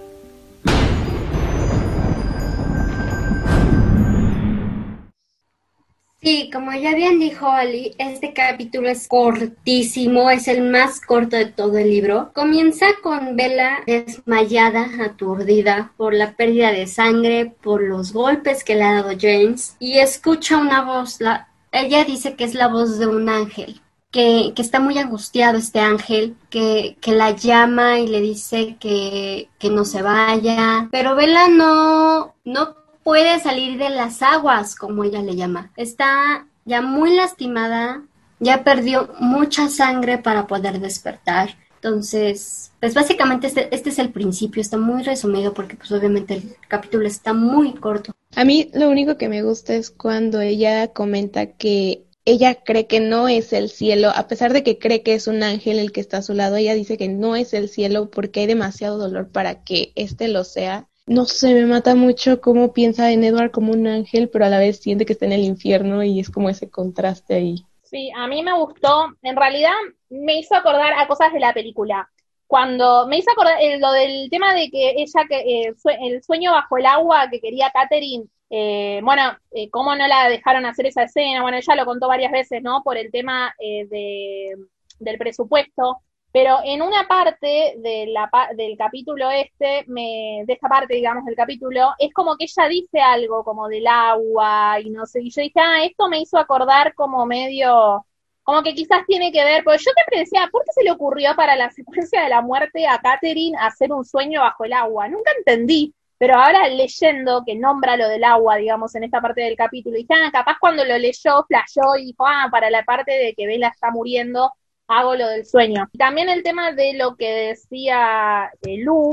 Sí, 6.23 6.51
como 6.53 6.73
ya 6.73 6.95
bien 6.95 7.19
dijo 7.19 7.49
Ali, 7.49 7.97
este 7.99 8.33
capítulo 8.33 8.89
es 8.89 9.09
cortísimo, 9.09 10.31
es 10.31 10.47
el 10.47 10.63
más 10.63 11.01
corto 11.01 11.35
de 11.35 11.47
todo 11.47 11.79
el 11.79 11.91
libro. 11.91 12.31
Comienza 12.33 12.87
con 13.03 13.35
Bella 13.35 13.79
desmayada, 13.89 14.87
aturdida 15.05 15.93
por 15.97 16.15
la 16.15 16.37
pérdida 16.37 16.71
de 16.71 16.87
sangre, 16.87 17.53
por 17.61 17.83
los 17.83 18.13
golpes 18.13 18.63
que 18.63 18.77
le 18.77 18.85
ha 18.85 19.03
dado 19.03 19.19
James, 19.21 19.75
y 19.81 19.99
escucha 19.99 20.59
una 20.59 20.83
voz, 20.83 21.21
la, 21.21 21.49
ella 21.73 22.05
dice 22.05 22.37
que 22.37 22.45
es 22.45 22.55
la 22.55 22.69
voz 22.69 23.01
de 23.01 23.09
un 23.09 23.29
ángel. 23.29 23.81
Que, 24.13 24.53
que 24.55 24.61
está 24.61 24.79
muy 24.79 24.99
angustiado 24.99 25.57
este 25.57 25.81
ángel, 25.81 26.37
que, 26.51 26.99
que 27.01 27.13
la 27.13 27.31
llama 27.31 27.99
y 27.99 28.07
le 28.07 28.21
dice 28.21 28.77
que, 28.79 29.49
que 29.59 29.71
no 29.71 29.87
se 29.87 30.03
vaya, 30.03 30.89
pero 30.93 31.17
Bella 31.17 31.49
no, 31.49 32.35
no 32.45 32.82
puede 33.03 33.41
salir 33.41 33.79
de 33.79 33.91
las 33.91 34.23
aguas, 34.23 34.75
como 34.75 35.05
ella 35.05 35.23
le 35.23 35.37
llama. 35.37 35.71
Está 35.77 36.47
ya 36.65 36.81
muy 36.81 37.15
lastimada, 37.15 38.03
ya 38.41 38.65
perdió 38.65 39.11
mucha 39.19 39.69
sangre 39.69 40.19
para 40.19 40.47
poder 40.47 40.81
despertar. 40.81 41.57
Entonces, 41.77 42.73
pues 42.79 42.95
básicamente 42.95 43.49
este, 43.49 43.75
este, 43.75 43.91
es 43.91 43.99
el 43.99 44.11
principio, 44.11 44.63
está 44.63 44.79
muy 44.79 45.03
resumido 45.03 45.53
porque 45.53 45.77
pues 45.77 45.91
obviamente 45.91 46.35
el 46.35 46.57
capítulo 46.69 47.07
está 47.09 47.33
muy 47.33 47.75
corto. 47.75 48.13
A 48.37 48.45
mí 48.45 48.71
lo 48.73 48.89
único 48.89 49.17
que 49.19 49.29
me 49.29 49.43
gusta 49.43 49.75
es 49.75 49.91
cuando 49.91 50.41
ella 50.41 50.93
comenta 50.93 51.47
que 51.47 52.05
ella 52.25 52.63
cree 52.63 52.87
que 52.87 53.01
no 53.01 53.27
es 53.27 53.53
el 53.53 53.69
cielo, 53.69 54.11
a 54.15 54.29
pesar 54.29 54.53
de 54.53 54.63
que 54.63 54.79
cree 54.79 55.03
que 55.03 55.15
es 55.15 55.27
un 55.27 55.43
ángel 55.43 55.81
el 55.81 55.91
que 55.91 56.01
está 56.01 56.19
a 56.19 56.23
su 56.23 56.35
lado, 56.35 56.55
ella 56.55 56.75
dice 56.75 56.97
que 56.97 57.09
no 57.09 57.35
es 57.35 57.53
el 57.53 57.69
cielo 57.69 58.11
porque 58.11 58.41
hay 58.41 58.47
demasiado 58.47 58.97
dolor 58.97 59.29
para 59.29 59.65
que 59.65 59.91
éste 59.97 60.29
lo 60.29 60.45
sea 60.45 60.89
no 61.13 61.25
sé, 61.25 61.55
me 61.55 61.67
mata 61.67 61.95
mucho 61.95 62.41
cómo 62.41 62.73
piensa 62.73 63.11
en 63.11 63.25
Edward 63.25 63.51
como 63.51 63.73
un 63.73 63.87
ángel, 63.87 64.29
pero 64.29 64.45
a 64.45 64.49
la 64.49 64.59
vez 64.59 64.81
siente 64.81 65.07
que 65.07 65.13
está 65.13 65.27
en 65.27 65.33
el 65.33 65.45
infierno 65.45 66.03
y 66.03 66.21
es 66.21 66.31
como 66.31 66.49
ese 66.49 66.71
contraste 66.71 67.35
ahí. 67.35 67.65
Sí, 67.83 68.11
a 68.17 68.27
mí 68.27 68.43
me 68.43 68.59
gustó, 68.59 69.07
en 69.23 69.37
realidad 69.37 69.73
me 70.09 70.39
hizo 70.39 70.55
acordar 70.55 70.95
a 70.95 71.07
cosas 71.07 71.33
de 71.33 71.41
la 71.41 71.53
película. 71.53 72.09
Cuando 72.47 73.07
me 73.07 73.19
hizo 73.19 73.31
acordar 73.31 73.59
eh, 73.61 73.79
lo 73.79 73.93
del 73.93 74.29
tema 74.31 74.55
de 74.55 74.71
que 74.71 74.95
ella, 74.97 75.27
que 75.29 75.67
eh, 75.69 75.75
el 76.01 76.23
sueño 76.23 76.53
bajo 76.53 76.77
el 76.77 76.87
agua 76.87 77.29
que 77.31 77.41
quería 77.41 77.71
Catherine, 77.71 78.27
eh, 78.55 79.01
bueno, 79.03 79.23
eh, 79.53 79.71
cómo 79.71 79.97
no 79.97 80.07
la 80.07 80.29
dejaron 80.29 80.67
hacer 80.67 80.85
esa 80.85 81.05
escena, 81.05 81.41
bueno, 81.41 81.57
ella 81.57 81.75
lo 81.75 81.87
contó 81.87 82.07
varias 82.07 82.31
veces, 82.31 82.63
¿no? 82.63 82.83
Por 82.83 82.99
el 82.99 83.11
tema 83.11 83.55
eh, 83.59 83.87
de, 83.87 84.57
del 84.99 85.17
presupuesto, 85.17 86.03
pero 86.33 86.61
en 86.65 86.81
una 86.81 87.07
parte 87.07 87.75
del 87.77 88.77
capítulo 88.79 89.31
este, 89.31 89.85
me, 89.87 90.45
de 90.47 90.55
esta 90.55 90.67
parte, 90.67 90.95
digamos, 90.95 91.27
del 91.27 91.37
capítulo, 91.37 91.93
es 91.99 92.13
como 92.15 92.37
que 92.37 92.45
ella 92.45 92.69
dice 92.69 93.01
algo 93.01 93.45
como 93.45 93.69
del 93.69 93.87
agua 93.87 94.81
y 94.81 94.89
no 94.89 95.05
sé, 95.05 95.21
y 95.21 95.31
yo 95.31 95.43
dije, 95.43 95.61
ah, 95.61 95.85
esto 95.85 96.09
me 96.09 96.21
hizo 96.21 96.39
acordar 96.39 96.95
como 96.95 97.27
medio, 97.27 98.07
como 98.43 98.63
que 98.63 98.75
quizás 98.75 99.05
tiene 99.07 99.31
que 99.31 99.45
ver, 99.45 99.63
porque 99.63 99.79
yo 99.85 99.93
siempre 99.95 100.21
decía, 100.21 100.49
¿por 100.51 100.65
qué 100.65 100.73
se 100.73 100.85
le 100.85 100.91
ocurrió 100.93 101.37
para 101.37 101.55
la 101.55 101.71
secuencia 101.71 102.23
de 102.23 102.31
la 102.31 102.41
muerte 102.41 102.87
a 102.87 102.99
Catherine 102.99 103.57
hacer 103.61 103.93
un 103.93 104.05
sueño 104.05 104.41
bajo 104.41 104.65
el 104.65 104.73
agua? 104.73 105.09
Nunca 105.09 105.33
entendí, 105.37 105.95
pero 106.17 106.37
ahora 106.37 106.67
leyendo 106.69 107.43
que 107.45 107.57
nombra 107.57 107.99
lo 107.99 108.09
del 108.09 108.25
agua, 108.25 108.57
digamos, 108.57 108.95
en 108.95 109.05
esta 109.05 109.21
parte 109.21 109.43
del 109.43 109.57
capítulo, 109.57 109.99
y 109.99 110.07
ah, 110.09 110.31
capaz 110.33 110.57
cuando 110.59 110.83
lo 110.83 110.97
leyó, 110.97 111.45
flashó 111.47 111.97
y 111.99 112.07
dijo, 112.07 112.27
ah, 112.27 112.49
para 112.51 112.71
la 112.71 112.85
parte 112.85 113.13
de 113.13 113.35
que 113.35 113.47
Bella 113.47 113.69
está 113.69 113.91
muriendo, 113.91 114.51
hago 114.89 115.15
lo 115.15 115.29
del 115.29 115.47
sueño. 115.47 115.89
También 115.99 116.29
el 116.29 116.43
tema 116.43 116.73
de 116.73 116.95
lo 116.95 117.17
que 117.17 117.31
decía 117.31 118.51
eh, 118.63 118.79
Lu, 118.79 119.11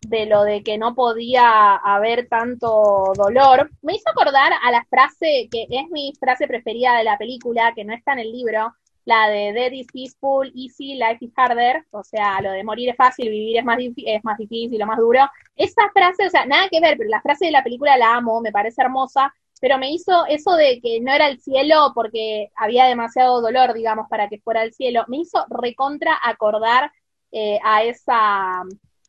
de 0.00 0.26
lo 0.26 0.42
de 0.44 0.62
que 0.62 0.78
no 0.78 0.94
podía 0.94 1.76
haber 1.76 2.28
tanto 2.28 3.12
dolor, 3.16 3.70
me 3.82 3.94
hizo 3.94 4.08
acordar 4.10 4.52
a 4.62 4.70
la 4.70 4.84
frase 4.88 5.48
que 5.50 5.66
es 5.68 5.88
mi 5.90 6.12
frase 6.18 6.46
preferida 6.46 6.96
de 6.96 7.04
la 7.04 7.18
película, 7.18 7.72
que 7.74 7.84
no 7.84 7.94
está 7.94 8.12
en 8.12 8.20
el 8.20 8.32
libro, 8.32 8.74
la 9.06 9.28
de 9.28 9.52
Death 9.52 9.72
is 9.72 9.86
peaceful, 9.92 10.50
easy, 10.54 10.96
life 10.96 11.24
is 11.24 11.32
harder, 11.36 11.84
o 11.92 12.02
sea, 12.02 12.40
lo 12.40 12.50
de 12.50 12.64
morir 12.64 12.90
es 12.90 12.96
fácil, 12.96 13.30
vivir 13.30 13.56
es 13.56 13.64
más, 13.64 13.78
es 13.80 14.24
más 14.24 14.36
difícil, 14.36 14.78
lo 14.80 14.86
más 14.86 14.98
duro. 14.98 15.20
Esa 15.54 15.88
frase, 15.94 16.26
o 16.26 16.30
sea, 16.30 16.44
nada 16.44 16.68
que 16.68 16.80
ver, 16.80 16.96
pero 16.98 17.08
la 17.08 17.22
frase 17.22 17.46
de 17.46 17.52
la 17.52 17.62
película 17.62 17.96
la 17.96 18.16
amo, 18.16 18.40
me 18.40 18.50
parece 18.50 18.82
hermosa, 18.82 19.32
pero 19.60 19.78
me 19.78 19.90
hizo 19.90 20.26
eso 20.26 20.54
de 20.56 20.80
que 20.80 21.00
no 21.00 21.12
era 21.12 21.28
el 21.28 21.40
cielo 21.40 21.92
porque 21.94 22.50
había 22.56 22.86
demasiado 22.86 23.40
dolor, 23.40 23.74
digamos, 23.74 24.08
para 24.08 24.28
que 24.28 24.40
fuera 24.40 24.62
el 24.62 24.72
cielo, 24.72 25.04
me 25.08 25.18
hizo 25.18 25.44
recontra 25.48 26.18
acordar 26.22 26.92
eh, 27.32 27.58
a 27.64 27.82
esa 27.84 28.62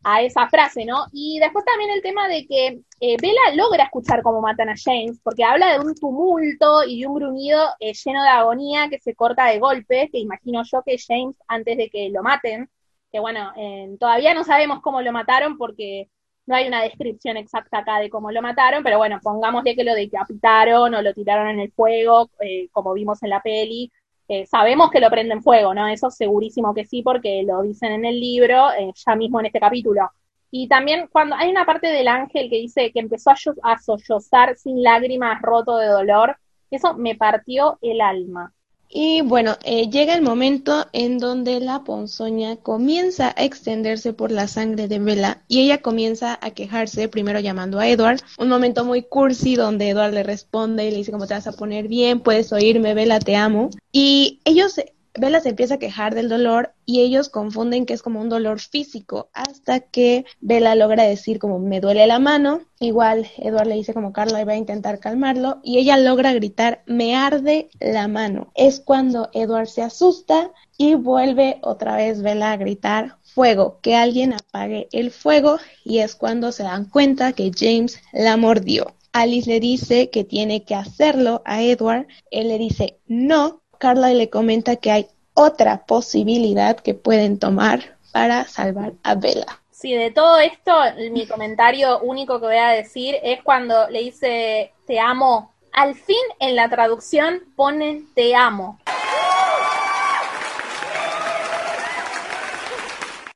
a 0.04 0.22
esa 0.22 0.48
frase, 0.48 0.86
¿no? 0.86 1.06
Y 1.12 1.40
después 1.40 1.66
también 1.66 1.92
el 1.92 2.02
tema 2.02 2.30
de 2.30 2.46
que 2.48 2.80
eh, 3.02 3.18
Bella 3.22 3.56
logra 3.56 3.84
escuchar 3.84 4.24
cómo 4.24 4.42
matan 4.42 4.70
a 4.70 4.76
James, 4.82 5.20
porque 5.22 5.44
habla 5.44 5.74
de 5.74 5.80
un 5.80 5.94
tumulto 5.96 6.84
y 6.88 7.02
de 7.02 7.08
un 7.08 7.16
gruñido 7.16 7.62
eh, 7.80 7.94
lleno 7.94 8.24
de 8.24 8.30
agonía 8.30 8.90
que 8.90 9.00
se 9.00 9.16
corta 9.16 9.48
de 9.48 9.60
golpe, 9.60 10.10
que 10.10 10.20
imagino 10.20 10.64
yo 10.64 10.82
que 10.84 10.98
James, 10.98 11.36
antes 11.48 11.78
de 11.78 11.90
que 11.90 12.10
lo 12.10 12.24
maten, 12.24 12.70
que 13.12 13.20
bueno, 13.20 13.52
eh, 13.58 13.98
todavía 14.00 14.34
no 14.34 14.44
sabemos 14.44 14.82
cómo 14.82 15.02
lo 15.02 15.12
mataron 15.12 15.58
porque 15.58 16.10
no 16.48 16.56
hay 16.56 16.68
una 16.68 16.82
descripción 16.82 17.38
exacta 17.38 17.80
acá 17.80 18.00
de 18.00 18.10
cómo 18.10 18.32
lo 18.32 18.42
mataron, 18.42 18.84
pero 18.84 18.98
bueno, 18.98 19.20
pongámosle 19.22 19.76
que 19.76 19.84
lo 19.84 19.94
decapitaron 19.94 20.96
o 20.96 21.02
lo 21.02 21.14
tiraron 21.14 21.50
en 21.50 21.60
el 21.60 21.72
fuego, 21.74 22.30
eh, 22.40 22.70
como 22.72 22.94
vimos 22.94 23.22
en 23.22 23.30
la 23.30 23.42
peli. 23.42 23.92
Eh, 24.30 24.46
sabemos 24.46 24.90
que 24.90 25.00
lo 25.00 25.10
prenden 25.10 25.44
fuego, 25.44 25.74
¿no? 25.74 25.88
Eso 25.88 26.10
segurísimo 26.10 26.74
que 26.74 26.86
sí, 26.86 27.02
porque 27.02 27.44
lo 27.44 27.62
dicen 27.62 27.92
en 27.92 28.06
el 28.06 28.20
libro, 28.20 28.72
eh, 28.72 28.92
ya 28.96 29.16
mismo 29.16 29.40
en 29.40 29.48
este 29.48 29.60
capítulo. 29.60 30.10
Y 30.50 30.68
también 30.70 31.08
cuando 31.12 31.36
hay 31.36 31.50
una 31.50 31.66
parte 31.66 31.88
del 31.88 32.08
ángel 32.08 32.50
que 32.50 32.58
dice 32.58 32.92
que 32.92 33.00
empezó 33.00 33.32
a, 33.64 33.78
sollozar 33.78 34.56
sin 34.56 34.82
lágrimas, 34.82 35.42
roto 35.42 35.78
de 35.78 35.88
dolor, 35.88 36.38
eso 36.72 36.94
me 36.96 37.16
partió 37.16 37.78
el 37.82 38.02
alma. 38.02 38.54
Y 38.90 39.22
bueno, 39.22 39.58
eh, 39.64 39.90
llega 39.90 40.16
el 40.16 40.22
momento 40.22 40.88
en 40.94 41.18
donde 41.18 41.60
la 41.60 41.84
ponzoña 41.84 42.56
comienza 42.56 43.34
a 43.36 43.44
extenderse 43.44 44.14
por 44.14 44.32
la 44.32 44.48
sangre 44.48 44.88
de 44.88 45.00
Bella 45.00 45.44
y 45.48 45.62
ella 45.62 45.82
comienza 45.82 46.40
a 46.42 46.52
quejarse, 46.52 47.10
primero 47.10 47.40
llamando 47.40 47.80
a 47.80 47.88
Edward, 47.88 48.22
un 48.38 48.48
momento 48.48 48.86
muy 48.86 49.04
cursi 49.04 49.56
donde 49.56 49.90
Edward 49.90 50.14
le 50.14 50.24
responde 50.24 50.86
y 50.86 50.92
le 50.92 50.98
dice 50.98 51.12
cómo 51.12 51.28
te 51.28 51.34
vas 51.34 51.48
a 51.48 51.52
poner 51.52 51.88
bien, 51.88 52.22
puedes 52.22 52.54
oírme, 52.54 52.94
Bella, 52.94 53.20
te 53.20 53.36
amo. 53.36 53.70
Y 53.92 54.40
ellos, 54.46 54.80
Bella 55.18 55.40
se 55.40 55.50
empieza 55.50 55.76
a 55.76 55.80
quejar 55.80 56.14
del 56.14 56.30
dolor 56.30 56.74
y 56.86 57.02
ellos 57.02 57.30
confunden 57.30 57.86
que 57.86 57.94
es 57.94 58.02
como 58.02 58.22
un 58.22 58.30
dolor 58.30 58.60
físico 58.60 59.30
hasta 59.34 59.80
que 59.80 60.26
Bella 60.42 60.76
logra 60.76 61.04
decir 61.04 61.40
como 61.40 61.60
me 61.60 61.82
duele 61.82 62.06
la 62.06 62.20
mano. 62.20 62.62
Igual 62.80 63.28
Edward 63.38 63.68
le 63.68 63.76
dice 63.76 63.94
como 63.94 64.14
Carla 64.14 64.46
va 64.46 64.54
a 64.54 64.58
intentar 64.58 65.00
calmarlo 65.00 65.60
y 65.64 65.80
ella 65.80 65.98
logra 65.98 66.34
gritar 66.34 66.84
me 66.86 67.16
arde 67.16 67.70
la 67.80 68.08
mano. 68.08 68.52
Es 68.54 68.80
cuando 68.80 69.30
Edward 69.34 69.68
se 69.68 69.82
asusta 69.82 70.52
y 70.78 70.94
vuelve 70.94 71.60
otra 71.64 71.96
vez 71.96 72.22
Bella 72.22 72.52
a 72.52 72.58
gritar 72.58 73.18
fuego, 73.24 73.80
que 73.82 73.96
alguien 73.96 74.34
apague 74.34 74.88
el 74.92 75.12
fuego 75.12 75.58
y 75.84 76.00
es 76.00 76.16
cuando 76.16 76.52
se 76.52 76.64
dan 76.64 76.86
cuenta 76.86 77.34
que 77.34 77.52
James 77.56 78.00
la 78.14 78.38
mordió. 78.38 78.94
Alice 79.14 79.50
le 79.50 79.60
dice 79.60 80.12
que 80.12 80.24
tiene 80.24 80.64
que 80.64 80.76
hacerlo 80.76 81.42
a 81.46 81.64
Edward, 81.64 82.08
él 82.30 82.50
le 82.50 82.60
dice 82.60 83.00
no, 83.08 83.64
Carla 83.78 84.10
le 84.10 84.30
comenta 84.30 84.76
que 84.76 84.92
hay 84.92 85.08
otra 85.34 85.86
posibilidad 85.86 86.78
que 86.78 86.94
pueden 86.94 87.40
tomar 87.40 87.98
para 88.12 88.46
salvar 88.46 88.94
a 89.04 89.16
Bella. 89.16 89.46
Sí, 89.72 89.94
de 89.94 90.10
todo 90.10 90.40
esto, 90.40 90.74
mi 91.12 91.28
comentario 91.28 92.00
único 92.00 92.40
que 92.40 92.48
voy 92.48 92.56
a 92.56 92.70
decir 92.70 93.16
es 93.22 93.44
cuando 93.44 93.88
le 93.90 94.00
dice 94.00 94.74
te 94.88 95.00
amo. 95.00 95.54
Al 95.72 95.94
fin 95.94 96.18
en 96.40 96.56
la 96.56 96.68
traducción 96.68 97.44
ponen 97.56 98.08
te 98.16 98.36
amo. 98.36 98.80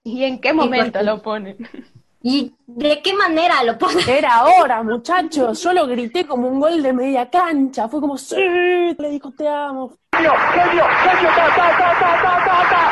¿Y 0.04 0.24
en 0.24 0.42
qué 0.42 0.52
momento 0.52 1.04
lo 1.04 1.22
ponen? 1.22 1.58
¿Y 2.24 2.54
de 2.68 3.02
qué 3.02 3.14
manera 3.14 3.64
lo 3.64 3.78
ponen? 3.78 4.08
Era 4.08 4.36
ahora, 4.36 4.84
muchachos. 4.84 5.62
Yo 5.64 5.74
lo 5.74 5.88
grité 5.88 6.26
como 6.26 6.48
un 6.48 6.60
gol 6.60 6.84
de 6.84 6.94
media 6.94 7.30
cancha. 7.30 7.88
Fue 7.88 8.00
como, 8.00 8.18
sí, 8.18 8.36
le 8.36 9.10
dijo, 9.10 9.32
te 9.32 9.48
amo. 9.48 9.98
¡Genio, 10.14 10.34
genio, 10.54 10.86
genio! 10.86 11.30
¡Ta, 11.30 11.48
ta, 11.48 11.78
ta, 11.78 12.00
ta, 12.00 12.22
ta, 12.22 12.46
ta, 12.46 12.70
ta! 12.70 12.92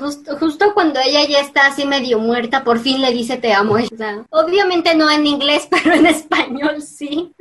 Justo, 0.00 0.36
justo 0.38 0.74
cuando 0.74 1.00
ella 1.00 1.24
ya 1.26 1.40
está 1.40 1.66
así 1.66 1.86
medio 1.86 2.18
muerta, 2.18 2.62
por 2.62 2.78
fin 2.78 3.00
le 3.00 3.12
dice 3.12 3.36
te 3.36 3.52
amo. 3.52 3.74
O 3.74 3.96
sea, 3.96 4.24
obviamente 4.30 4.94
no 4.94 5.10
en 5.10 5.26
inglés, 5.26 5.66
pero 5.70 5.94
en 5.94 6.06
español 6.06 6.82
sí. 6.82 7.32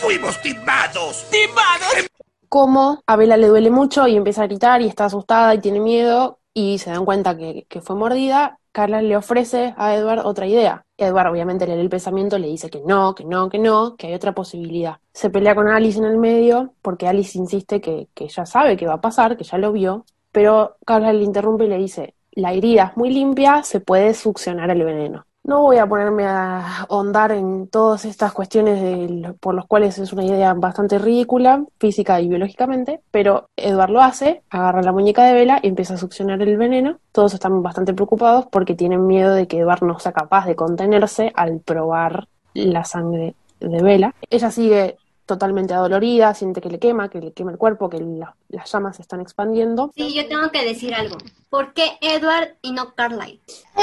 ¡Fuimos 0.00 0.40
timados! 0.42 1.24
¡Timados! 1.30 2.11
Como 2.52 3.00
a 3.06 3.16
Bella 3.16 3.38
le 3.38 3.48
duele 3.48 3.70
mucho 3.70 4.06
y 4.06 4.14
empieza 4.14 4.42
a 4.42 4.46
gritar 4.46 4.82
y 4.82 4.86
está 4.86 5.06
asustada 5.06 5.54
y 5.54 5.60
tiene 5.60 5.80
miedo 5.80 6.38
y 6.52 6.76
se 6.76 6.90
dan 6.90 7.06
cuenta 7.06 7.34
que, 7.34 7.64
que 7.66 7.80
fue 7.80 7.96
mordida, 7.96 8.58
Carla 8.72 9.00
le 9.00 9.16
ofrece 9.16 9.72
a 9.78 9.94
Edward 9.96 10.26
otra 10.26 10.46
idea. 10.46 10.84
Edward 10.98 11.28
obviamente 11.28 11.66
le 11.66 11.76
lee 11.76 11.80
el 11.80 11.88
pensamiento, 11.88 12.38
le 12.38 12.48
dice 12.48 12.68
que 12.68 12.82
no, 12.84 13.14
que 13.14 13.24
no, 13.24 13.48
que 13.48 13.58
no, 13.58 13.96
que 13.96 14.08
hay 14.08 14.12
otra 14.12 14.34
posibilidad. 14.34 14.98
Se 15.14 15.30
pelea 15.30 15.54
con 15.54 15.66
Alice 15.68 15.98
en 15.98 16.04
el 16.04 16.18
medio 16.18 16.74
porque 16.82 17.08
Alice 17.08 17.38
insiste 17.38 17.80
que, 17.80 18.08
que 18.12 18.28
ya 18.28 18.44
sabe 18.44 18.76
que 18.76 18.86
va 18.86 18.94
a 18.96 19.00
pasar, 19.00 19.38
que 19.38 19.44
ya 19.44 19.56
lo 19.56 19.72
vio, 19.72 20.04
pero 20.30 20.76
Carla 20.84 21.14
le 21.14 21.24
interrumpe 21.24 21.64
y 21.64 21.68
le 21.68 21.78
dice, 21.78 22.16
la 22.32 22.52
herida 22.52 22.90
es 22.90 22.98
muy 22.98 23.08
limpia, 23.08 23.62
se 23.62 23.80
puede 23.80 24.12
succionar 24.12 24.70
el 24.70 24.84
veneno. 24.84 25.24
No 25.44 25.62
voy 25.62 25.78
a 25.78 25.88
ponerme 25.88 26.24
a 26.24 26.82
ahondar 26.82 27.32
en 27.32 27.66
todas 27.66 28.04
estas 28.04 28.32
cuestiones 28.32 29.34
por 29.40 29.54
los 29.54 29.66
cuales 29.66 29.98
es 29.98 30.12
una 30.12 30.24
idea 30.24 30.54
bastante 30.54 30.98
ridícula, 31.00 31.64
física 31.80 32.20
y 32.20 32.28
biológicamente, 32.28 33.00
pero 33.10 33.48
Edward 33.56 33.90
lo 33.90 34.02
hace, 34.02 34.44
agarra 34.50 34.82
la 34.82 34.92
muñeca 34.92 35.24
de 35.24 35.34
Vela 35.34 35.58
y 35.60 35.66
empieza 35.66 35.94
a 35.94 35.98
succionar 35.98 36.40
el 36.42 36.56
veneno. 36.56 36.98
Todos 37.10 37.34
están 37.34 37.60
bastante 37.60 37.92
preocupados 37.92 38.46
porque 38.52 38.76
tienen 38.76 39.04
miedo 39.08 39.34
de 39.34 39.48
que 39.48 39.58
Edward 39.58 39.82
no 39.82 39.98
sea 39.98 40.12
capaz 40.12 40.46
de 40.46 40.54
contenerse 40.54 41.32
al 41.34 41.58
probar 41.58 42.28
la 42.54 42.84
sangre 42.84 43.34
de 43.58 43.82
Vela. 43.82 44.14
Ella 44.30 44.50
sigue 44.52 44.96
totalmente 45.26 45.74
adolorida, 45.74 46.34
siente 46.34 46.60
que 46.60 46.68
le 46.68 46.78
quema, 46.78 47.08
que 47.08 47.20
le 47.20 47.32
quema 47.32 47.52
el 47.52 47.58
cuerpo, 47.58 47.88
que 47.88 47.98
la- 47.98 48.34
las 48.48 48.70
llamas 48.72 48.96
se 48.96 49.02
están 49.02 49.20
expandiendo. 49.20 49.92
Sí, 49.96 50.12
yo 50.14 50.26
tengo 50.28 50.50
que 50.50 50.64
decir 50.64 50.94
algo. 50.94 51.16
¿Por 51.48 51.72
qué 51.74 51.92
Edward 52.00 52.56
y 52.62 52.72
no 52.72 52.94
Carlyle? 52.94 53.40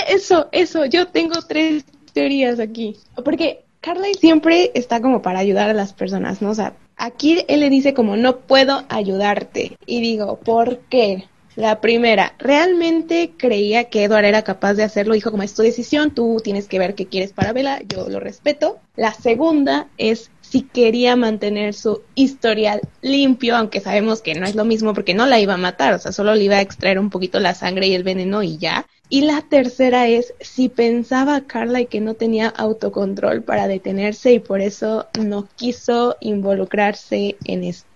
Eso, 0.07 0.47
eso, 0.51 0.85
yo 0.85 1.07
tengo 1.07 1.41
tres 1.47 1.85
teorías 2.13 2.59
aquí. 2.59 2.97
Porque 3.23 3.63
Carly 3.81 4.13
siempre 4.15 4.71
está 4.73 5.01
como 5.01 5.21
para 5.21 5.39
ayudar 5.39 5.69
a 5.69 5.73
las 5.73 5.93
personas, 5.93 6.41
¿no? 6.41 6.49
O 6.51 6.55
sea, 6.55 6.73
aquí 6.97 7.43
él 7.47 7.61
le 7.61 7.69
dice 7.69 7.93
como 7.93 8.17
no 8.17 8.37
puedo 8.39 8.83
ayudarte. 8.89 9.77
Y 9.85 10.01
digo, 10.01 10.37
¿por 10.39 10.79
qué? 10.89 11.27
La 11.55 11.81
primera, 11.81 12.35
realmente 12.39 13.33
creía 13.35 13.85
que 13.85 14.03
Edward 14.05 14.23
era 14.25 14.43
capaz 14.43 14.75
de 14.75 14.83
hacerlo, 14.83 15.13
dijo 15.13 15.29
como 15.31 15.43
es 15.43 15.53
tu 15.55 15.61
decisión, 15.61 16.11
tú 16.11 16.37
tienes 16.43 16.67
que 16.69 16.79
ver 16.79 16.95
qué 16.95 17.07
quieres 17.07 17.33
para 17.33 17.51
Bella, 17.51 17.81
yo 17.85 18.07
lo 18.07 18.19
respeto. 18.21 18.77
La 18.95 19.13
segunda 19.13 19.87
es 19.97 20.31
si 20.49 20.63
quería 20.63 21.15
mantener 21.15 21.73
su 21.73 22.01
historial 22.15 22.81
limpio, 23.01 23.55
aunque 23.55 23.81
sabemos 23.81 24.21
que 24.21 24.33
no 24.33 24.47
es 24.47 24.55
lo 24.55 24.65
mismo 24.65 24.93
porque 24.93 25.13
no 25.13 25.27
la 25.27 25.39
iba 25.39 25.53
a 25.53 25.57
matar, 25.57 25.93
o 25.93 25.99
sea, 25.99 26.11
solo 26.11 26.33
le 26.33 26.43
iba 26.43 26.55
a 26.55 26.61
extraer 26.61 26.97
un 26.97 27.09
poquito 27.09 27.39
la 27.39 27.53
sangre 27.53 27.87
y 27.87 27.93
el 27.93 28.03
veneno 28.03 28.41
y 28.41 28.57
ya. 28.57 28.87
Y 29.11 29.21
la 29.21 29.41
tercera 29.41 30.07
es 30.07 30.33
si 30.39 30.69
pensaba 30.69 31.41
Carla 31.41 31.81
y 31.81 31.87
que 31.87 31.99
no 31.99 32.13
tenía 32.13 32.47
autocontrol 32.47 33.43
para 33.43 33.67
detenerse 33.67 34.33
y 34.33 34.39
por 34.39 34.61
eso 34.61 35.07
no 35.19 35.47
quiso 35.55 36.15
involucrarse 36.19 37.35
en 37.45 37.63
esto. 37.63 37.87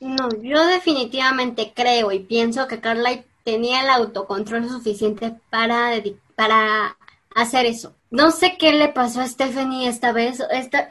No, 0.00 0.28
yo 0.42 0.66
definitivamente 0.66 1.72
creo 1.74 2.10
y 2.12 2.20
pienso 2.20 2.66
que 2.66 2.80
Carla 2.80 3.22
tenía 3.44 3.82
el 3.82 3.90
autocontrol 3.90 4.68
suficiente 4.68 5.34
para, 5.50 5.92
para 6.34 6.96
hacer 7.34 7.66
eso. 7.66 7.94
No 8.14 8.30
sé 8.30 8.56
qué 8.56 8.72
le 8.72 8.90
pasó 8.90 9.22
a 9.22 9.26
Stephanie 9.26 9.88
esta 9.88 10.12
vez. 10.12 10.40
Esta, 10.52 10.86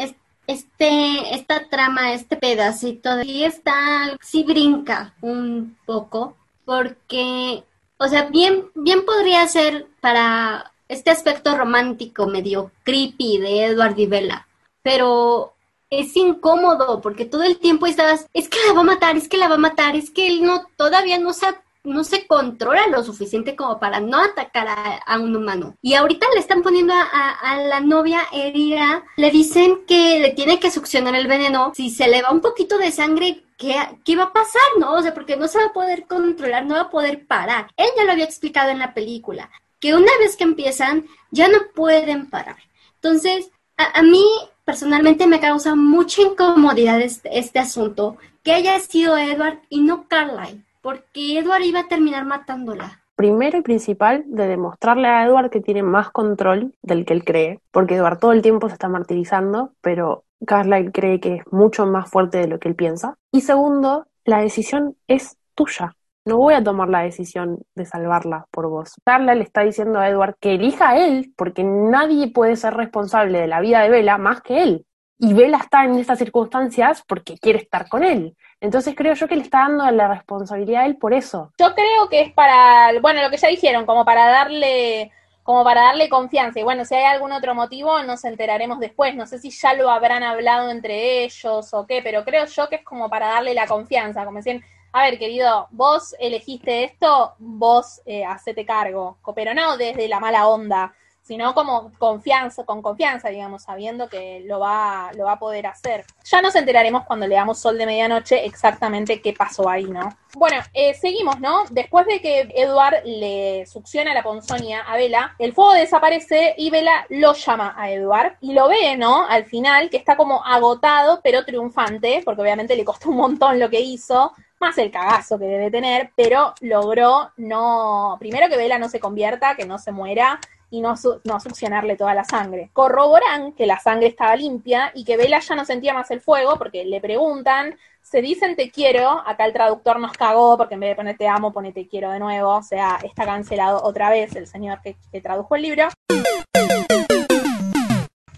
este, 0.45 1.33
esta 1.33 1.69
trama, 1.69 2.11
este 2.11 2.35
pedacito, 2.35 3.21
sí 3.21 3.45
está, 3.45 4.17
sí 4.21 4.43
brinca 4.43 5.13
un 5.21 5.77
poco, 5.85 6.35
porque, 6.65 7.63
o 7.97 8.07
sea, 8.09 8.23
bien, 8.23 8.65
bien 8.75 9.05
podría 9.05 9.47
ser 9.47 9.87
para 10.01 10.73
este 10.89 11.11
aspecto 11.11 11.57
romántico 11.57 12.27
medio 12.27 12.71
creepy 12.83 13.37
de 13.37 13.67
Edward 13.67 13.97
y 13.97 14.05
Bella, 14.05 14.45
pero 14.81 15.53
es 15.89 16.17
incómodo 16.17 16.99
porque 16.99 17.23
todo 17.23 17.43
el 17.43 17.57
tiempo 17.57 17.85
estás, 17.85 18.27
es 18.33 18.49
que 18.49 18.59
la 18.67 18.73
va 18.73 18.81
a 18.81 18.83
matar, 18.83 19.15
es 19.15 19.29
que 19.29 19.37
la 19.37 19.47
va 19.47 19.55
a 19.55 19.59
matar, 19.69 19.95
es 19.95 20.11
que 20.11 20.27
él 20.27 20.43
no, 20.43 20.65
todavía 20.75 21.19
no 21.19 21.31
se 21.31 21.45
no 21.83 22.03
se 22.03 22.25
controla 22.27 22.87
lo 22.87 23.03
suficiente 23.03 23.55
como 23.55 23.79
para 23.79 23.99
no 23.99 24.17
atacar 24.17 24.67
a, 25.05 25.19
un 25.19 25.35
humano. 25.35 25.75
Y 25.81 25.95
ahorita 25.95 26.27
le 26.33 26.39
están 26.39 26.61
poniendo 26.61 26.93
a, 26.93 27.57
la 27.57 27.81
novia 27.81 28.21
herida, 28.31 29.03
le 29.17 29.31
dicen 29.31 29.85
que 29.85 30.19
le 30.19 30.31
tiene 30.31 30.59
que 30.59 30.71
succionar 30.71 31.15
el 31.15 31.27
veneno. 31.27 31.73
Si 31.75 31.89
se 31.89 32.07
le 32.07 32.21
va 32.21 32.31
un 32.31 32.41
poquito 32.41 32.77
de 32.77 32.91
sangre, 32.91 33.43
¿qué, 33.57 33.75
¿qué 34.05 34.15
va 34.15 34.23
a 34.23 34.33
pasar? 34.33 34.61
¿No? 34.79 34.93
O 34.93 35.01
sea, 35.01 35.13
porque 35.13 35.35
no 35.35 35.47
se 35.47 35.57
va 35.57 35.65
a 35.65 35.73
poder 35.73 36.05
controlar, 36.07 36.65
no 36.65 36.75
va 36.75 36.81
a 36.81 36.89
poder 36.89 37.27
parar. 37.27 37.67
Él 37.75 37.87
ya 37.97 38.05
lo 38.05 38.13
había 38.13 38.25
explicado 38.25 38.69
en 38.69 38.79
la 38.79 38.93
película, 38.93 39.49
que 39.79 39.93
una 39.93 40.11
vez 40.19 40.37
que 40.37 40.45
empiezan, 40.45 41.05
ya 41.31 41.49
no 41.49 41.59
pueden 41.75 42.29
parar. 42.29 42.57
Entonces, 42.95 43.51
a, 43.75 44.01
mí 44.01 44.23
personalmente 44.63 45.27
me 45.27 45.41
causa 45.41 45.75
mucha 45.75 46.21
incomodidad 46.21 47.01
este, 47.01 47.37
este 47.37 47.59
asunto, 47.59 48.17
que 48.43 48.53
haya 48.53 48.79
sido 48.79 49.17
Edward 49.17 49.59
y 49.69 49.81
no 49.81 50.07
Carlyle 50.07 50.63
porque 50.83 51.39
Edward 51.39 51.63
iba 51.63 51.79
a 51.79 51.87
terminar 51.87 52.25
matándola. 52.25 52.99
Primero 53.15 53.57
y 53.57 53.61
principal, 53.61 54.23
de 54.27 54.47
demostrarle 54.47 55.07
a 55.07 55.25
Edward 55.25 55.49
que 55.49 55.61
tiene 55.61 55.81
más 55.81 56.11
control 56.11 56.75
del 56.81 57.05
que 57.05 57.13
él 57.13 57.23
cree, 57.23 57.61
porque 57.71 57.95
Edward 57.95 58.19
todo 58.19 58.33
el 58.33 58.41
tiempo 58.41 58.67
se 58.67 58.73
está 58.73 58.89
martirizando, 58.89 59.71
pero 59.81 60.25
Carlyle 60.45 60.91
cree 60.91 61.19
que 61.19 61.35
es 61.35 61.43
mucho 61.51 61.85
más 61.85 62.09
fuerte 62.09 62.39
de 62.39 62.47
lo 62.47 62.59
que 62.59 62.67
él 62.67 62.75
piensa. 62.75 63.15
Y 63.31 63.41
segundo, 63.41 64.07
la 64.25 64.41
decisión 64.41 64.97
es 65.07 65.37
tuya. 65.55 65.95
No 66.25 66.37
voy 66.37 66.53
a 66.53 66.63
tomar 66.63 66.89
la 66.89 67.03
decisión 67.03 67.59
de 67.75 67.85
salvarla 67.85 68.47
por 68.51 68.67
vos. 68.67 68.93
Carla 69.05 69.35
le 69.35 69.43
está 69.43 69.61
diciendo 69.61 69.99
a 69.99 70.09
Edward 70.09 70.35
que 70.39 70.55
elija 70.55 70.89
a 70.89 70.97
él, 70.97 71.33
porque 71.37 71.63
nadie 71.63 72.31
puede 72.31 72.55
ser 72.55 72.73
responsable 72.73 73.39
de 73.39 73.47
la 73.47 73.61
vida 73.61 73.81
de 73.81 73.89
Bella 73.89 74.17
más 74.17 74.41
que 74.41 74.63
él. 74.63 74.85
Y 75.19 75.33
Bella 75.33 75.57
está 75.57 75.85
en 75.85 75.95
estas 75.95 76.19
circunstancias 76.19 77.03
porque 77.07 77.37
quiere 77.37 77.59
estar 77.59 77.87
con 77.87 78.03
él. 78.03 78.35
Entonces 78.63 78.95
creo 78.95 79.13
yo 79.13 79.27
que 79.27 79.35
le 79.35 79.41
está 79.41 79.59
dando 79.59 79.91
la 79.91 80.07
responsabilidad 80.07 80.83
a 80.83 80.85
él 80.85 80.95
por 80.95 81.13
eso. 81.13 81.51
Yo 81.59 81.75
creo 81.75 82.07
que 82.09 82.21
es 82.21 82.31
para, 82.31 82.97
bueno, 83.01 83.21
lo 83.21 83.29
que 83.29 83.35
ya 83.35 83.49
dijeron, 83.49 83.85
como 83.85 84.05
para 84.05 84.25
darle 84.27 85.11
como 85.43 85.65
para 85.65 85.81
darle 85.81 86.07
confianza. 86.07 86.61
Y 86.61 86.63
bueno, 86.63 86.85
si 86.85 86.95
hay 86.95 87.03
algún 87.03 87.33
otro 87.33 87.53
motivo, 87.53 88.01
nos 88.03 88.23
enteraremos 88.23 88.79
después. 88.79 89.15
No 89.15 89.27
sé 89.27 89.37
si 89.39 89.49
ya 89.49 89.73
lo 89.73 89.89
habrán 89.89 90.23
hablado 90.23 90.71
entre 90.71 91.25
ellos 91.25 91.73
o 91.73 91.85
qué, 91.85 92.01
pero 92.01 92.23
creo 92.23 92.45
yo 92.45 92.69
que 92.69 92.77
es 92.77 92.85
como 92.85 93.09
para 93.09 93.27
darle 93.27 93.53
la 93.53 93.67
confianza, 93.67 94.23
como 94.23 94.37
decir, 94.37 94.63
a 94.93 95.03
ver, 95.03 95.19
querido, 95.19 95.67
vos 95.71 96.15
elegiste 96.17 96.85
esto, 96.85 97.33
vos 97.39 98.01
eh, 98.05 98.23
hacete 98.23 98.65
cargo, 98.65 99.17
pero 99.35 99.53
no 99.53 99.75
desde 99.75 100.07
la 100.07 100.21
mala 100.21 100.47
onda, 100.47 100.93
sino 101.23 101.55
como 101.55 101.91
confianza, 101.97 102.65
con 102.65 102.81
confianza, 102.81 103.29
digamos, 103.29 103.63
sabiendo 103.63 104.09
que 104.09 104.43
lo 104.45 104.59
va, 104.59 105.11
lo 105.15 105.23
va 105.25 105.33
a 105.33 105.39
poder 105.39 105.65
hacer. 105.67 106.05
Ya 106.25 106.41
nos 106.41 106.55
enteraremos 106.55 107.05
cuando 107.05 107.25
leamos 107.25 107.59
Sol 107.59 107.77
de 107.77 107.85
Medianoche 107.85 108.45
exactamente 108.45 109.21
qué 109.21 109.33
pasó 109.33 109.69
ahí, 109.69 109.85
¿no? 109.85 110.09
Bueno, 110.35 110.57
eh, 110.73 110.93
seguimos, 110.95 111.39
¿no? 111.39 111.63
Después 111.69 112.05
de 112.07 112.19
que 112.19 112.51
Edward 112.55 113.03
le 113.05 113.65
succiona 113.67 114.13
la 114.13 114.23
ponzonia 114.23 114.81
a 114.81 114.97
Vela, 114.97 115.35
el 115.39 115.53
fuego 115.53 115.73
desaparece 115.73 116.55
y 116.57 116.69
Vela 116.69 117.05
lo 117.09 117.33
llama 117.33 117.73
a 117.77 117.89
Edward 117.89 118.37
y 118.41 118.53
lo 118.53 118.67
ve, 118.67 118.97
¿no? 118.97 119.25
Al 119.25 119.45
final, 119.45 119.89
que 119.89 119.97
está 119.97 120.17
como 120.17 120.43
agotado, 120.43 121.21
pero 121.23 121.45
triunfante, 121.45 122.21
porque 122.25 122.41
obviamente 122.41 122.75
le 122.75 122.83
costó 122.83 123.09
un 123.09 123.17
montón 123.17 123.59
lo 123.59 123.69
que 123.69 123.79
hizo, 123.79 124.33
más 124.59 124.77
el 124.77 124.91
cagazo 124.91 125.37
que 125.37 125.45
debe 125.45 125.71
tener, 125.71 126.11
pero 126.15 126.53
logró 126.61 127.31
no, 127.37 128.17
primero 128.19 128.49
que 128.49 128.57
Vela 128.57 128.79
no 128.79 128.89
se 128.89 128.99
convierta, 128.99 129.55
que 129.55 129.65
no 129.65 129.77
se 129.77 129.91
muera, 129.91 130.39
y 130.73 130.81
no, 130.81 130.95
no 131.23 131.39
succionarle 131.39 131.95
toda 131.95 132.15
la 132.15 132.23
sangre. 132.23 132.71
Corroboran 132.73 133.53
que 133.53 133.67
la 133.67 133.77
sangre 133.77 134.07
estaba 134.07 134.35
limpia 134.35 134.91
y 134.95 135.05
que 135.05 135.17
Bella 135.17 135.37
ya 135.37 135.53
no 135.53 135.65
sentía 135.65 135.93
más 135.93 136.09
el 136.09 136.19
fuego 136.19 136.57
porque 136.57 136.83
le 136.83 136.99
preguntan, 136.99 137.77
se 138.01 138.23
dicen 138.23 138.55
te 138.55 138.71
quiero, 138.71 139.21
acá 139.23 139.45
el 139.45 139.53
traductor 139.53 139.99
nos 139.99 140.13
cagó 140.13 140.57
porque 140.57 140.73
en 140.73 140.79
vez 140.79 140.89
de 140.89 140.95
poner 140.95 141.15
te 141.15 141.27
amo, 141.27 141.53
pone 141.53 141.73
te 141.73 141.87
quiero 141.87 142.09
de 142.09 142.17
nuevo, 142.17 142.55
o 142.55 142.63
sea, 142.63 142.97
está 143.03 143.23
cancelado 143.23 143.83
otra 143.83 144.09
vez 144.09 144.35
el 144.35 144.47
señor 144.47 144.81
que, 144.81 144.95
que 145.11 145.21
tradujo 145.21 145.55
el 145.55 145.61
libro. 145.61 145.89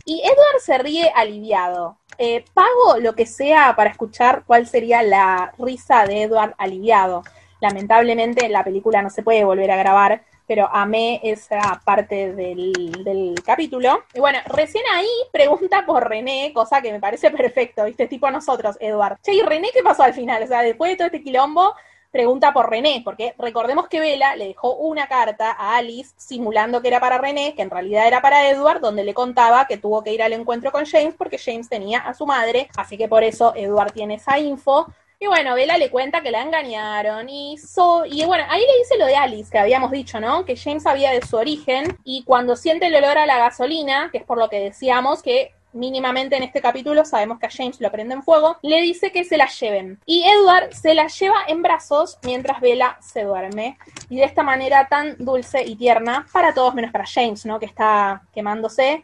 Y 0.03 0.19
Edward 0.19 0.59
se 0.59 0.77
ríe 0.77 1.09
aliviado. 1.15 1.99
Eh, 2.17 2.43
pago 2.53 2.99
lo 2.99 3.15
que 3.15 3.27
sea 3.27 3.77
para 3.77 3.91
escuchar 3.91 4.43
cuál 4.45 4.67
sería 4.67 5.03
la 5.03 5.53
risa 5.57 6.05
de 6.05 6.23
Edward 6.23 6.53
aliviado. 6.57 7.23
Lamentablemente 7.61 8.49
la 8.49 8.65
película 8.65 9.01
no 9.01 9.09
se 9.09 9.23
puede 9.23 9.45
volver 9.45 9.71
a 9.71 9.77
grabar, 9.77 10.25
pero 10.47 10.69
amé 10.71 11.19
esa 11.23 11.81
parte 11.83 12.33
del, 12.33 13.35
capítulo. 13.45 14.03
Y 14.13 14.19
bueno, 14.19 14.39
recién 14.47 14.83
ahí 14.93 15.07
pregunta 15.31 15.85
por 15.85 16.07
René, 16.07 16.51
cosa 16.53 16.81
que 16.81 16.91
me 16.91 16.99
parece 16.99 17.31
perfecto, 17.31 17.85
¿viste? 17.85 18.07
Tipo 18.07 18.27
a 18.27 18.31
nosotros, 18.31 18.77
Eduard. 18.79 19.17
Che, 19.21 19.33
¿y 19.33 19.41
René 19.41 19.69
qué 19.73 19.83
pasó 19.83 20.03
al 20.03 20.13
final? 20.13 20.43
O 20.43 20.47
sea, 20.47 20.61
después 20.61 20.91
de 20.91 20.97
todo 20.97 21.07
este 21.07 21.21
quilombo, 21.21 21.73
pregunta 22.15 22.53
por 22.53 22.69
René, 22.69 23.01
porque 23.03 23.35
recordemos 23.37 23.89
que 23.89 23.99
Vela 23.99 24.37
le 24.37 24.47
dejó 24.47 24.73
una 24.75 25.07
carta 25.07 25.51
a 25.51 25.75
Alice 25.75 26.13
simulando 26.15 26.81
que 26.81 26.87
era 26.87 27.01
para 27.01 27.17
René, 27.17 27.53
que 27.55 27.61
en 27.61 27.69
realidad 27.69 28.07
era 28.07 28.21
para 28.21 28.49
Edward, 28.49 28.79
donde 28.79 29.03
le 29.03 29.13
contaba 29.13 29.67
que 29.67 29.77
tuvo 29.77 30.01
que 30.01 30.13
ir 30.13 30.23
al 30.23 30.31
encuentro 30.31 30.71
con 30.71 30.85
James 30.85 31.13
porque 31.17 31.37
James 31.37 31.67
tenía 31.67 31.99
a 31.99 32.13
su 32.13 32.25
madre, 32.25 32.69
así 32.77 32.97
que 32.97 33.09
por 33.09 33.25
eso 33.25 33.53
Edward 33.53 33.91
tiene 33.91 34.15
esa 34.15 34.39
info. 34.39 34.87
Y 35.19 35.27
bueno, 35.27 35.55
Bella 35.55 35.77
le 35.77 35.89
cuenta 35.89 36.21
que 36.21 36.31
la 36.31 36.41
engañaron 36.41 37.29
y, 37.29 37.55
y 37.55 38.25
bueno, 38.25 38.43
ahí 38.49 38.61
le 38.61 38.77
dice 38.79 38.97
lo 38.97 39.05
de 39.05 39.15
Alice, 39.15 39.51
que 39.51 39.59
habíamos 39.59 39.91
dicho, 39.91 40.19
¿no? 40.19 40.45
Que 40.45 40.57
James 40.57 40.83
sabía 40.83 41.11
de 41.11 41.25
su 41.25 41.37
origen 41.37 41.97
y 42.03 42.23
cuando 42.23 42.55
siente 42.55 42.87
el 42.87 42.95
olor 42.95 43.17
a 43.17 43.25
la 43.25 43.37
gasolina, 43.37 44.09
que 44.11 44.19
es 44.19 44.23
por 44.23 44.37
lo 44.37 44.49
que 44.49 44.59
decíamos 44.59 45.21
que 45.21 45.53
mínimamente 45.75 46.37
en 46.37 46.43
este 46.43 46.61
capítulo 46.61 47.05
sabemos 47.05 47.37
que 47.39 47.45
a 47.45 47.51
James 47.51 47.79
lo 47.79 47.91
prende 47.91 48.15
en 48.15 48.23
fuego, 48.23 48.57
le 48.61 48.81
dice 48.81 49.11
que 49.11 49.23
se 49.23 49.37
la 49.37 49.47
lleven. 49.47 49.99
Y 50.05 50.23
Edward 50.23 50.73
se 50.73 50.93
la 50.93 51.07
lleva 51.07 51.43
en 51.47 51.61
brazos 51.61 52.17
mientras 52.23 52.61
Bella 52.61 52.97
se 53.01 53.23
duerme. 53.23 53.77
Y 54.09 54.17
de 54.17 54.23
esta 54.23 54.41
manera 54.41 54.87
tan 54.87 55.15
dulce 55.19 55.63
y 55.63 55.75
tierna, 55.75 56.25
para 56.31 56.53
todos 56.53 56.73
menos 56.73 56.91
para 56.91 57.05
James, 57.05 57.45
¿no? 57.45 57.59
Que 57.59 57.65
está 57.65 58.23
quemándose. 58.33 59.03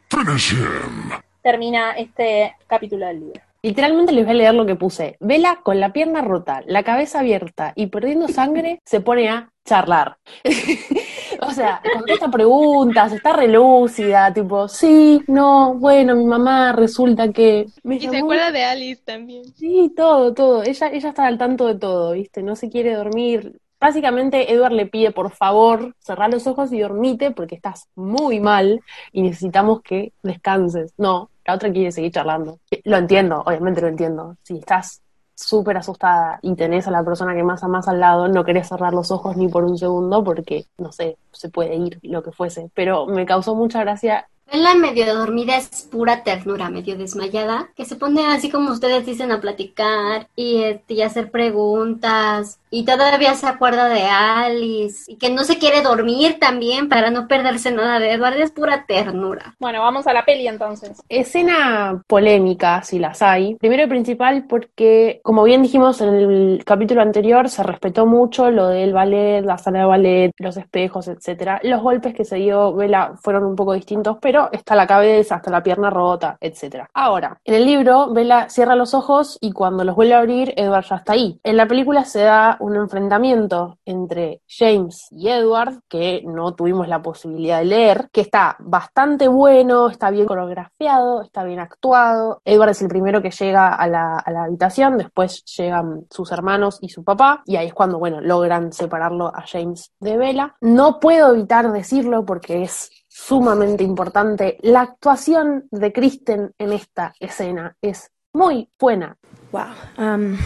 Termina 1.42 1.92
este 1.92 2.56
capítulo 2.68 3.06
del 3.08 3.20
libro. 3.20 3.51
Literalmente 3.64 4.12
les 4.12 4.26
voy 4.26 4.34
a 4.34 4.38
leer 4.38 4.54
lo 4.56 4.66
que 4.66 4.76
puse. 4.76 5.18
Vela 5.20 5.60
con 5.64 5.80
la 5.80 5.94
pierna 5.94 6.22
rota, 6.22 6.62
la 6.66 6.84
cabeza 6.84 7.20
abierta 7.20 7.74
y 7.76 7.88
perdiendo 7.88 8.28
sangre 8.28 8.82
se 8.86 9.02
pone 9.02 9.30
a 9.30 9.52
charlar. 9.66 10.18
o 11.42 11.52
sea, 11.52 11.82
contesta 11.94 12.30
preguntas, 12.32 13.14
está 13.14 13.34
relúcida, 13.34 14.34
tipo, 14.34 14.68
sí, 14.68 15.22
no, 15.28 15.76
bueno, 15.76 16.16
mi 16.16 16.26
mamá 16.26 16.72
resulta 16.72 17.32
que... 17.32 17.68
y 17.84 18.00
se 18.00 18.18
acuerda 18.18 18.52
de 18.52 18.64
Alice 18.64 19.04
también. 19.06 19.44
Sí, 19.56 19.94
todo, 19.96 20.34
todo. 20.34 20.64
Ella, 20.64 20.88
ella 20.88 21.10
está 21.10 21.28
al 21.28 21.38
tanto 21.38 21.68
de 21.68 21.76
todo, 21.76 22.14
¿viste? 22.14 22.42
No 22.42 22.56
se 22.56 22.70
quiere 22.70 22.96
dormir. 22.96 23.60
Básicamente, 23.80 24.54
Edward 24.54 24.74
le 24.74 24.86
pide, 24.86 25.12
por 25.12 25.32
favor, 25.32 25.96
cerrar 25.98 26.32
los 26.32 26.46
ojos 26.46 26.72
y 26.72 26.80
dormite 26.80 27.32
porque 27.32 27.56
estás 27.56 27.88
muy 27.96 28.40
mal 28.40 28.82
y 29.12 29.24
necesitamos 29.24 29.82
que 29.82 30.14
descanses. 30.22 30.94
No, 30.98 31.31
la 31.46 31.56
otra 31.56 31.72
quiere 31.72 31.92
seguir 31.92 32.12
charlando. 32.12 32.60
Lo 32.84 32.98
entiendo, 32.98 33.42
obviamente 33.46 33.82
lo 33.82 33.88
entiendo. 33.88 34.36
Si 34.44 34.58
estás 34.58 35.02
súper 35.34 35.78
asustada 35.78 36.40
y 36.42 36.56
tenés 36.56 36.88
a 36.88 36.92
la 36.92 37.04
persona 37.04 37.34
que 37.34 37.44
más 37.44 37.64
amas 37.64 37.88
al 37.88 38.00
lado, 38.00 38.28
no 38.28 38.44
querés 38.44 38.68
cerrar 38.68 38.94
los 38.94 39.12
ojos 39.12 39.38
ni 39.38 39.48
por 39.48 39.64
un 39.64 39.78
segundo 39.78 40.24
porque, 40.24 40.66
no 40.78 40.92
sé, 40.92 41.18
se 41.32 41.50
puede 41.50 41.76
ir 41.76 42.00
lo 42.04 42.22
que 42.24 42.32
fuese. 42.32 42.70
Pero 42.74 43.08
me 43.08 43.26
causó 43.26 43.56
mucha 43.56 43.82
gracia 43.82 44.30
La 44.52 44.76
medio 44.76 45.16
dormida 45.16 45.56
es 45.56 45.88
pura 45.90 46.24
ternura, 46.24 46.70
medio 46.70 46.98
desmayada, 46.98 47.70
que 47.74 47.86
se 47.86 47.96
pone 47.96 48.26
así 48.26 48.50
como 48.50 48.72
ustedes 48.72 49.06
dicen 49.06 49.32
a 49.32 49.40
platicar 49.40 50.28
y, 50.36 50.64
este, 50.64 50.96
y 50.96 51.02
hacer 51.04 51.32
preguntas 51.32 52.60
y 52.74 52.86
todavía 52.86 53.34
se 53.36 53.48
acuerda 53.48 53.90
de 53.90 54.04
Alice 54.04 55.12
y 55.12 55.18
que 55.18 55.30
no 55.30 55.44
se 55.44 55.58
quiere 55.58 55.82
dormir 55.82 56.38
también 56.40 56.88
para 56.88 57.12
no 57.12 57.28
perderse 57.28 57.72
nada 57.72 58.00
de 58.00 58.14
Edward, 58.14 58.38
es 58.38 58.52
pura 58.52 58.86
ternura. 58.88 59.56
Bueno, 59.60 59.82
vamos 59.82 60.08
a 60.08 60.14
la 60.14 60.24
peli 60.24 60.48
entonces. 60.48 61.02
Escena 61.10 62.02
polémica, 62.08 62.82
si 62.84 62.98
las 62.98 63.22
hay. 63.22 63.56
Primero 63.56 63.84
y 63.84 63.88
principal 63.88 64.46
porque, 64.48 65.20
como 65.22 65.44
bien 65.44 65.62
dijimos 65.62 66.00
en 66.00 66.16
el 66.16 66.64
capítulo 66.66 67.02
anterior, 67.02 67.50
se 67.50 67.62
respetó 67.62 68.06
mucho 68.06 68.50
lo 68.52 68.68
del 68.68 68.94
ballet, 68.94 69.44
la 69.44 69.58
sala 69.58 69.80
de 69.80 69.86
ballet, 69.86 70.32
los 70.38 70.56
espejos, 70.56 71.10
etcétera. 71.10 71.60
Los 71.64 71.82
golpes 71.82 72.14
que 72.14 72.24
se 72.24 72.38
dio 72.38 72.74
Vela 72.74 73.16
fueron 73.22 73.44
un 73.44 73.58
poco 73.58 73.74
distintos, 73.74 74.18
pero 74.22 74.41
está 74.52 74.76
la 74.76 74.88
cabeza, 74.88 75.36
hasta 75.36 75.52
la 75.52 75.64
pierna 75.64 75.90
rota, 75.90 76.38
etcétera. 76.40 76.90
Ahora, 76.94 77.40
en 77.44 77.56
el 77.56 77.66
libro, 77.66 78.12
Vela 78.14 78.50
cierra 78.50 78.76
los 78.76 78.94
ojos 78.94 79.38
y 79.42 79.52
cuando 79.52 79.84
los 79.84 79.96
vuelve 79.96 80.14
a 80.14 80.20
abrir, 80.20 80.54
Edward 80.58 80.86
ya 80.86 80.96
está 80.98 81.14
ahí. 81.14 81.40
En 81.44 81.58
la 81.58 81.68
película 81.68 82.06
se 82.06 82.24
da 82.24 82.58
un 82.60 82.76
enfrentamiento 82.76 83.78
entre 83.86 84.42
James 84.48 85.08
y 85.12 85.30
Edward, 85.30 85.82
que 85.88 86.24
no 86.26 86.54
tuvimos 86.54 86.88
la 86.88 87.02
posibilidad 87.02 87.60
de 87.60 87.66
leer, 87.66 88.10
que 88.12 88.22
está 88.22 88.56
bastante 88.60 89.28
bueno, 89.28 89.90
está 89.90 90.10
bien 90.10 90.26
coreografiado, 90.26 91.22
está 91.22 91.44
bien 91.44 91.60
actuado. 91.60 92.42
Edward 92.46 92.70
es 92.70 92.82
el 92.82 92.88
primero 92.88 93.22
que 93.22 93.32
llega 93.32 93.74
a 93.74 93.88
la, 93.88 94.18
a 94.18 94.32
la 94.32 94.44
habitación, 94.44 94.98
después 94.98 95.44
llegan 95.58 96.06
sus 96.10 96.32
hermanos 96.32 96.80
y 96.82 96.90
su 96.90 97.04
papá, 97.04 97.44
y 97.46 97.56
ahí 97.56 97.68
es 97.68 97.74
cuando, 97.74 98.00
bueno, 98.00 98.22
logran 98.22 98.74
separarlo 98.74 99.28
a 99.28 99.44
James 99.46 99.92
de 100.00 100.18
Bella. 100.18 100.56
No 100.62 101.00
puedo 101.00 101.34
evitar 101.34 101.72
decirlo 101.72 102.26
porque 102.26 102.64
es 102.64 102.90
sumamente 103.28 103.84
importante. 103.84 104.58
La 104.62 104.82
actuación 104.82 105.68
de 105.72 105.94
Kristen 105.94 106.54
en 106.58 106.74
esta 106.74 107.14
escena 107.20 107.76
es 107.82 108.12
muy 108.34 108.70
buena. 108.80 109.18
Wow. 109.52 109.74
Um, 109.98 110.38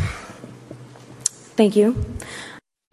thank 1.55 1.73
you. 1.73 1.95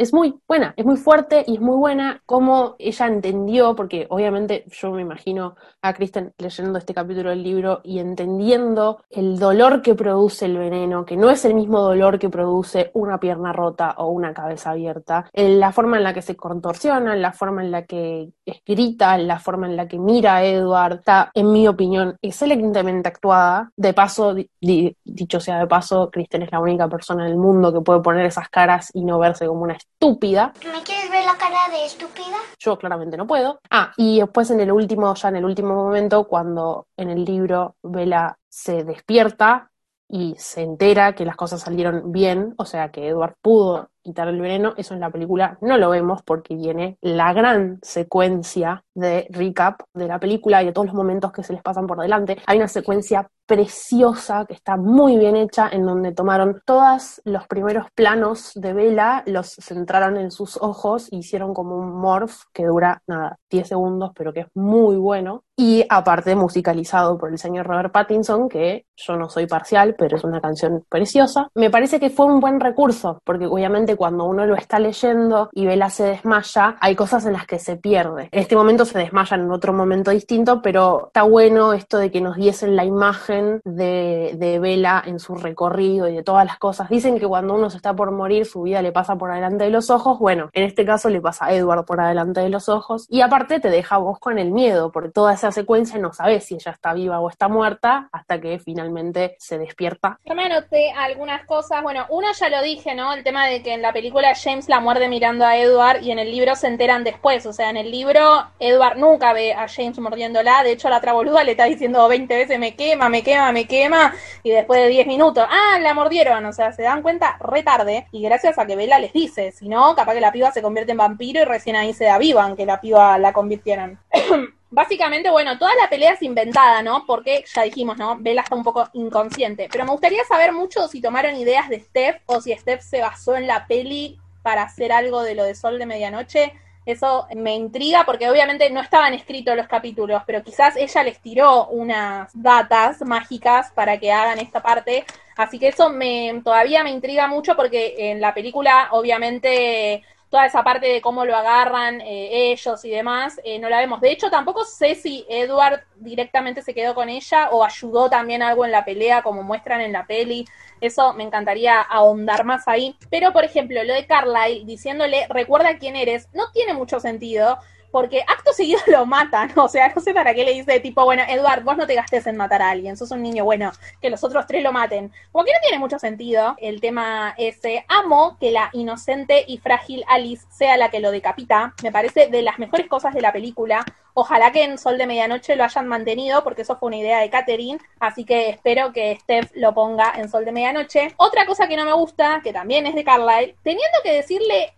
Es 0.03 0.12
muy 0.12 0.35
buena, 0.47 0.74
es 0.77 0.85
muy 0.85 0.97
fuerte 0.97 1.45
y 1.47 1.55
es 1.55 1.61
muy 1.61 1.77
buena 1.77 2.23
como 2.27 2.77
ella 2.79 3.07
entendió, 3.07 3.74
porque 3.74 4.07
obviamente 4.11 4.65
yo 4.70 4.91
me 4.91 5.03
imagino 5.03 5.57
a 5.81 5.95
Kristen 5.95 6.33
leyendo 6.39 6.79
este 6.79 6.95
capítulo 6.95 7.31
del 7.31 7.43
libro 7.43 7.81
y 7.85 7.99
entendiendo 7.99 9.03
el 9.11 9.39
dolor 9.39 9.83
que 9.83 9.95
produce 9.95 10.47
el 10.47 10.59
veneno, 10.59 11.05
que 11.05 11.16
no 11.16 11.31
es 11.31 11.45
el 11.45 11.55
mismo 11.55 11.81
dolor 11.81 12.19
que 12.19 12.29
produce 12.29 12.91
una 12.95 13.19
pierna 13.19 13.53
rota 13.53 13.95
o 13.99 14.09
una 14.09 14.35
cabeza 14.35 14.70
abierta, 14.70 15.29
en 15.33 15.61
la 15.61 15.73
forma 15.73 15.97
en 15.97 16.05
la 16.05 16.15
que 16.15 16.23
se 16.23 16.37
contorsiona, 16.37 17.15
en 17.15 17.23
la 17.23 17.33
forma 17.33 17.62
en 17.62 17.70
la 17.70 17.85
que 17.87 18.31
escrita, 18.45 19.15
en 19.15 19.27
la 19.27 19.39
forma 19.39 19.66
en 19.66 19.77
la 19.77 19.89
que 19.89 19.99
mira 19.99 20.37
a 20.37 20.45
Edward, 20.45 20.99
está, 20.99 21.31
en 21.35 21.53
mi 21.53 21.66
opinión, 21.69 22.16
excelentemente 22.23 23.09
actuada. 23.09 23.70
De 23.77 23.95
paso, 23.95 24.35
di- 24.35 24.97
dicho 25.05 25.41
sea 25.41 25.59
de 25.59 25.66
paso, 25.66 26.11
Kristen 26.11 26.43
es 26.43 26.53
la 26.53 26.61
única 26.61 26.89
persona 26.89 27.24
en 27.27 27.33
el 27.33 27.39
mundo 27.39 27.73
que 27.73 27.81
puede 27.81 28.01
poner 28.01 28.27
esas 28.27 28.49
caras 28.49 28.91
y 28.95 29.05
no 29.05 29.19
verse 29.19 29.47
como 29.47 29.62
una 29.62 29.74
estúpida. 29.93 30.52
¿Me 30.64 30.82
quieres 30.82 31.10
ver 31.10 31.24
la 31.24 31.36
cara 31.36 31.69
de 31.70 31.85
estúpida? 31.85 32.36
Yo 32.59 32.78
claramente 32.78 33.16
no 33.16 33.27
puedo. 33.27 33.60
Ah, 33.70 33.93
y 33.97 34.20
después 34.20 34.51
en 34.51 34.60
el 34.60 34.73
último, 34.73 35.14
ya 35.14 35.28
en 35.28 35.36
el 35.36 35.44
último 35.44 35.74
momento, 35.74 36.24
cuando 36.24 36.86
en 36.97 37.10
el 37.10 37.24
libro 37.24 37.77
Bella 37.82 38.36
se 38.48 38.85
despierta 38.85 39.70
y 40.09 40.35
se 40.36 40.62
entera 40.62 41.14
que 41.14 41.24
las 41.24 41.36
cosas 41.36 41.62
salieron 41.62 42.12
bien, 42.12 42.55
o 42.59 42.66
sea 42.66 42.90
que 42.90 43.09
Edward 43.09 43.36
pudo 43.40 43.89
quitar 44.02 44.28
el 44.28 44.40
veneno, 44.40 44.74
eso 44.77 44.93
en 44.93 45.01
la 45.01 45.10
película 45.10 45.56
no 45.60 45.78
lo 45.78 45.89
vemos 45.89 46.23
porque 46.23 46.55
viene 46.55 46.98
la 47.01 47.32
gran 47.32 47.78
secuencia 47.82 48.85
de 48.94 49.27
recap 49.31 49.82
de 49.94 50.09
la 50.09 50.19
película 50.19 50.62
y 50.62 50.66
de 50.66 50.73
todos 50.73 50.89
los 50.89 50.97
momentos 50.97 51.32
que 51.32 51.43
se 51.43 51.52
les 51.52 51.62
pasan 51.62 51.86
por 51.86 51.98
delante. 51.98 52.36
Hay 52.47 52.59
una 52.59 52.69
secuencia 52.69 53.31
preciosa 53.53 54.47
que 54.47 54.55
está 54.55 54.79
muy 54.79 55.19
bien 55.19 55.37
hecha 55.37 55.69
en 55.70 55.85
donde 55.85 56.12
tomaron 56.12 56.62
todos 56.65 57.20
los 57.27 57.47
primeros 57.47 57.85
planos 57.95 58.53
de 58.55 58.73
Bella, 58.73 59.23
los 59.27 59.57
centraron 59.61 60.16
en 60.16 60.31
sus 60.31 60.57
ojos 60.57 61.09
y 61.12 61.19
hicieron 61.19 61.53
como 61.53 61.77
un 61.77 62.01
morph 62.01 62.45
que 62.55 62.65
dura 62.65 63.03
nada, 63.07 63.37
10 63.51 63.69
segundos, 63.69 64.12
pero 64.16 64.33
que 64.33 64.41
es 64.41 64.47
muy 64.55 64.97
bueno. 64.97 65.45
Y 65.55 65.85
aparte 65.91 66.35
musicalizado 66.35 67.19
por 67.19 67.31
el 67.31 67.39
señor 67.39 67.66
Robert 67.66 67.93
Pattinson, 67.93 68.49
que 68.49 68.87
yo 68.97 69.16
no 69.16 69.29
soy 69.29 69.47
parcial, 69.47 69.95
pero 69.99 70.16
es 70.16 70.24
una 70.24 70.41
canción 70.41 70.83
preciosa. 70.89 71.49
Me 71.55 71.70
parece 71.70 72.01
que 72.01 72.09
fue 72.09 72.24
un 72.24 72.41
buen 72.41 72.59
recurso, 72.59 73.20
porque 73.23 73.47
obviamente 73.47 73.95
cuando 73.95 74.24
uno 74.24 74.47
lo 74.47 74.57
está 74.57 74.79
leyendo 74.79 75.51
y 75.53 75.66
Bella 75.66 75.91
se 75.91 76.05
desmaya, 76.05 76.77
hay 76.81 76.97
cosas 76.97 77.27
en 77.27 77.35
las 77.35 77.47
que 77.47 77.59
se 77.59 77.77
pierde. 77.77 78.29
En 78.33 78.41
este 78.41 78.57
momento 78.57 78.87
se 78.87 78.99
desmaya 78.99 79.37
en 79.37 79.53
otro 79.53 79.74
momento 79.74 80.11
distinto, 80.11 80.62
pero 80.62 81.09
está 81.09 81.23
bueno 81.24 81.74
esto 81.74 81.99
de 81.99 82.11
que 82.11 82.23
nos 82.23 82.37
diesen 82.37 82.74
la 82.74 82.87
imagen 82.87 83.41
de, 83.64 84.35
de 84.36 84.59
Bella 84.59 85.02
en 85.05 85.19
su 85.19 85.35
recorrido 85.35 86.09
y 86.09 86.14
de 86.14 86.23
todas 86.23 86.47
las 86.47 86.59
cosas. 86.59 86.89
Dicen 86.89 87.19
que 87.19 87.27
cuando 87.27 87.55
uno 87.55 87.70
se 87.70 87.77
está 87.77 87.94
por 87.94 88.10
morir, 88.10 88.47
su 88.47 88.62
vida 88.62 88.82
le 88.82 88.93
pasa 88.93 89.16
por 89.16 89.31
adelante 89.31 89.64
de 89.64 89.70
los 89.70 89.90
ojos. 89.90 90.19
Bueno, 90.19 90.51
en 90.52 90.64
este 90.64 90.85
caso 90.85 91.09
le 91.09 91.20
pasa 91.20 91.47
a 91.47 91.55
Edward 91.55 91.85
por 91.85 92.01
adelante 92.01 92.40
de 92.40 92.48
los 92.48 92.69
ojos. 92.69 93.06
Y 93.09 93.20
aparte 93.20 93.60
te 93.60 93.70
deja 93.70 93.98
vos 93.98 94.19
con 94.19 94.39
el 94.39 94.51
miedo, 94.51 94.93
porque 94.93 95.10
toda 95.10 95.35
esa 95.35 95.52
secuencia 95.52 95.98
no 95.98 96.12
sabes 96.12 96.44
si 96.44 96.55
ella 96.55 96.73
está 96.73 96.93
viva 96.93 97.20
o 97.20 97.28
está 97.28 97.48
muerta 97.48 98.09
hasta 98.12 98.40
que 98.40 98.59
finalmente 98.59 99.36
se 99.39 99.59
despierta. 99.59 100.19
Yo 100.24 100.35
me 100.35 100.44
anoté 100.44 100.93
algunas 100.93 101.44
cosas. 101.47 101.82
Bueno, 101.82 102.06
uno 102.10 102.28
ya 102.39 102.48
lo 102.48 102.62
dije, 102.62 102.94
¿no? 102.94 103.12
El 103.12 103.24
tema 103.24 103.47
de 103.47 103.62
que 103.62 103.74
en 103.74 103.82
la 103.82 103.93
película 103.93 104.32
James 104.35 104.69
la 104.69 104.81
muerde 104.81 105.09
mirando 105.09 105.44
a 105.44 105.56
Edward 105.56 106.02
y 106.02 106.10
en 106.10 106.19
el 106.19 106.31
libro 106.31 106.55
se 106.55 106.69
enteran 106.69 107.05
después. 107.05 107.47
O 107.47 107.52
sea, 107.52 107.70
en 107.70 107.77
el 107.77 107.90
libro 107.90 108.47
Edward 108.59 108.98
nunca 108.98 109.32
ve 109.32 109.52
a 109.52 109.66
James 109.69 109.98
mordiéndola. 109.98 110.62
De 110.62 110.73
hecho, 110.73 110.89
la 110.89 110.98
otra 110.98 111.12
boluda 111.12 111.44
le 111.44 111.52
está 111.52 111.64
diciendo 111.64 112.06
20 112.09 112.35
veces 112.35 112.59
me 112.59 112.74
quema, 112.74 113.09
me 113.09 113.23
quema, 113.23 113.32
me 113.53 113.67
quema. 113.67 114.15
Y 114.43 114.51
después 114.51 114.81
de 114.81 114.89
10 114.89 115.07
minutos, 115.07 115.47
ah, 115.49 115.79
la 115.81 115.95
mordieron. 115.95 116.45
O 116.47 116.53
sea, 116.53 116.73
se 116.73 116.83
dan 116.83 117.03
cuenta 117.03 117.37
re 117.41 117.63
tarde. 117.63 118.07
Y 118.13 118.23
gracias 118.23 118.59
a 118.59 118.67
que 118.67 118.77
Bella 118.77 118.99
les 118.99 119.13
dice. 119.13 119.53
Si 119.53 119.69
no, 119.69 119.95
capaz 119.95 120.15
que 120.15 120.21
la 120.21 120.33
piba 120.33 120.53
se 120.53 120.63
convierte 120.63 120.93
en 120.93 120.99
vampiro 120.99 121.41
y 121.41 121.45
recién 121.45 121.77
ahí 121.77 121.93
se 121.93 122.09
avivan 122.09 122.57
que 122.57 122.67
la 122.67 122.81
piba 122.81 123.19
la 123.19 123.33
convirtieron. 123.33 123.99
Básicamente, 124.71 125.31
bueno, 125.31 125.59
toda 125.59 125.75
la 125.75 125.91
pelea 125.91 126.13
es 126.13 126.23
inventada, 126.23 126.83
¿no? 126.83 127.05
Porque 127.07 127.45
ya 127.55 127.63
dijimos, 127.63 127.99
¿no? 127.99 128.17
Bella 128.19 128.41
está 128.41 128.55
un 128.55 128.65
poco 128.65 128.89
inconsciente. 128.95 129.69
Pero 129.71 129.85
me 129.85 129.91
gustaría 129.91 130.25
saber 130.25 130.53
mucho 130.53 130.89
si 130.89 131.01
tomaron 131.01 131.37
ideas 131.37 131.69
de 131.69 131.81
Steph 131.81 132.23
o 132.27 132.41
si 132.41 132.57
Steph 132.57 132.81
se 132.81 133.01
basó 133.01 133.37
en 133.37 133.47
la 133.47 133.67
peli 133.67 134.19
para 134.43 134.63
hacer 134.63 134.93
algo 134.93 135.23
de 135.23 135.35
lo 135.35 135.45
de 135.45 135.55
Sol 135.55 135.79
de 135.79 135.87
Medianoche. 135.87 136.55
Eso 136.85 137.27
me 137.37 137.55
intriga 137.55 138.05
porque 138.05 138.29
obviamente 138.29 138.69
no 138.71 138.81
estaban 138.81 139.15
escritos 139.15 139.57
los 139.57 139.69
capítulos, 139.69 140.23
pero 140.27 140.43
quizás 140.43 140.77
ella 140.77 141.05
les 141.05 141.21
tiró 141.21 141.69
unas 141.69 142.31
datas 142.35 143.01
mágicas 143.03 143.71
para 143.73 143.99
que 143.99 144.13
hagan 144.13 144.39
esta 144.39 144.63
parte. 144.63 145.05
Así 145.37 145.59
que 145.59 145.69
eso 145.69 145.91
me 145.91 146.41
todavía 146.45 146.83
me 146.83 146.91
intriga 146.91 147.29
mucho 147.29 147.55
porque 147.55 147.95
en 148.11 148.21
la 148.21 148.35
película 148.35 148.89
obviamente 148.91 150.03
toda 150.33 150.47
esa 150.47 150.65
parte 150.65 150.87
de 150.87 151.03
cómo 151.03 151.27
lo 151.27 151.37
agarran 151.37 152.01
eh, 152.01 152.51
ellos 152.53 152.83
y 152.87 152.91
demás, 152.91 153.39
eh, 153.45 153.59
no 153.59 153.69
la 153.69 153.81
vemos. 153.81 154.01
De 154.01 154.11
hecho, 154.11 154.31
tampoco 154.31 154.65
sé 154.65 154.95
si 154.95 155.27
Edward 155.29 155.85
directamente 155.97 156.63
se 156.63 156.73
quedó 156.73 156.95
con 156.95 157.11
ella 157.11 157.51
o 157.51 157.63
ayudó 157.63 158.09
también 158.09 158.43
algo 158.43 158.65
en 158.65 158.73
la 158.73 158.83
pelea, 158.83 159.23
como 159.23 159.43
muestran 159.43 159.83
en 159.83 159.93
la 159.93 160.07
peli. 160.07 160.47
Eso 160.81 161.13
me 161.13 161.23
encantaría 161.23 161.83
ahondar 161.83 162.45
más 162.47 162.67
ahí. 162.67 162.97
Pero, 163.11 163.35
por 163.35 163.45
ejemplo, 163.45 163.85
lo 163.85 163.93
de 163.93 164.07
Carlyle 164.07 164.65
diciéndole, 164.65 165.27
recuerda 165.29 165.77
quién 165.77 165.97
eres, 165.97 166.31
no 166.33 166.51
tiene 166.51 166.73
mucho 166.73 166.99
sentido. 166.99 167.59
Porque 167.93 168.24
acto 168.27 168.52
seguido 168.52 168.81
lo 168.89 169.06
matan, 169.06 169.52
o 169.56 169.69
sea, 169.69 169.93
no 169.94 170.01
sé 170.01 170.12
para 170.12 170.35
qué 170.35 170.44
le 170.44 170.55
dice 170.55 170.81
tipo, 170.81 171.05
bueno, 171.05 171.23
Edward, 171.28 171.62
vos 171.62 171.77
no 171.77 171.86
te 171.86 171.94
gastes 171.94 172.27
en 172.27 172.36
matar 172.36 172.62
a 172.62 172.70
alguien, 172.70 172.97
sos 172.97 173.12
un 173.12 173.23
niño 173.23 173.44
bueno, 173.44 173.70
que 174.01 174.10
los 174.10 174.24
otros 174.24 174.47
tres 174.48 174.64
lo 174.64 174.73
maten. 174.73 175.12
Como 175.31 175.44
que 175.44 175.52
no 175.52 175.59
tiene 175.62 175.78
mucho 175.78 176.01
sentido 176.01 176.56
el 176.59 176.81
tema 176.81 177.35
ese. 177.39 177.85
Amo 177.86 178.36
que 178.40 178.51
la 178.51 178.70
inocente 178.73 179.44
y 179.47 179.59
frágil 179.59 180.05
Alice 180.09 180.44
sea 180.51 180.77
la 180.77 180.90
que 180.90 180.98
lo 180.98 181.12
decapita, 181.12 181.74
me 181.82 181.93
parece 181.93 182.27
de 182.27 182.43
las 182.43 182.59
mejores 182.59 182.89
cosas 182.89 183.14
de 183.14 183.20
la 183.20 183.32
película. 183.32 183.85
Ojalá 184.14 184.52
que 184.52 184.64
en 184.64 184.78
Sol 184.78 184.98
de 184.98 185.06
Medianoche 185.06 185.56
lo 185.56 185.64
hayan 185.64 185.86
mantenido, 185.86 186.43
porque 186.43 186.62
eso 186.62 186.77
fue 186.77 186.89
una 186.89 186.97
idea 186.97 187.20
de 187.20 187.31
Catherine, 187.31 187.78
así 188.01 188.24
que 188.24 188.51
espero 188.51 188.93
que 188.93 189.19
Steph 189.20 189.51
lo 189.55 189.73
ponga 189.73 190.12
en 190.16 190.28
Sol 190.28 190.44
de 190.44 190.52
Medianoche. 190.52 191.14
Otra 191.16 191.47
cosa 191.47 191.66
que 191.66 191.77
no 191.77 191.85
me 191.85 191.93
gusta, 191.93 192.40
que 192.43 192.52
también 192.52 192.86
es 192.86 192.94
de 192.94 193.05
Carlyle, 193.05 193.56
teniendo 193.62 193.98
que 194.02 194.12
decirle 194.12 194.74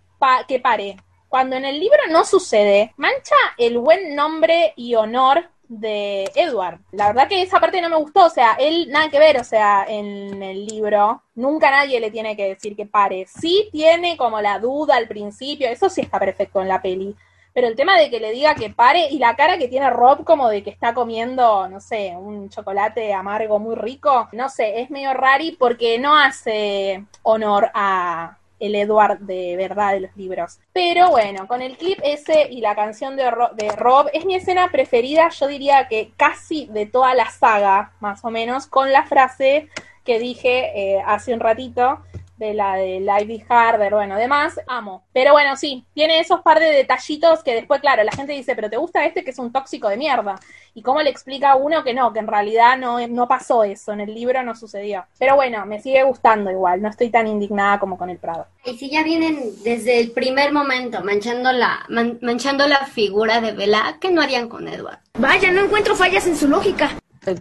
que 0.49 0.61
pare, 0.61 0.97
cuando 1.35 1.57
en 1.57 1.65
el 1.65 1.81
libro 1.81 1.99
no 2.11 2.25
sucede, 2.25 2.95
mancha 2.97 3.35
el 3.59 3.77
buen 3.79 4.15
nombre 4.15 4.73
y 4.77 4.95
honor 4.95 5.51
de 5.67 6.31
Edward. 6.37 6.79
La 6.93 7.09
verdad 7.09 7.27
que 7.27 7.43
esa 7.43 7.59
parte 7.59 7.83
no 7.83 7.89
me 7.89 7.97
gustó, 7.97 8.27
o 8.27 8.31
sea, 8.31 8.53
él 8.57 8.87
nada 8.89 9.11
que 9.11 9.19
ver, 9.19 9.41
o 9.41 9.43
sea, 9.43 9.85
en 9.89 10.41
el 10.41 10.65
libro 10.65 11.25
nunca 11.35 11.73
nadie 11.73 11.99
le 11.99 12.13
tiene 12.13 12.37
que 12.37 12.51
decir 12.51 12.77
que 12.77 12.87
pare. 12.87 13.27
Sí 13.27 13.69
tiene 13.73 14.17
como 14.17 14.41
la 14.41 14.61
duda 14.61 14.95
al 14.95 15.09
principio, 15.09 15.69
eso 15.69 15.91
sí 15.91 16.03
está 16.03 16.21
perfecto 16.21 16.63
en 16.63 16.69
la 16.69 16.81
peli. 16.81 17.17
Pero 17.53 17.67
el 17.67 17.75
tema 17.75 17.99
de 17.99 18.11
que 18.11 18.21
le 18.21 18.31
diga 18.31 18.55
que 18.55 18.71
pare 18.71 19.09
y 19.11 19.19
la 19.19 19.35
cara 19.35 19.59
que 19.59 19.67
tiene 19.67 19.91
Rob 19.91 20.23
como 20.23 20.49
de 20.49 20.63
que 20.63 20.71
está 20.71 20.95
comiendo, 20.95 21.67
no 21.69 21.81
sé, 21.81 22.15
un 22.17 22.49
chocolate 22.49 23.13
amargo 23.13 23.59
muy 23.59 23.75
rico, 23.75 24.29
no 24.31 24.49
sé, 24.49 24.83
es 24.83 24.89
medio 24.89 25.13
rari 25.15 25.51
porque 25.59 25.99
no 25.99 26.17
hace 26.17 27.05
honor 27.25 27.73
a, 27.75 28.39
el 28.61 28.75
Edward 28.75 29.19
de 29.21 29.57
verdad 29.57 29.93
de 29.93 30.01
los 30.01 30.17
libros. 30.17 30.59
Pero 30.73 31.11
bueno, 31.11 31.47
con 31.47 31.63
el 31.63 31.77
clip 31.77 31.99
ese 32.03 32.49
y 32.51 32.61
la 32.61 32.75
canción 32.75 33.17
de, 33.17 33.25
de 33.57 33.71
Rob, 33.73 34.09
es 34.13 34.25
mi 34.25 34.35
escena 34.35 34.71
preferida, 34.71 35.29
yo 35.31 35.47
diría 35.47 35.89
que 35.89 36.13
casi 36.17 36.67
de 36.67 36.87
toda 36.87 37.15
la 37.15 37.31
saga, 37.31 37.93
más 38.01 38.25
o 38.25 38.31
menos, 38.31 38.67
con 38.67 38.93
la 38.93 39.05
frase 39.05 39.69
que 40.05 40.19
dije 40.19 40.73
eh, 40.75 41.03
hace 41.05 41.33
un 41.33 41.41
ratito, 41.41 42.01
de 42.37 42.55
la 42.55 42.75
de 42.75 42.97
Ivy 42.97 43.45
Harder, 43.49 43.95
bueno, 43.95 44.17
demás, 44.17 44.61
amo. 44.67 45.05
Pero 45.13 45.33
bueno, 45.33 45.57
sí, 45.57 45.85
tiene 45.95 46.19
esos 46.19 46.41
par 46.41 46.59
de 46.59 46.67
detallitos 46.67 47.43
que 47.43 47.55
después, 47.55 47.81
claro, 47.81 48.03
la 48.03 48.13
gente 48.13 48.33
dice, 48.33 48.55
pero 48.57 48.71
¿te 48.71 48.77
gusta 48.77 49.05
este 49.05 49.25
que 49.25 49.31
es 49.31 49.39
un 49.39 49.53
tóxico 49.53 49.89
de 49.89 49.97
mierda? 49.97 50.39
Y 50.75 50.83
cómo 50.83 51.01
le 51.03 51.11
explica 51.11 51.53
a 51.53 51.57
uno 51.57 51.85
que 51.85 51.95
no, 51.95 52.13
que 52.13 52.19
en 52.19 52.27
realidad 52.27 52.77
no, 52.77 53.07
no 53.07 53.29
pasó 53.29 53.63
eso, 53.63 53.93
en 53.93 54.01
el 54.01 54.13
libro 54.13 54.43
no 54.43 54.57
sucedió. 54.57 55.05
Pero 55.19 55.37
bueno, 55.37 55.65
me 55.67 55.81
sigue 55.81 56.03
gustando 56.03 56.51
igual, 56.51 56.83
no 56.83 56.89
estoy 56.89 57.11
tan 57.11 57.29
indignada 57.29 57.79
como 57.79 57.97
con 57.97 58.11
el 58.11 58.19
Prado. 58.19 58.47
Y 58.65 58.77
si 58.77 58.91
ya 58.91 59.05
vienen 59.05 59.39
desde 59.63 60.01
el 60.01 60.11
primer 60.11 60.53
momento 60.53 61.03
manchando 61.05 61.53
la, 61.53 61.87
manchando 62.21 62.67
la 62.67 62.87
figura 62.87 63.41
de 63.41 63.53
Bella, 63.53 63.99
¿qué 64.01 64.11
no 64.11 64.21
harían 64.21 64.49
con 64.49 64.67
Edward? 64.67 64.99
Vaya, 65.19 65.53
no 65.53 65.65
encuentro 65.65 65.95
fallas 65.95 66.27
en 66.27 66.37
su 66.37 66.49
lógica. 66.49 66.91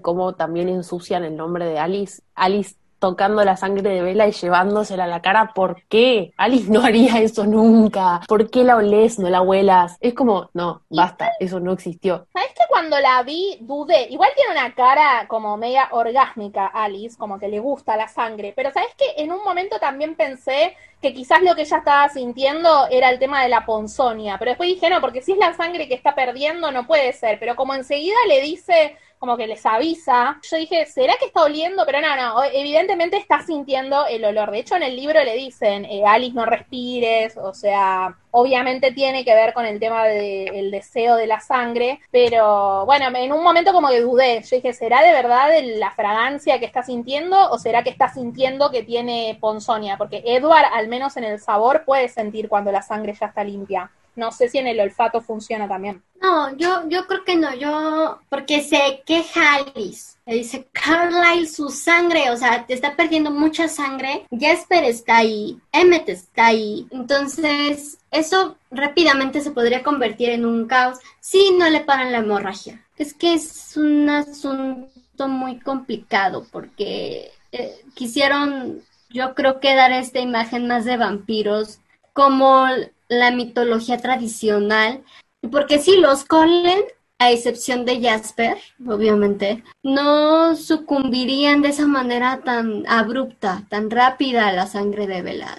Cómo 0.01 0.33
también 0.33 0.69
ensucian 0.69 1.23
el 1.23 1.35
nombre 1.35 1.65
de 1.65 1.77
Alice. 1.77 2.21
Alice 2.35 2.75
tocando 3.03 3.43
la 3.43 3.57
sangre 3.57 3.89
de 3.89 4.01
Vela 4.01 4.29
y 4.29 4.31
llevándosela 4.31 5.03
a 5.03 5.07
la 5.07 5.21
cara. 5.21 5.51
¿Por 5.53 5.83
qué? 5.89 6.31
Alice 6.37 6.71
no 6.71 6.81
haría 6.85 7.19
eso 7.19 7.45
nunca. 7.45 8.21
¿Por 8.29 8.49
qué 8.49 8.63
la 8.63 8.77
olés, 8.77 9.19
no 9.19 9.29
la 9.29 9.41
huelas? 9.41 9.97
Es 9.99 10.13
como, 10.13 10.49
no, 10.53 10.83
basta, 10.89 11.33
eso 11.41 11.59
no 11.59 11.73
existió. 11.73 12.25
¿Sabes 12.31 12.51
que 12.51 12.63
cuando 12.69 12.97
la 13.01 13.21
vi 13.23 13.57
dudé? 13.59 14.07
Igual 14.09 14.29
tiene 14.37 14.53
una 14.53 14.73
cara 14.73 15.25
como 15.27 15.57
media 15.57 15.89
orgásmica, 15.91 16.67
Alice, 16.67 17.17
como 17.17 17.37
que 17.39 17.49
le 17.49 17.59
gusta 17.59 17.97
la 17.97 18.07
sangre. 18.07 18.53
Pero 18.55 18.71
¿sabes 18.71 18.95
que 18.97 19.21
En 19.21 19.33
un 19.33 19.43
momento 19.43 19.79
también 19.79 20.15
pensé 20.15 20.77
que 21.01 21.13
quizás 21.13 21.41
lo 21.41 21.55
que 21.55 21.63
ella 21.63 21.79
estaba 21.79 22.07
sintiendo 22.07 22.87
era 22.89 23.09
el 23.09 23.19
tema 23.19 23.43
de 23.43 23.49
la 23.49 23.65
ponzonia. 23.65 24.37
Pero 24.39 24.51
después 24.51 24.69
dije, 24.69 24.89
no, 24.89 25.01
porque 25.01 25.21
si 25.21 25.33
es 25.33 25.37
la 25.37 25.53
sangre 25.55 25.89
que 25.89 25.93
está 25.93 26.15
perdiendo, 26.15 26.71
no 26.71 26.87
puede 26.87 27.11
ser. 27.11 27.37
Pero 27.37 27.57
como 27.57 27.73
enseguida 27.73 28.15
le 28.29 28.39
dice 28.39 28.95
como 29.23 29.37
que 29.37 29.47
les 29.47 29.65
avisa. 29.65 30.37
Yo 30.51 30.57
dije, 30.57 30.85
¿será 30.85 31.13
que 31.17 31.27
está 31.27 31.43
oliendo? 31.43 31.85
Pero 31.85 32.01
no, 32.01 32.13
no, 32.13 32.43
evidentemente 32.43 33.15
está 33.15 33.41
sintiendo 33.41 34.05
el 34.05 34.25
olor. 34.25 34.51
De 34.51 34.59
hecho, 34.59 34.75
en 34.75 34.83
el 34.83 34.97
libro 34.97 35.23
le 35.23 35.37
dicen, 35.37 35.85
eh, 35.85 36.03
Alice, 36.05 36.35
no 36.35 36.45
respires, 36.45 37.37
o 37.37 37.53
sea, 37.53 38.17
obviamente 38.33 38.91
tiene 38.91 39.23
que 39.23 39.33
ver 39.33 39.53
con 39.53 39.65
el 39.65 39.79
tema 39.79 40.05
del 40.05 40.71
deseo 40.71 41.15
de 41.15 41.27
la 41.27 41.39
sangre, 41.39 41.99
pero 42.11 42.85
bueno, 42.85 43.05
en 43.15 43.31
un 43.31 43.43
momento 43.43 43.71
como 43.71 43.89
que 43.89 44.01
dudé, 44.01 44.41
yo 44.41 44.55
dije, 44.55 44.73
¿será 44.73 45.01
de 45.01 45.13
verdad 45.13 45.49
la 45.77 45.91
fragancia 45.91 46.59
que 46.59 46.65
está 46.65 46.83
sintiendo 46.83 47.51
o 47.51 47.59
será 47.59 47.83
que 47.83 47.91
está 47.91 48.09
sintiendo 48.11 48.71
que 48.71 48.83
tiene 48.83 49.37
ponzonia? 49.39 49.97
Porque 49.97 50.23
Edward, 50.25 50.65
al 50.73 50.87
menos 50.87 51.15
en 51.15 51.25
el 51.25 51.39
sabor, 51.39 51.83
puede 51.85 52.09
sentir 52.09 52.49
cuando 52.49 52.71
la 52.71 52.81
sangre 52.81 53.13
ya 53.13 53.27
está 53.27 53.43
limpia. 53.43 53.91
No 54.15 54.31
sé 54.31 54.47
si 54.47 54.59
en 54.59 54.67
el 54.67 54.79
olfato 54.79 55.21
funciona 55.21 55.67
también. 55.67 56.03
No, 56.21 56.55
yo, 56.55 56.87
yo 56.87 57.07
creo 57.07 57.23
que 57.23 57.35
no, 57.35 57.53
yo, 57.55 58.19
porque 58.29 58.61
se 58.61 59.01
queja 59.05 59.55
Alice. 59.55 60.17
Le 60.25 60.35
dice, 60.35 60.67
Carlyle, 60.71 61.47
su 61.47 61.69
sangre, 61.69 62.29
o 62.29 62.37
sea, 62.37 62.65
te 62.65 62.75
está 62.75 62.95
perdiendo 62.95 63.31
mucha 63.31 63.67
sangre. 63.67 64.25
Jasper 64.31 64.83
está 64.85 65.17
ahí, 65.17 65.59
Emmet 65.71 66.07
está 66.07 66.47
ahí. 66.47 66.87
Entonces, 66.91 67.97
eso 68.13 68.57
rápidamente 68.71 69.41
se 69.41 69.51
podría 69.51 69.83
convertir 69.83 70.29
en 70.29 70.45
un 70.45 70.67
caos 70.67 70.99
si 71.19 71.51
no 71.51 71.69
le 71.69 71.81
paran 71.81 72.11
la 72.11 72.19
hemorragia. 72.19 72.85
Es 72.97 73.13
que 73.13 73.33
es 73.33 73.75
un 73.75 74.09
asunto 74.09 75.27
muy 75.27 75.59
complicado 75.59 76.45
porque 76.51 77.31
eh, 77.51 77.81
quisieron, 77.95 78.81
yo 79.09 79.35
creo 79.35 79.59
que 79.59 79.75
dar 79.75 79.91
esta 79.91 80.19
imagen 80.19 80.67
más 80.67 80.85
de 80.85 80.97
vampiros 80.97 81.79
como 82.13 82.67
la 83.07 83.31
mitología 83.31 83.97
tradicional, 83.97 85.03
porque 85.51 85.79
si 85.79 85.97
los 85.97 86.25
Cullen, 86.25 86.81
a 87.23 87.31
excepción 87.31 87.85
de 87.85 88.01
Jasper, 88.01 88.57
obviamente, 88.85 89.63
no 89.81 90.55
sucumbirían 90.55 91.61
de 91.61 91.69
esa 91.69 91.87
manera 91.87 92.41
tan 92.43 92.85
abrupta, 92.87 93.63
tan 93.69 93.89
rápida 93.89 94.47
a 94.47 94.53
la 94.53 94.67
sangre 94.67 95.07
de 95.07 95.21
Bella. 95.21 95.57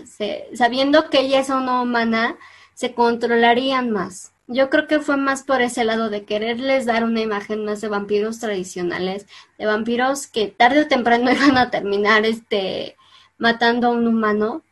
sabiendo 0.55 1.11
que 1.11 1.20
ella 1.20 1.41
es 1.41 1.49
una 1.49 1.82
humana, 1.82 2.36
se 2.74 2.95
controlarían 2.95 3.91
más. 3.91 4.32
Yo 4.47 4.69
creo 4.69 4.86
que 4.86 5.01
fue 5.01 5.16
más 5.16 5.43
por 5.43 5.62
ese 5.62 5.85
lado 5.85 6.11
de 6.11 6.24
quererles 6.24 6.85
dar 6.85 7.05
una 7.05 7.20
imagen 7.20 7.65
más 7.65 7.81
de 7.81 7.89
vampiros 7.89 8.41
tradicionales, 8.41 9.27
de 9.59 9.66
vampiros 9.66 10.27
que 10.27 10.49
tarde 10.49 10.82
o 10.82 10.89
temprano 10.89 11.31
iban 11.32 11.57
a 11.57 11.70
terminar 11.70 12.27
este 12.27 12.97
matando 13.39 13.89
a 13.89 13.91
un 13.91 14.07
humano 14.07 14.62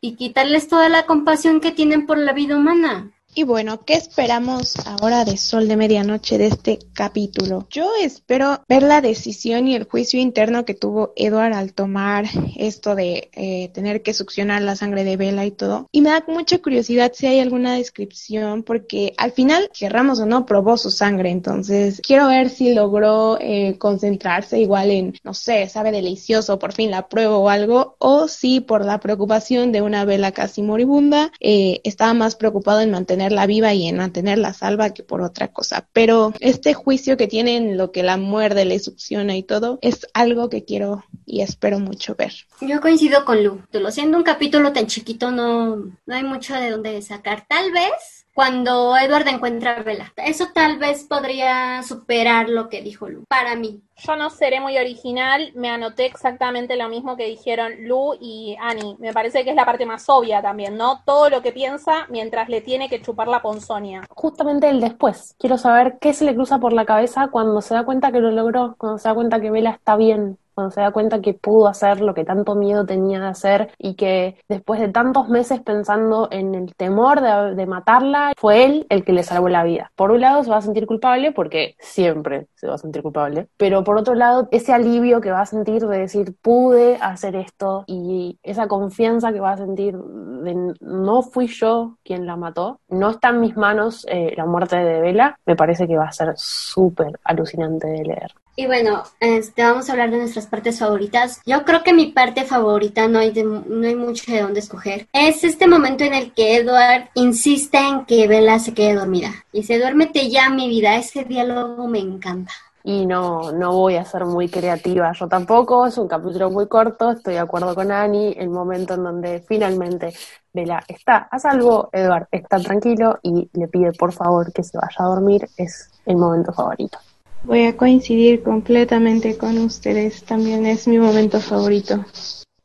y 0.00 0.16
quitarles 0.16 0.68
toda 0.68 0.88
la 0.88 1.06
compasión 1.06 1.60
que 1.60 1.72
tienen 1.72 2.06
por 2.06 2.18
la 2.18 2.32
vida 2.32 2.56
humana. 2.56 3.13
Y 3.36 3.42
bueno, 3.42 3.80
¿qué 3.84 3.94
esperamos 3.94 4.76
ahora 4.86 5.24
de 5.24 5.36
Sol 5.36 5.66
de 5.66 5.76
Medianoche 5.76 6.38
de 6.38 6.46
este 6.46 6.78
capítulo? 6.92 7.66
Yo 7.68 7.90
espero 8.00 8.60
ver 8.68 8.84
la 8.84 9.00
decisión 9.00 9.66
y 9.66 9.74
el 9.74 9.84
juicio 9.84 10.20
interno 10.20 10.64
que 10.64 10.74
tuvo 10.74 11.12
Edward 11.16 11.52
al 11.52 11.72
tomar 11.72 12.26
esto 12.56 12.94
de 12.94 13.30
eh, 13.32 13.70
tener 13.74 14.02
que 14.02 14.14
succionar 14.14 14.62
la 14.62 14.76
sangre 14.76 15.02
de 15.02 15.16
Bella 15.16 15.44
y 15.44 15.50
todo. 15.50 15.88
Y 15.90 16.00
me 16.00 16.10
da 16.10 16.24
mucha 16.28 16.58
curiosidad 16.58 17.10
si 17.12 17.26
hay 17.26 17.40
alguna 17.40 17.74
descripción, 17.74 18.62
porque 18.62 19.14
al 19.16 19.32
final, 19.32 19.68
querramos 19.76 20.20
o 20.20 20.26
no, 20.26 20.46
probó 20.46 20.76
su 20.76 20.92
sangre. 20.92 21.30
Entonces, 21.30 22.00
quiero 22.06 22.28
ver 22.28 22.50
si 22.50 22.72
logró 22.72 23.36
eh, 23.40 23.78
concentrarse 23.78 24.60
igual 24.60 24.92
en, 24.92 25.14
no 25.24 25.34
sé, 25.34 25.68
sabe 25.68 25.90
delicioso, 25.90 26.60
por 26.60 26.72
fin 26.72 26.92
la 26.92 27.08
pruebo 27.08 27.38
o 27.38 27.48
algo, 27.48 27.96
o 27.98 28.28
si 28.28 28.60
por 28.60 28.84
la 28.84 29.00
preocupación 29.00 29.72
de 29.72 29.82
una 29.82 30.04
Bella 30.04 30.30
casi 30.30 30.62
moribunda, 30.62 31.32
eh, 31.40 31.80
estaba 31.82 32.14
más 32.14 32.36
preocupado 32.36 32.80
en 32.80 32.92
mantener 32.92 33.23
la 33.32 33.46
viva 33.46 33.74
y 33.74 33.86
en 33.86 33.96
mantenerla 33.96 34.52
salva 34.52 34.90
que 34.90 35.02
por 35.02 35.22
otra 35.22 35.48
cosa. 35.48 35.86
Pero 35.92 36.32
este 36.40 36.74
juicio 36.74 37.16
que 37.16 37.26
tienen, 37.26 37.76
lo 37.76 37.92
que 37.92 38.02
la 38.02 38.16
muerde, 38.16 38.64
le 38.64 38.78
succiona 38.78 39.36
y 39.36 39.42
todo, 39.42 39.78
es 39.82 40.06
algo 40.14 40.48
que 40.48 40.64
quiero 40.64 41.04
y 41.26 41.40
espero 41.40 41.78
mucho 41.78 42.14
ver. 42.14 42.32
Yo 42.60 42.80
coincido 42.80 43.24
con 43.24 43.42
Lu. 43.42 43.62
Lo 43.72 43.90
siendo 43.90 44.18
un 44.18 44.24
capítulo 44.24 44.72
tan 44.72 44.86
chiquito, 44.86 45.30
no, 45.30 45.76
no 45.76 46.14
hay 46.14 46.24
mucho 46.24 46.54
de 46.54 46.70
dónde 46.70 47.00
sacar. 47.02 47.46
Tal 47.48 47.72
vez 47.72 48.23
cuando 48.34 48.96
Edward 48.96 49.28
encuentra 49.28 49.76
a 49.76 49.82
Bella. 49.82 50.12
Eso 50.16 50.48
tal 50.52 50.78
vez 50.78 51.04
podría 51.04 51.82
superar 51.84 52.48
lo 52.48 52.68
que 52.68 52.82
dijo 52.82 53.08
Lu, 53.08 53.24
para 53.28 53.54
mí. 53.54 53.80
Yo 53.96 54.16
no 54.16 54.28
seré 54.28 54.60
muy 54.60 54.76
original, 54.76 55.52
me 55.54 55.70
anoté 55.70 56.06
exactamente 56.06 56.76
lo 56.76 56.88
mismo 56.88 57.16
que 57.16 57.26
dijeron 57.26 57.72
Lu 57.86 58.16
y 58.20 58.56
Annie. 58.60 58.96
Me 58.98 59.12
parece 59.12 59.44
que 59.44 59.50
es 59.50 59.56
la 59.56 59.64
parte 59.64 59.86
más 59.86 60.08
obvia 60.08 60.42
también, 60.42 60.76
¿no? 60.76 61.02
Todo 61.04 61.30
lo 61.30 61.42
que 61.42 61.52
piensa 61.52 62.06
mientras 62.10 62.48
le 62.48 62.60
tiene 62.60 62.88
que 62.88 63.00
chupar 63.00 63.28
la 63.28 63.40
ponzonia. 63.40 64.02
Justamente 64.10 64.68
el 64.68 64.80
después. 64.80 65.36
Quiero 65.38 65.56
saber 65.56 65.98
qué 66.00 66.12
se 66.12 66.24
le 66.24 66.34
cruza 66.34 66.58
por 66.58 66.72
la 66.72 66.84
cabeza 66.84 67.28
cuando 67.28 67.60
se 67.60 67.74
da 67.74 67.84
cuenta 67.84 68.10
que 68.10 68.20
lo 68.20 68.32
logró, 68.32 68.74
cuando 68.78 68.98
se 68.98 69.08
da 69.08 69.14
cuenta 69.14 69.40
que 69.40 69.52
Bella 69.52 69.70
está 69.70 69.96
bien, 69.96 70.38
cuando 70.54 70.70
se 70.70 70.80
da 70.80 70.92
cuenta 70.92 71.20
que 71.20 71.34
pudo 71.34 71.68
hacer 71.68 72.00
lo 72.00 72.14
que 72.14 72.24
tanto 72.24 72.54
miedo 72.54 72.86
tenía 72.86 73.20
de 73.20 73.26
hacer 73.26 73.70
y 73.78 73.94
que 73.94 74.38
después 74.48 74.80
de 74.80 74.88
tantos 74.88 75.28
meses 75.28 75.60
pensando 75.60 76.28
en 76.30 76.54
el 76.54 76.74
temor 76.74 77.20
de, 77.20 77.64
matarla, 77.64 78.32
fue 78.36 78.64
él 78.64 78.86
el 78.90 79.04
que 79.04 79.12
le 79.12 79.22
salvó 79.22 79.48
la 79.48 79.64
vida. 79.64 79.90
Por 79.96 80.10
un 80.10 80.20
lado 80.20 80.44
se 80.44 80.50
va 80.50 80.58
a 80.58 80.62
sentir 80.62 80.86
culpable 80.86 81.32
porque 81.32 81.76
siempre 81.78 82.48
se 82.54 82.66
va 82.66 82.74
a 82.74 82.78
sentir 82.78 83.02
culpable, 83.02 83.48
pero 83.56 83.84
por 83.84 83.96
otro 83.96 84.14
lado 84.14 84.48
ese 84.50 84.72
alivio 84.72 85.20
que 85.20 85.30
va 85.30 85.40
a 85.40 85.46
sentir 85.46 85.86
de 85.86 85.98
decir 85.98 86.34
pude 86.42 86.96
hacer 87.00 87.36
esto 87.36 87.84
y 87.86 88.38
esa 88.42 88.68
confianza 88.68 89.32
que 89.32 89.40
va 89.40 89.52
a 89.52 89.56
sentir 89.56 89.96
de 89.96 90.74
no 90.80 91.22
fui 91.22 91.46
yo 91.46 91.96
quien 92.04 92.26
la 92.26 92.36
mató, 92.36 92.80
no 92.88 93.10
está 93.10 93.30
en 93.30 93.40
mis 93.40 93.56
manos 93.56 94.06
eh, 94.08 94.34
la 94.36 94.46
muerte 94.46 94.76
de 94.76 95.00
Vela, 95.00 95.38
me 95.46 95.56
parece 95.56 95.86
que 95.86 95.96
va 95.96 96.04
a 96.04 96.12
ser 96.12 96.32
súper 96.36 97.18
alucinante 97.24 97.86
de 97.88 98.04
leer. 98.04 98.34
Y 98.56 98.66
bueno, 98.66 99.02
este, 99.18 99.64
vamos 99.64 99.88
a 99.88 99.92
hablar 99.92 100.10
de 100.10 100.18
nuestras 100.18 100.46
partes 100.46 100.78
favoritas. 100.78 101.40
Yo 101.44 101.64
creo 101.64 101.82
que 101.82 101.92
mi 101.92 102.12
parte 102.12 102.44
favorita, 102.44 103.08
no 103.08 103.18
hay, 103.18 103.32
no 103.32 103.86
hay 103.86 103.96
mucho 103.96 104.30
de 104.30 104.42
dónde 104.42 104.60
escoger, 104.60 105.08
es 105.12 105.42
este 105.42 105.66
momento 105.66 106.04
en 106.04 106.14
el 106.14 106.32
que 106.32 106.56
Edward 106.56 107.08
insiste 107.14 107.78
en 107.78 108.04
que 108.04 108.28
Bella 108.28 108.60
se 108.60 108.72
quede 108.72 108.94
dormida. 108.94 109.32
Y 109.52 109.60
dice, 109.60 109.78
duérmete 109.78 110.30
ya, 110.30 110.50
mi 110.50 110.68
vida. 110.68 110.96
Ese 110.96 111.24
diálogo 111.24 111.88
me 111.88 111.98
encanta. 111.98 112.52
Y 112.86 113.06
no, 113.06 113.50
no 113.50 113.72
voy 113.72 113.96
a 113.96 114.04
ser 114.04 114.26
muy 114.26 114.48
creativa 114.50 115.10
yo 115.12 115.26
tampoco, 115.26 115.86
es 115.86 115.96
un 115.96 116.06
capítulo 116.06 116.50
muy 116.50 116.68
corto, 116.68 117.12
estoy 117.12 117.32
de 117.32 117.40
acuerdo 117.40 117.74
con 117.74 117.90
Annie, 117.90 118.36
el 118.38 118.50
momento 118.50 118.92
en 118.92 119.04
donde 119.04 119.40
finalmente 119.48 120.12
Bella 120.52 120.80
está 120.86 121.26
a 121.30 121.38
salvo, 121.38 121.88
Edward 121.92 122.28
está 122.30 122.58
tranquilo 122.58 123.18
y 123.22 123.48
le 123.54 123.68
pide 123.68 123.92
por 123.92 124.12
favor 124.12 124.52
que 124.52 124.62
se 124.62 124.76
vaya 124.76 124.96
a 124.98 125.04
dormir, 125.04 125.48
es 125.56 125.90
el 126.04 126.16
momento 126.16 126.52
favorito. 126.52 126.98
Voy 127.44 127.66
a 127.66 127.76
coincidir 127.76 128.42
completamente 128.42 129.36
con 129.36 129.58
ustedes, 129.58 130.24
también 130.24 130.64
es 130.64 130.88
mi 130.88 130.98
momento 130.98 131.40
favorito. 131.40 132.02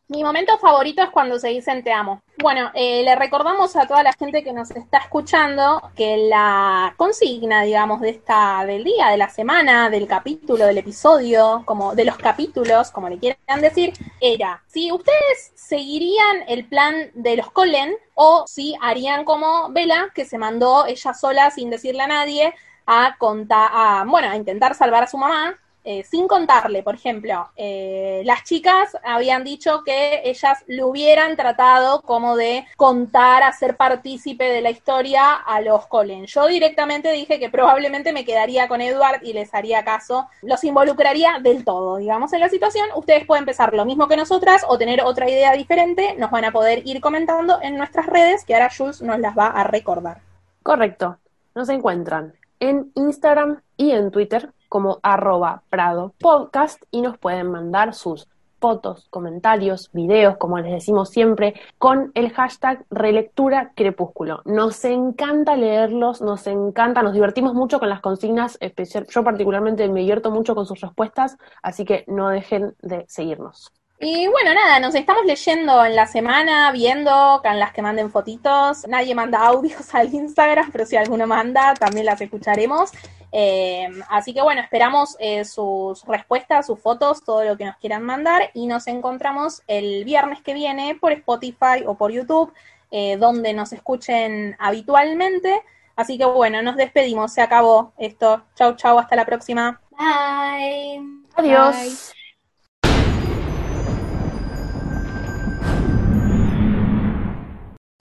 Mi 0.08 0.24
momento 0.24 0.58
favorito 0.58 1.04
es 1.04 1.10
cuando 1.10 1.38
se 1.38 1.50
dicen 1.50 1.84
te 1.84 1.92
amo. 1.92 2.22
Bueno, 2.38 2.72
eh, 2.74 3.04
le 3.04 3.14
recordamos 3.18 3.76
a 3.76 3.86
toda 3.86 4.04
la 4.04 4.14
gente 4.14 4.42
que 4.42 4.54
nos 4.54 4.72
está 4.72 5.00
escuchando 5.00 5.82
que 5.98 6.30
la 6.30 6.94
consigna, 6.96 7.64
digamos, 7.64 8.00
de 8.00 8.12
esta, 8.12 8.66
del 8.66 8.86
día, 8.86 9.10
de 9.10 9.18
la 9.18 9.30
semana, 9.30 9.90
del 9.90 10.08
capítulo, 10.08 10.66
del 10.66 10.78
episodio, 10.78 11.64
como 11.66 11.94
de 11.94 12.06
los 12.06 12.18
capítulos, 12.18 12.90
como 12.90 13.10
le 13.10 13.20
quieran 13.20 13.62
decir, 13.62 13.92
era 14.22 14.64
si 14.68 14.94
ustedes 14.94 15.52
seguirían 15.56 16.46
el 16.48 16.66
plan 16.66 17.12
de 17.14 17.36
los 17.36 17.52
Colen 17.52 17.94
o 18.16 18.46
si 18.48 18.76
harían 18.82 19.26
como 19.26 19.70
Vela, 19.72 20.10
que 20.16 20.24
se 20.24 20.38
mandó 20.38 20.86
ella 20.88 21.14
sola 21.14 21.52
sin 21.52 21.70
decirle 21.70 22.04
a 22.04 22.08
nadie 22.08 22.54
a 22.92 23.16
contar, 23.18 23.70
a, 23.72 24.04
bueno, 24.08 24.30
a 24.30 24.36
intentar 24.36 24.74
salvar 24.74 25.04
a 25.04 25.08
su 25.08 25.18
mamá 25.18 25.56
eh, 25.86 26.04
sin 26.04 26.28
contarle, 26.28 26.84
por 26.84 26.96
ejemplo, 26.96 27.50
eh, 27.56 28.22
las 28.26 28.44
chicas 28.44 28.98
habían 29.04 29.46
dicho 29.46 29.82
que 29.86 30.22
ellas 30.26 30.64
le 30.68 30.84
hubieran 30.84 31.38
tratado 31.38 32.02
como 32.02 32.36
de 32.36 32.66
contar, 32.76 33.44
hacer 33.44 33.78
partícipe 33.78 34.44
de 34.44 34.62
la 34.62 34.72
historia 34.72 35.36
a 35.36 35.62
los 35.62 35.88
Colen. 35.88 36.26
Yo 36.26 36.48
directamente 36.48 37.12
dije 37.14 37.40
que 37.40 37.50
probablemente 37.50 38.12
me 38.12 38.26
quedaría 38.26 38.68
con 38.68 38.82
Edward 38.82 39.24
y 39.24 39.32
les 39.32 39.54
haría 39.54 39.86
caso, 39.86 40.28
los 40.42 40.64
involucraría 40.66 41.40
del 41.42 41.64
todo, 41.64 41.96
digamos, 41.96 42.34
en 42.34 42.42
la 42.42 42.50
situación. 42.50 42.90
Ustedes 42.96 43.26
pueden 43.26 43.44
empezar 43.44 43.74
lo 43.74 43.86
mismo 43.86 44.10
que 44.10 44.18
nosotras 44.18 44.66
o 44.68 44.78
tener 44.78 45.02
otra 45.02 45.30
idea 45.30 45.54
diferente, 45.54 46.14
nos 46.18 46.30
van 46.30 46.44
a 46.44 46.52
poder 46.52 46.86
ir 46.86 47.00
comentando 47.00 47.58
en 47.62 47.78
nuestras 47.78 48.06
redes, 48.08 48.44
que 48.44 48.54
ahora 48.54 48.70
Jules 48.70 49.02
nos 49.02 49.20
las 49.20 49.38
va 49.38 49.48
a 49.48 49.64
recordar. 49.64 50.18
Correcto, 50.62 51.18
nos 51.56 51.70
encuentran 51.70 52.34
en 52.60 52.92
Instagram 52.96 53.62
y 53.78 53.92
en 53.92 54.12
Twitter 54.12 54.52
como 54.70 55.00
arroba 55.02 55.64
Prado 55.70 56.14
Podcast 56.20 56.84
y 56.92 57.02
nos 57.02 57.18
pueden 57.18 57.52
mandar 57.52 57.94
sus 57.94 58.28
fotos, 58.60 59.08
comentarios, 59.10 59.90
videos, 59.94 60.38
como 60.38 60.60
les 60.60 60.72
decimos 60.72 61.10
siempre, 61.10 61.56
con 61.78 62.12
el 62.14 62.32
hashtag 62.32 62.86
relectura 62.90 63.72
crepúsculo. 63.76 64.42
Nos 64.46 64.84
encanta 64.86 65.56
leerlos, 65.56 66.22
nos 66.22 66.46
encanta, 66.46 67.02
nos 67.02 67.14
divertimos 67.14 67.54
mucho 67.54 67.80
con 67.80 67.90
las 67.90 68.02
consignas, 68.02 68.58
especial, 68.60 69.08
yo 69.10 69.24
particularmente 69.24 69.88
me 69.90 70.02
divierto 70.02 70.32
mucho 70.32 70.56
con 70.56 70.66
sus 70.66 70.82
respuestas, 70.82 71.38
así 71.64 71.86
que 71.86 72.04
no 72.08 72.30
dejen 72.30 72.76
de 72.82 73.06
seguirnos. 73.08 73.72
Y 74.02 74.28
bueno, 74.28 74.54
nada, 74.54 74.80
nos 74.80 74.96
estamos 74.96 75.26
leyendo 75.26 75.84
en 75.84 75.94
la 75.94 76.08
semana, 76.08 76.72
viendo 76.72 77.42
con 77.44 77.60
las 77.60 77.74
que 77.74 77.82
manden 77.82 78.10
fotitos. 78.10 78.88
Nadie 78.88 79.14
manda 79.14 79.40
audios 79.48 79.94
al 79.94 80.14
Instagram, 80.14 80.72
pero 80.72 80.86
si 80.86 80.96
alguno 80.96 81.28
manda, 81.28 81.74
también 81.74 82.06
las 82.06 82.22
escucharemos. 82.22 82.92
Eh, 83.32 83.90
así 84.10 84.34
que 84.34 84.42
bueno, 84.42 84.62
esperamos 84.62 85.18
eh, 85.20 85.44
sus 85.44 86.06
respuestas, 86.06 86.66
sus 86.66 86.80
fotos, 86.80 87.24
todo 87.26 87.44
lo 87.44 87.58
que 87.58 87.66
nos 87.66 87.76
quieran 87.76 88.04
mandar. 88.04 88.52
Y 88.54 88.68
nos 88.68 88.88
encontramos 88.88 89.64
el 89.68 90.06
viernes 90.06 90.42
que 90.42 90.54
viene 90.54 90.96
por 90.96 91.12
Spotify 91.12 91.84
o 91.86 91.96
por 91.96 92.14
YouTube, 92.14 92.54
eh, 92.92 93.18
donde 93.18 93.54
nos 93.54 93.74
escuchen 93.74 94.56
habitualmente. 94.60 95.62
Así 95.98 96.18
que 96.18 96.24
bueno, 96.24 96.62
nos 96.62 96.78
despedimos, 96.78 97.34
se 97.34 97.42
acabó 97.42 97.92
esto. 97.98 98.44
Chau, 98.56 98.78
chau, 98.78 98.98
hasta 98.98 99.18
la 99.18 99.26
próxima. 99.26 99.82
Bye. 99.92 101.02
Adiós. 101.36 101.76
Bye. 101.76 102.19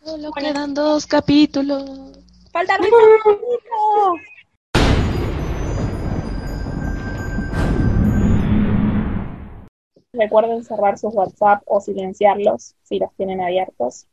Solo 0.08 0.32
quedan 0.32 0.72
dos 0.72 1.06
capítulos. 1.06 1.84
Falta 2.50 2.78
dos 2.78 2.88
capítulos. 3.22 4.20
Recuerden 10.14 10.64
cerrar 10.64 10.98
sus 10.98 11.12
WhatsApp 11.12 11.62
o 11.66 11.82
silenciarlos 11.82 12.74
si 12.84 12.98
los 12.98 13.14
tienen 13.16 13.42
abiertos. 13.42 14.06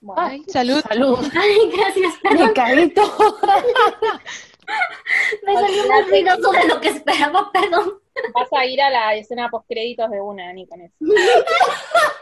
Bueno, 0.00 0.22
Ay, 0.22 0.42
salud. 0.46 0.80
Salud. 0.88 1.18
Ay, 1.38 1.70
gracias. 1.70 2.14
Me 2.22 2.52
caí 2.54 2.88
todo. 2.94 3.36
Me 5.46 5.54
salió 5.54 5.88
más 5.88 6.08
ruidoso 6.08 6.52
de 6.52 6.68
lo 6.68 6.80
que 6.80 6.88
esperaba, 6.88 7.52
perdón. 7.52 8.00
vas 8.32 8.48
a 8.52 8.64
ir 8.64 8.80
a 8.80 8.88
la 8.88 9.14
escena 9.14 9.50
post 9.50 9.66
créditos 9.68 10.10
de 10.10 10.22
una, 10.22 10.50
ni 10.54 10.66
con 10.66 10.80
eso. 10.80 10.94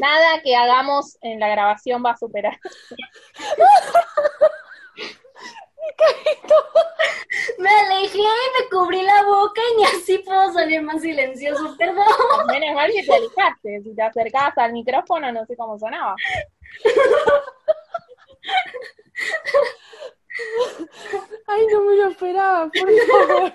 Nada 0.00 0.40
que 0.42 0.56
hagamos 0.56 1.18
en 1.22 1.40
la 1.40 1.48
grabación 1.48 2.02
va 2.04 2.12
a 2.12 2.16
superar. 2.16 2.58
Me 7.58 7.70
alejé 7.70 8.18
y 8.18 8.22
me 8.22 8.68
cubrí 8.70 9.02
la 9.02 9.24
boca 9.24 9.60
y 9.72 9.76
ni 9.76 9.84
así 9.84 10.18
puedo 10.18 10.52
salir 10.52 10.82
más 10.82 11.02
silencioso, 11.02 11.76
perdón. 11.76 12.06
Menos 12.46 12.74
mal 12.74 12.90
que 12.92 13.02
te 13.02 13.14
alejaste. 13.14 13.80
Si 13.82 13.94
te 13.94 14.02
acercabas 14.02 14.56
al 14.58 14.72
micrófono, 14.72 15.32
no 15.32 15.44
sé 15.44 15.56
cómo 15.56 15.78
sonaba. 15.78 16.14
Ay, 21.46 21.66
no 21.72 21.80
me 21.82 21.96
lo 21.96 22.08
esperaba, 22.08 22.70
por 22.70 22.90
favor. 23.06 23.52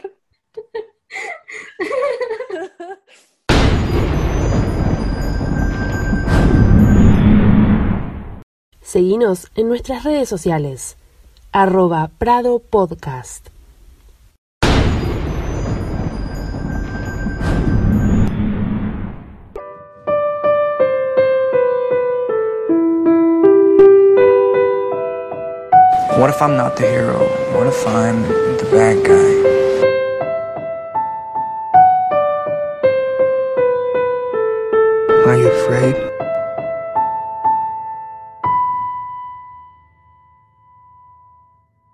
Seguinos 8.83 9.47
en 9.55 9.69
nuestras 9.69 10.03
redes 10.03 10.27
sociales, 10.27 10.97
arroba 11.53 12.11
Prado 12.17 12.59
Podcast. 12.59 13.47
What 26.19 26.29
if 26.29 26.41
I'm 26.41 26.57
not 26.57 26.75
the 26.75 26.85
hero? 26.85 27.19
What 27.55 27.67
if 27.67 27.87
I'm 27.87 28.21
the 28.57 28.67
bad 28.69 29.01
guy? 29.05 29.33
Are 35.25 35.37
you 35.37 35.47
afraid? 35.47 36.12